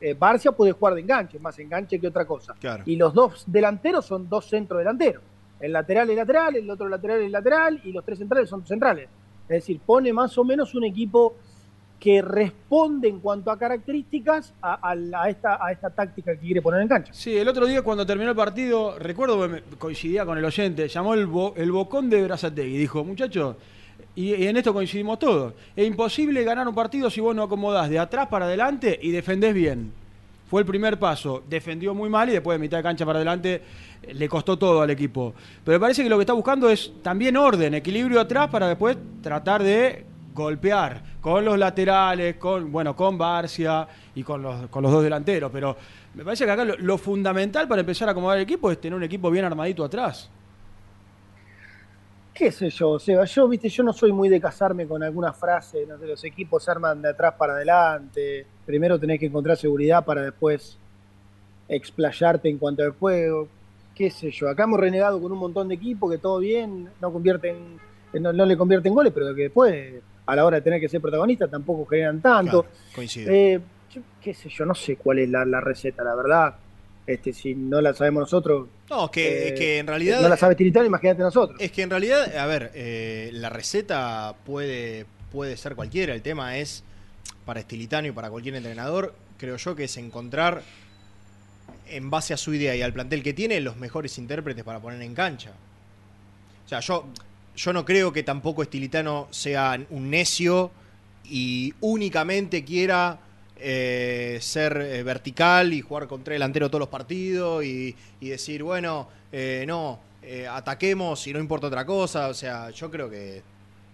Eh, 0.00 0.14
Barcia 0.14 0.50
puede 0.52 0.72
jugar 0.72 0.94
de 0.94 1.00
enganche, 1.02 1.38
más 1.38 1.56
enganche 1.60 2.00
que 2.00 2.08
otra 2.08 2.24
cosa. 2.24 2.54
Claro. 2.58 2.82
Y 2.86 2.96
los 2.96 3.14
dos 3.14 3.44
delanteros 3.46 4.04
son 4.04 4.28
dos 4.28 4.46
centros 4.48 4.78
delanteros. 4.78 5.22
El 5.64 5.72
lateral 5.72 6.10
es 6.10 6.16
lateral, 6.16 6.56
el 6.56 6.68
otro 6.68 6.90
lateral 6.90 7.22
es 7.22 7.30
lateral, 7.30 7.80
y 7.84 7.90
los 7.90 8.04
tres 8.04 8.18
centrales 8.18 8.50
son 8.50 8.66
centrales. 8.66 9.08
Es 9.44 9.48
decir, 9.48 9.80
pone 9.80 10.12
más 10.12 10.36
o 10.36 10.44
menos 10.44 10.74
un 10.74 10.84
equipo 10.84 11.36
que 11.98 12.20
responde 12.20 13.08
en 13.08 13.18
cuanto 13.18 13.50
a 13.50 13.58
características 13.58 14.52
a, 14.60 14.94
esta, 15.26 15.64
a 15.64 15.72
esta 15.72 15.88
táctica 15.88 16.32
que 16.32 16.40
quiere 16.40 16.60
poner 16.60 16.82
en 16.82 16.88
cancha. 16.88 17.14
Sí, 17.14 17.38
el 17.38 17.48
otro 17.48 17.64
día 17.64 17.80
cuando 17.80 18.04
terminó 18.04 18.28
el 18.28 18.36
partido, 18.36 18.98
recuerdo 18.98 19.48
que 19.48 19.62
coincidía 19.78 20.26
con 20.26 20.36
el 20.36 20.44
oyente, 20.44 20.86
llamó 20.86 21.14
el, 21.14 21.26
el 21.56 21.72
bocón 21.72 22.10
de 22.10 22.22
Brazategui 22.24 22.74
y 22.74 22.78
dijo, 22.78 23.02
muchachos, 23.02 23.56
y, 24.14 24.34
y 24.34 24.46
en 24.46 24.58
esto 24.58 24.74
coincidimos 24.74 25.18
todos, 25.18 25.54
es 25.74 25.86
imposible 25.86 26.44
ganar 26.44 26.68
un 26.68 26.74
partido 26.74 27.08
si 27.08 27.22
vos 27.22 27.34
no 27.34 27.42
acomodás 27.42 27.88
de 27.88 27.98
atrás 27.98 28.26
para 28.26 28.44
adelante 28.44 28.98
y 29.00 29.12
defendés 29.12 29.54
bien. 29.54 29.92
Fue 30.46 30.60
el 30.60 30.66
primer 30.66 30.98
paso, 30.98 31.42
defendió 31.48 31.94
muy 31.94 32.10
mal 32.10 32.28
y 32.28 32.32
después 32.32 32.56
de 32.56 32.60
mitad 32.60 32.76
de 32.76 32.82
cancha 32.82 33.06
para 33.06 33.16
adelante 33.16 33.62
le 34.12 34.28
costó 34.28 34.58
todo 34.58 34.82
al 34.82 34.90
equipo. 34.90 35.34
Pero 35.64 35.76
me 35.76 35.80
parece 35.80 36.02
que 36.02 36.08
lo 36.08 36.16
que 36.16 36.22
está 36.22 36.32
buscando 36.32 36.68
es 36.68 36.92
también 37.02 37.36
orden, 37.36 37.74
equilibrio 37.74 38.20
atrás 38.20 38.50
para 38.50 38.68
después 38.68 38.96
tratar 39.22 39.62
de 39.62 40.04
golpear 40.34 41.02
con 41.20 41.44
los 41.44 41.58
laterales, 41.58 42.36
con 42.36 42.70
bueno, 42.70 42.94
con 42.94 43.16
Barcia 43.16 43.86
y 44.14 44.22
con 44.22 44.42
los, 44.42 44.66
con 44.68 44.82
los 44.82 44.92
dos 44.92 45.02
delanteros. 45.02 45.50
Pero 45.52 45.76
me 46.14 46.24
parece 46.24 46.44
que 46.44 46.50
acá 46.50 46.64
lo, 46.64 46.76
lo 46.76 46.98
fundamental 46.98 47.66
para 47.68 47.80
empezar 47.80 48.08
a 48.08 48.12
acomodar 48.12 48.38
el 48.38 48.42
equipo 48.42 48.70
es 48.70 48.80
tener 48.80 48.96
un 48.96 49.04
equipo 49.04 49.30
bien 49.30 49.44
armadito 49.44 49.84
atrás. 49.84 50.28
qué 52.34 52.50
sé 52.50 52.68
yo, 52.68 52.98
Seba, 52.98 53.24
yo, 53.24 53.48
viste, 53.48 53.68
yo 53.68 53.84
no 53.84 53.92
soy 53.92 54.12
muy 54.12 54.28
de 54.28 54.40
casarme 54.40 54.86
con 54.86 55.02
alguna 55.02 55.32
frase, 55.32 55.86
no 55.86 55.96
los 55.96 56.24
equipos 56.24 56.64
se 56.64 56.70
arman 56.72 57.00
de 57.00 57.10
atrás 57.10 57.34
para 57.38 57.54
adelante, 57.54 58.44
primero 58.66 58.98
tenés 58.98 59.20
que 59.20 59.26
encontrar 59.26 59.56
seguridad 59.56 60.04
para 60.04 60.22
después 60.22 60.76
explayarte 61.68 62.48
en 62.48 62.58
cuanto 62.58 62.82
al 62.82 62.90
juego, 62.90 63.48
qué 63.94 64.10
sé 64.10 64.30
yo, 64.30 64.48
acá 64.48 64.64
hemos 64.64 64.80
renegado 64.80 65.20
con 65.20 65.30
un 65.30 65.38
montón 65.38 65.68
de 65.68 65.76
equipos 65.76 66.10
que 66.10 66.18
todo 66.18 66.38
bien, 66.38 66.88
no 67.00 67.12
convierten, 67.12 67.78
no, 68.12 68.32
no 68.32 68.44
le 68.44 68.56
convierten 68.56 68.94
goles, 68.94 69.12
pero 69.14 69.34
que 69.34 69.42
después, 69.42 70.02
a 70.26 70.36
la 70.36 70.44
hora 70.44 70.56
de 70.56 70.62
tener 70.62 70.80
que 70.80 70.88
ser 70.88 71.00
protagonista, 71.00 71.48
tampoco 71.48 71.86
generan 71.86 72.20
tanto. 72.20 72.62
Claro, 72.62 72.76
coincido. 72.94 73.32
Eh, 73.32 73.60
yo, 73.92 74.02
qué 74.20 74.34
sé 74.34 74.48
yo, 74.48 74.66
no 74.66 74.74
sé 74.74 74.96
cuál 74.96 75.20
es 75.20 75.28
la, 75.28 75.44
la 75.44 75.60
receta, 75.60 76.02
la 76.02 76.14
verdad. 76.14 76.54
Este, 77.06 77.34
si 77.34 77.54
no 77.54 77.82
la 77.82 77.92
sabemos 77.92 78.22
nosotros. 78.22 78.66
No, 78.88 79.04
es 79.04 79.10
que, 79.10 79.48
eh, 79.48 79.54
que 79.54 79.78
en 79.78 79.86
realidad. 79.86 80.22
No 80.22 80.28
la 80.28 80.36
sabe 80.36 80.54
Tiritano, 80.54 80.86
imagínate 80.86 81.22
nosotros. 81.22 81.60
Es 81.60 81.70
que 81.70 81.82
en 81.82 81.90
realidad, 81.90 82.34
a 82.36 82.46
ver, 82.46 82.70
eh, 82.74 83.30
la 83.34 83.50
receta 83.50 84.34
puede, 84.46 85.04
puede 85.30 85.56
ser 85.56 85.74
cualquiera. 85.74 86.14
El 86.14 86.22
tema 86.22 86.56
es, 86.56 86.82
para 87.44 87.60
Estilitano 87.60 88.08
y 88.08 88.12
para 88.12 88.30
cualquier 88.30 88.54
entrenador, 88.54 89.14
creo 89.36 89.56
yo 89.56 89.76
que 89.76 89.84
es 89.84 89.96
encontrar, 89.98 90.62
en 91.88 92.10
base 92.10 92.34
a 92.34 92.36
su 92.36 92.54
idea 92.54 92.74
y 92.74 92.82
al 92.82 92.92
plantel 92.92 93.22
que 93.22 93.32
tiene, 93.32 93.60
los 93.60 93.76
mejores 93.76 94.18
intérpretes 94.18 94.64
para 94.64 94.80
poner 94.80 95.00
en 95.02 95.14
cancha. 95.14 95.52
O 96.64 96.68
sea, 96.68 96.80
yo, 96.80 97.06
yo 97.56 97.72
no 97.72 97.84
creo 97.84 98.12
que 98.12 98.22
tampoco 98.22 98.62
Estilitano 98.62 99.28
sea 99.30 99.78
un 99.90 100.10
necio 100.10 100.70
y 101.24 101.74
únicamente 101.80 102.64
quiera 102.64 103.18
eh, 103.56 104.38
ser 104.40 104.76
eh, 104.76 105.02
vertical 105.02 105.72
y 105.72 105.80
jugar 105.80 106.06
con 106.06 106.24
tres 106.24 106.36
delanteros 106.36 106.70
todos 106.70 106.80
los 106.80 106.88
partidos 106.88 107.64
y, 107.64 107.94
y 108.20 108.28
decir, 108.28 108.62
bueno, 108.62 109.08
eh, 109.32 109.64
no, 109.66 110.00
eh, 110.26 110.46
ataquemos 110.48 111.26
y 111.26 111.32
no 111.32 111.38
importa 111.38 111.66
otra 111.66 111.84
cosa. 111.84 112.28
O 112.28 112.34
sea, 112.34 112.70
yo 112.70 112.90
creo 112.90 113.10
que 113.10 113.42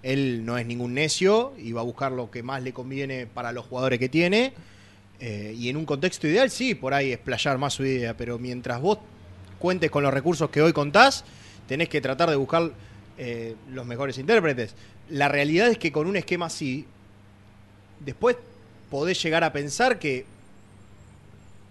él 0.02 0.44
no 0.44 0.56
es 0.56 0.66
ningún 0.66 0.94
necio 0.94 1.52
y 1.58 1.72
va 1.72 1.80
a 1.80 1.84
buscar 1.84 2.12
lo 2.12 2.30
que 2.30 2.42
más 2.42 2.62
le 2.62 2.72
conviene 2.72 3.26
para 3.26 3.52
los 3.52 3.66
jugadores 3.66 3.98
que 3.98 4.08
tiene. 4.08 4.52
Eh, 5.20 5.55
y 5.59 5.68
en 5.68 5.76
un 5.76 5.84
contexto 5.84 6.26
ideal, 6.26 6.51
sí, 6.51 6.74
por 6.74 6.94
ahí 6.94 7.12
explayar 7.12 7.59
más 7.59 7.74
su 7.74 7.84
idea, 7.84 8.16
pero 8.16 8.38
mientras 8.38 8.80
vos 8.80 8.98
cuentes 9.59 9.90
con 9.90 10.02
los 10.02 10.14
recursos 10.14 10.48
que 10.51 10.62
hoy 10.62 10.72
contás, 10.72 11.24
tenés 11.68 11.88
que 11.90 12.01
tratar 12.01 12.30
de 12.30 12.36
buscar 12.36 12.70
eh, 13.18 13.55
los 13.70 13.84
mejores 13.86 14.16
intérpretes. 14.16 14.74
La 15.10 15.28
realidad 15.28 15.68
es 15.68 15.76
que 15.76 15.92
con 15.92 16.06
un 16.06 16.16
esquema 16.16 16.47
así, 16.47 16.86
después 18.05 18.36
podés 18.90 19.22
llegar 19.22 19.44
a 19.44 19.52
pensar 19.52 19.98
que 19.98 20.24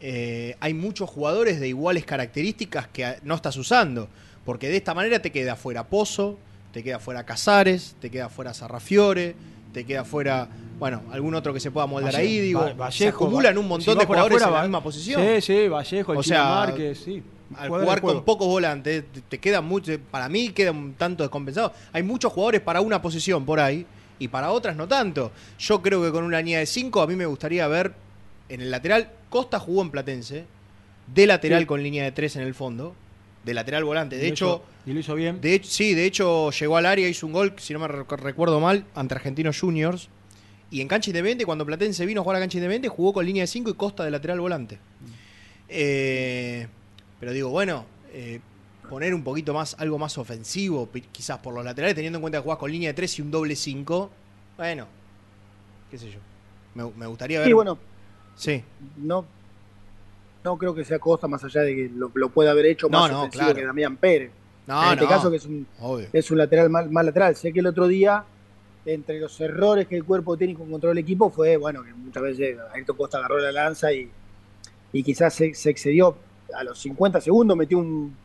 eh, 0.02 0.56
hay 0.60 0.74
muchos 0.74 1.10
jugadores 1.10 1.60
de 1.60 1.68
iguales 1.68 2.06
características 2.06 2.88
que 2.88 3.04
a- 3.06 3.18
no 3.24 3.36
estás 3.36 3.58
usando, 3.58 4.08
porque 4.46 4.70
de 4.70 4.78
esta 4.78 4.94
manera 4.94 5.22
te 5.22 5.32
queda 5.32 5.56
fuera 5.56 5.88
Pozo, 5.88 6.38
te 6.72 6.84
queda 6.84 7.00
fuera 7.00 7.26
Casares, 7.26 7.96
te 8.00 8.10
queda 8.10 8.30
fuera 8.30 8.54
Sarrafiore, 8.54 9.36
te 9.74 9.86
queda 9.86 10.06
fuera, 10.06 10.48
bueno, 10.80 11.04
algún 11.12 11.36
otro 11.36 11.54
que 11.54 11.60
se 11.60 11.70
pueda 11.72 11.86
moldar 11.86 12.16
ahí, 12.16 12.40
digo, 12.40 12.62
Va- 12.62 12.68
se 12.70 12.74
Vallejo, 13.06 13.26
acumulan 13.26 13.58
un 13.58 13.68
montón 13.68 13.98
de 13.98 14.06
jugadores 14.06 14.38
afuera, 14.42 14.48
en 14.48 14.54
la 14.56 14.62
misma 14.64 14.82
posición. 14.84 15.22
Sí, 15.22 15.42
sí, 15.42 15.68
Vallejo, 15.68 16.14
el 16.14 16.18
O 16.20 16.24
sea, 16.24 16.44
Márquez, 16.46 17.00
sí. 17.04 17.22
al 17.58 17.70
jugar 17.70 18.02
con 18.02 18.24
pocos 18.24 18.48
volantes, 18.48 19.04
te, 19.12 19.22
te 19.22 19.38
queda 19.40 19.62
mucho, 19.62 19.92
para 20.10 20.30
mí 20.30 20.50
queda 20.50 20.72
un 20.72 20.94
tanto 20.94 21.24
descompensado. 21.24 21.74
Hay 21.92 22.04
muchos 22.04 22.32
jugadores 22.32 22.62
para 22.62 22.82
una 22.82 23.02
posición 23.02 23.46
por 23.46 23.60
ahí 23.60 23.86
y 24.20 24.28
para 24.30 24.52
otras 24.52 24.76
no 24.76 24.88
tanto. 24.88 25.32
Yo 25.60 25.82
creo 25.82 26.02
que 26.02 26.12
con 26.12 26.24
una 26.24 26.40
línea 26.40 26.60
de 26.60 26.66
5 26.66 27.02
a 27.02 27.08
mí 27.08 27.16
me 27.16 27.26
gustaría 27.26 27.68
ver 27.68 27.94
en 28.50 28.62
el 28.62 28.72
lateral, 28.72 29.10
Costa 29.30 29.60
jugó 29.60 29.82
en 29.82 29.92
Platense, 29.92 30.46
de 31.14 31.28
lateral 31.28 31.62
Sí. 31.62 31.66
con 31.66 31.84
línea 31.84 32.04
de 32.04 32.12
3 32.12 32.36
en 32.38 32.44
el 32.44 32.54
fondo, 32.56 32.96
de 33.44 33.54
lateral 33.54 33.84
volante. 33.84 34.16
De 34.18 34.28
hecho, 34.28 34.64
hizo- 34.86 34.90
y 34.90 34.94
lo 34.94 35.00
hizo 35.00 35.16
bien. 35.16 35.40
de 35.42 35.62
sí, 35.64 35.94
de 35.94 36.06
hecho 36.06 36.52
llegó 36.52 36.78
al 36.78 36.86
área, 36.86 37.08
hizo 37.08 37.26
un 37.26 37.34
gol, 37.34 37.54
si 37.58 37.74
no 37.74 37.80
me 37.80 37.88
rec- 37.88 38.18
recuerdo 38.18 38.60
mal, 38.60 38.86
ante 38.96 39.16
Argentinos 39.16 39.60
Juniors. 39.60 40.10
Y 40.72 40.82
en 40.82 40.88
cancha 40.88 41.10
independiente, 41.10 41.46
cuando 41.46 41.66
Platense 41.66 42.06
vino 42.06 42.22
a 42.22 42.24
jugar 42.24 42.38
a 42.38 42.40
cancha 42.42 42.58
independiente, 42.58 42.90
jugó 42.90 43.14
con 43.14 43.26
línea 43.26 43.44
de 43.44 43.48
5 43.48 43.72
y 43.72 43.74
Costa 43.74 44.04
de 44.04 44.12
lateral 44.12 44.40
volante. 44.40 44.78
Eh, 45.68 46.68
pero 47.20 47.32
digo, 47.34 47.50
bueno, 47.50 47.86
eh, 48.12 48.40
poner 48.90 49.14
un 49.14 49.24
poquito 49.24 49.54
más, 49.54 49.76
algo 49.80 49.98
más 49.98 50.18
ofensivo, 50.18 50.90
quizás 51.12 51.40
por 51.40 51.54
los 51.54 51.64
laterales, 51.66 51.96
teniendo 51.96 52.18
en 52.18 52.22
cuenta 52.22 52.40
que 52.40 52.44
jugás 52.44 52.60
con 52.60 52.72
línea 52.72 52.90
de 52.90 52.94
3 52.94 53.20
y 53.20 53.22
un 53.22 53.32
doble 53.32 53.56
5. 53.56 54.12
Bueno, 54.58 54.88
qué 55.90 55.98
sé 55.98 56.12
yo. 56.12 56.20
Me, 56.76 56.90
me 56.98 57.08
gustaría 57.08 57.40
ver. 57.40 57.48
Sí, 57.48 57.54
bueno, 57.54 57.78
Sí. 58.36 58.64
no, 58.98 59.26
no 60.44 60.58
creo 60.58 60.74
que 60.74 60.86
sea 60.86 60.98
Costa, 61.00 61.28
más 61.28 61.44
allá 61.44 61.62
de 61.62 61.76
que 61.76 61.90
lo, 61.94 62.12
lo 62.14 62.30
pueda 62.30 62.52
haber 62.52 62.68
hecho 62.68 62.88
No, 62.90 63.00
más 63.02 63.12
no, 63.12 63.20
ofensivo 63.22 63.44
claro. 63.46 63.56
que 63.60 63.66
Damián 63.66 63.98
Pérez. 63.98 64.32
No, 64.66 64.84
en 64.84 64.90
este 64.94 65.04
no. 65.06 65.10
caso 65.10 65.32
que 65.32 65.38
es 65.38 65.46
un, 65.46 65.66
Obvio. 65.80 66.08
es 66.14 66.30
un 66.32 66.38
lateral 66.38 66.70
mal, 66.70 66.90
mal 66.92 67.06
lateral. 67.06 67.36
Sé 67.36 67.52
que 67.52 67.60
el 67.60 67.68
otro 67.68 67.88
día, 67.88 68.24
entre 68.86 69.20
los 69.20 69.40
errores 69.42 69.88
que 69.88 69.96
el 69.96 70.04
cuerpo 70.04 70.38
técnico 70.38 70.64
encontró 70.64 70.92
el 70.92 70.98
equipo, 70.98 71.30
fue, 71.30 71.58
bueno, 71.58 71.84
que 71.84 71.94
muchas 71.94 72.24
veces 72.24 72.58
Ayrton 72.74 72.96
Costa 72.96 73.18
agarró 73.18 73.40
la 73.40 73.52
lanza 73.52 73.92
y, 73.92 74.10
y 74.94 75.04
quizás 75.04 75.34
se, 75.34 75.48
excedió. 75.48 76.18
A 76.56 76.64
los 76.64 76.80
50 76.80 77.22
segundos 77.22 77.56
metió 77.56 77.78
un, 77.78 78.16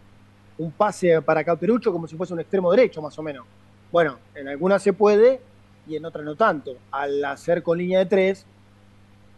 un 0.59 0.73
pase 0.73 1.21
para 1.21 1.45
Cauterucho 1.45 1.93
como 1.93 2.07
si 2.07 2.17
fuese 2.17 2.33
un 2.33 2.41
extremo 2.41 2.71
derecho, 2.71 3.03
más 3.03 3.19
o 3.19 3.23
menos. 3.23 3.45
Bueno, 3.93 4.19
en 4.35 4.49
algunas 4.49 4.83
se 4.83 4.93
puede 4.93 5.41
y 5.87 5.97
en 5.97 6.05
otras 6.05 6.25
no 6.25 6.35
tanto. 6.35 6.77
Al 6.91 7.25
hacer 7.25 7.63
con 7.63 7.79
línea 7.79 7.99
de 7.99 8.07
tres, 8.07 8.47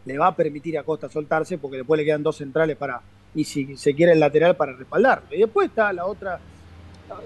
le 0.04 0.18
va 0.18 0.28
a 0.28 0.36
permitir 0.36 0.78
a 0.78 0.84
Costa 0.84 1.08
soltarse 1.08 1.58
porque 1.58 1.78
después 1.78 1.98
le 1.98 2.04
quedan 2.04 2.22
dos 2.22 2.36
centrales 2.36 2.76
para, 2.76 3.02
y 3.34 3.44
si 3.44 3.76
se 3.76 3.94
quiere 3.94 4.12
el 4.12 4.20
lateral 4.20 4.56
para 4.56 4.72
respaldarlo. 4.72 5.26
Y 5.34 5.40
después 5.40 5.68
está 5.68 5.92
la 5.92 6.06
otra, 6.06 6.38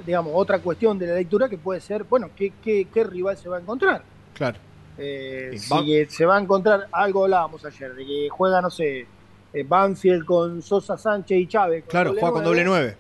digamos, 0.05 0.33
otra 0.35 0.59
cuestión 0.61 0.99
de 0.99 1.07
la 1.07 1.15
lectura 1.15 1.49
que 1.49 1.59
puede 1.59 1.81
ser, 1.81 2.05
bueno, 2.05 2.31
¿qué, 2.37 2.53
qué, 2.63 2.89
qué 2.93 3.05
rival 3.05 3.37
se 3.37 3.49
va 3.49 3.57
a 3.59 3.61
encontrar? 3.61 4.03
Claro. 4.35 4.59
Eh, 4.99 5.51
Sí, 5.53 5.59
si 5.59 5.95
eh, 5.95 6.07
se 6.09 6.27
va 6.27 6.37
a 6.37 6.41
encontrar, 6.41 6.89
algo 6.93 7.25
hablábamos 7.25 7.65
ayer, 7.65 7.95
de 7.95 8.05
que 8.05 8.29
juega, 8.31 8.61
no 8.61 8.71
sé, 8.71 9.07
eh, 9.53 9.65
Banfield 9.67 10.25
con 10.25 10.61
Sosa 10.63 10.97
Sánchez 10.99 11.39
y 11.39 11.47
Chávez. 11.47 11.85
Claro, 11.89 12.11
juega 12.13 12.33
con 12.33 12.45
doble 12.45 12.65
nueve. 12.65 12.97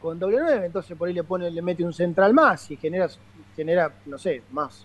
Con 0.00 0.18
doble 0.18 0.38
nueve, 0.40 0.66
entonces 0.66 0.96
por 0.96 1.06
ahí 1.08 1.14
le 1.14 1.22
pone, 1.22 1.50
le 1.50 1.62
mete 1.62 1.84
un 1.84 1.92
central 1.92 2.34
más 2.34 2.68
y 2.72 2.76
genera, 2.76 3.08
genera 3.54 3.92
no 4.06 4.18
sé, 4.18 4.42
más 4.50 4.84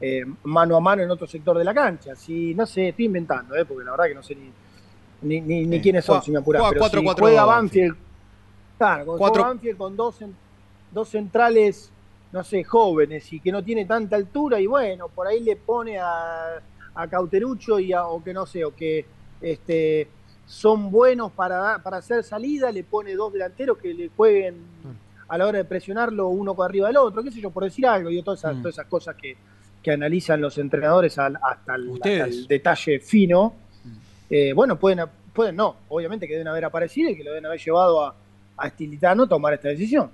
eh, 0.00 0.24
mano 0.42 0.76
a 0.76 0.80
mano 0.80 1.02
en 1.04 1.10
otro 1.10 1.28
sector 1.28 1.56
de 1.56 1.62
la 1.62 1.72
cancha. 1.72 2.16
Si, 2.16 2.52
no 2.54 2.66
sé, 2.66 2.88
estoy 2.88 3.04
inventando, 3.04 3.54
eh, 3.54 3.64
porque 3.64 3.84
la 3.84 3.92
verdad 3.92 4.06
que 4.06 4.14
no 4.16 4.22
sé 4.24 4.34
ni, 4.34 4.50
ni, 5.22 5.40
ni, 5.40 5.64
ni 5.66 5.76
Eh, 5.76 5.80
quiénes 5.80 6.04
son, 6.04 6.14
juega- 6.16 6.24
si 6.24 6.30
me 6.32 6.38
apuras. 6.38 6.60
juega 6.62 6.70
Pero 6.70 6.80
4, 6.80 6.98
si 7.00 7.04
4, 7.06 7.24
juega 7.24 7.44
Banfield, 7.44 7.96
claro, 8.76 9.06
con 9.06 9.18
Cuatro- 9.18 9.42
Banfield 9.44 9.78
con 9.78 9.96
dos, 9.96 10.20
cen- 10.20 10.34
dos 10.92 11.08
centrales, 11.08 11.90
no 12.32 12.42
sé, 12.44 12.64
jóvenes 12.64 13.32
y 13.32 13.40
que 13.40 13.52
no 13.52 13.62
tiene 13.62 13.84
tanta 13.84 14.16
altura 14.16 14.60
y 14.60 14.66
bueno, 14.66 15.08
por 15.08 15.26
ahí 15.26 15.40
le 15.40 15.56
pone 15.56 15.98
a, 15.98 16.60
a 16.94 17.08
Cauterucho 17.08 17.78
y 17.78 17.92
a, 17.92 18.06
o 18.06 18.22
que 18.22 18.32
no 18.34 18.46
sé, 18.46 18.64
o 18.64 18.74
que 18.74 19.04
este 19.40 20.08
son 20.46 20.90
buenos 20.90 21.32
para, 21.32 21.78
para 21.82 21.96
hacer 21.98 22.22
salida, 22.22 22.70
le 22.70 22.84
pone 22.84 23.14
dos 23.14 23.32
delanteros 23.32 23.78
que 23.78 23.92
le 23.92 24.08
jueguen 24.16 24.54
a 25.28 25.36
la 25.36 25.46
hora 25.46 25.58
de 25.58 25.64
presionarlo 25.64 26.28
uno 26.28 26.54
arriba 26.62 26.86
del 26.86 26.96
otro, 26.98 27.22
qué 27.24 27.32
sé 27.32 27.40
yo, 27.40 27.50
por 27.50 27.64
decir 27.64 27.84
algo, 27.86 28.10
y 28.10 28.22
todas 28.22 28.40
esas, 28.40 28.54
Mm. 28.56 28.62
todas 28.62 28.74
esas 28.76 28.86
cosas 28.86 29.16
que, 29.16 29.36
que 29.82 29.90
analizan 29.90 30.40
los 30.40 30.56
entrenadores 30.58 31.18
al- 31.18 31.36
hasta, 31.42 31.74
el, 31.74 31.82
hasta 31.82 31.92
Ustedes. 31.94 32.36
el 32.36 32.46
detalle 32.46 33.00
fino. 33.00 33.54
Eh, 34.30 34.52
bueno, 34.52 34.78
pueden, 34.78 35.04
pueden 35.32 35.56
no, 35.56 35.76
obviamente 35.88 36.26
que 36.28 36.34
deben 36.34 36.46
haber 36.48 36.64
aparecido 36.64 37.10
y 37.10 37.16
que 37.16 37.24
lo 37.24 37.30
deben 37.30 37.46
haber 37.46 37.60
llevado 37.60 38.04
a, 38.04 38.14
a 38.56 38.66
Estilitano 38.68 39.24
a 39.24 39.28
tomar 39.28 39.52
esta 39.54 39.68
decisión. 39.68 40.10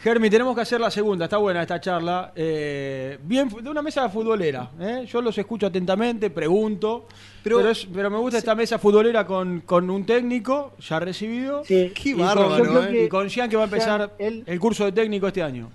Germi, 0.00 0.30
tenemos 0.30 0.54
que 0.54 0.60
hacer 0.60 0.80
la 0.80 0.92
segunda, 0.92 1.24
está 1.24 1.38
buena 1.38 1.60
esta 1.62 1.80
charla. 1.80 2.32
Eh, 2.36 3.18
bien, 3.24 3.48
de 3.48 3.68
una 3.68 3.82
mesa 3.82 4.08
futbolera. 4.08 4.70
¿eh? 4.78 5.04
Yo 5.10 5.20
los 5.20 5.36
escucho 5.36 5.66
atentamente, 5.66 6.30
pregunto. 6.30 7.06
Pero, 7.42 7.68
es- 7.68 7.86
pero 7.92 8.08
me 8.08 8.18
gusta 8.18 8.38
esta 8.38 8.54
mesa 8.54 8.78
futbolera 8.78 9.26
con, 9.26 9.60
con 9.62 9.90
un 9.90 10.06
técnico 10.06 10.72
ya 10.78 11.00
recibido. 11.00 11.64
Sí, 11.64 11.92
Qué 12.00 12.10
y 12.10 12.12
con- 12.12 12.26
bárbaro, 12.26 12.84
¿eh? 12.84 12.88
que- 12.92 13.04
Y 13.04 13.08
con 13.08 13.28
Jean 13.28 13.50
que 13.50 13.56
va 13.56 13.62
a 13.62 13.64
empezar 13.64 14.00
Jean, 14.00 14.10
él- 14.18 14.44
el 14.46 14.60
curso 14.60 14.84
de 14.84 14.92
técnico 14.92 15.26
este 15.26 15.42
año. 15.42 15.68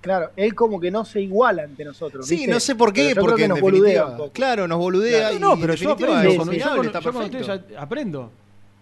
Claro, 0.00 0.30
él 0.36 0.54
como 0.54 0.80
que 0.80 0.90
no 0.90 1.04
se 1.04 1.20
iguala 1.20 1.62
ante 1.64 1.84
nosotros. 1.84 2.26
Sí, 2.26 2.36
¿viste? 2.36 2.50
no 2.52 2.60
sé 2.60 2.74
por 2.74 2.92
qué, 2.92 3.10
Pero 3.14 3.14
yo 3.14 3.14
creo 3.22 3.26
porque 3.30 3.48
nos 3.48 3.60
boludea 3.60 3.82
definitiva, 3.82 4.10
un 4.10 4.16
poco. 4.16 4.32
claro, 4.32 4.66
nos 4.68 4.78
boludea 4.78 5.30
No, 5.30 5.36
y 5.36 5.38
no, 5.40 5.60
pero 5.60 5.74
yo 5.74 5.90
aprendo. 5.92 6.22
yo 6.22 6.36
con- 6.36 7.12
con 7.12 7.22
ustedes 7.22 7.50
aprendo. 7.78 8.30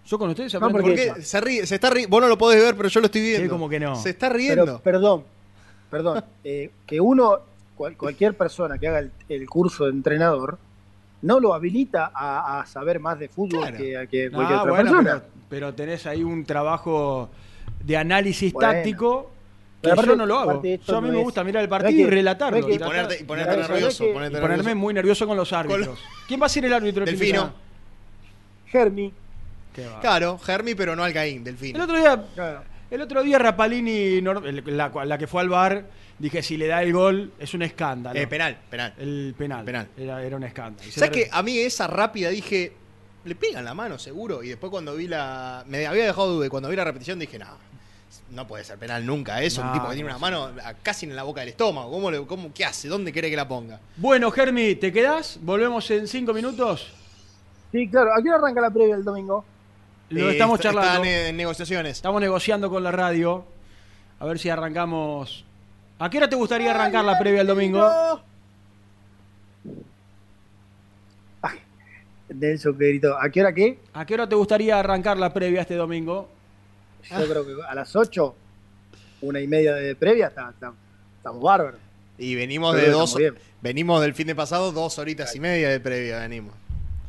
Yo 0.05 0.19
con 0.19 0.29
ustedes 0.29 0.53
No, 0.53 0.59
aprendo. 0.59 0.81
porque- 0.81 1.07
Porque 1.07 1.21
se 1.23 1.41
ríe, 1.41 1.65
se 1.65 1.75
está 1.75 1.89
ri- 1.89 2.07
vos 2.07 2.21
no 2.21 2.27
lo 2.27 2.37
podés 2.37 2.61
ver, 2.61 2.75
pero 2.75 2.89
yo 2.89 2.99
lo 2.99 3.07
estoy 3.07 3.21
viendo. 3.21 3.43
Sí, 3.43 3.49
como 3.49 3.67
que 3.67 3.79
no. 3.79 3.95
Se 3.95 4.11
está 4.11 4.29
riendo. 4.29 4.63
Pero, 4.65 4.79
perdón, 4.81 5.23
perdón, 5.89 6.23
eh, 6.43 6.69
que 6.85 7.01
uno, 7.01 7.39
cual- 7.75 7.97
cualquier 7.97 8.35
persona 8.35 8.77
que 8.77 8.87
haga 8.87 8.99
el, 8.99 9.11
el 9.29 9.47
curso 9.49 9.85
de 9.85 9.91
entrenador, 9.91 10.59
no 11.23 11.39
lo 11.39 11.53
habilita 11.55 12.11
a, 12.13 12.59
a 12.59 12.65
saber 12.67 12.99
más 12.99 13.17
de 13.17 13.29
fútbol 13.29 13.61
Claro. 13.61 13.77
que, 13.77 14.07
que 14.11 14.25
Ah, 14.27 14.31
cualquier 14.31 14.59
otra 14.59 14.71
bueno, 14.71 14.91
persona. 14.91 15.03
pero, 15.23 15.23
pero 15.49 15.73
tenés 15.73 16.05
ahí 16.05 16.23
un 16.23 16.45
trabajo 16.45 17.29
de 17.83 17.97
análisis 17.97 18.53
Bueno. 18.53 18.71
táctico 18.73 19.31
que 19.81 19.91
aparte- 19.91 20.11
yo 20.11 20.15
no 20.17 20.25
lo 20.27 20.37
hago. 20.37 20.61
Yo 20.63 20.97
a 20.97 21.01
mí 21.01 21.07
no 21.07 21.13
me 21.13 21.19
es- 21.19 21.23
gusta 21.23 21.43
mirar 21.43 21.63
el 21.63 21.69
no 21.69 21.75
es 21.75 21.81
partido 21.81 22.07
y 22.07 22.11
relatarlo. 22.11 22.59
no 22.59 22.67
es 22.67 22.69
que- 22.69 22.75
y 22.75 22.85
ponerte, 22.85 23.19
y 23.21 23.23
ponerte 23.23 23.53
Claro, 23.55 23.73
nervioso. 23.73 23.91
¿sabés 23.97 24.07
que- 24.09 24.13
ponerte 24.13 24.37
Y 24.37 24.41
ponerme 24.41 24.57
nervioso. 24.63 24.79
muy 24.79 24.93
nervioso 24.93 25.27
con 25.27 25.37
los 25.37 25.51
árbitros. 25.53 25.99
¿Quién 26.27 26.39
va 26.41 26.45
a 26.45 26.49
ser 26.49 26.65
el 26.65 26.73
árbitro? 26.73 27.03
el 27.03 27.09
fin 27.09 27.19
de 27.19 27.25
Delfino. 27.25 27.53
Germi. 28.67 29.13
Claro, 30.01 30.37
Germi, 30.39 30.75
pero 30.75 30.95
no 30.95 31.03
Alcaín, 31.03 31.37
El 31.39 31.43
Delfino. 31.43 31.83
otro 31.83 31.97
día, 31.97 32.25
claro. 32.35 32.63
el 32.91 33.01
otro 33.01 33.23
día 33.23 33.37
Rapalini, 33.39 34.15
el- 34.17 34.63
la, 34.77 34.89
la 35.05 35.17
que 35.17 35.27
fue 35.27 35.41
al 35.41 35.49
bar, 35.49 35.85
dije 36.19 36.41
si 36.41 36.55
le 36.57 36.67
da 36.67 36.81
el 36.83 36.93
gol 36.93 37.33
es 37.39 37.53
un 37.53 37.61
escándalo. 37.61 38.19
Eh, 38.19 38.27
penal, 38.27 38.57
penal. 38.69 38.93
El 38.97 39.35
penal. 39.37 39.65
Penal. 39.65 39.87
Era, 39.97 40.23
era 40.23 40.35
un 40.37 40.43
escándalo. 40.43 40.89
¿Sabes 40.91 41.09
que 41.11 41.29
a 41.31 41.43
mí 41.43 41.57
esa 41.59 41.87
rápida 41.87 42.29
dije, 42.29 42.71
le 43.25 43.35
pegan 43.35 43.65
la 43.65 43.73
mano 43.73 43.97
seguro? 43.99 44.41
Y 44.43 44.49
después 44.49 44.69
cuando 44.69 44.95
vi 44.95 45.07
la... 45.07 45.63
Me 45.67 45.85
había 45.87 46.05
dejado 46.05 46.33
duda 46.35 46.45
y 46.45 46.49
cuando 46.49 46.69
vi 46.69 46.75
la 46.75 46.83
repetición 46.85 47.19
dije, 47.19 47.37
no, 47.39 47.47
no 48.31 48.47
puede 48.47 48.63
ser 48.63 48.77
penal 48.77 49.05
nunca. 49.05 49.41
Es 49.41 49.57
un 49.57 49.71
tipo 49.73 49.89
que 49.89 49.95
tiene 49.95 50.09
una 50.09 50.17
mano 50.19 50.51
casi 50.83 51.05
en 51.05 51.15
la 51.15 51.23
boca 51.23 51.41
del 51.41 51.49
estómago. 51.49 51.91
¿Cómo, 51.91 52.09
le- 52.11 52.25
cómo, 52.25 52.53
¿Qué 52.53 52.63
hace? 52.63 52.87
¿Dónde 52.87 53.11
quiere 53.11 53.29
que 53.29 53.35
la 53.35 53.47
ponga? 53.47 53.79
Bueno, 53.97 54.31
Germi, 54.31 54.75
¿te 54.75 54.93
quedás? 54.93 55.37
¿Volvemos 55.41 55.89
en 55.91 56.07
cinco 56.07 56.33
minutos? 56.33 56.93
Sí, 57.73 57.89
claro. 57.89 58.13
¿A 58.13 58.21
qué 58.23 58.29
hora 58.29 58.37
arranca 58.37 58.61
la 58.61 58.69
previa 58.71 58.95
el 58.95 59.03
domingo? 59.03 59.43
Lo 60.09 60.29
Eh, 60.29 60.33
estamos 60.33 60.59
está- 60.59 60.69
charlando. 60.69 61.03
Están 61.03 61.05
en 61.29 61.37
negociaciones. 61.37 61.91
Estamos 61.97 62.21
negociando 62.21 62.69
con 62.69 62.83
la 62.83 62.91
radio. 62.91 63.45
A 64.19 64.25
ver 64.25 64.39
si 64.39 64.49
arrancamos. 64.49 65.43
¿A 65.99 66.09
qué 66.09 66.17
hora 66.17 66.29
te 66.29 66.35
gustaría 66.35 66.71
arrancar 66.71 67.03
la 67.05 67.17
previa 67.17 67.41
el 67.41 67.47
domingo? 67.47 68.21
Nelson 72.29 72.77
que 72.77 72.87
gritó. 72.89 73.17
¿A 73.19 73.29
qué 73.29 73.41
hora 73.41 73.53
qué? 73.53 73.77
¿A 73.93 74.05
qué 74.05 74.13
hora 74.15 74.27
te 74.27 74.35
gustaría 74.35 74.79
arrancar 74.79 75.17
la 75.17 75.31
previa 75.31 75.61
este 75.61 75.75
domingo? 75.75 76.27
Yo 77.09 77.27
creo 77.29 77.45
que 77.45 77.53
a 77.67 77.75
las 77.75 77.95
8, 77.95 78.35
una 79.21 79.39
y 79.39 79.47
media 79.47 79.75
de 79.75 79.95
previa, 79.95 80.27
estamos 80.27 80.75
bárbaros. 81.41 81.79
Y 82.17 82.33
venimos 82.35 82.75
de 82.75 82.89
dos... 82.89 83.15
Venimos 83.61 84.01
del 84.01 84.13
fin 84.13 84.27
de 84.27 84.35
pasado 84.35 84.71
dos 84.71 84.97
horitas 84.99 85.35
y 85.35 85.39
media 85.39 85.69
de 85.69 85.79
previa, 85.79 86.19
venimos. 86.19 86.53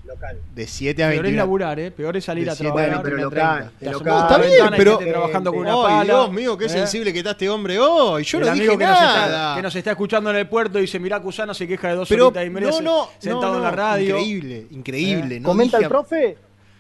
Local. 0.07 0.39
De 0.55 0.67
7 0.67 1.03
a 1.05 1.09
Peor 1.09 1.17
es 1.17 1.23
21. 1.23 1.43
laburar, 1.43 1.81
¿eh? 1.81 1.91
Peor 1.91 2.17
es 2.17 2.25
salir 2.25 2.45
De 2.45 2.51
a 2.53 2.55
trabajar. 2.57 2.89
Bueno, 2.89 3.03
pero 3.03 3.17
21, 3.17 3.31
local. 3.31 3.59
30. 3.59 3.73
de 3.81 3.87
Te 3.87 3.93
local. 3.93 4.23
Está 4.23 4.39
bien, 4.39 4.51
ventana 4.53 4.77
y 4.77 4.79
pero- 4.79 4.99
trabajando 4.99 5.51
con 5.53 5.61
una 5.61 5.75
pala. 5.75 6.05
Dios 6.05 6.33
mío, 6.33 6.57
qué 6.59 6.65
¿eh? 6.67 6.69
sensible 6.69 7.13
que 7.13 7.19
está 7.19 7.31
este 7.33 7.49
hombre 7.51 7.79
hoy. 7.79 8.23
Yo 8.25 8.39
el 8.39 8.45
no 8.45 8.51
amigo 8.53 8.65
dije 8.73 8.79
que 8.79 8.85
nos, 8.87 9.01
nada. 9.01 9.27
está, 9.27 9.57
que 9.57 9.63
nos 9.63 9.77
está 9.77 9.91
escuchando 9.91 10.31
en 10.31 10.37
el 10.37 10.49
puerto 10.49 10.79
y 10.79 10.83
dice, 10.83 10.99
mirá, 11.01 11.21
Cusano 11.21 11.53
se 11.55 11.67
queja 11.67 11.89
de 11.89 11.95
dos 11.97 12.09
Pero 12.09 12.27
horitas 12.29 12.47
y 12.47 12.51
media 12.51 12.71
no, 12.71 12.81
no, 12.81 13.09
sentado 13.19 13.53
no, 13.53 13.57
en 13.57 13.63
la 13.65 13.71
radio. 13.73 14.17
Increíble, 14.17 14.67
increíble. 14.71 15.37
Eh, 15.37 15.41
no 15.41 15.49
¿Comenta 15.49 15.79
dije- 15.79 15.85
el 15.87 15.91
profe? 15.91 16.39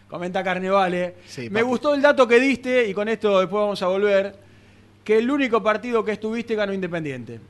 Comenta 0.08 0.44
Carnevale. 0.44 1.16
Sí, 1.26 1.50
Me 1.50 1.62
gustó 1.62 1.92
el 1.94 2.00
dato 2.02 2.28
que 2.28 2.38
diste, 2.38 2.88
y 2.88 2.94
con 2.94 3.08
esto 3.08 3.40
después 3.40 3.60
vamos 3.60 3.82
a 3.82 3.88
volver, 3.88 4.36
que 5.02 5.18
el 5.18 5.28
único 5.30 5.60
partido 5.62 6.04
que 6.04 6.12
estuviste 6.12 6.54
ganó 6.54 6.72
Independiente. 6.72 7.40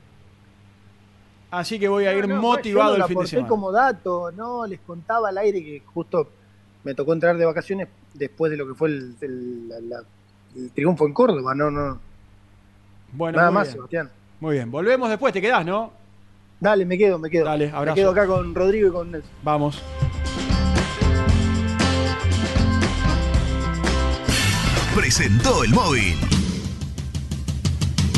Así 1.49 1.79
que 1.79 1.87
voy 1.87 2.05
a 2.05 2.13
ir 2.13 2.27
No, 2.27 2.35
no, 2.35 2.41
motivado 2.41 2.91
yo 2.91 2.91
no 2.91 2.93
el 2.95 2.99
lo 3.01 3.07
fin 3.07 3.19
de 3.19 3.27
semana. 3.27 3.47
como 3.47 3.71
dato, 3.71 4.31
no, 4.33 4.65
les 4.67 4.79
contaba 4.81 5.29
al 5.29 5.37
aire 5.37 5.63
que 5.63 5.81
justo 5.85 6.29
me 6.83 6.93
tocó 6.93 7.13
entrar 7.13 7.37
de 7.37 7.45
vacaciones 7.45 7.87
después 8.13 8.51
de 8.51 8.57
lo 8.57 8.67
que 8.67 8.73
fue 8.73 8.89
el, 8.89 9.15
el- 9.21 9.69
la- 9.69 9.79
la- 9.81 10.03
el 10.55 10.71
triunfo 10.71 11.05
en 11.05 11.13
Córdoba, 11.13 11.53
no, 11.55 11.69
no. 11.71 11.99
Bueno, 13.13 13.37
Nada 13.37 13.51
más, 13.51 13.67
bien. 13.67 13.73
Sebastián. 13.75 14.11
Muy 14.39 14.55
bien, 14.55 14.69
volvemos 14.71 15.09
después, 15.09 15.31
te 15.33 15.41
quedás, 15.41 15.65
¿no? 15.65 15.91
Dale, 16.59 16.85
me 16.85 16.97
quedo, 16.97 17.17
me 17.19 17.29
quedo. 17.29 17.45
Dale, 17.45 17.67
me 17.67 17.77
abrazo. 17.77 17.95
quedo 17.95 18.11
acá 18.11 18.25
con 18.27 18.53
Rodrigo 18.55 18.89
y 18.89 18.91
con 18.91 19.11
Nelson. 19.11 19.31
Vamos. 19.43 19.81
presentó 24.95 25.63
el 25.63 25.71
móvil. 25.71 26.15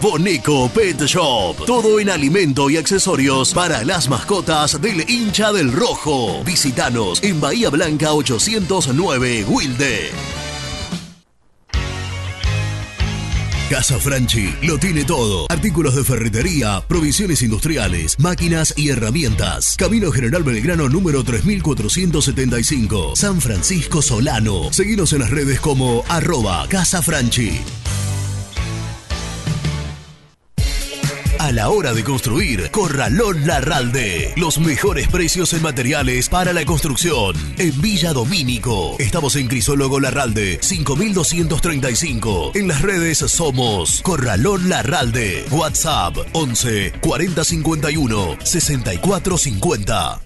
Boneco 0.00 0.68
Pet 0.68 1.00
Shop. 1.02 1.64
Todo 1.66 1.98
en 2.00 2.10
alimento 2.10 2.68
y 2.70 2.76
accesorios 2.76 3.52
para 3.52 3.84
las 3.84 4.08
mascotas 4.08 4.80
del 4.80 5.08
hincha 5.08 5.52
del 5.52 5.72
rojo. 5.72 6.42
Visítanos 6.44 7.22
en 7.22 7.40
Bahía 7.40 7.70
Blanca 7.70 8.12
809 8.12 9.44
Wilde. 9.48 10.10
Casa 13.70 13.98
Franchi 13.98 14.54
lo 14.62 14.78
tiene 14.78 15.04
todo. 15.04 15.46
Artículos 15.50 15.96
de 15.96 16.04
ferretería, 16.04 16.84
provisiones 16.86 17.42
industriales, 17.42 18.16
máquinas 18.20 18.72
y 18.76 18.90
herramientas. 18.90 19.74
Camino 19.76 20.12
General 20.12 20.44
Belgrano 20.44 20.88
número 20.88 21.24
3475. 21.24 23.16
San 23.16 23.40
Francisco 23.40 24.02
Solano. 24.02 24.72
Seguinos 24.72 25.12
en 25.14 25.18
las 25.20 25.30
redes 25.30 25.58
como 25.58 26.04
arroba 26.08 26.64
Casa 26.68 27.02
Franchi. 27.02 27.60
A 31.46 31.52
la 31.52 31.70
hora 31.70 31.92
de 31.94 32.02
construir, 32.02 32.72
Corralón 32.72 33.46
Larralde. 33.46 34.32
Los 34.34 34.58
mejores 34.58 35.06
precios 35.06 35.52
en 35.52 35.62
materiales 35.62 36.28
para 36.28 36.52
la 36.52 36.64
construcción. 36.64 37.36
En 37.56 37.80
Villa 37.80 38.12
Domínico. 38.12 38.96
Estamos 38.98 39.36
en 39.36 39.46
Crisólogo 39.46 40.00
Larralde, 40.00 40.58
5235. 40.60 42.50
En 42.56 42.66
las 42.66 42.82
redes 42.82 43.18
somos 43.18 44.00
Corralón 44.02 44.68
Larralde. 44.68 45.44
WhatsApp 45.52 46.16
11 46.32 46.94
4051 47.00 48.38
6450. 48.42 50.25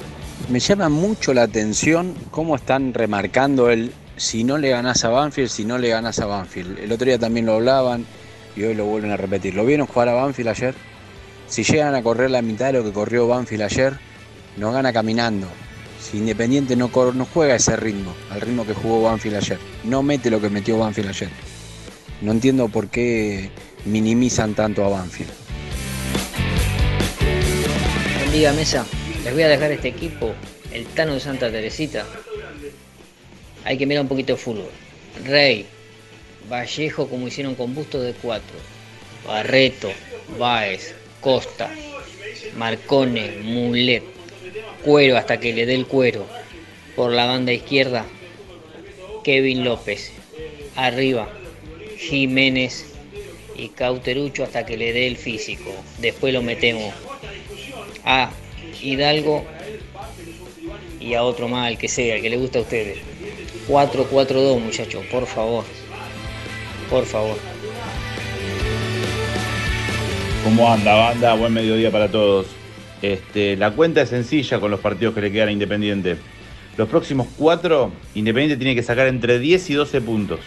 Me 0.51 0.59
llama 0.59 0.89
mucho 0.89 1.33
la 1.33 1.43
atención 1.43 2.13
cómo 2.29 2.57
están 2.57 2.93
remarcando 2.93 3.69
el 3.69 3.93
si 4.17 4.43
no 4.43 4.57
le 4.57 4.71
ganás 4.71 5.05
a 5.05 5.09
Banfield, 5.09 5.49
si 5.49 5.63
no 5.63 5.77
le 5.77 5.87
ganás 5.87 6.19
a 6.19 6.25
Banfield. 6.25 6.77
El 6.77 6.91
otro 6.91 7.05
día 7.05 7.17
también 7.17 7.45
lo 7.45 7.53
hablaban 7.53 8.05
y 8.57 8.63
hoy 8.63 8.73
lo 8.73 8.83
vuelven 8.83 9.11
a 9.11 9.17
repetir. 9.17 9.55
¿Lo 9.55 9.65
vieron 9.65 9.87
jugar 9.87 10.09
a 10.09 10.13
Banfield 10.13 10.49
ayer? 10.49 10.75
Si 11.47 11.63
llegan 11.63 11.95
a 11.95 12.03
correr 12.03 12.31
la 12.31 12.41
mitad 12.41 12.65
de 12.65 12.73
lo 12.73 12.83
que 12.83 12.91
corrió 12.91 13.29
Banfield 13.29 13.63
ayer, 13.63 13.97
nos 14.57 14.73
gana 14.73 14.91
caminando. 14.91 15.47
Si 16.01 16.17
Independiente 16.17 16.75
no, 16.75 16.91
no 17.13 17.25
juega 17.33 17.55
ese 17.55 17.77
ritmo, 17.77 18.13
al 18.29 18.41
ritmo 18.41 18.65
que 18.65 18.73
jugó 18.73 19.03
Banfield 19.03 19.37
ayer, 19.37 19.59
no 19.85 20.03
mete 20.03 20.29
lo 20.29 20.41
que 20.41 20.49
metió 20.49 20.77
Banfield 20.77 21.09
ayer. 21.11 21.29
No 22.21 22.33
entiendo 22.33 22.67
por 22.67 22.89
qué 22.89 23.51
minimizan 23.85 24.53
tanto 24.53 24.83
a 24.83 24.89
Banfield. 24.89 25.31
Buen 28.17 28.31
día, 28.33 28.51
mesa. 28.51 28.85
Les 29.23 29.33
voy 29.33 29.43
a 29.43 29.49
dejar 29.49 29.71
este 29.71 29.89
equipo, 29.89 30.33
el 30.73 30.85
Tano 30.87 31.13
de 31.13 31.19
Santa 31.19 31.51
Teresita. 31.51 32.07
Hay 33.63 33.77
que 33.77 33.85
mirar 33.85 34.01
un 34.01 34.09
poquito 34.09 34.33
de 34.33 34.39
fútbol. 34.39 34.71
Rey, 35.23 35.67
Vallejo 36.49 37.07
como 37.07 37.27
hicieron 37.27 37.53
con 37.53 37.75
Bustos 37.75 38.03
de 38.03 38.13
4. 38.13 38.43
Barreto, 39.27 39.91
Baez, 40.39 40.95
Costa, 41.21 41.69
Marcone, 42.57 43.37
Mulet, 43.43 44.03
Cuero 44.83 45.15
hasta 45.17 45.39
que 45.39 45.53
le 45.53 45.67
dé 45.67 45.75
el 45.75 45.85
cuero. 45.85 46.25
Por 46.95 47.11
la 47.11 47.27
banda 47.27 47.53
izquierda, 47.53 48.05
Kevin 49.23 49.63
López. 49.63 50.11
Arriba, 50.75 51.29
Jiménez 51.97 52.87
y 53.55 53.69
Cauterucho 53.69 54.43
hasta 54.43 54.65
que 54.65 54.77
le 54.77 54.93
dé 54.93 55.05
el 55.05 55.17
físico. 55.17 55.71
Después 55.99 56.33
lo 56.33 56.41
metemos 56.41 56.91
a 58.03 58.31
Hidalgo 58.81 59.45
y 60.99 61.13
a 61.13 61.23
otro 61.23 61.47
más, 61.47 61.71
el 61.71 61.77
que 61.77 61.87
sea, 61.87 62.15
el 62.15 62.21
que 62.21 62.29
le 62.29 62.37
guste 62.37 62.59
a 62.59 62.61
ustedes. 62.61 62.99
4-4-2 63.67 64.59
muchachos, 64.59 65.05
por 65.11 65.25
favor. 65.25 65.63
Por 66.89 67.05
favor. 67.05 67.37
¿Cómo 70.43 70.71
anda, 70.71 70.95
banda? 70.95 71.33
Buen 71.35 71.53
mediodía 71.53 71.91
para 71.91 72.09
todos. 72.09 72.47
Este, 73.01 73.55
la 73.55 73.71
cuenta 73.71 74.01
es 74.01 74.09
sencilla 74.09 74.59
con 74.59 74.71
los 74.71 74.79
partidos 74.79 75.13
que 75.15 75.21
le 75.21 75.31
quedan 75.31 75.49
a 75.49 75.51
Independiente. 75.51 76.17
Los 76.77 76.89
próximos 76.89 77.27
cuatro, 77.37 77.91
Independiente 78.15 78.57
tiene 78.57 78.75
que 78.75 78.83
sacar 78.83 79.07
entre 79.07 79.39
10 79.39 79.69
y 79.69 79.73
12 79.73 80.01
puntos. 80.01 80.39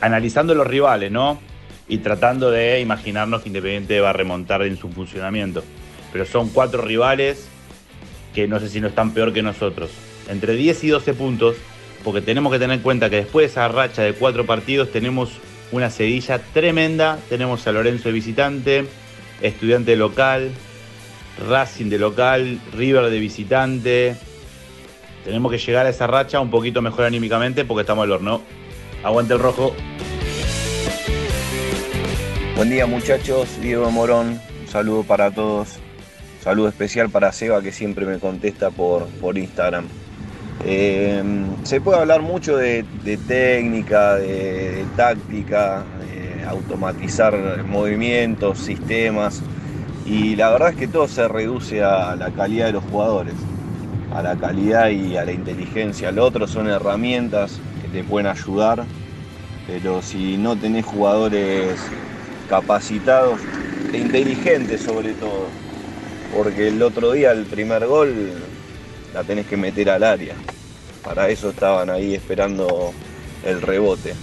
Analizando 0.00 0.54
los 0.54 0.66
rivales, 0.66 1.10
¿no? 1.10 1.40
Y 1.88 1.98
tratando 1.98 2.50
de 2.50 2.80
imaginarnos 2.80 3.42
que 3.42 3.48
Independiente 3.48 4.00
va 4.00 4.10
a 4.10 4.12
remontar 4.12 4.62
en 4.62 4.76
su 4.76 4.88
funcionamiento. 4.90 5.64
Pero 6.12 6.24
son 6.24 6.50
cuatro 6.50 6.82
rivales 6.82 7.48
que 8.38 8.46
no 8.46 8.60
sé 8.60 8.68
si 8.68 8.80
no 8.80 8.86
están 8.86 9.10
peor 9.10 9.32
que 9.32 9.42
nosotros. 9.42 9.90
Entre 10.28 10.54
10 10.54 10.84
y 10.84 10.88
12 10.88 11.14
puntos, 11.14 11.56
porque 12.04 12.20
tenemos 12.20 12.52
que 12.52 12.60
tener 12.60 12.76
en 12.76 12.82
cuenta 12.84 13.10
que 13.10 13.16
después 13.16 13.42
de 13.42 13.50
esa 13.50 13.66
racha 13.66 14.02
de 14.02 14.12
cuatro 14.12 14.46
partidos 14.46 14.92
tenemos 14.92 15.30
una 15.72 15.90
sedilla 15.90 16.38
tremenda. 16.38 17.18
Tenemos 17.28 17.66
a 17.66 17.72
Lorenzo 17.72 18.04
de 18.04 18.12
visitante, 18.12 18.84
Estudiante 19.42 19.96
local, 19.96 20.52
Racing 21.48 21.86
de 21.86 21.98
local, 21.98 22.60
River 22.76 23.10
de 23.10 23.18
visitante. 23.18 24.16
Tenemos 25.24 25.50
que 25.50 25.58
llegar 25.58 25.86
a 25.86 25.90
esa 25.90 26.06
racha 26.06 26.38
un 26.38 26.50
poquito 26.50 26.80
mejor 26.80 27.06
anímicamente 27.06 27.64
porque 27.64 27.80
estamos 27.80 28.04
al 28.04 28.12
horno. 28.12 28.42
Aguante 29.02 29.34
el 29.34 29.40
rojo. 29.40 29.74
Buen 32.54 32.70
día 32.70 32.86
muchachos, 32.86 33.60
Diego 33.60 33.90
Morón, 33.90 34.40
un 34.60 34.68
saludo 34.68 35.02
para 35.02 35.32
todos, 35.32 35.80
saludo 36.48 36.68
especial 36.68 37.10
para 37.10 37.30
Seba 37.30 37.60
que 37.60 37.72
siempre 37.72 38.06
me 38.06 38.18
contesta 38.18 38.70
por, 38.70 39.04
por 39.20 39.36
Instagram. 39.36 39.84
Eh, 40.64 41.22
se 41.62 41.78
puede 41.82 41.98
hablar 41.98 42.22
mucho 42.22 42.56
de, 42.56 42.86
técnica, 43.28 44.14
de, 44.14 44.82
táctica, 44.96 45.84
automatizar 46.48 47.64
movimientos, 47.64 48.60
sistemas, 48.60 49.42
y 50.06 50.36
la 50.36 50.48
verdad 50.48 50.70
es 50.70 50.76
que 50.76 50.88
todo 50.88 51.06
se 51.06 51.28
reduce 51.28 51.82
a 51.82 52.16
la 52.16 52.30
calidad 52.30 52.64
de 52.64 52.72
los 52.72 52.84
jugadores, 52.84 53.34
a 54.14 54.22
la 54.22 54.34
calidad 54.34 54.88
y 54.88 55.18
a 55.18 55.26
la 55.26 55.32
inteligencia. 55.32 56.10
Lo 56.12 56.24
otro 56.24 56.48
son 56.48 56.66
herramientas 56.66 57.60
que 57.82 57.88
te 57.88 58.04
pueden 58.04 58.26
ayudar, 58.26 58.84
pero 59.66 60.00
si 60.00 60.38
no 60.38 60.56
tenés 60.56 60.86
jugadores 60.86 61.78
capacitados 62.48 63.38
e 63.92 63.98
inteligentes 63.98 64.80
sobre 64.80 65.12
todo, 65.12 65.48
porque 66.34 66.68
el 66.68 66.82
otro 66.82 67.12
día 67.12 67.32
el 67.32 67.44
primer 67.46 67.86
gol 67.86 68.32
la 69.14 69.24
tenés 69.24 69.46
que 69.46 69.56
meter 69.56 69.90
al 69.90 70.04
área. 70.04 70.34
Para 71.02 71.28
eso 71.28 71.50
estaban 71.50 71.90
ahí 71.90 72.14
esperando 72.14 72.92
el 73.44 73.62
rebote. 73.62 74.14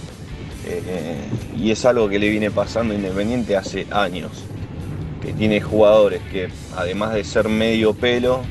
Eh, 0.66 1.16
y 1.56 1.70
es 1.70 1.84
algo 1.84 2.08
que 2.08 2.18
le 2.18 2.28
viene 2.28 2.50
pasando 2.50 2.94
Independiente 2.94 3.56
hace 3.56 3.86
años. 3.90 4.32
Que 5.22 5.32
tiene 5.32 5.60
jugadores 5.60 6.20
que 6.30 6.48
además 6.76 7.14
de 7.14 7.24
ser 7.24 7.48
medio 7.48 7.94
pelo, 7.94 8.42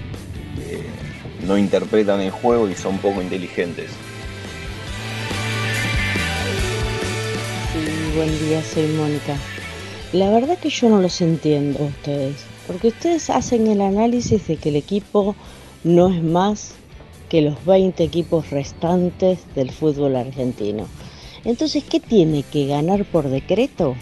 eh, 0.60 0.82
no 1.46 1.58
interpretan 1.58 2.20
el 2.22 2.32
juego 2.32 2.70
y 2.70 2.76
son 2.76 2.98
poco 2.98 3.22
inteligentes. 3.22 3.92
Buen 8.16 8.40
día, 8.40 8.64
soy 8.64 8.88
Mónica. 8.88 9.36
La 10.14 10.30
verdad 10.30 10.58
que 10.58 10.70
yo 10.70 10.90
no 10.90 11.02
los 11.02 11.20
entiendo 11.20 11.80
a 11.80 11.88
ustedes, 11.88 12.46
porque 12.68 12.88
ustedes 12.90 13.30
hacen 13.30 13.68
el 13.68 13.82
análisis 13.82 14.48
de 14.48 14.58
que 14.58 14.70
el 14.70 14.76
equipo 14.76 15.36
no 15.84 16.10
es 16.10 16.22
más 16.24 16.74
que 17.30 17.42
los 17.42 17.64
20 17.66 18.04
equipos 18.04 18.50
restantes 18.52 19.40
del 19.56 19.72
fútbol 19.72 20.16
argentino. 20.16 20.88
Entonces, 21.44 21.84
¿qué 21.84 22.00
tiene 22.00 22.44
que 22.44 22.66
ganar 22.68 23.06
por 23.06 23.30
decreto? 23.30 23.96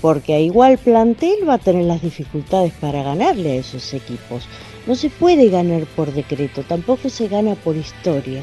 Porque 0.00 0.34
a 0.34 0.40
igual 0.40 0.78
plantel 0.78 1.46
va 1.48 1.54
a 1.54 1.58
tener 1.58 1.84
las 1.84 2.02
dificultades 2.02 2.72
para 2.80 3.02
ganarle 3.02 3.52
a 3.52 3.56
esos 3.56 3.92
equipos. 3.92 4.44
No 4.86 4.94
se 4.94 5.10
puede 5.10 5.48
ganar 5.48 5.84
por 5.96 6.12
decreto, 6.12 6.62
tampoco 6.62 7.08
se 7.10 7.28
gana 7.28 7.54
por 7.56 7.76
historia. 7.76 8.42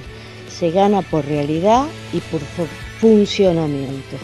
Se 0.49 0.69
gana 0.71 1.01
por 1.01 1.25
realidad 1.25 1.85
y 2.13 2.19
por 2.19 2.41
fu- 2.41 2.67
funcionamiento. 2.99 4.17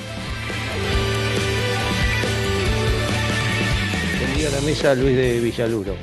A 4.45 4.49
la 4.49 4.61
mesa, 4.61 4.95
Luis 4.95 5.15
de 5.15 5.39
Villaluro. 5.39 5.93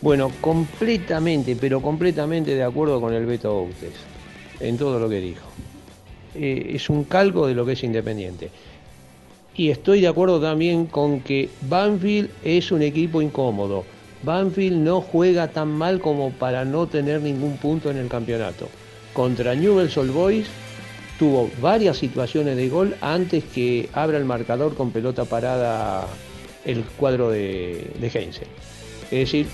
Bueno, 0.00 0.32
completamente, 0.40 1.54
pero 1.54 1.80
completamente 1.80 2.54
de 2.56 2.64
acuerdo 2.64 3.00
con 3.00 3.12
el 3.14 3.24
Beto 3.24 3.52
Outes 3.52 3.92
en 4.58 4.76
todo 4.76 4.98
lo 4.98 5.08
que 5.08 5.20
dijo. 5.20 5.46
Eh, 6.34 6.72
es 6.74 6.90
un 6.90 7.04
calco 7.04 7.46
de 7.46 7.54
lo 7.54 7.64
que 7.64 7.72
es 7.72 7.84
Independiente. 7.84 8.50
Y 9.54 9.70
estoy 9.70 10.00
de 10.00 10.08
acuerdo 10.08 10.40
también 10.40 10.86
con 10.86 11.20
que 11.20 11.50
Banfield 11.68 12.30
es 12.42 12.72
un 12.72 12.82
equipo 12.82 13.22
incómodo. 13.22 13.84
Banfield 14.24 14.78
no 14.78 15.00
juega 15.00 15.48
tan 15.48 15.68
mal 15.68 16.00
como 16.00 16.32
para 16.32 16.64
no 16.64 16.88
tener 16.88 17.20
ningún 17.20 17.58
punto 17.58 17.90
en 17.90 17.98
el 17.98 18.08
campeonato. 18.08 18.68
Contra 19.12 19.54
Newell's 19.54 19.96
Old 19.96 20.12
Boys 20.12 20.46
tuvo 21.18 21.48
varias 21.60 21.98
situaciones 21.98 22.56
de 22.56 22.68
gol 22.68 22.96
antes 23.00 23.44
que 23.44 23.88
abra 23.92 24.18
el 24.18 24.24
marcador 24.24 24.74
con 24.74 24.90
pelota 24.90 25.24
parada 25.26 26.08
el 26.68 26.84
cuadro 26.84 27.30
de, 27.30 27.90
de 27.98 28.08
Heinze. 28.08 28.44
Es 29.04 29.18
decir, 29.18 29.46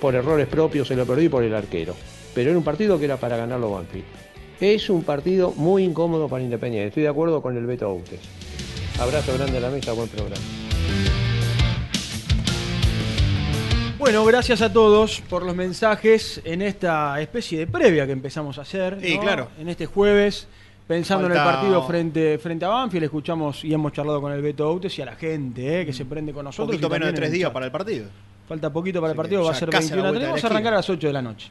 por 0.00 0.14
errores 0.14 0.48
propios 0.48 0.88
se 0.88 0.96
lo 0.96 1.06
perdí 1.06 1.28
por 1.28 1.44
el 1.44 1.54
arquero. 1.54 1.94
Pero 2.34 2.50
era 2.50 2.58
un 2.58 2.64
partido 2.64 2.98
que 2.98 3.06
era 3.06 3.16
para 3.16 3.36
ganarlo 3.36 3.70
Banfield. 3.70 4.04
Es 4.60 4.90
un 4.90 5.04
partido 5.04 5.52
muy 5.52 5.84
incómodo 5.84 6.28
para 6.28 6.42
Independiente. 6.42 6.88
Estoy 6.88 7.04
de 7.04 7.08
acuerdo 7.08 7.40
con 7.40 7.56
el 7.56 7.66
Beto 7.66 7.86
Autes. 7.86 8.20
Abrazo 8.98 9.34
grande 9.34 9.58
a 9.58 9.60
la 9.60 9.70
mesa, 9.70 9.92
buen 9.92 10.08
programa. 10.08 10.42
Bueno, 13.98 14.24
gracias 14.24 14.60
a 14.60 14.72
todos 14.72 15.22
por 15.28 15.42
los 15.44 15.54
mensajes 15.54 16.40
en 16.44 16.62
esta 16.62 17.20
especie 17.20 17.60
de 17.60 17.66
previa 17.66 18.06
que 18.06 18.12
empezamos 18.12 18.58
a 18.58 18.62
hacer. 18.62 18.98
Sí, 19.00 19.16
¿no? 19.16 19.22
claro. 19.22 19.48
En 19.58 19.68
este 19.68 19.86
jueves, 19.86 20.48
pensando 20.86 21.26
en 21.26 21.32
el 21.32 21.38
partido 21.38 21.82
frente, 21.86 22.38
frente 22.38 22.64
a 22.64 22.68
Banfield, 22.68 23.04
escuchamos 23.04 23.64
y 23.64 23.72
hemos 23.74 23.92
charlado 23.92 24.20
con 24.20 24.32
el 24.32 24.40
Beto 24.42 24.68
Outes 24.68 24.96
y 24.98 25.02
a 25.02 25.06
la 25.06 25.16
gente 25.16 25.80
eh, 25.82 25.86
que 25.86 25.92
se 25.92 26.04
prende 26.04 26.32
con 26.32 26.40
Un 26.40 26.44
nosotros. 26.46 26.68
poquito 26.76 26.86
y 26.86 26.90
menos 26.90 27.08
de 27.08 27.12
tres 27.14 27.32
días 27.32 27.50
para 27.50 27.66
el 27.66 27.72
partido. 27.72 28.06
Falta 28.48 28.72
poquito 28.72 29.00
para 29.00 29.10
el 29.12 29.16
partido, 29.16 29.42
va 29.44 29.50
a 29.50 29.54
ser 29.54 29.68
casi 29.68 29.92
a 29.92 29.96
la 29.96 30.02
21 30.02 30.08
vuelta 30.08 30.20
de 30.20 30.26
la 30.26 30.30
Vamos 30.32 30.44
a 30.44 30.46
arrancar 30.46 30.72
a 30.72 30.76
las 30.76 30.88
8 30.90 31.06
de 31.08 31.12
la 31.12 31.22
noche. 31.22 31.48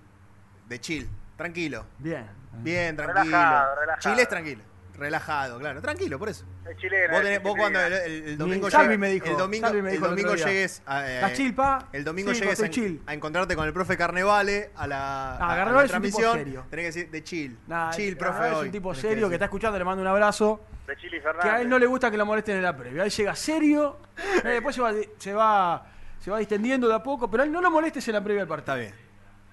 De 0.68 0.80
chill, 0.80 1.10
tranquilo. 1.38 1.86
Bien. 2.00 2.26
Bien, 2.60 2.96
tranquilo. 2.96 3.24
Relajado, 3.26 3.76
relajado. 3.76 4.02
Chile 4.02 4.22
es 4.22 4.30
tranquilo. 4.30 4.64
Relajado, 4.98 5.60
claro. 5.60 5.82
Tranquilo, 5.82 6.18
por 6.18 6.30
eso. 6.30 6.46
Es 6.70 6.78
chileno. 6.78 7.14
Vos, 7.14 7.22
es 7.22 7.28
tenés- 7.28 7.44
vos 7.44 7.56
cuando 7.56 7.80
el, 7.80 7.94
el- 7.94 8.28
el 8.30 8.38
domingo 8.38 8.72
Salvi 8.72 8.88
llegue- 8.88 8.98
me 8.98 9.10
dijo, 9.10 9.26
el 9.28 9.38
domingo, 9.38 9.70
me 9.74 9.80
el 9.80 9.86
dijo 9.92 10.06
el 10.06 10.10
domingo 10.12 10.36
llegues 10.36 10.82
a, 10.86 11.08
eh, 11.08 11.16
¿Estás 11.16 11.34
chill, 11.34 11.54
pa? 11.54 11.90
el 11.94 12.04
domingo 12.04 12.34
Sí, 12.34 12.40
llegues 12.40 12.60
a, 12.60 12.66
estoy 12.66 12.70
chill. 12.84 13.02
a 13.06 13.14
encontrarte 13.14 13.56
con 13.56 13.68
el 13.68 13.74
profe 13.74 13.96
Carnevale 13.96 14.72
a 14.76 14.88
la, 14.88 15.36
Ah, 15.36 15.38
a- 15.40 15.62
a 15.62 15.72
la 15.72 15.86
transmisión, 15.88 16.34
serio. 16.38 16.66
tenés 16.70 16.84
que 16.84 16.88
decir 17.00 17.12
de 17.12 17.24
chill. 17.24 17.58
Nah, 17.68 17.92
chill, 17.92 18.10
el- 18.10 18.18
profe, 18.18 18.48
es 18.52 18.58
un 18.58 18.72
tipo 18.72 18.90
tenés 18.90 19.02
serio 19.02 19.30
que, 19.30 19.36
está 19.36 19.46
escuchando, 19.46 19.78
le 19.78 19.86
mando 19.86 20.02
un 20.02 20.08
abrazo. 20.08 20.66
De 20.88 20.96
Chili 20.98 21.20
Que 21.20 21.28
a 21.28 21.30
él 21.32 21.36
Fernández. 21.42 21.68
no 21.68 21.80
le 21.80 21.86
gusta 21.88 22.10
que 22.12 22.18
lo 22.18 22.26
molesten 22.26 22.58
en 22.58 22.64
la 22.64 22.76
previa. 22.78 23.04
Él 23.04 23.10
llega 23.12 23.36
serio, 23.36 24.00
eh, 24.44 24.48
después 24.50 24.76
se 24.76 24.82
va, 24.82 24.92
se 25.18 25.34
va 25.34 25.88
se 26.20 26.32
va 26.32 26.40
distendiendo 26.40 26.88
de 26.88 26.96
a 26.96 27.04
poco, 27.04 27.30
pero 27.30 27.44
a 27.44 27.46
él 27.46 27.52
no 27.52 27.62
lo 27.62 27.70
molestes 27.70 28.08
en 28.08 28.14
la 28.16 28.24
previa 28.24 28.42
del 28.42 28.48
partido. 28.48 28.76
Está 28.76 28.76
bien. 28.76 28.94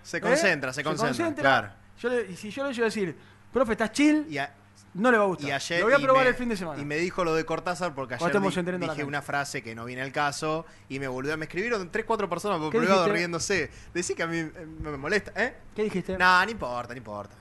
Se 0.03 0.21
concentra, 0.21 0.73
se 0.73 0.83
concentra, 0.83 1.35
claro. 1.43 1.69
Yo 2.01 2.09
le- 2.09 2.31
y 2.31 2.37
si 2.37 2.51
yo 2.51 2.67
le 2.67 2.73
llego 2.73 2.85
a 2.85 2.89
decir, 2.89 3.15
profe, 3.53 3.73
¿estás 3.73 3.93
chill? 3.93 4.27
Y 4.31 4.39
a- 4.39 4.51
No 4.95 5.11
le 5.11 5.17
va 5.17 5.25
a 5.25 5.27
gustar. 5.27 5.49
Y 5.49 5.53
ayer 5.53 5.81
lo 5.81 5.87
voy 5.87 5.95
a 5.95 5.99
probar 5.99 6.25
me- 6.25 6.29
el 6.31 6.35
fin 6.35 6.49
de 6.51 6.57
semana. 6.57 6.81
Y 6.81 6.85
me 6.85 6.97
dijo 6.97 7.25
lo 7.25 7.35
de 7.35 7.47
Cortázar 7.47 7.95
porque 7.95 8.15
ayer 8.15 8.31
di- 8.41 8.77
dije 8.79 9.05
una 9.05 9.23
frase 9.23 9.63
que 9.63 9.75
no 9.75 9.87
viene 9.87 10.03
al 10.03 10.13
caso 10.13 10.67
y 10.89 10.99
me 11.01 11.09
volvió, 11.09 11.37
me 11.39 11.47
escribieron 11.47 11.91
tres, 11.91 12.05
cuatro 12.05 12.29
personas 12.29 12.59
por 12.59 12.71
¿Qué 12.71 12.79
privado 12.79 13.01
dijiste? 13.01 13.17
riéndose. 13.17 13.71
Decí 13.95 14.15
que 14.15 14.23
a 14.23 14.27
mí 14.27 14.39
eh, 14.39 14.51
me 14.81 14.97
molesta, 14.99 15.33
¿eh? 15.43 15.57
¿Qué 15.75 15.85
dijiste? 15.85 16.19
Nah, 16.19 16.45
no 16.45 16.51
importa, 16.51 16.93
no 16.93 16.99
importa. 16.99 17.35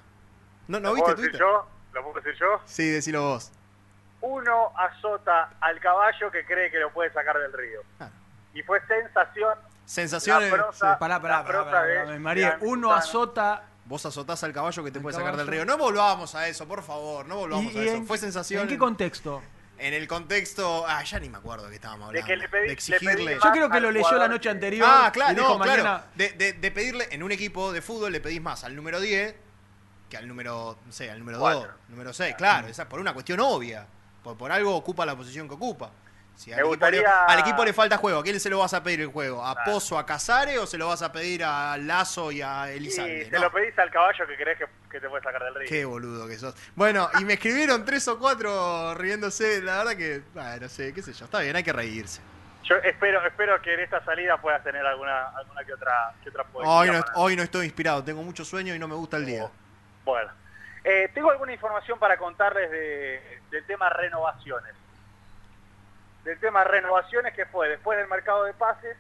¿No, 0.70 0.80
no 0.80 0.90
¿Lo 0.90 0.96
viste 0.96 1.12
puedo 1.14 1.22
decir 1.24 1.40
yo? 1.40 1.68
¿Lo 1.94 2.04
puedo 2.04 2.16
decir 2.22 2.40
yo? 2.40 2.62
Sí, 2.66 2.88
decilo 2.90 3.22
vos. 3.22 3.52
Uno 4.22 4.72
azota 4.78 5.50
al 5.60 5.80
caballo 5.82 6.32
que 6.32 6.46
cree 6.46 6.72
que 6.72 6.80
lo 6.80 6.94
puede 6.94 7.12
sacar 7.12 7.38
del 7.38 7.52
río. 7.52 7.82
Y 8.54 8.62
fue 8.64 8.80
sensación. 8.88 9.56
La 10.28 10.50
prosa, 10.50 11.00
Pará, 11.00 11.20
pará, 11.22 11.44
pará, 11.44 11.84
de 11.84 12.20
María, 12.20 12.58
uno 12.62 12.94
azota. 12.94 13.64
Vos 13.86 14.06
azotás 14.06 14.44
al 14.44 14.54
caballo 14.54 14.84
que 14.84 14.92
te 14.92 15.00
puede 15.00 15.16
sacar 15.18 15.36
del 15.36 15.48
río. 15.48 15.66
No 15.66 15.78
volvamos 15.78 16.34
a 16.36 16.48
eso, 16.48 16.68
por 16.68 16.84
favor, 16.84 17.26
no 17.26 17.38
volvamos 17.38 17.74
¿Y- 17.74 17.78
a 17.80 17.84
y 17.84 17.88
eso. 17.88 17.98
en- 17.98 18.08
Fue 18.08 18.18
sensación. 18.18 18.62
¿En 18.64 18.68
qué 18.68 18.78
contexto? 18.78 19.42
En 19.78 19.94
el 19.96 20.08
contexto. 20.08 20.86
Ah, 20.88 21.04
ya 21.04 21.20
ni 21.20 21.28
me 21.30 21.40
acuerdo 21.40 21.64
de 21.66 21.72
qué 21.72 21.76
estábamos 21.76 22.08
hablando. 22.10 22.28
que 22.28 22.38
le 22.38 22.48
pedí- 22.50 22.68
le 22.68 22.74
exigirle. 22.74 23.16
pedí 23.26 23.34
Yo 23.44 23.52
creo 23.52 23.70
que 23.70 23.80
lo 23.80 23.92
leyó 23.92 24.12
la 24.14 24.28
noche 24.28 24.44
que- 24.44 24.50
anterior. 24.50 24.88
Ah, 24.90 25.10
claro, 25.12 25.34
dijo 25.34 25.48
no, 25.50 25.58
mañana. 25.58 25.82
claro. 25.82 26.04
De, 26.16 26.30
de- 26.34 26.54
de 26.54 26.72
pedirle, 26.72 27.08
en 27.12 27.24
un 27.24 27.32
equipo 27.32 27.72
de 27.74 27.82
fútbol 27.82 28.12
le 28.12 28.22
pedís 28.22 28.42
más 28.42 28.64
al 28.64 28.76
número 28.76 29.00
10 29.02 29.36
que 30.10 30.18
al 30.18 30.28
número, 30.28 30.78
no 30.86 30.92
sé, 30.92 31.10
al 31.10 31.18
número 31.20 31.40
2, 31.40 31.54
Cuatro. 31.56 31.74
número 31.90 32.14
6. 32.14 32.36
Claro, 32.38 32.68
esa 32.68 32.84
es 32.84 32.88
por 32.88 33.00
una 33.00 33.14
cuestión 33.14 33.40
obvia. 33.40 33.88
Por, 34.24 34.38
por 34.38 34.52
algo 34.52 34.76
ocupa 34.76 35.04
la 35.06 35.16
posición 35.16 35.48
que 35.48 35.56
ocupa. 35.56 35.90
Si 36.36 36.50
Me 36.50 36.56
al, 36.56 36.66
equipo 36.66 36.90
le, 36.90 37.06
al 37.06 37.40
equipo 37.40 37.64
le 37.66 37.72
falta 37.74 37.98
juego, 37.98 38.20
¿a 38.20 38.24
quién 38.24 38.40
se 38.40 38.50
lo 38.50 38.58
vas 38.60 38.74
a 38.74 38.82
pedir 38.82 39.02
el 39.02 39.08
juego? 39.08 39.46
¿A 39.46 39.64
Pozo, 39.64 40.00
a 40.00 40.06
Casare 40.08 40.58
o 40.58 40.66
se 40.66 40.78
lo 40.78 40.88
vas 40.88 41.04
a 41.04 41.12
pedir 41.12 41.44
a 41.44 41.78
Lazo 41.78 42.32
y 42.32 42.42
a 42.42 42.72
Elizalde? 42.72 43.26
te 43.26 43.32
No. 43.38 43.44
lo 43.44 43.52
pedís 43.52 43.78
al 43.78 43.92
caballo 43.92 44.26
que 44.26 44.36
crees 44.36 44.58
que, 44.58 44.66
que 44.90 45.00
te 45.00 45.08
puede 45.08 45.22
sacar 45.24 45.44
del 45.44 45.54
río. 45.54 45.70
Qué 45.70 45.86
boludo 45.86 46.28
que 46.28 46.38
sos. 46.40 46.56
Bueno, 46.76 47.10
y 47.20 47.26
me 47.26 47.34
escribieron 47.34 47.86
tres 47.86 48.08
o 48.08 48.18
cuatro 48.18 48.96
riéndose. 48.96 49.62
La 49.62 49.80
verdad 49.84 49.96
que, 49.96 50.24
ah, 50.36 50.58
no 50.60 50.68
sé, 50.68 50.94
qué 50.94 51.04
sé 51.04 51.14
yo. 51.14 51.26
Está 51.26 51.42
bien, 51.42 51.56
hay 51.56 51.64
que 51.64 51.74
reírse. 51.74 52.22
Yo 52.64 52.76
espero, 52.78 53.24
espero 53.26 53.62
que 53.62 53.74
en 53.76 53.82
esta 53.82 54.04
salida 54.04 54.38
puedas 54.42 54.64
tener 54.64 54.84
alguna, 54.86 55.28
alguna 55.38 55.64
que 55.64 55.74
otra, 55.74 56.14
que 56.24 56.30
otra 56.30 56.46
Hoy 56.54 56.90
no, 56.90 57.02
para- 57.02 57.14
hoy 57.18 57.36
no 57.36 57.44
estoy 57.44 57.66
inspirado, 57.66 58.04
tengo 58.04 58.24
mucho 58.24 58.46
sueño 58.46 58.74
y 58.74 58.80
no 58.80 58.88
me 58.88 58.96
gusta 58.96 59.18
el 59.18 59.26
día. 59.26 59.48
Bueno, 60.06 60.32
eh, 60.84 61.10
tengo 61.14 61.30
alguna 61.32 61.54
información 61.54 62.00
para 62.00 62.18
contarles 62.18 62.72
de, 62.72 63.40
del 63.52 63.66
tema 63.66 63.90
renovaciones. 63.90 64.74
Del 66.24 66.40
tema 66.40 66.64
renovaciones 66.64 67.34
que 67.34 67.46
fue 67.48 67.68
después 67.70 67.98
del 67.98 68.08
mercado 68.08 68.44
de 68.44 68.54
pases, 68.54 68.96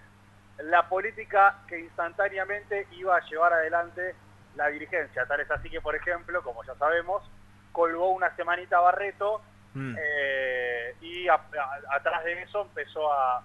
la 0.58 0.88
política 0.90 1.58
que 1.68 1.80
instantáneamente 1.80 2.88
iba 2.92 3.16
a 3.16 3.22
llevar 3.26 3.54
adelante 3.54 4.16
la 4.56 4.68
dirigencia. 4.68 5.26
Tal 5.26 5.40
es 5.40 5.50
así 5.52 5.70
que, 5.70 5.82
por 5.82 5.96
ejemplo, 5.96 6.42
como 6.44 6.64
ya 6.64 6.76
sabemos, 6.76 7.24
colgó 7.72 8.10
una 8.10 8.36
semanita 8.36 8.80
Barreto 8.80 9.42
Mm. 9.74 9.96
eh, 9.98 10.96
y 11.02 11.28
a- 11.30 11.36
a- 11.36 11.96
atrás 11.96 12.24
de 12.26 12.42
eso 12.42 12.64
empezó 12.64 13.12
a, 13.14 13.42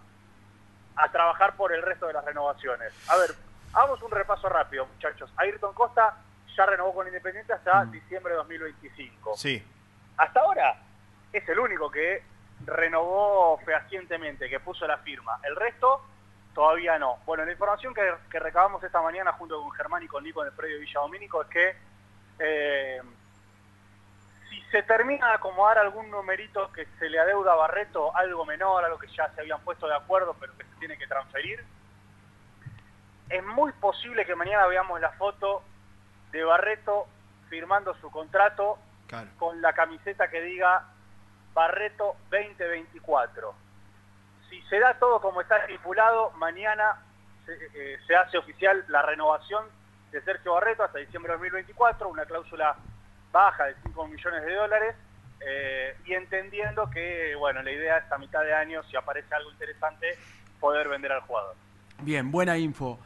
a 0.97 1.13
trabajar 1.13 1.55
por 1.55 1.73
el 1.73 1.83
resto 1.83 2.07
de 2.09 2.15
las 2.15 2.25
renovaciones. 2.25 2.93
A 3.09 3.17
ver, 3.17 3.31
hagamos 3.73 4.03
un 4.03 4.11
repaso 4.11 4.49
rápido, 4.49 4.87
muchachos. 4.87 5.31
Ayrton 5.37 5.73
Costa 5.75 6.17
ya 6.57 6.67
renovó 6.67 6.95
con 6.95 7.07
Independiente 7.07 7.53
hasta 7.53 7.85
diciembre 7.85 8.33
de 8.33 8.39
2025. 8.39 9.37
Sí. 9.37 9.63
Hasta 10.17 10.41
ahora 10.41 10.77
es 11.33 11.49
el 11.49 11.59
único 11.61 11.91
que 11.91 12.23
renovó 12.67 13.59
fehacientemente, 13.65 14.49
que 14.49 14.61
puso 14.61 14.87
la 14.87 14.99
firma. 14.99 15.39
El 15.45 15.57
resto 15.57 16.03
todavía 16.55 16.99
no. 16.99 17.19
Bueno, 17.27 17.45
la 17.45 17.53
información 17.53 17.95
que, 17.95 18.15
que 18.31 18.39
recabamos 18.39 18.83
esta 18.83 19.01
mañana 19.03 19.33
junto 19.33 19.61
con 19.63 19.71
Germán 19.73 20.03
y 20.03 20.09
con 20.09 20.25
Nico 20.25 20.43
en 20.43 20.49
el 20.49 20.55
predio 20.55 20.81
Villa 20.81 21.01
Domínico 21.01 21.43
es 21.43 21.49
que 21.49 21.77
eh, 22.39 23.03
si 24.49 24.61
se 24.71 24.83
termina 24.83 25.29
de 25.29 25.35
acomodar 25.35 25.79
algún 25.79 26.11
numerito 26.11 26.71
que 26.73 26.87
se 26.99 27.09
le 27.09 27.19
adeuda 27.19 27.53
a 27.53 27.57
Barreto, 27.57 28.15
algo 28.17 28.45
menor, 28.45 28.85
algo 28.85 28.99
que 28.99 29.09
ya 29.09 29.31
se 29.35 29.41
habían 29.43 29.61
puesto 29.61 29.87
de 29.87 29.95
acuerdo 29.95 30.35
pero 30.39 30.57
que 30.57 30.65
se 30.65 30.75
tiene 30.79 30.97
que 30.99 31.07
transferir, 31.07 31.65
es 33.29 33.45
muy 33.45 33.73
posible 33.73 34.25
que 34.25 34.35
mañana 34.35 34.67
veamos 34.67 35.01
la 35.01 35.11
foto 35.13 35.63
de 36.31 36.45
Barreto 36.45 37.07
firmando 37.49 37.95
su 38.01 38.11
contrato 38.11 38.79
Claro. 39.09 39.29
con 39.39 39.63
la 39.63 39.73
camiseta 39.73 40.29
que 40.29 40.41
diga 40.41 40.83
Barreto 41.57 42.17
2024. 42.31 43.55
Si 44.51 44.61
se 44.69 44.79
da 44.79 44.93
todo 44.99 45.23
como 45.23 45.41
está 45.41 45.57
estipulado, 45.57 46.31
mañana 46.33 47.03
se, 47.47 47.55
eh, 47.55 47.99
se 48.07 48.15
hace 48.15 48.37
oficial 48.37 48.85
la 48.89 49.01
renovación 49.01 49.65
de 50.13 50.21
Sergio 50.21 50.53
Barreto 50.53 50.83
hasta 50.83 50.99
diciembre 50.99 51.33
de 51.33 51.39
2024, 51.39 52.11
una 52.11 52.27
cláusula 52.27 52.77
baja 53.33 53.65
de 53.65 53.75
5 53.85 54.07
millones 54.07 54.45
de 54.45 54.55
dólares, 54.55 54.97
eh, 55.41 55.97
y 56.05 56.13
entendiendo 56.13 56.91
que, 56.91 57.35
bueno, 57.37 57.63
la 57.63 57.73
idea 57.73 57.99
es 57.99 58.13
a 58.13 58.19
mitad 58.19 58.43
de 58.43 58.53
año, 58.53 58.83
si 58.85 58.95
aparece 58.95 59.35
algo 59.35 59.51
interesante, 59.51 60.19
poder 60.61 60.91
vender 60.91 61.13
al 61.13 61.23
jugador. 61.23 61.55
Bien, 62.03 62.31
buena 62.31 62.59
info. 62.59 62.99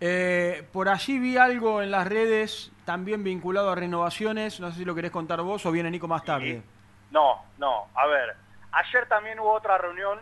Eh, 0.00 0.66
por 0.72 0.88
allí 0.88 1.20
vi 1.20 1.36
algo 1.36 1.80
en 1.80 1.92
las 1.92 2.08
redes 2.08 2.72
también 2.84 3.22
vinculado 3.22 3.70
a 3.70 3.76
renovaciones. 3.76 4.58
No 4.58 4.72
sé 4.72 4.78
si 4.78 4.84
lo 4.84 4.96
querés 4.96 5.12
contar 5.12 5.40
vos 5.42 5.64
o 5.64 5.70
viene 5.70 5.92
Nico 5.92 6.08
más 6.08 6.24
tarde. 6.24 6.64
No, 7.10 7.44
no, 7.58 7.88
a 7.94 8.06
ver, 8.06 8.34
ayer 8.72 9.06
también 9.06 9.38
hubo 9.40 9.52
otra 9.52 9.78
reunión 9.78 10.20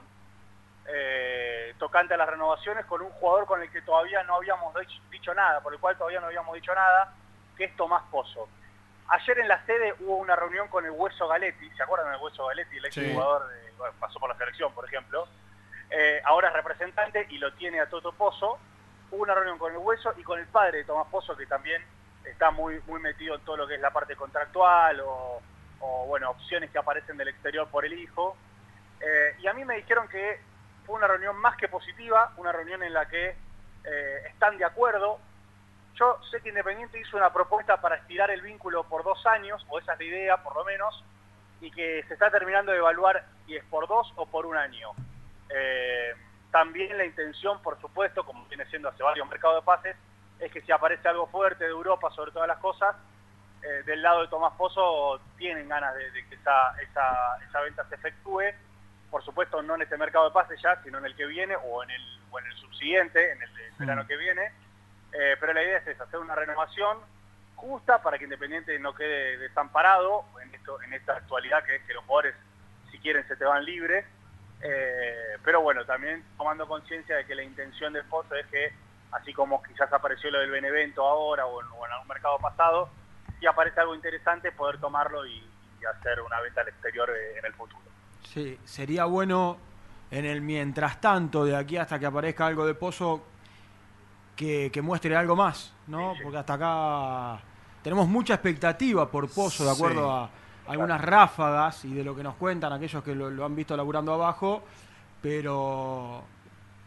eh, 0.87 1.75
tocante 1.79 2.15
a 2.15 2.17
las 2.17 2.29
renovaciones 2.29 2.85
con 2.87 3.01
un 3.03 3.11
jugador 3.13 3.47
con 3.47 3.63
el 3.63 3.71
que 3.71 3.83
todavía 3.83 4.23
no 4.25 4.37
habíamos 4.37 4.75
dicho, 5.11 5.33
nada, 5.35 5.61
por 5.61 5.73
el 5.73 5.81
cual 5.81 5.97
todavía 5.97 6.21
no 6.21 6.27
habíamos 6.27 6.55
dicho 6.55 6.75
nada, 6.75 7.13
que 7.57 7.65
es 7.65 7.77
Tomás 7.77 8.03
Pozo. 8.11 8.49
Ayer 9.09 9.39
en 9.41 9.49
la 9.49 9.65
sede 9.67 9.95
hubo 10.01 10.17
una 10.17 10.37
reunión 10.37 10.69
con 10.69 10.85
el 10.85 10.91
Hueso 10.91 11.29
Galetti, 11.29 11.69
¿se 11.71 11.83
acuerdan 11.83 12.13
del 12.13 12.21
Hueso 12.21 12.47
Galetti? 12.47 12.77
El 12.79 12.85
ex 12.87 12.95
Sí. 12.95 13.13
jugador 13.13 13.49
de, 13.49 13.73
bueno, 13.79 13.95
pasó 14.01 14.19
por 14.19 14.31
la 14.31 14.37
selección, 14.37 14.73
por 14.73 14.85
ejemplo. 14.87 15.29
Eh, 15.91 16.23
ahora 16.25 16.49
es 16.49 16.55
representante 16.55 17.27
y 17.29 17.39
lo 17.39 17.53
tiene 17.55 17.81
a 17.81 17.89
Toto 17.89 18.13
Pozo. 18.13 18.59
Hubo 19.11 19.23
una 19.23 19.35
reunión 19.35 19.59
con 19.59 19.73
el 19.73 19.79
Hueso 19.79 20.15
y 20.17 20.23
con 20.23 20.39
el 20.39 20.47
padre 20.47 20.79
de 20.79 20.85
Tomás 20.85 21.07
Pozo, 21.09 21.37
que 21.37 21.47
también 21.47 21.85
está 22.25 22.51
muy, 22.51 22.81
muy 22.87 23.01
metido 23.01 23.35
en 23.35 23.45
todo 23.45 23.59
lo 23.59 23.67
que 23.67 23.75
es 23.75 23.81
la 23.81 23.91
parte 23.91 24.17
contractual 24.17 25.01
o, 25.05 25.43
o, 25.83 26.07
bueno, 26.07 26.31
opciones 26.31 26.71
que 26.71 26.79
aparecen 26.79 27.17
del 27.17 27.29
exterior 27.29 27.69
por 27.69 27.85
el 27.85 27.93
hijo. 27.93 28.37
Eh, 29.01 29.37
y 29.41 29.47
a 29.47 29.53
mí 29.53 29.65
me 29.65 29.77
dijeron 29.77 30.09
que 30.09 30.41
fue 30.87 30.97
una 30.97 31.09
reunión 31.09 31.37
más 31.37 31.57
que 31.57 31.69
positiva, 31.69 32.33
una 32.37 32.53
reunión 32.53 32.83
en 32.83 32.93
la 32.93 33.07
que 33.07 33.37
eh, 33.85 34.23
están 34.29 34.57
de 34.57 34.65
acuerdo. 34.65 35.19
Yo 35.95 36.19
sé 36.31 36.41
que 36.41 36.49
Independiente 36.49 36.99
hizo 36.99 37.17
una 37.17 37.33
propuesta 37.33 37.81
para 37.81 37.97
estirar 37.97 38.31
el 38.31 38.41
vínculo 38.41 38.85
por 38.85 39.05
dos 39.05 39.27
años, 39.27 39.65
o 39.69 39.79
esa 39.79 39.93
es 39.93 39.99
la 39.99 40.05
idea 40.05 40.37
por 40.43 40.57
lo 40.57 40.65
menos, 40.65 41.05
y 41.61 41.71
que 41.71 42.05
se 42.09 42.15
está 42.15 42.31
terminando 42.31 42.73
de 42.73 42.79
evaluar 42.79 43.25
si 43.47 43.57
es 43.57 43.65
por 43.65 43.87
dos 43.87 44.13
o 44.17 44.27
por 44.27 44.47
un 44.47 44.57
año. 44.57 44.91
Eh, 45.51 46.15
también 46.51 46.97
la 46.97 47.05
intención, 47.05 47.61
por 47.61 47.81
supuesto, 47.81 48.25
como 48.25 48.47
viene 48.47 48.67
siendo 48.67 48.89
hace 48.89 49.03
varios 49.03 49.29
mercados 49.29 49.63
de 49.63 49.67
pases, 49.67 49.97
es 50.39 50.51
que 50.51 50.61
si 50.63 50.73
aparece 50.73 51.09
algo 51.09 51.27
fuerte 51.27 51.65
de 51.65 51.71
Europa 51.71 52.11
sobre 52.11 52.31
todas 52.31 52.49
las 52.49 52.59
cosas, 52.59 52.97
eh, 53.63 53.83
del 53.85 54.03
lado 54.03 54.23
de 54.23 54.29
Tomás 54.29 54.55
Pozo 54.57 55.21
tienen 55.37 55.69
ganas 55.69 55.95
de, 55.95 56.11
de 56.11 56.27
que 56.27 56.35
esa, 56.35 56.75
esa, 56.83 57.39
esa 57.49 57.61
venta 57.61 57.85
se 57.89 57.95
efectúe. 57.95 58.43
Por 59.11 59.23
supuesto, 59.25 59.63
no 59.63 59.75
en 59.75 59.83
este 59.83 59.97
mercado 59.97 60.25
de 60.27 60.33
pases 60.33 60.61
ya, 60.63 60.83
sino 60.83 60.99
en 60.99 61.05
el 61.05 61.15
que 61.15 61.27
viene 61.27 61.55
o 61.57 61.83
en 61.83 61.91
el, 61.91 62.21
o 62.31 62.39
en 62.39 62.47
el 62.47 62.57
subsiguiente, 62.57 63.33
en 63.33 63.43
el 63.43 63.55
de 63.55 63.71
verano 63.79 64.07
que 64.07 64.17
viene. 64.17 64.53
Eh, 65.13 65.37
pero 65.39 65.53
la 65.53 65.63
idea 65.63 65.79
es 65.79 65.87
esa, 65.87 66.05
hacer 66.05 66.19
una 66.19 66.35
renovación 66.35 66.99
justa 67.57 68.03
para 68.03 68.19
que 68.19 68.25
Independiente 68.25 68.79
no 68.79 68.95
quede 68.95 69.37
desamparado 69.37 70.25
en, 70.43 70.55
esto, 70.55 70.81
en 70.83 70.95
esta 70.95 71.13
actualidad 71.13 71.63
que 71.65 71.77
es 71.77 71.83
que 71.85 71.93
los 71.95 72.05
jugadores, 72.05 72.35
si 72.91 72.99
quieren, 72.99 73.27
se 73.29 73.37
te 73.37 73.45
van 73.45 73.65
libres. 73.65 74.07
Eh, 74.63 75.37
pero 75.45 75.61
bueno, 75.61 75.85
también 75.85 76.25
tomando 76.39 76.67
conciencia 76.67 77.17
de 77.17 77.27
que 77.27 77.35
la 77.35 77.43
intención 77.43 77.93
del 77.93 78.05
Pozo 78.07 78.35
es 78.35 78.47
que, 78.47 78.73
así 79.13 79.35
como 79.35 79.63
quizás 79.63 79.93
apareció 79.93 80.31
lo 80.31 80.39
del 80.41 80.51
Benevento 80.51 81.07
ahora 81.07 81.45
o 81.45 81.61
en, 81.61 81.69
o 81.77 81.87
en 81.87 81.93
algún 81.93 82.09
mercado 82.09 82.39
pasado, 82.39 82.89
si 83.43 83.47
aparece 83.49 83.81
algo 83.81 83.93
interesante, 83.97 84.53
poder 84.53 84.79
tomarlo 84.79 85.27
y, 85.27 85.33
y 85.33 85.85
hacer 85.85 86.21
una 86.21 86.41
venta 86.41 86.61
al 86.61 86.69
exterior 86.69 87.11
eh, 87.11 87.39
en 87.41 87.45
el 87.45 87.53
futuro. 87.55 87.83
Sí, 88.23 88.57
sería 88.65 89.05
bueno 89.07 89.59
en 90.13 90.25
el 90.27 90.41
mientras 90.43 91.01
tanto, 91.01 91.45
de 91.45 91.57
aquí 91.57 91.77
hasta 91.77 91.99
que 91.99 92.07
aparezca 92.07 92.47
algo 92.47 92.65
de 92.65 92.75
Pozo, 92.75 93.25
que, 94.37 94.71
que 94.73 94.81
muestre 94.81 95.17
algo 95.17 95.35
más, 95.35 95.75
¿no? 95.89 96.15
Porque 96.23 96.39
hasta 96.39 96.55
acá 96.55 97.43
tenemos 97.83 98.07
mucha 98.07 98.35
expectativa 98.35 99.11
por 99.11 99.29
Pozo, 99.29 99.65
de 99.65 99.73
acuerdo 99.73 100.29
Sí. 100.29 100.69
a 100.69 100.71
algunas 100.73 101.01
ráfagas 101.01 101.85
y 101.85 101.93
de 101.93 102.05
lo 102.05 102.15
que 102.15 102.23
nos 102.23 102.37
cuentan 102.37 102.73
aquellos 102.73 103.03
que 103.03 103.15
lo, 103.17 103.29
lo 103.29 103.45
han 103.45 103.57
visto 103.57 103.77
laburando 103.77 104.15
abajo, 104.15 104.63
pero, 105.21 106.23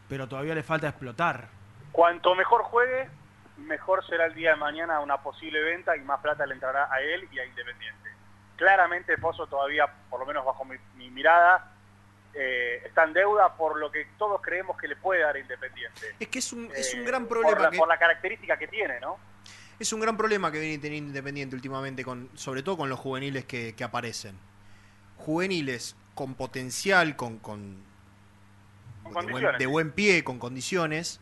pero 0.07 0.25
todavía 0.29 0.55
le 0.55 0.63
falta 0.63 0.87
explotar. 0.87 1.49
Cuanto 1.91 2.33
mejor 2.35 2.63
juegue, 2.63 3.09
mejor 3.57 4.05
será 4.05 4.25
el 4.25 4.33
día 4.33 4.51
de 4.51 4.55
mañana 4.57 4.99
una 4.99 5.21
posible 5.21 5.61
venta 5.61 5.95
y 5.95 6.01
más 6.01 6.19
plata 6.19 6.45
le 6.45 6.53
entrará 6.53 6.91
a 6.91 6.99
él 7.01 7.27
y 7.31 7.39
a 7.39 7.45
Independiente. 7.45 8.09
Claramente 8.55 9.17
Pozo 9.17 9.47
todavía, 9.47 9.87
por 10.09 10.19
lo 10.19 10.25
menos 10.25 10.45
bajo 10.45 10.63
mi, 10.65 10.75
mi 10.95 11.09
mirada, 11.09 11.71
eh, 12.33 12.81
está 12.85 13.03
en 13.03 13.13
deuda 13.13 13.55
por 13.55 13.77
lo 13.77 13.91
que 13.91 14.07
todos 14.17 14.41
creemos 14.41 14.77
que 14.77 14.87
le 14.87 14.95
puede 14.95 15.21
dar 15.21 15.35
a 15.35 15.39
Independiente. 15.39 16.15
Es 16.19 16.27
que 16.27 16.39
es 16.39 16.53
un, 16.53 16.69
es 16.75 16.93
un 16.93 17.01
Eh, 17.01 17.03
gran 17.05 17.25
por 17.27 17.41
problema 17.41 17.63
la, 17.63 17.71
que... 17.71 17.77
por 17.77 17.87
la 17.87 17.97
característica 17.97 18.57
que 18.57 18.67
tiene, 18.67 18.99
¿no? 18.99 19.17
Es 19.79 19.91
un 19.91 19.99
gran 19.99 20.15
problema 20.15 20.51
que 20.51 20.59
viene 20.59 20.77
teniendo 20.77 21.09
Independiente 21.09 21.55
últimamente, 21.55 22.03
con, 22.03 22.29
sobre 22.35 22.63
todo 22.63 22.77
con 22.77 22.89
los 22.89 22.99
juveniles 22.99 23.45
que, 23.45 23.75
que 23.75 23.83
aparecen. 23.83 24.37
Juveniles 25.17 25.95
con 26.13 26.35
potencial, 26.35 27.15
con, 27.15 27.39
con 27.39 27.83
Con 29.11 29.25
de, 29.25 29.31
buen, 29.31 29.57
de 29.57 29.65
buen 29.65 29.91
pie, 29.91 30.23
con 30.23 30.39
condiciones, 30.39 31.19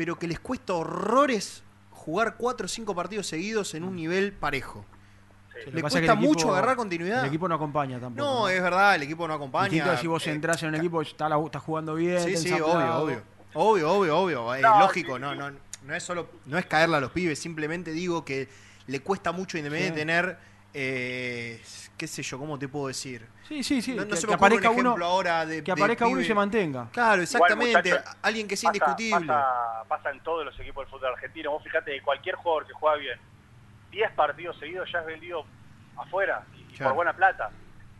pero 0.00 0.18
que 0.18 0.26
les 0.26 0.40
cuesta 0.40 0.72
horrores 0.72 1.62
jugar 1.90 2.36
cuatro 2.38 2.64
o 2.64 2.68
cinco 2.70 2.94
partidos 2.94 3.26
seguidos 3.26 3.74
en 3.74 3.84
un 3.84 3.94
nivel 3.94 4.32
parejo. 4.32 4.82
Que 5.62 5.70
Le 5.70 5.82
cuesta 5.82 5.98
equipo- 5.98 6.16
mucho 6.16 6.50
agarrar 6.52 6.74
continuidad. 6.74 7.20
El 7.20 7.26
equipo 7.26 7.46
no 7.46 7.54
acompaña 7.56 8.00
tampoco. 8.00 8.26
No, 8.26 8.48
es 8.48 8.62
verdad, 8.62 8.94
el 8.94 9.02
equipo 9.02 9.28
no 9.28 9.34
acompaña. 9.34 9.68
Distinto 9.68 9.98
si 9.98 10.06
vos 10.06 10.26
Eh, 10.26 10.30
entrás 10.30 10.62
en 10.62 10.70
un 10.70 10.76
equipo, 10.76 11.02
está, 11.02 11.28
la- 11.28 11.38
está 11.44 11.60
jugando 11.60 11.96
bien, 11.96 12.18
Sí, 12.24 12.34
sí, 12.38 12.50
obvio, 12.54 12.96
obvio. 12.96 13.22
Obvio, 13.52 13.92
obvio, 13.92 14.16
obvio. 14.20 14.54
Es 14.54 14.62
No, 14.62 14.78
lógico, 14.80 15.16
sí, 15.16 15.20
no, 15.20 15.32
sí. 15.32 15.38
no, 15.38 15.50
no 15.84 15.94
es 15.94 16.02
solo, 16.02 16.30
no 16.46 16.56
es 16.56 16.64
caerle 16.64 16.96
a 16.96 17.00
los 17.00 17.10
pibes, 17.10 17.38
simplemente 17.38 17.90
digo 17.92 18.24
que 18.24 18.48
le 18.86 19.00
cuesta 19.00 19.32
mucho 19.32 19.58
a 19.58 19.60
Independiente 19.60 20.00
Sí. 20.00 20.06
tener, 20.06 20.38
eh, 20.72 21.60
qué 22.00 22.06
sé 22.06 22.22
yo, 22.22 22.38
¿cómo 22.38 22.58
te 22.58 22.66
puedo 22.66 22.86
decir? 22.88 23.28
Sí, 23.46 23.62
sí, 23.62 23.82
sí. 23.82 23.94
No, 23.94 24.02
no 24.04 24.08
que, 24.08 24.16
se 24.16 24.22
que 24.22 24.26
me 24.28 24.32
un 24.32 24.36
aparezca 24.38 24.70
uno, 24.70 24.80
ejemplo 24.80 25.04
ahora 25.04 25.44
de- 25.44 25.56
que 25.62 25.62
de 25.62 25.72
aparezca 25.72 26.06
uno 26.06 26.20
y 26.20 26.24
se 26.24 26.32
mantenga. 26.32 26.88
Claro, 26.92 27.20
exactamente. 27.20 27.68
Igual, 27.78 27.84
muchachos, 27.84 28.16
alguien 28.22 28.48
que 28.48 28.56
sea 28.56 28.70
pasa- 28.70 28.78
indiscutible. 28.78 29.26
Pasa, 29.26 29.84
pasa 29.86 30.10
en 30.10 30.20
todos 30.20 30.46
los 30.46 30.58
equipos 30.58 30.84
del 30.86 30.90
fútbol 30.90 31.12
argentino. 31.12 31.50
Vos 31.50 31.62
fíjate 31.62 31.92
que 31.92 32.00
cualquier 32.00 32.36
jugador 32.36 32.66
que 32.66 32.72
juega 32.72 32.96
bien, 32.96 33.20
10 33.90 34.10
partidos 34.12 34.56
seguidos 34.58 34.90
ya 34.90 35.00
es 35.00 35.06
vendido 35.06 35.44
afuera 35.98 36.42
y, 36.56 36.60
y 36.72 36.76
Claro. 36.76 36.90
por 36.92 36.96
buena 36.96 37.12
plata. 37.12 37.50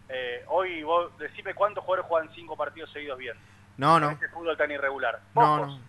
Eh, 0.09 0.45
hoy 0.49 0.83
vos 0.83 1.17
decime 1.19 1.53
cuántos 1.55 1.85
jugadores 1.85 2.09
juegan 2.09 2.31
5 2.35 2.57
partidos 2.57 2.91
seguidos 2.93 3.19
bien. 3.19 3.37
No, 3.77 3.97
En 3.99 4.03
no. 4.03 4.11
este 4.13 4.29
fútbol 4.31 4.57
tan 4.57 4.71
irregular. 4.71 5.21
No, 5.35 5.41
Pocos, 5.59 5.69
no. 5.69 5.81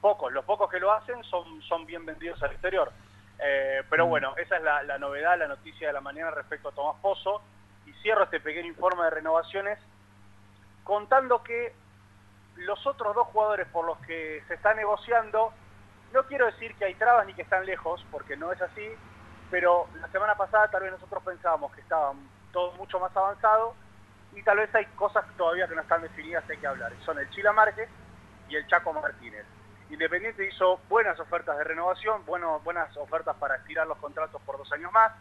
pocos. 0.00 0.32
Los 0.32 0.44
pocos 0.46 0.70
que 0.70 0.80
lo 0.80 0.90
hacen 0.92 1.22
son, 1.24 1.60
son 1.62 1.84
bien 1.84 2.06
vendidos 2.06 2.42
al 2.42 2.52
exterior. 2.52 2.90
Eh, 3.40 3.82
pero 3.88 4.06
Mm. 4.06 4.08
bueno, 4.08 4.34
esa 4.36 4.56
es 4.56 4.62
la, 4.64 4.82
la 4.82 4.98
novedad, 4.98 5.38
la 5.38 5.46
noticia 5.46 5.86
de 5.88 5.92
la 5.92 6.00
mañana 6.00 6.30
respecto 6.32 6.70
a 6.70 6.72
Tomás 6.72 6.96
Pozo. 7.00 7.40
Cierro 8.08 8.24
este 8.24 8.40
pequeño 8.40 8.68
informe 8.68 9.04
de 9.04 9.10
renovaciones 9.10 9.78
contando 10.82 11.42
que 11.42 11.74
los 12.56 12.86
otros 12.86 13.14
dos 13.14 13.26
jugadores 13.26 13.68
por 13.68 13.84
los 13.84 13.98
que 13.98 14.42
se 14.48 14.54
está 14.54 14.72
negociando, 14.72 15.52
no 16.14 16.22
quiero 16.22 16.46
decir 16.46 16.74
que 16.76 16.86
hay 16.86 16.94
trabas 16.94 17.26
ni 17.26 17.34
que 17.34 17.42
están 17.42 17.66
lejos, 17.66 18.02
porque 18.10 18.34
no 18.34 18.50
es 18.50 18.62
así, 18.62 18.88
pero 19.50 19.88
la 20.00 20.08
semana 20.08 20.34
pasada 20.36 20.68
tal 20.68 20.84
vez 20.84 20.92
nosotros 20.92 21.22
pensábamos 21.22 21.70
que 21.74 21.82
estaban 21.82 22.16
todo 22.50 22.72
mucho 22.78 22.98
más 22.98 23.14
avanzado 23.14 23.74
y 24.32 24.42
tal 24.42 24.56
vez 24.56 24.74
hay 24.74 24.86
cosas 24.96 25.26
todavía 25.36 25.68
que 25.68 25.74
no 25.74 25.82
están 25.82 26.00
definidas 26.00 26.42
y 26.48 26.52
hay 26.52 26.58
que 26.58 26.66
hablar. 26.66 26.90
Son 27.04 27.18
el 27.18 27.28
Chila 27.28 27.52
Márquez 27.52 27.90
y 28.48 28.56
el 28.56 28.66
Chaco 28.68 28.94
Martínez. 28.94 29.44
Independiente 29.90 30.48
hizo 30.48 30.80
buenas 30.88 31.20
ofertas 31.20 31.58
de 31.58 31.64
renovación, 31.64 32.24
bueno, 32.24 32.58
buenas 32.60 32.96
ofertas 32.96 33.36
para 33.36 33.56
estirar 33.56 33.86
los 33.86 33.98
contratos 33.98 34.40
por 34.46 34.56
dos 34.56 34.72
años 34.72 34.90
más, 34.92 35.12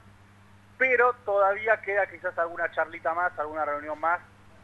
pero 0.78 1.14
todavía 1.26 1.82
queda 1.82 2.08
quizás 2.08 2.38
alguna 2.38 2.72
charlita 2.72 3.14
más, 3.14 3.38
alguna 3.40 3.66
reunión 3.66 4.00
más 4.00 4.20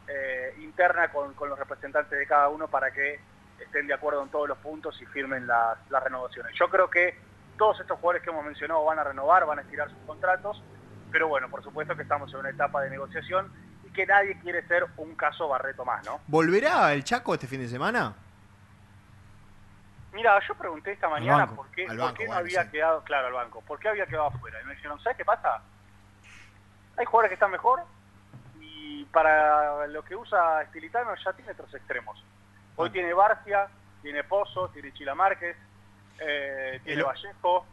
eh, 0.07 0.55
interna 0.59 1.09
con, 1.09 1.33
con 1.33 1.49
los 1.49 1.57
representantes 1.57 2.17
de 2.17 2.27
cada 2.27 2.49
uno 2.49 2.67
para 2.67 2.91
que 2.91 3.19
estén 3.59 3.87
de 3.87 3.93
acuerdo 3.93 4.23
en 4.23 4.29
todos 4.29 4.47
los 4.47 4.57
puntos 4.59 5.01
y 5.01 5.05
firmen 5.07 5.47
las, 5.47 5.77
las 5.89 6.03
renovaciones. 6.03 6.53
Yo 6.57 6.69
creo 6.69 6.89
que 6.89 7.17
todos 7.57 7.79
estos 7.79 7.97
jugadores 7.99 8.23
que 8.23 8.29
hemos 8.29 8.45
mencionado 8.45 8.83
van 8.83 8.99
a 8.99 9.03
renovar, 9.03 9.45
van 9.45 9.59
a 9.59 9.61
estirar 9.61 9.89
sus 9.89 9.99
contratos, 10.05 10.61
pero 11.11 11.27
bueno, 11.27 11.49
por 11.49 11.63
supuesto 11.63 11.95
que 11.95 12.03
estamos 12.03 12.31
en 12.33 12.39
una 12.39 12.49
etapa 12.49 12.81
de 12.81 12.89
negociación 12.89 13.51
y 13.87 13.91
que 13.91 14.05
nadie 14.05 14.39
quiere 14.39 14.65
ser 14.67 14.85
un 14.97 15.15
caso 15.15 15.47
Barreto 15.47 15.85
más, 15.85 16.05
¿no? 16.05 16.19
¿Volverá 16.27 16.93
el 16.93 17.03
Chaco 17.03 17.33
este 17.33 17.47
fin 17.47 17.61
de 17.61 17.67
semana? 17.67 18.13
Mira, 20.11 20.39
yo 20.47 20.53
pregunté 20.55 20.91
esta 20.91 21.09
mañana 21.09 21.45
banco. 21.45 21.55
por 21.55 21.71
qué, 21.71 21.85
por 21.87 22.13
qué 22.13 22.23
no 22.25 22.27
bueno, 22.27 22.33
había 22.35 22.63
sí. 22.63 22.69
quedado, 22.69 23.03
claro, 23.03 23.27
al 23.27 23.33
banco, 23.33 23.61
por 23.61 23.79
qué 23.79 23.89
había 23.89 24.05
quedado 24.05 24.27
afuera. 24.27 24.59
Y 24.61 24.65
me 24.65 24.75
dijeron, 24.75 24.99
¿sabes 25.01 25.17
qué 25.17 25.25
pasa? 25.25 25.61
Hay 26.97 27.05
jugadores 27.05 27.29
que 27.29 27.33
están 27.35 27.51
mejor 27.51 27.81
y 28.61 29.05
para 29.05 29.87
lo 29.87 30.03
que 30.03 30.15
usa 30.15 30.61
Estilitano 30.63 31.11
ya 31.23 31.33
tiene 31.33 31.51
otros 31.51 31.73
extremos. 31.73 32.23
Hoy 32.75 32.89
Ah. 32.89 32.91
tiene 32.91 33.13
Barcia, 33.13 33.67
tiene 34.01 34.23
Pozo, 34.23 34.69
tiene 34.69 34.93
Chila 34.93 35.15
Márquez, 35.15 35.55
eh, 36.19 36.79
tiene 36.83 37.01
El- 37.01 37.05
Vallejo. 37.07 37.65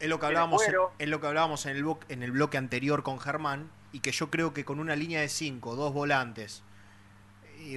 Es 0.00 0.08
lo 0.08 0.18
que 0.18 0.26
hablábamos, 0.26 0.66
en, 0.68 0.74
es 0.98 1.08
lo 1.08 1.20
que 1.20 1.26
hablábamos 1.28 1.66
en 1.66 1.76
el, 1.76 1.84
en 2.08 2.22
el 2.22 2.32
bloque 2.32 2.58
anterior 2.58 3.02
con 3.02 3.20
Germán 3.20 3.70
y 3.92 4.00
que 4.00 4.10
yo 4.10 4.28
creo 4.28 4.52
que 4.52 4.64
con 4.64 4.80
una 4.80 4.96
línea 4.96 5.20
de 5.20 5.28
cinco, 5.28 5.76
dos 5.76 5.92
volantes 5.92 6.62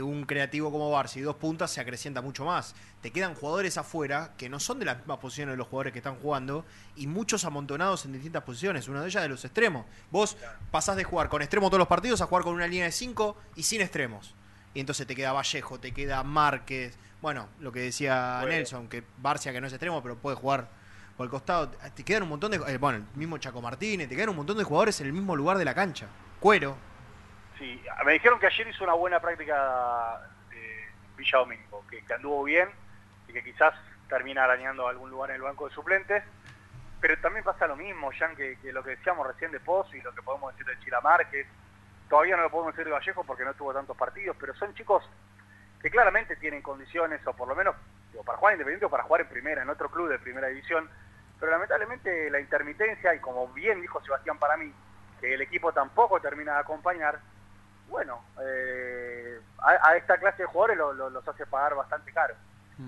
un 0.01 0.26
creativo 0.26 0.72
como 0.72 0.91
Barça 0.91 1.18
y 1.18 1.22
dos 1.22 1.35
puntas 1.35 1.72
se 1.72 1.81
acrecienta 1.81 2.22
mucho 2.22 2.45
más. 2.45 2.76
Te 3.01 3.11
quedan 3.11 3.35
jugadores 3.35 3.77
afuera 3.77 4.34
que 4.38 4.49
no 4.49 4.59
son 4.59 4.80
de 4.80 4.85
las 4.85 4.97
mismas 4.97 5.18
posiciones 5.18 5.53
de 5.53 5.57
los 5.57 5.68
jugadores 5.68 5.93
que 5.93 5.99
están 5.99 6.15
jugando 6.15 6.65
y 6.95 7.07
muchos 7.07 7.45
amontonados 7.45 8.05
en 8.05 8.14
distintas 8.14 8.43
posiciones, 8.43 8.88
una 8.88 9.01
de 9.01 9.07
ellas 9.07 9.23
de 9.23 9.30
los 9.30 9.43
extremos. 9.45 9.85
Vos 10.11 10.38
pasás 10.72 10.95
de 10.95 11.03
jugar 11.03 11.30
con 11.30 11.41
extremo 11.41 11.69
todos 11.69 11.80
los 11.80 11.88
partidos 11.88 12.22
a 12.22 12.27
jugar 12.27 12.43
con 12.43 12.53
una 12.53 12.68
línea 12.68 12.85
de 12.85 12.91
cinco 12.91 13.38
y 13.55 13.64
sin 13.64 13.81
extremos. 13.81 14.35
Y 14.73 14.80
entonces 14.80 15.07
te 15.07 15.15
queda 15.15 15.31
Vallejo, 15.31 15.80
te 15.80 15.91
queda 15.91 16.23
Márquez, 16.23 16.97
bueno, 17.22 17.47
lo 17.59 17.72
que 17.72 17.80
decía 17.80 18.39
Bueno. 18.41 18.55
Nelson, 18.55 18.88
que 18.88 19.03
Barcia 19.18 19.51
que 19.51 19.59
no 19.61 19.68
es 19.68 19.73
extremo, 19.73 20.03
pero 20.03 20.18
puede 20.18 20.35
jugar 20.35 20.69
por 21.15 21.26
el 21.26 21.31
costado. 21.31 21.69
Te 21.69 22.03
quedan 22.03 22.23
un 22.23 22.30
montón 22.30 22.51
de. 22.51 22.57
eh, 22.68 22.77
bueno, 22.77 22.99
el 22.99 23.18
mismo 23.18 23.38
Chaco 23.38 23.61
Martínez, 23.61 24.07
te 24.07 24.15
quedan 24.15 24.30
un 24.30 24.35
montón 24.35 24.57
de 24.57 24.64
jugadores 24.64 24.99
en 25.01 25.07
el 25.07 25.14
mismo 25.14 25.35
lugar 25.35 25.57
de 25.57 25.65
la 25.65 25.73
cancha. 25.73 26.07
Cuero. 26.39 26.77
Sí, 27.57 27.84
me 28.05 28.13
dijeron 28.13 28.39
que 28.39 28.47
ayer 28.47 28.67
hizo 28.67 28.84
una 28.84 28.93
buena 28.93 29.19
práctica 29.19 30.21
de 30.49 30.88
Villa 31.17 31.39
Domingo, 31.39 31.84
que, 31.89 32.03
que 32.05 32.13
anduvo 32.13 32.43
bien 32.43 32.69
y 33.27 33.34
que 33.34 33.43
quizás 33.43 33.73
termina 34.07 34.43
arañando 34.43 34.88
algún 34.88 35.09
lugar 35.09 35.31
en 35.31 35.38
el 35.38 35.41
banco 35.41 35.67
de 35.67 35.73
suplentes. 35.73 36.23
Pero 36.99 37.17
también 37.19 37.43
pasa 37.43 37.67
lo 37.67 37.75
mismo, 37.75 38.11
Jan, 38.17 38.35
que, 38.35 38.57
que 38.59 38.71
lo 38.71 38.84
que 38.84 38.91
decíamos 38.91 39.27
recién 39.27 39.51
de 39.51 39.59
Pozo 39.59 39.95
y 39.95 40.01
lo 40.01 40.13
que 40.13 40.21
podemos 40.21 40.53
decir 40.53 40.65
de 40.65 40.84
Chila 40.84 41.01
Márquez. 41.01 41.47
Todavía 42.09 42.38
no 42.38 42.43
lo 42.43 42.49
podemos 42.49 42.73
decir 42.73 42.85
de 42.85 42.91
Vallejo 42.91 43.23
porque 43.23 43.43
no 43.43 43.53
tuvo 43.53 43.73
tantos 43.73 43.97
partidos, 43.97 44.35
pero 44.39 44.55
son 44.55 44.73
chicos 44.73 45.03
que 45.81 45.91
claramente 45.91 46.35
tienen 46.38 46.61
condiciones, 46.61 47.25
o 47.27 47.34
por 47.34 47.47
lo 47.47 47.55
menos 47.55 47.75
digo, 48.11 48.23
para 48.23 48.38
jugar 48.38 48.53
independiente 48.53 48.85
o 48.85 48.89
para 48.89 49.03
jugar 49.03 49.21
en 49.21 49.27
primera, 49.27 49.61
en 49.61 49.69
otro 49.69 49.89
club 49.89 50.09
de 50.09 50.19
primera 50.19 50.47
división. 50.47 50.89
Pero 51.39 51.51
lamentablemente 51.51 52.29
la 52.31 52.39
intermitencia, 52.39 53.13
y 53.13 53.19
como 53.19 53.47
bien 53.49 53.81
dijo 53.81 54.01
Sebastián 54.01 54.39
para 54.39 54.57
mí, 54.57 54.73
que 55.19 55.34
el 55.34 55.41
equipo 55.41 55.71
tampoco 55.71 56.19
termina 56.19 56.53
de 56.53 56.59
acompañar, 56.59 57.19
bueno, 57.89 58.22
eh, 58.41 59.39
a, 59.59 59.89
a 59.89 59.95
esta 59.97 60.18
clase 60.18 60.43
de 60.43 60.47
jugadores 60.47 60.77
lo- 60.77 60.93
lo- 60.93 61.09
los 61.09 61.27
hace 61.27 61.45
pagar 61.45 61.76
bastante 61.76 62.11
caro. 62.14 62.35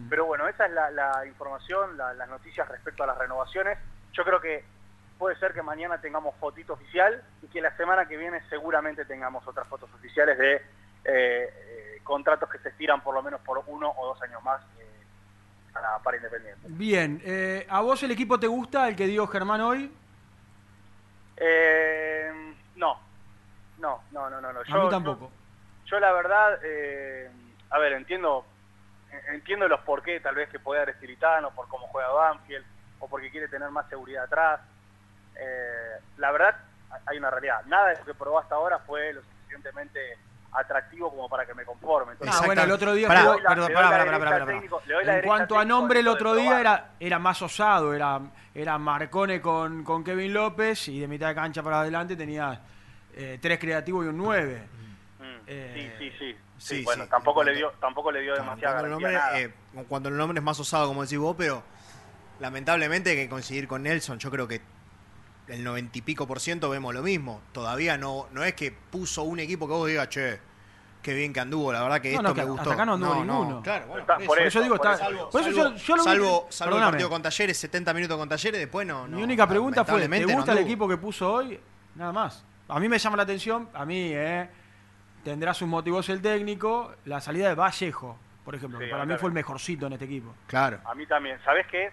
Pero 0.08 0.26
bueno, 0.26 0.48
esa 0.48 0.68
es 0.68 0.72
la, 0.72 0.92
la 0.92 1.26
información, 1.26 1.98
la- 1.98 2.14
las 2.14 2.30
noticias 2.30 2.68
respecto 2.68 3.04
a 3.04 3.08
las 3.08 3.18
renovaciones. 3.18 3.80
Yo 4.14 4.24
creo 4.24 4.40
que 4.40 4.64
puede 5.18 5.36
ser 5.40 5.52
que 5.54 5.64
mañana 5.64 6.00
tengamos 6.00 6.36
fotito 6.36 6.74
oficial 6.74 7.24
y 7.42 7.48
que 7.48 7.60
la 7.60 7.76
semana 7.76 8.08
que 8.08 8.16
viene 8.16 8.40
seguramente 8.50 9.04
tengamos 9.06 9.46
otras 9.48 9.68
fotos 9.68 9.92
oficiales 9.96 10.38
de 10.38 10.56
eh, 10.58 10.62
eh, 11.06 12.00
contratos 12.04 12.48
que 12.50 12.60
se 12.60 12.70
estiran 12.70 13.02
por 13.02 13.16
lo 13.16 13.24
menos 13.24 13.42
por 13.42 13.64
uno 13.66 13.90
o 13.98 14.08
dos 14.14 14.22
años 14.22 14.44
más 14.44 14.62
eh, 14.80 14.86
para, 15.74 15.98
para 16.00 16.18
Independiente. 16.18 16.62
Bien, 16.70 17.20
eh, 17.26 17.66
¿a 17.68 17.82
vos 17.82 18.04
el 18.04 18.12
equipo 18.12 18.40
te 18.40 18.48
gusta, 18.48 18.88
el 18.88 18.96
que 18.96 19.08
dio 19.08 19.26
Germán 19.26 19.62
hoy? 19.62 19.92
Eh, 21.38 22.54
no, 23.80 24.04
no, 24.12 24.30
no, 24.30 24.42
no, 24.42 24.54
no. 24.54 24.54
no. 24.54 24.60
a 24.60 24.84
mí 24.84 24.90
tampoco. 24.90 25.32
Yo 25.86 26.00
la 26.00 26.12
verdad, 26.12 26.60
eh, 26.64 27.30
a 27.72 27.80
ver, 27.80 27.94
entiendo 27.94 28.46
entiendo 29.30 29.68
los 29.68 29.80
por 29.82 30.04
qué, 30.04 30.20
tal 30.20 30.36
vez 30.36 30.50
que 30.50 30.60
puede 30.60 30.82
dar 30.82 30.90
Estilitano, 30.90 31.50
por 31.52 31.68
cómo 31.68 31.88
juega 31.88 32.10
Banfield, 32.10 32.64
o 33.00 33.08
porque 33.08 33.32
quiere 33.32 33.48
tener 33.48 33.70
más 33.72 33.88
seguridad 33.90 34.26
atrás. 34.26 34.60
Eh, 35.36 35.94
la 36.18 36.32
verdad, 36.32 36.56
hay 37.08 37.18
una 37.18 37.30
realidad. 37.32 37.62
Nada 37.66 37.90
de 37.90 37.98
lo 37.98 38.06
que 38.06 38.14
probó 38.14 38.38
hasta 38.40 38.54
ahora 38.56 38.78
fue 38.80 39.14
lo 39.14 39.22
suficientemente 39.24 40.18
atractivo 40.52 41.10
como 41.12 41.28
para 41.30 41.46
que 41.46 41.54
me 41.54 41.64
conforme. 41.64 42.14
Entonces, 42.14 42.40
Ah, 42.40 42.46
bueno, 42.46 42.62
el 42.64 42.72
otro 42.72 42.94
día 42.94 43.08
la- 43.08 43.14
perdón, 43.16 43.40
pará, 43.74 43.90
pará, 43.90 44.06
pará, 44.06 44.20
pará. 44.20 44.46
técnico- 44.46 44.82
En 44.88 45.22
cuanto 45.24 45.60
a 45.60 45.66
nombre, 45.66 46.00
el 46.02 46.08
otro 46.08 46.36
día 46.36 46.60
era, 46.60 46.90
era 47.00 47.20
más 47.20 47.42
osado, 47.42 47.94
era, 47.94 48.20
era 48.54 48.78
Marcone 48.78 49.40
con, 49.42 49.84
con 49.84 50.04
Kevin 50.04 50.34
López 50.34 50.88
y 50.88 51.00
de 51.00 51.08
mitad 51.08 51.30
de 51.30 51.36
cancha 51.36 51.62
para 51.64 51.82
adelante 51.82 52.16
tenía 52.16 52.60
eh, 53.14 53.38
tres 53.42 53.60
creativos 53.60 54.06
y 54.06 54.10
un 54.10 54.18
nueve. 54.18 54.62
sí, 55.48 55.90
sí, 55.98 56.12
sí. 56.20 56.36
Sí, 56.58 56.76
Sí, 56.80 56.84
bueno, 56.84 57.06
sí. 57.06 57.10
tampoco 57.10 57.42
le 57.42 57.56
dio, 57.56 57.72
tampoco 57.80 58.12
le 58.12 58.20
dio 58.22 58.36
demasiada 58.36 58.80
cuando, 58.82 58.86
el 58.88 58.92
nombre, 58.92 59.14
nada. 59.14 59.40
eh, 59.40 59.54
cuando 59.88 60.10
el 60.10 60.18
nombre 60.18 60.40
es 60.40 60.44
más 60.44 60.60
osado, 60.60 60.88
como 60.90 61.04
decís 61.04 61.18
vos, 61.18 61.34
pero 61.38 61.64
lamentablemente 62.42 63.12
hay 63.12 63.16
que 63.16 63.30
coincidir 63.30 63.66
con 63.68 63.84
Nelson. 63.84 64.20
Yo 64.20 64.30
creo 64.30 64.46
que 64.48 64.62
el 65.48 65.64
noventa 65.64 65.98
y 65.98 66.02
pico 66.02 66.28
por 66.28 66.42
ciento 66.42 66.70
vemos 66.70 66.94
lo 66.94 67.02
mismo. 67.02 67.42
Todavía 67.54 67.98
no, 67.98 68.28
no 68.32 68.44
es 68.44 68.54
que 68.56 68.72
puso 68.74 69.24
un 69.24 69.40
equipo 69.40 69.68
que 69.68 69.74
vos 69.74 69.88
digas, 69.88 70.10
che, 70.10 70.40
qué 71.02 71.14
bien 71.14 71.32
que 71.32 71.40
anduvo, 71.40 71.72
la 71.72 71.82
verdad 71.82 72.02
que 72.02 72.10
No, 72.12 72.20
esto 72.20 72.30
no, 72.30 72.36
me 72.36 72.44
gustó. 72.44 72.62
hasta 72.64 72.74
acá 72.74 72.86
no 72.86 72.94
anduvo 72.96 73.16
ninguno. 73.16 73.62
claro, 73.64 73.88
bueno, 73.88 74.02
Está- 74.02 74.18
por, 74.18 74.26
por 74.26 74.38
eso, 74.40 74.48
eso, 74.48 74.62
digo, 74.62 74.76
por 74.76 74.86
está- 74.92 75.06
eso. 75.10 75.30
por 75.30 75.42
eso 75.42 75.52
salvo, 75.54 75.70
yo- 75.70 75.76
yo 75.78 75.96
lo 75.96 76.04
salvo, 76.04 76.48
salvo 76.50 76.76
el 76.78 76.84
partido 76.84 77.10
con 77.10 77.22
Talleres, 77.22 77.58
70 77.58 77.94
minutos 77.94 78.18
con 78.18 78.28
Talleres, 78.28 78.60
después 78.60 78.86
no. 78.86 79.06
Mi 79.08 79.12
no, 79.18 79.24
única 79.24 79.48
pregunta 79.48 79.86
fue, 79.86 80.08
¿te 80.10 80.20
no 80.26 80.34
gusta 80.34 80.52
el 80.52 80.58
equipo 80.60 80.90
que 80.90 80.98
puso 80.98 81.32
hoy? 81.32 81.58
Nada 81.96 82.12
más. 82.12 82.44
A 82.70 82.80
mí 82.80 82.88
me 82.88 82.98
llama 83.00 83.18
la 83.18 83.24
atención, 83.24 83.70
a 83.74 83.86
mí, 83.86 84.12
eh, 84.14 84.50
tendrá 85.24 85.54
sus 85.54 85.68
motivos 85.68 86.08
el 86.10 86.22
técnico, 86.22 86.94
la 87.06 87.20
salida 87.20 87.50
de 87.50 87.56
Vallejo, 87.56 88.18
por 88.46 88.56
ejemplo, 88.56 88.80
Sí, 88.80 88.86
que 88.86 88.92
para 88.92 89.06
mí 89.06 89.16
fue 89.18 89.30
el 89.30 89.34
mejorcito 89.34 89.88
en 89.88 89.94
este 89.94 90.06
equipo. 90.06 90.34
Claro. 90.48 90.80
A 90.86 90.96
mí 90.96 91.06
también. 91.06 91.40
¿Sabes 91.44 91.68
qué? 91.68 91.92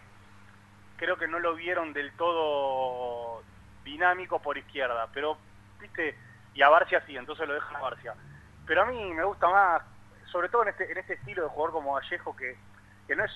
creo 0.98 1.18
que 1.18 1.28
no 1.28 1.38
lo 1.38 1.54
vieron 1.54 1.92
del 1.92 2.10
todo 2.12 3.42
dinámico 3.84 4.40
por 4.40 4.56
izquierda, 4.56 5.06
pero, 5.12 5.36
viste, 5.78 6.16
y 6.54 6.62
a 6.62 6.70
Barcia 6.70 7.02
sí, 7.06 7.14
entonces 7.14 7.46
lo 7.46 7.52
deja 7.52 7.76
a 7.76 7.82
Barcia. 7.82 8.14
Pero 8.66 8.80
a 8.82 8.86
mí 8.86 9.12
me 9.12 9.22
gusta 9.24 9.46
más, 9.50 9.82
sobre 10.32 10.48
todo 10.48 10.62
en 10.62 10.68
este, 10.70 10.90
en 10.90 10.96
este 10.96 11.12
estilo 11.12 11.42
de 11.42 11.48
jugador 11.50 11.72
como 11.72 11.92
Vallejo, 11.92 12.34
que, 12.34 12.56
que 13.06 13.14
no 13.14 13.24
es 13.24 13.30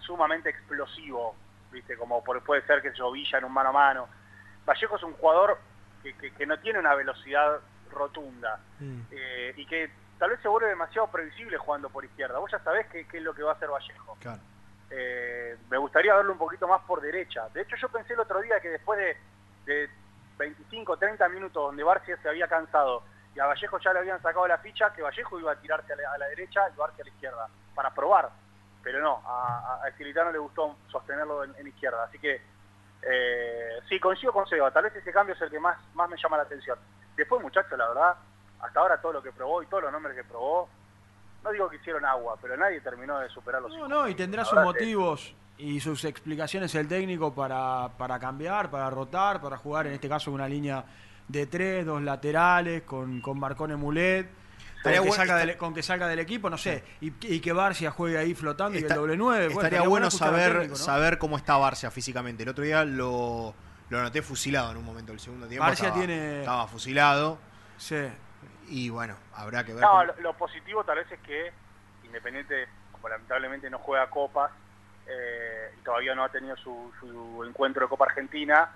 sumamente 0.00 0.48
explosivo, 0.48 1.36
viste, 1.70 1.94
como 1.98 2.24
por- 2.24 2.42
puede 2.42 2.62
ser 2.66 2.80
que 2.80 2.90
yo 2.96 3.12
Villa 3.12 3.36
en 3.36 3.44
un 3.44 3.52
mano 3.52 3.68
a 3.68 3.72
mano. 3.72 4.08
Vallejo 4.64 4.96
es 4.96 5.02
un 5.02 5.12
jugador 5.12 5.58
que, 6.02 6.14
que- 6.16 6.32
que 6.32 6.46
no 6.46 6.58
tiene 6.58 6.78
una 6.78 6.94
velocidad 6.94 7.60
rotunda 7.90 8.58
eh, 9.10 9.52
y 9.56 9.66
que 9.66 9.90
tal 10.18 10.30
vez 10.30 10.40
se 10.40 10.48
vuelve 10.48 10.68
demasiado 10.68 11.08
previsible 11.08 11.56
jugando 11.58 11.90
por 11.90 12.04
izquierda. 12.04 12.38
Vos 12.38 12.50
ya 12.50 12.58
sabés 12.60 12.86
qué, 12.88 13.06
qué 13.06 13.18
es 13.18 13.22
lo 13.22 13.34
que 13.34 13.42
va 13.42 13.52
a 13.52 13.54
hacer 13.54 13.68
Vallejo. 13.70 14.16
Claro. 14.20 14.40
Eh, 14.90 15.56
me 15.70 15.78
gustaría 15.78 16.14
verlo 16.14 16.32
un 16.32 16.38
poquito 16.38 16.68
más 16.68 16.82
por 16.82 17.00
derecha. 17.00 17.48
De 17.54 17.62
hecho, 17.62 17.76
yo 17.76 17.88
pensé 17.88 18.12
el 18.14 18.20
otro 18.20 18.40
día 18.40 18.60
que 18.60 18.68
después 18.70 18.98
de, 18.98 19.16
de 19.64 19.90
25, 20.38 20.96
30 20.96 21.28
minutos 21.28 21.62
donde 21.62 21.82
Barcia 21.82 22.16
se 22.22 22.28
había 22.28 22.46
cansado 22.48 23.02
y 23.34 23.40
a 23.40 23.46
Vallejo 23.46 23.78
ya 23.78 23.92
le 23.94 24.00
habían 24.00 24.20
sacado 24.22 24.46
la 24.46 24.58
ficha, 24.58 24.92
que 24.92 25.00
Vallejo 25.02 25.40
iba 25.40 25.52
a 25.52 25.56
tirarse 25.56 25.92
a 25.92 25.96
la, 25.96 26.12
a 26.12 26.18
la 26.18 26.26
derecha 26.28 26.68
y 26.72 26.76
Barcia 26.76 27.02
a 27.02 27.06
la 27.06 27.10
izquierda, 27.14 27.48
para 27.74 27.90
probar. 27.94 28.28
Pero 28.82 29.00
no, 29.00 29.22
a, 29.24 29.80
a, 29.84 30.30
le 30.32 30.38
gustó 30.38 30.76
sostenerlo 30.88 31.44
en, 31.44 31.54
en 31.56 31.68
izquierda. 31.68 32.04
Así 32.04 32.18
que 32.18 32.42
eh, 33.02 33.80
sí, 33.88 33.98
coincido 33.98 34.32
con 34.32 34.46
Seba, 34.46 34.70
tal 34.70 34.84
vez 34.84 34.96
ese 34.96 35.12
cambio 35.12 35.34
es 35.34 35.42
el 35.42 35.50
que 35.50 35.58
más, 35.58 35.78
más 35.94 36.08
me 36.08 36.16
llama 36.16 36.36
la 36.36 36.44
atención. 36.44 36.78
Después, 37.16 37.42
muchachos, 37.42 37.76
la 37.76 37.88
verdad, 37.88 38.14
hasta 38.60 38.80
ahora 38.80 39.00
todo 39.00 39.14
lo 39.14 39.22
que 39.22 39.32
probó 39.32 39.62
y 39.62 39.66
todos 39.66 39.84
los 39.84 39.92
nombres 39.92 40.16
que 40.16 40.24
probó, 40.24 40.68
no 41.42 41.50
digo 41.50 41.68
que 41.68 41.76
hicieron 41.76 42.04
agua, 42.04 42.36
pero 42.40 42.56
nadie 42.56 42.80
terminó 42.80 43.18
de 43.18 43.28
superar 43.28 43.60
los 43.62 43.76
No, 43.76 43.88
no, 43.88 44.08
y 44.08 44.14
tendrá 44.14 44.44
sus 44.44 44.60
motivos 44.60 45.34
y 45.58 45.80
sus 45.80 46.04
explicaciones 46.04 46.74
el 46.74 46.88
técnico 46.88 47.34
para, 47.34 47.88
para 47.98 48.18
cambiar, 48.18 48.70
para 48.70 48.88
rotar, 48.90 49.40
para 49.40 49.56
jugar 49.56 49.86
en 49.88 49.94
este 49.94 50.08
caso 50.08 50.30
una 50.30 50.48
línea 50.48 50.84
de 51.26 51.46
tres, 51.46 51.84
dos 51.84 52.02
laterales, 52.02 52.82
con, 52.82 53.20
con 53.20 53.38
Marcone 53.38 53.76
Mulet, 53.76 54.28
con 54.82 54.92
Estaría 54.92 55.00
que, 55.02 55.08
bueno- 55.08 55.14
salga 55.16 55.34
está- 55.36 55.46
del, 55.46 55.56
con 55.56 55.74
que 55.74 55.82
salga 55.82 56.08
del 56.08 56.18
equipo, 56.18 56.50
no 56.50 56.58
sé, 56.58 56.82
y, 57.00 57.12
y 57.34 57.40
que 57.40 57.52
Barcia 57.52 57.90
juegue 57.90 58.18
ahí 58.18 58.34
flotando 58.34 58.78
y 58.78 58.82
el 58.82 58.88
doble 58.88 59.16
nueve. 59.16 59.46
Estaría 59.52 59.82
bueno 59.82 60.10
saber, 60.10 60.52
técnico, 60.52 60.70
¿no? 60.70 60.76
saber 60.76 61.18
cómo 61.18 61.36
está 61.36 61.56
Barcia 61.56 61.90
físicamente. 61.90 62.42
El 62.42 62.48
otro 62.48 62.64
día 62.64 62.84
lo, 62.84 63.54
lo 63.90 64.02
noté 64.02 64.22
fusilado 64.22 64.72
en 64.72 64.78
un 64.78 64.84
momento 64.84 65.12
del 65.12 65.20
segundo 65.20 65.46
tiempo. 65.46 65.64
Barcia 65.64 65.88
estaba, 65.88 66.04
tiene- 66.06 66.40
estaba 66.40 66.66
fusilado. 66.66 67.38
Sí. 67.78 68.08
Y 68.68 68.88
bueno, 68.90 69.16
habrá 69.34 69.64
que 69.64 69.72
ver. 69.74 69.82
No, 69.82 69.90
cómo- 69.90 70.04
lo, 70.04 70.20
lo 70.20 70.32
positivo 70.36 70.82
tal 70.84 70.96
vez 70.98 71.10
es 71.12 71.20
que 71.20 71.52
Independiente, 72.04 72.66
como 72.92 73.08
lamentablemente 73.08 73.70
no 73.70 73.78
juega 73.78 74.10
copas 74.10 74.50
eh, 75.06 75.70
y 75.78 75.82
todavía 75.84 76.14
no 76.14 76.24
ha 76.24 76.28
tenido 76.28 76.56
su, 76.56 76.92
su 77.00 77.44
encuentro 77.44 77.82
de 77.82 77.88
Copa 77.88 78.04
Argentina, 78.04 78.68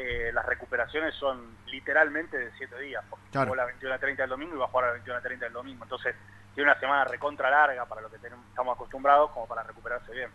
eh, 0.00 0.30
las 0.32 0.46
recuperaciones 0.46 1.14
son 1.16 1.56
literalmente 1.66 2.38
de 2.38 2.50
7 2.56 2.78
días, 2.80 3.02
porque 3.10 3.26
Claro. 3.32 3.46
jugó 3.48 3.56
la 3.56 3.64
21 3.66 3.94
a 3.94 3.98
30 3.98 4.22
del 4.22 4.30
domingo 4.30 4.54
y 4.54 4.58
va 4.58 4.64
a 4.66 4.68
jugar 4.68 4.84
a 4.84 4.88
la 4.88 4.92
21 4.94 5.18
a 5.18 5.22
30 5.22 5.44
del 5.46 5.52
domingo. 5.52 5.82
Entonces 5.84 6.14
tiene 6.54 6.70
una 6.70 6.78
semana 6.80 7.04
recontra 7.04 7.50
larga 7.50 7.84
para 7.86 8.00
lo 8.00 8.10
que 8.10 8.18
tenemos, 8.18 8.44
estamos 8.48 8.74
acostumbrados 8.76 9.30
como 9.32 9.46
para 9.48 9.62
recuperarse 9.64 10.12
bien. 10.12 10.30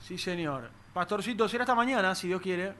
Sí, 0.00 0.16
señor. 0.18 0.70
Pastorcito, 0.94 1.48
será 1.48 1.64
hasta 1.64 1.74
mañana, 1.74 2.14
si 2.14 2.28
Dios 2.28 2.40
quiere. 2.40 2.72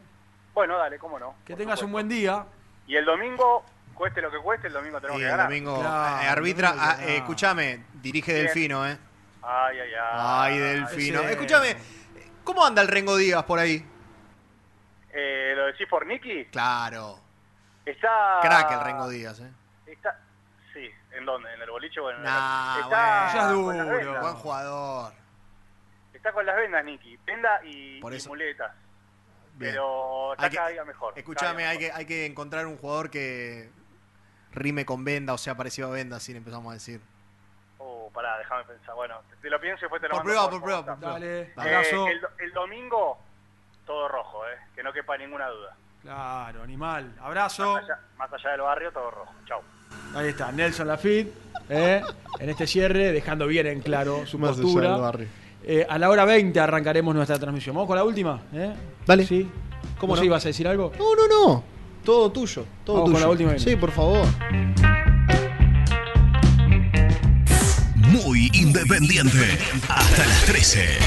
Bueno, 0.55 0.77
dale, 0.79 0.99
cómo 0.99 1.19
no. 1.19 1.35
Que 1.45 1.55
tengas 1.55 1.79
supuesto. 1.79 1.87
un 1.87 1.93
buen 1.93 2.09
día. 2.09 2.45
Y 2.87 2.97
el 2.97 3.05
domingo, 3.05 3.65
cueste 3.95 4.21
lo 4.21 4.31
que 4.31 4.39
cueste, 4.39 4.67
el 4.67 4.73
domingo 4.73 5.01
tenemos 5.01 5.19
Y 5.19 5.21
que 5.21 5.27
el 5.27 5.31
ganar. 5.31 5.47
domingo 5.49 5.81
Claro, 5.81 6.23
eh, 6.23 6.29
arbitra. 6.29 6.69
el 6.71 6.77
domingo 6.77 6.93
ah, 6.95 6.99
que 6.99 7.13
eh, 7.13 7.17
escúchame, 7.19 7.85
dirige 8.03 8.33
Bien. 8.35 8.45
Delfino, 8.47 8.87
¿eh? 8.87 8.99
Ay, 9.43 9.79
ay, 9.81 9.91
ay. 9.95 10.11
Ay, 10.13 10.59
Delfino. 10.59 11.21
ese- 11.21 11.33
Escúchame, 11.33 11.77
¿cómo 12.45 12.65
anda 12.67 12.83
el 12.83 12.89
Rengo 12.89 13.17
Díaz 13.17 13.45
por 13.45 13.59
ahí? 13.59 13.85
Eh, 15.13 15.53
¿Lo 15.55 15.67
decís 15.67 15.87
por 15.89 16.07
Nicky? 16.07 16.47
Claro. 16.47 17.19
Está... 17.85 18.39
Crack 18.41 18.73
el 18.73 18.81
Rengo 18.81 19.09
Díaz, 19.09 19.41
¿eh? 19.41 19.51
Está, 19.87 20.19
sí, 20.73 20.89
¿en 21.13 21.25
dónde? 21.27 21.53
¿En 21.53 21.61
el 21.61 21.71
boliche 21.71 22.01
o 22.01 22.11
en 22.11 22.17
el 22.17 22.23
Nah, 22.23 22.79
está 22.81 23.53
bueno. 23.55 23.85
Ya 23.85 23.99
es 23.99 24.05
duro. 24.07 24.21
Buen 24.21 24.35
jugador. 24.35 25.13
Está 26.15 26.33
con 26.33 26.47
las 26.47 26.57
vendas, 26.57 26.85
Nicky. 26.85 27.19
Venda 27.27 27.61
y, 27.65 28.01
Por 28.01 28.13
y 28.13 28.17
eso. 28.17 28.29
muletas. 28.29 28.73
Bien. 29.55 29.73
Pero 29.73 30.33
está 30.33 30.45
Hay 30.45 30.51
que- 30.51 30.57
cada 30.57 30.69
día 30.69 30.85
mejor. 30.85 31.13
Escúchame, 31.17 31.63
cada 31.63 31.71
hay 31.71 31.79
que, 31.79 31.93
hay 31.93 32.07
que 32.07 32.27
encontrar 32.27 32.67
un 32.67 32.79
jugador 32.79 33.11
que 33.11 33.71
rime 34.53 34.87
con 34.87 35.05
venda, 35.05 35.35
o 35.35 35.39
sea, 35.39 35.57
parecido 35.57 35.89
a 35.89 35.93
venda, 35.93 36.17
así 36.17 36.33
le 36.33 36.39
empezamos 36.39 36.71
a 36.71 36.75
decir. 36.75 37.01
Oh, 37.79 38.09
pará, 38.15 38.39
déjame 38.39 38.65
pensar. 38.65 38.95
Bueno, 38.95 39.21
te, 39.41 39.51
lo 39.51 39.61
pienso 39.61 39.81
y 39.81 39.83
después 39.83 40.01
te 40.01 40.09
lo 40.09 40.15
Por 40.15 40.25
mando 40.25 40.31
prueba, 40.31 40.51
por 40.51 40.61
por 40.61 40.63
prueba, 40.63 40.85
por 40.87 40.99
prueba. 40.99 41.15
Dale. 41.15 41.41
Eh, 42.21 42.21
el 42.39 42.53
domingo, 42.53 43.19
todo 43.93 44.09
rojo, 44.09 44.39
eh. 44.47 44.57
Que 44.75 44.83
no 44.83 44.91
quepa 44.93 45.19
ninguna 45.19 45.49
duda. 45.49 45.77
Claro, 46.01 46.63
animal. 46.63 47.13
Abrazo. 47.21 47.75
Más 47.75 47.85
allá, 47.85 47.99
más 48.17 48.33
allá 48.33 48.51
del 48.53 48.61
barrio, 48.63 48.91
todo 48.91 49.11
rojo. 49.11 49.33
Chau. 49.47 49.61
Ahí 50.15 50.29
está, 50.29 50.51
Nelson 50.51 50.89
Lafitte, 50.89 51.31
¿eh? 51.69 52.03
en 52.39 52.49
este 52.49 52.67
cierre, 52.67 53.13
dejando 53.13 53.47
bien 53.47 53.67
en 53.67 53.81
claro 53.83 54.27
su 54.27 54.39
Más 54.39 54.53
allá 54.53 54.63
postura. 54.63 54.93
del 54.93 55.01
barrio. 55.01 55.29
Eh, 55.65 55.87
a 55.89 55.99
la 55.99 56.09
hora 56.09 56.25
20 56.25 56.59
arrancaremos 56.59 57.15
nuestra 57.15 57.39
transmisión. 57.39 57.77
¿Vamos 57.77 57.87
con 57.89 57.97
la 57.97 58.05
última? 58.05 58.41
¿Eh? 58.55 58.75
Dale. 59.07 59.27
¿Sí? 59.27 59.49
¿Cómo 59.99 60.13
¿Vos 60.13 60.21
no? 60.21 60.25
ibas 60.25 60.45
a 60.45 60.49
decir 60.49 60.67
algo? 60.67 60.91
No, 60.99 61.15
no, 61.15 61.29
no. 61.29 61.65
Todo 62.03 62.33
tuyo. 62.33 62.65
Todo 62.85 62.97
Vamos 62.97 63.11
con 63.11 63.15
tuyo. 63.15 63.27
la 63.27 63.31
última. 63.31 63.59
Sí, 63.59 63.77
por 63.77 63.91
favor. 63.93 64.27
Muy 67.97 68.51
independiente. 68.55 69.59
Hasta 69.89 70.27
las 70.27 70.45
13. 70.47 70.99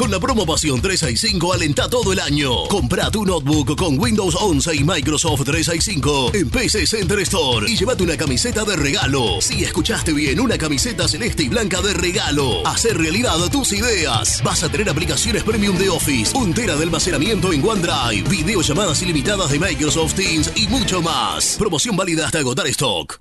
Con 0.00 0.10
la 0.10 0.18
promo 0.18 0.46
Pasión 0.46 0.80
365 0.80 1.52
alenta 1.52 1.86
todo 1.90 2.14
el 2.14 2.20
año. 2.20 2.64
Compra 2.68 3.10
tu 3.10 3.26
notebook 3.26 3.76
con 3.76 4.00
Windows 4.00 4.34
11 4.34 4.76
y 4.76 4.82
Microsoft 4.82 5.44
365 5.44 6.30
en 6.32 6.48
PC 6.48 6.86
Center 6.86 7.20
Store 7.20 7.70
y 7.70 7.76
llévate 7.76 8.02
una 8.04 8.16
camiseta 8.16 8.64
de 8.64 8.76
regalo. 8.76 9.42
Si 9.42 9.62
escuchaste 9.62 10.14
bien, 10.14 10.40
una 10.40 10.56
camiseta 10.56 11.06
celeste 11.06 11.42
y 11.42 11.50
blanca 11.50 11.82
de 11.82 11.92
regalo. 11.92 12.66
Hacer 12.66 12.96
realidad 12.96 13.36
tus 13.52 13.74
ideas. 13.74 14.42
Vas 14.42 14.62
a 14.62 14.70
tener 14.70 14.88
aplicaciones 14.88 15.42
premium 15.42 15.76
de 15.76 15.90
Office, 15.90 16.34
un 16.34 16.54
tera 16.54 16.76
de 16.76 16.84
almacenamiento 16.84 17.52
en 17.52 17.62
OneDrive, 17.62 18.26
videollamadas 18.26 19.02
ilimitadas 19.02 19.50
de 19.50 19.58
Microsoft 19.58 20.14
Teams 20.14 20.50
y 20.56 20.66
mucho 20.68 21.02
más. 21.02 21.56
Promoción 21.58 21.94
válida 21.94 22.24
hasta 22.24 22.38
agotar 22.38 22.66
stock. 22.68 23.20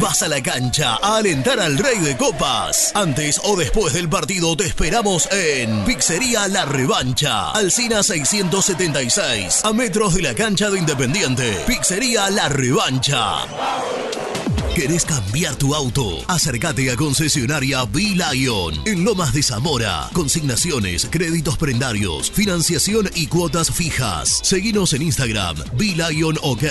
Vas 0.00 0.22
a 0.22 0.28
la 0.28 0.42
cancha 0.42 0.96
a 1.02 1.16
alentar 1.18 1.60
al 1.60 1.76
Rey 1.76 1.98
de 1.98 2.16
Copas. 2.16 2.90
Antes 2.94 3.38
o 3.44 3.54
después 3.54 3.92
del 3.92 4.08
partido 4.08 4.56
te 4.56 4.64
esperamos 4.64 5.28
en 5.30 5.84
Pizzería 5.84 6.48
La 6.48 6.64
Revancha, 6.64 7.50
Alcina 7.50 8.02
676, 8.02 9.62
a 9.62 9.72
metros 9.74 10.14
de 10.14 10.22
la 10.22 10.34
cancha 10.34 10.70
de 10.70 10.78
Independiente. 10.78 11.54
Pizzería 11.66 12.30
La 12.30 12.48
Revancha. 12.48 13.40
¿Querés 14.74 15.04
cambiar 15.04 15.56
tu 15.56 15.74
auto? 15.74 16.24
Acércate 16.28 16.90
a 16.90 16.96
concesionaria 16.96 17.84
B-Lion 17.84 18.80
en 18.86 19.04
Lomas 19.04 19.34
de 19.34 19.42
Zamora. 19.42 20.08
Consignaciones, 20.14 21.08
créditos 21.10 21.58
prendarios, 21.58 22.30
financiación 22.30 23.10
y 23.14 23.26
cuotas 23.26 23.70
fijas. 23.70 24.40
Seguinos 24.42 24.94
en 24.94 25.02
Instagram, 25.02 25.56
B-Lion 25.74 26.38
OK. 26.40 26.64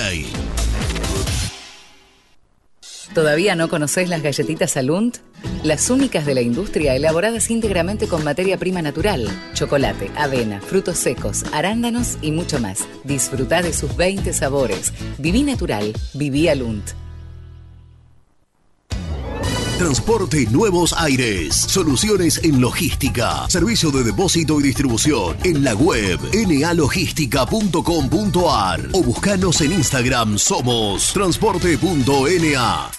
¿Todavía 3.14 3.56
no 3.56 3.70
conocés 3.70 4.08
las 4.08 4.22
galletitas 4.22 4.78
Alunt? 4.78 5.18
Las 5.64 5.90
únicas 5.90 6.26
de 6.26 6.36
la 6.36 6.42
industria 6.42 6.96
elaboradas 6.96 7.50
íntegramente 7.50 8.08
con 8.08 8.24
materia 8.24 8.58
prima 8.58 8.82
natural, 8.82 9.28
chocolate, 9.54 10.12
avena, 10.16 10.62
frutos 10.62 10.98
secos, 10.98 11.44
arándanos 11.52 12.18
y 12.22 12.32
mucho 12.32 12.60
más. 12.60 12.88
Disfruta 13.04 13.62
de 13.62 13.74
sus 13.74 13.96
20 13.96 14.32
sabores. 14.34 14.94
Viví 15.18 15.44
natural, 15.44 15.94
viví 16.14 16.48
Alunt. 16.48 16.92
Transporte 19.80 20.46
Nuevos 20.52 20.92
Aires. 20.92 21.56
Soluciones 21.56 22.44
en 22.44 22.60
logística. 22.60 23.48
Servicio 23.48 23.92
de 23.92 24.04
depósito 24.04 24.60
y 24.60 24.64
distribución. 24.64 25.38
En 25.46 25.64
la 25.64 25.74
web 25.74 26.20
nalogística.com.ar 26.34 28.90
o 28.92 29.04
buscanos 29.04 29.62
en 29.62 29.72
Instagram. 29.72 30.38
Somos 30.38 31.14
transporte.na. 31.14 32.99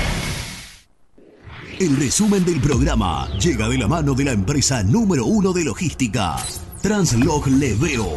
El 1.81 1.97
resumen 1.97 2.45
del 2.45 2.61
programa 2.61 3.27
llega 3.39 3.67
de 3.67 3.75
la 3.75 3.87
mano 3.87 4.13
de 4.13 4.23
la 4.25 4.33
empresa 4.33 4.83
número 4.83 5.25
uno 5.25 5.51
de 5.51 5.63
logística, 5.63 6.35
Translog 6.79 7.47
Leveo. 7.47 8.07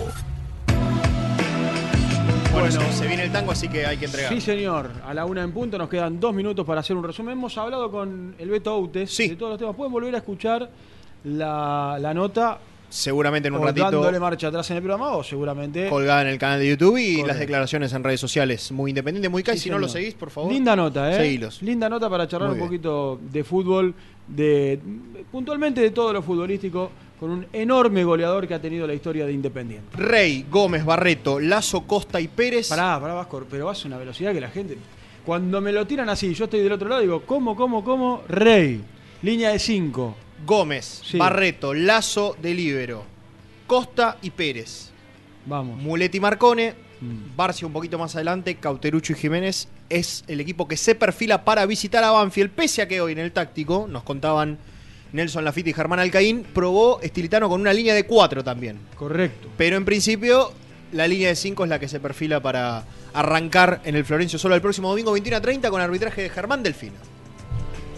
Bueno, 2.53 2.71
se, 2.93 3.07
viene 3.07 3.23
el 3.25 3.33
tango, 3.33 3.53
así 3.53 3.67
que 3.67 3.87
hay 3.87 3.97
que 3.97 4.05
entregar. 4.05 4.31
Sí, 4.35 4.43
señor. 4.43 4.91
A 5.07 5.15
la 5.15 5.25
una 5.25 5.43
en 5.43 5.53
punto 5.53 5.79
nos 5.79 5.89
quedan 5.89 6.21
dos 6.21 6.35
minutos 6.35 6.67
para 6.67 6.81
hacer 6.81 6.95
un 6.95 7.05
resumen. 7.05 7.39
Hemos 7.39 7.57
hablado 7.57 7.91
con 7.91 8.35
el 8.39 8.51
Beto 8.51 8.75
Outes 8.75 9.17
de 9.17 9.35
todos 9.35 9.53
los 9.53 9.59
temas. 9.59 9.75
Pueden 9.75 9.95
volver 9.95 10.15
a 10.15 10.19
escuchar 10.19 10.71
la, 11.25 11.97
la 11.99 12.13
nota. 12.13 12.59
Seguramente 12.95 13.49
en 13.49 13.55
un 13.55 13.61
o 13.61 13.65
ratito. 13.65 13.91
Dándole 13.91 14.21
marcha 14.21 14.47
atrás 14.47 14.71
en 14.71 14.77
el 14.77 14.83
programa 14.85 15.11
o 15.17 15.25
seguramente. 15.25 15.89
Colgada 15.89 16.23
en 16.23 16.29
el 16.29 16.39
canal 16.39 16.61
de 16.61 16.69
YouTube 16.69 16.97
y 16.97 17.07
Correcto. 17.15 17.27
las 17.27 17.39
declaraciones 17.41 17.93
en 17.93 18.05
redes 18.05 18.21
sociales. 18.21 18.71
Muy 18.71 18.93
independiente, 18.93 19.29
muy 19.29 19.43
casi. 19.43 19.59
Sí, 19.59 19.65
si 19.65 19.71
no 19.71 19.79
lo 19.81 19.89
seguís, 19.89 20.15
por 20.15 20.31
favor. 20.31 20.53
Linda 20.53 20.77
nota, 20.77 21.11
¿eh? 21.11 21.17
Seguilos. 21.17 21.61
Linda 21.63 21.89
nota 21.89 22.09
para 22.09 22.29
charlar 22.29 22.51
Muy 22.51 22.55
un 22.55 22.59
bien. 22.61 22.69
poquito 22.69 23.21
de 23.33 23.43
fútbol, 23.43 23.95
de 24.29 24.79
puntualmente 25.33 25.81
de 25.81 25.91
todo 25.91 26.13
lo 26.13 26.23
futbolístico, 26.23 26.93
con 27.19 27.31
un 27.31 27.47
enorme 27.53 28.05
goleador 28.05 28.47
que 28.47 28.55
ha 28.55 28.61
tenido 28.63 28.87
la 28.87 28.95
historia 28.95 29.27
de 29.27 29.33
Independiente. 29.33 29.97
Rey, 29.97 30.47
Gómez, 30.49 30.85
Barreto, 30.85 31.41
Lazo, 31.41 31.83
Costa 31.89 32.21
y 32.21 32.29
Pérez. 32.29 32.69
Pará, 32.69 33.01
pará, 33.01 33.15
Vasco, 33.15 33.45
pero 33.51 33.67
vas 33.67 33.85
a 33.85 33.89
una 33.89 33.99
velocidad 33.99 34.33
que 34.33 34.41
la 34.41 34.51
gente. 34.51 34.79
Cuando 35.27 35.61
me 35.61 35.73
lo 35.73 35.85
tiran 35.85 36.09
así, 36.11 36.33
yo 36.33 36.45
estoy 36.45 36.61
del 36.61 36.71
otro 36.73 36.89
lado, 36.89 37.01
digo, 37.01 37.23
¿cómo, 37.27 37.57
cómo, 37.57 37.83
cómo? 37.83 38.23
Rey, 38.29 38.83
Línea 39.23 39.51
de 39.51 39.59
5. 39.59 40.17
Gómez, 40.47 41.03
Sí. 41.05 41.19
Barreto, 41.19 41.75
Lazo 41.75 42.37
de 42.41 42.55
Libero, 42.55 43.05
Costa 43.67 44.19
y 44.23 44.31
Pérez. 44.31 44.91
Vamos. 45.47 45.81
Muletti 45.83 46.21
Marcone, 46.21 46.75
Mm. 47.01 47.37
Barcia 47.37 47.67
un 47.67 47.73
poquito 47.73 47.99
más 47.99 48.15
adelante, 48.15 48.55
Cauterucho 48.55 49.13
y 49.13 49.17
Jiménez 49.17 49.69
es 49.91 50.25
el 50.29 50.41
equipo 50.41 50.67
que 50.69 50.77
se 50.77 50.95
perfila 50.95 51.45
para 51.45 51.67
visitar 51.67 52.03
a 52.05 52.11
Banfield, 52.13 52.51
pese 52.53 52.83
a 52.83 52.89
que 52.89 53.01
hoy 53.01 53.13
en 53.13 53.19
el 53.19 53.33
táctico, 53.33 53.87
nos 53.91 54.05
contaban 54.05 54.59
Nelson 55.13 55.45
Lafitte 55.45 55.69
y 55.69 55.73
Germán 55.75 55.99
Alcaín, 55.99 56.45
probó 56.45 57.01
Estilitano 57.03 57.49
con 57.49 57.61
una 57.61 57.73
línea 57.73 57.95
de 57.95 58.05
4 58.07 58.43
también. 58.43 58.79
Correcto. 58.97 59.49
Pero 59.57 59.77
en 59.77 59.85
principio, 59.85 60.53
la 60.93 61.07
línea 61.07 61.29
de 61.29 61.37
5 61.37 61.65
es 61.65 61.71
la 61.71 61.79
que 61.79 61.89
se 61.89 62.01
perfila 62.01 62.41
para 62.41 62.85
arrancar 63.13 63.81
en 63.85 63.97
el 63.97 64.05
Florencio 64.05 64.39
Solo 64.39 64.55
el 64.55 64.63
próximo 64.63 64.89
domingo 64.89 65.13
21 65.13 65.37
a 65.37 65.41
30 65.41 65.71
con 65.71 65.81
arbitraje 65.81 66.23
de 66.23 66.31
Germán 66.31 66.63
Delfino. 66.63 66.97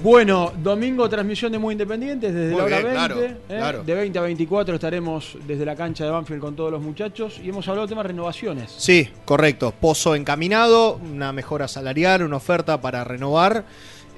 Bueno, 0.02 0.52
domingo 0.62 1.08
transmisión 1.08 1.50
de 1.52 1.58
Muy 1.58 1.72
Independientes 1.72 2.32
desde 2.32 2.50
Muy 2.50 2.58
la 2.58 2.64
hora 2.64 2.78
bien, 2.78 2.90
20. 2.92 3.06
claro, 3.06 3.20
¿eh? 3.24 3.36
claro. 3.48 3.82
De 3.84 3.94
20 3.94 4.18
a 4.18 4.22
24 4.22 4.74
estaremos 4.74 5.36
desde 5.46 5.64
la 5.64 5.74
cancha 5.74 6.04
de 6.04 6.10
Banfield 6.10 6.40
con 6.40 6.54
todos 6.54 6.70
los 6.70 6.82
muchachos 6.82 7.40
y 7.42 7.48
hemos 7.48 7.66
hablado 7.68 7.86
de 7.86 7.90
temas 7.90 8.04
de 8.04 8.08
renovaciones. 8.08 8.72
Sí, 8.76 9.08
correcto. 9.24 9.72
Pozo 9.80 10.14
encaminado, 10.14 10.94
una 10.96 11.32
mejora 11.32 11.66
salarial, 11.66 12.22
una 12.22 12.36
oferta 12.36 12.80
para 12.80 13.04
renovar. 13.04 13.64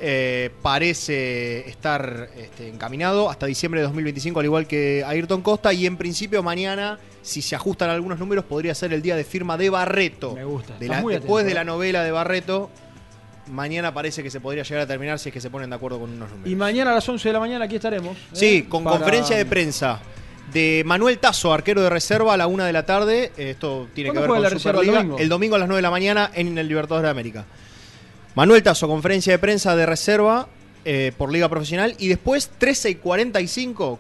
Eh, 0.01 0.51
parece 0.63 1.69
estar 1.69 2.29
este, 2.37 2.69
encaminado 2.69 3.29
hasta 3.31 3.47
diciembre 3.47 3.81
de 3.81 3.87
2025, 3.87 4.39
al 4.41 4.47
igual 4.47 4.67
que 4.67 5.03
Ayrton 5.07 5.43
Costa. 5.43 5.73
Y 5.73 5.87
en 5.87 5.97
principio, 5.97 6.43
mañana, 6.43 6.99
si 7.23 7.41
se 7.43 7.57
ajustan 7.57 7.91
algunos 7.91 8.19
números, 8.19 8.45
podría 8.45 8.75
ser 8.75 8.93
el 8.93 9.03
día 9.03 9.17
de 9.17 9.25
firma 9.25 9.57
de 9.57 9.71
Barreto. 9.71 10.35
Me 10.35 10.45
gusta. 10.45 10.77
De 10.79 10.87
la- 10.87 10.97
después 11.03 11.17
atento, 11.17 11.43
de 11.49 11.55
la 11.55 11.63
¿eh? 11.63 11.65
novela 11.65 12.05
de 12.05 12.11
Barreto, 12.13 12.71
mañana 13.51 13.93
parece 13.95 14.23
que 14.23 14.31
se 14.31 14.41
podría 14.41 14.63
llegar 14.63 14.83
a 14.83 14.87
terminar 14.87 15.19
si 15.19 15.29
es 15.31 15.33
que 15.33 15.41
se 15.41 15.51
ponen 15.51 15.71
de 15.71 15.77
acuerdo 15.77 15.99
con 16.01 16.11
unos 16.11 16.31
números. 16.31 16.51
Y 16.51 16.55
mañana 16.57 16.93
a 16.93 16.95
las 16.95 17.09
11 17.09 17.29
de 17.29 17.33
la 17.33 17.41
mañana 17.41 17.65
aquí 17.65 17.77
estaremos. 17.77 18.17
¿eh? 18.17 18.21
Sí, 18.33 18.63
con 18.69 18.85
Para- 18.85 18.97
conferencia 18.97 19.37
de 19.37 19.45
prensa 19.47 20.01
de 20.53 20.83
Manuel 20.87 21.19
Tazo, 21.19 21.53
arquero 21.53 21.83
de 21.83 21.91
reserva, 21.91 22.35
a 22.35 22.37
la 22.37 22.47
una 22.47 22.65
de 22.67 22.73
la 22.73 22.87
tarde. 22.87 23.33
Esto 23.37 23.89
tiene 23.95 24.11
que 24.11 24.15
¿Cuándo 24.17 24.21
ver 24.23 24.29
con 24.39 24.43
la 24.43 24.49
reserva, 24.51 24.81
el 24.81 24.87
Superliga. 24.87 24.99
domingo? 25.03 25.19
El 25.19 25.29
domingo 25.29 25.57
a 25.57 25.59
las 25.59 25.69
9 25.69 25.79
de 25.79 25.83
la 25.83 25.91
mañana 25.91 26.31
en 26.35 26.57
el 26.57 26.67
Libertadores 26.69 27.05
de 27.05 27.11
América. 27.11 27.45
Manuel 28.35 28.63
Tazo, 28.63 28.87
conferencia 28.89 29.33
de 29.33 29.39
prensa 29.39 29.75
de 29.77 29.85
reserva 29.87 30.49
eh, 30.85 31.13
por 31.19 31.31
Liga 31.33 31.49
Profesional. 31.49 31.95
Y 31.99 32.09
después, 32.09 32.51
13 32.57 32.91
y 32.91 32.95
45, 32.95 33.99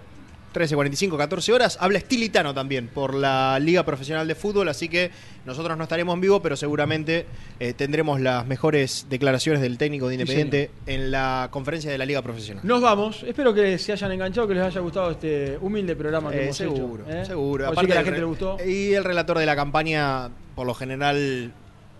13 0.52 0.74
y 0.74 0.76
45, 0.76 1.16
14 1.18 1.52
horas, 1.52 1.78
habla 1.80 1.98
Estilitano 1.98 2.54
también 2.54 2.88
por 2.88 3.14
la 3.14 3.58
Liga 3.60 3.84
Profesional 3.84 4.26
de 4.26 4.34
Fútbol. 4.34 4.68
Así 4.68 4.88
que 4.88 5.10
nosotros 5.44 5.76
no 5.76 5.84
estaremos 5.84 6.14
en 6.14 6.20
vivo, 6.22 6.40
pero 6.42 6.56
seguramente 6.56 7.26
eh, 7.60 7.74
tendremos 7.74 8.20
las 8.20 8.46
mejores 8.46 9.06
declaraciones 9.10 9.60
del 9.60 9.76
técnico 9.78 10.08
de 10.08 10.14
Sí, 10.16 10.20
Independiente 10.22 10.70
en 10.86 11.10
la 11.10 11.48
conferencia 11.50 11.90
de 11.90 11.98
la 11.98 12.06
Liga 12.06 12.22
Profesional. 12.22 12.66
Nos 12.66 12.80
vamos. 12.80 13.22
Espero 13.24 13.52
que 13.52 13.76
se 13.78 13.92
hayan 13.92 14.10
enganchado, 14.12 14.48
que 14.48 14.54
les 14.54 14.64
haya 14.64 14.80
gustado 14.80 15.10
este 15.10 15.58
humilde 15.60 15.94
programa 15.96 16.30
que 16.30 16.38
Eh, 16.38 16.44
hemos 16.44 16.56
seguro, 16.56 17.04
hecho. 17.08 17.18
¿eh? 17.18 17.24
seguro. 17.26 17.66
Aparte 17.68 17.86
que 17.86 17.92
a 17.92 17.96
la 17.96 18.04
gente 18.04 18.18
le 18.20 18.24
gustó. 18.26 18.56
Y 18.66 18.94
el 18.94 19.04
relator 19.04 19.38
de 19.38 19.46
la 19.46 19.54
campaña, 19.54 20.30
por 20.54 20.66
lo 20.66 20.74
general, 20.74 21.52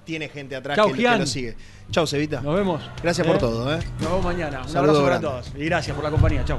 tiene 0.04 0.28
gente 0.30 0.56
atrás 0.56 0.76
Chau, 0.76 0.90
que, 0.92 1.02
que 1.02 1.16
lo 1.18 1.26
sigue. 1.26 1.54
Chau, 1.90 2.06
Cevita. 2.06 2.40
Nos 2.40 2.54
vemos. 2.56 2.82
Gracias 3.02 3.26
por 3.26 3.38
todo. 3.38 3.74
¿eh? 3.74 3.78
Nos 4.00 4.08
vemos 4.10 4.24
mañana. 4.24 4.62
Un 4.62 4.68
Saludo 4.68 5.00
abrazo 5.02 5.04
para 5.04 5.20
todos. 5.20 5.52
Y 5.56 5.64
gracias 5.66 5.94
por 5.94 6.02
la 6.04 6.10
compañía. 6.10 6.44
Chau. 6.46 6.58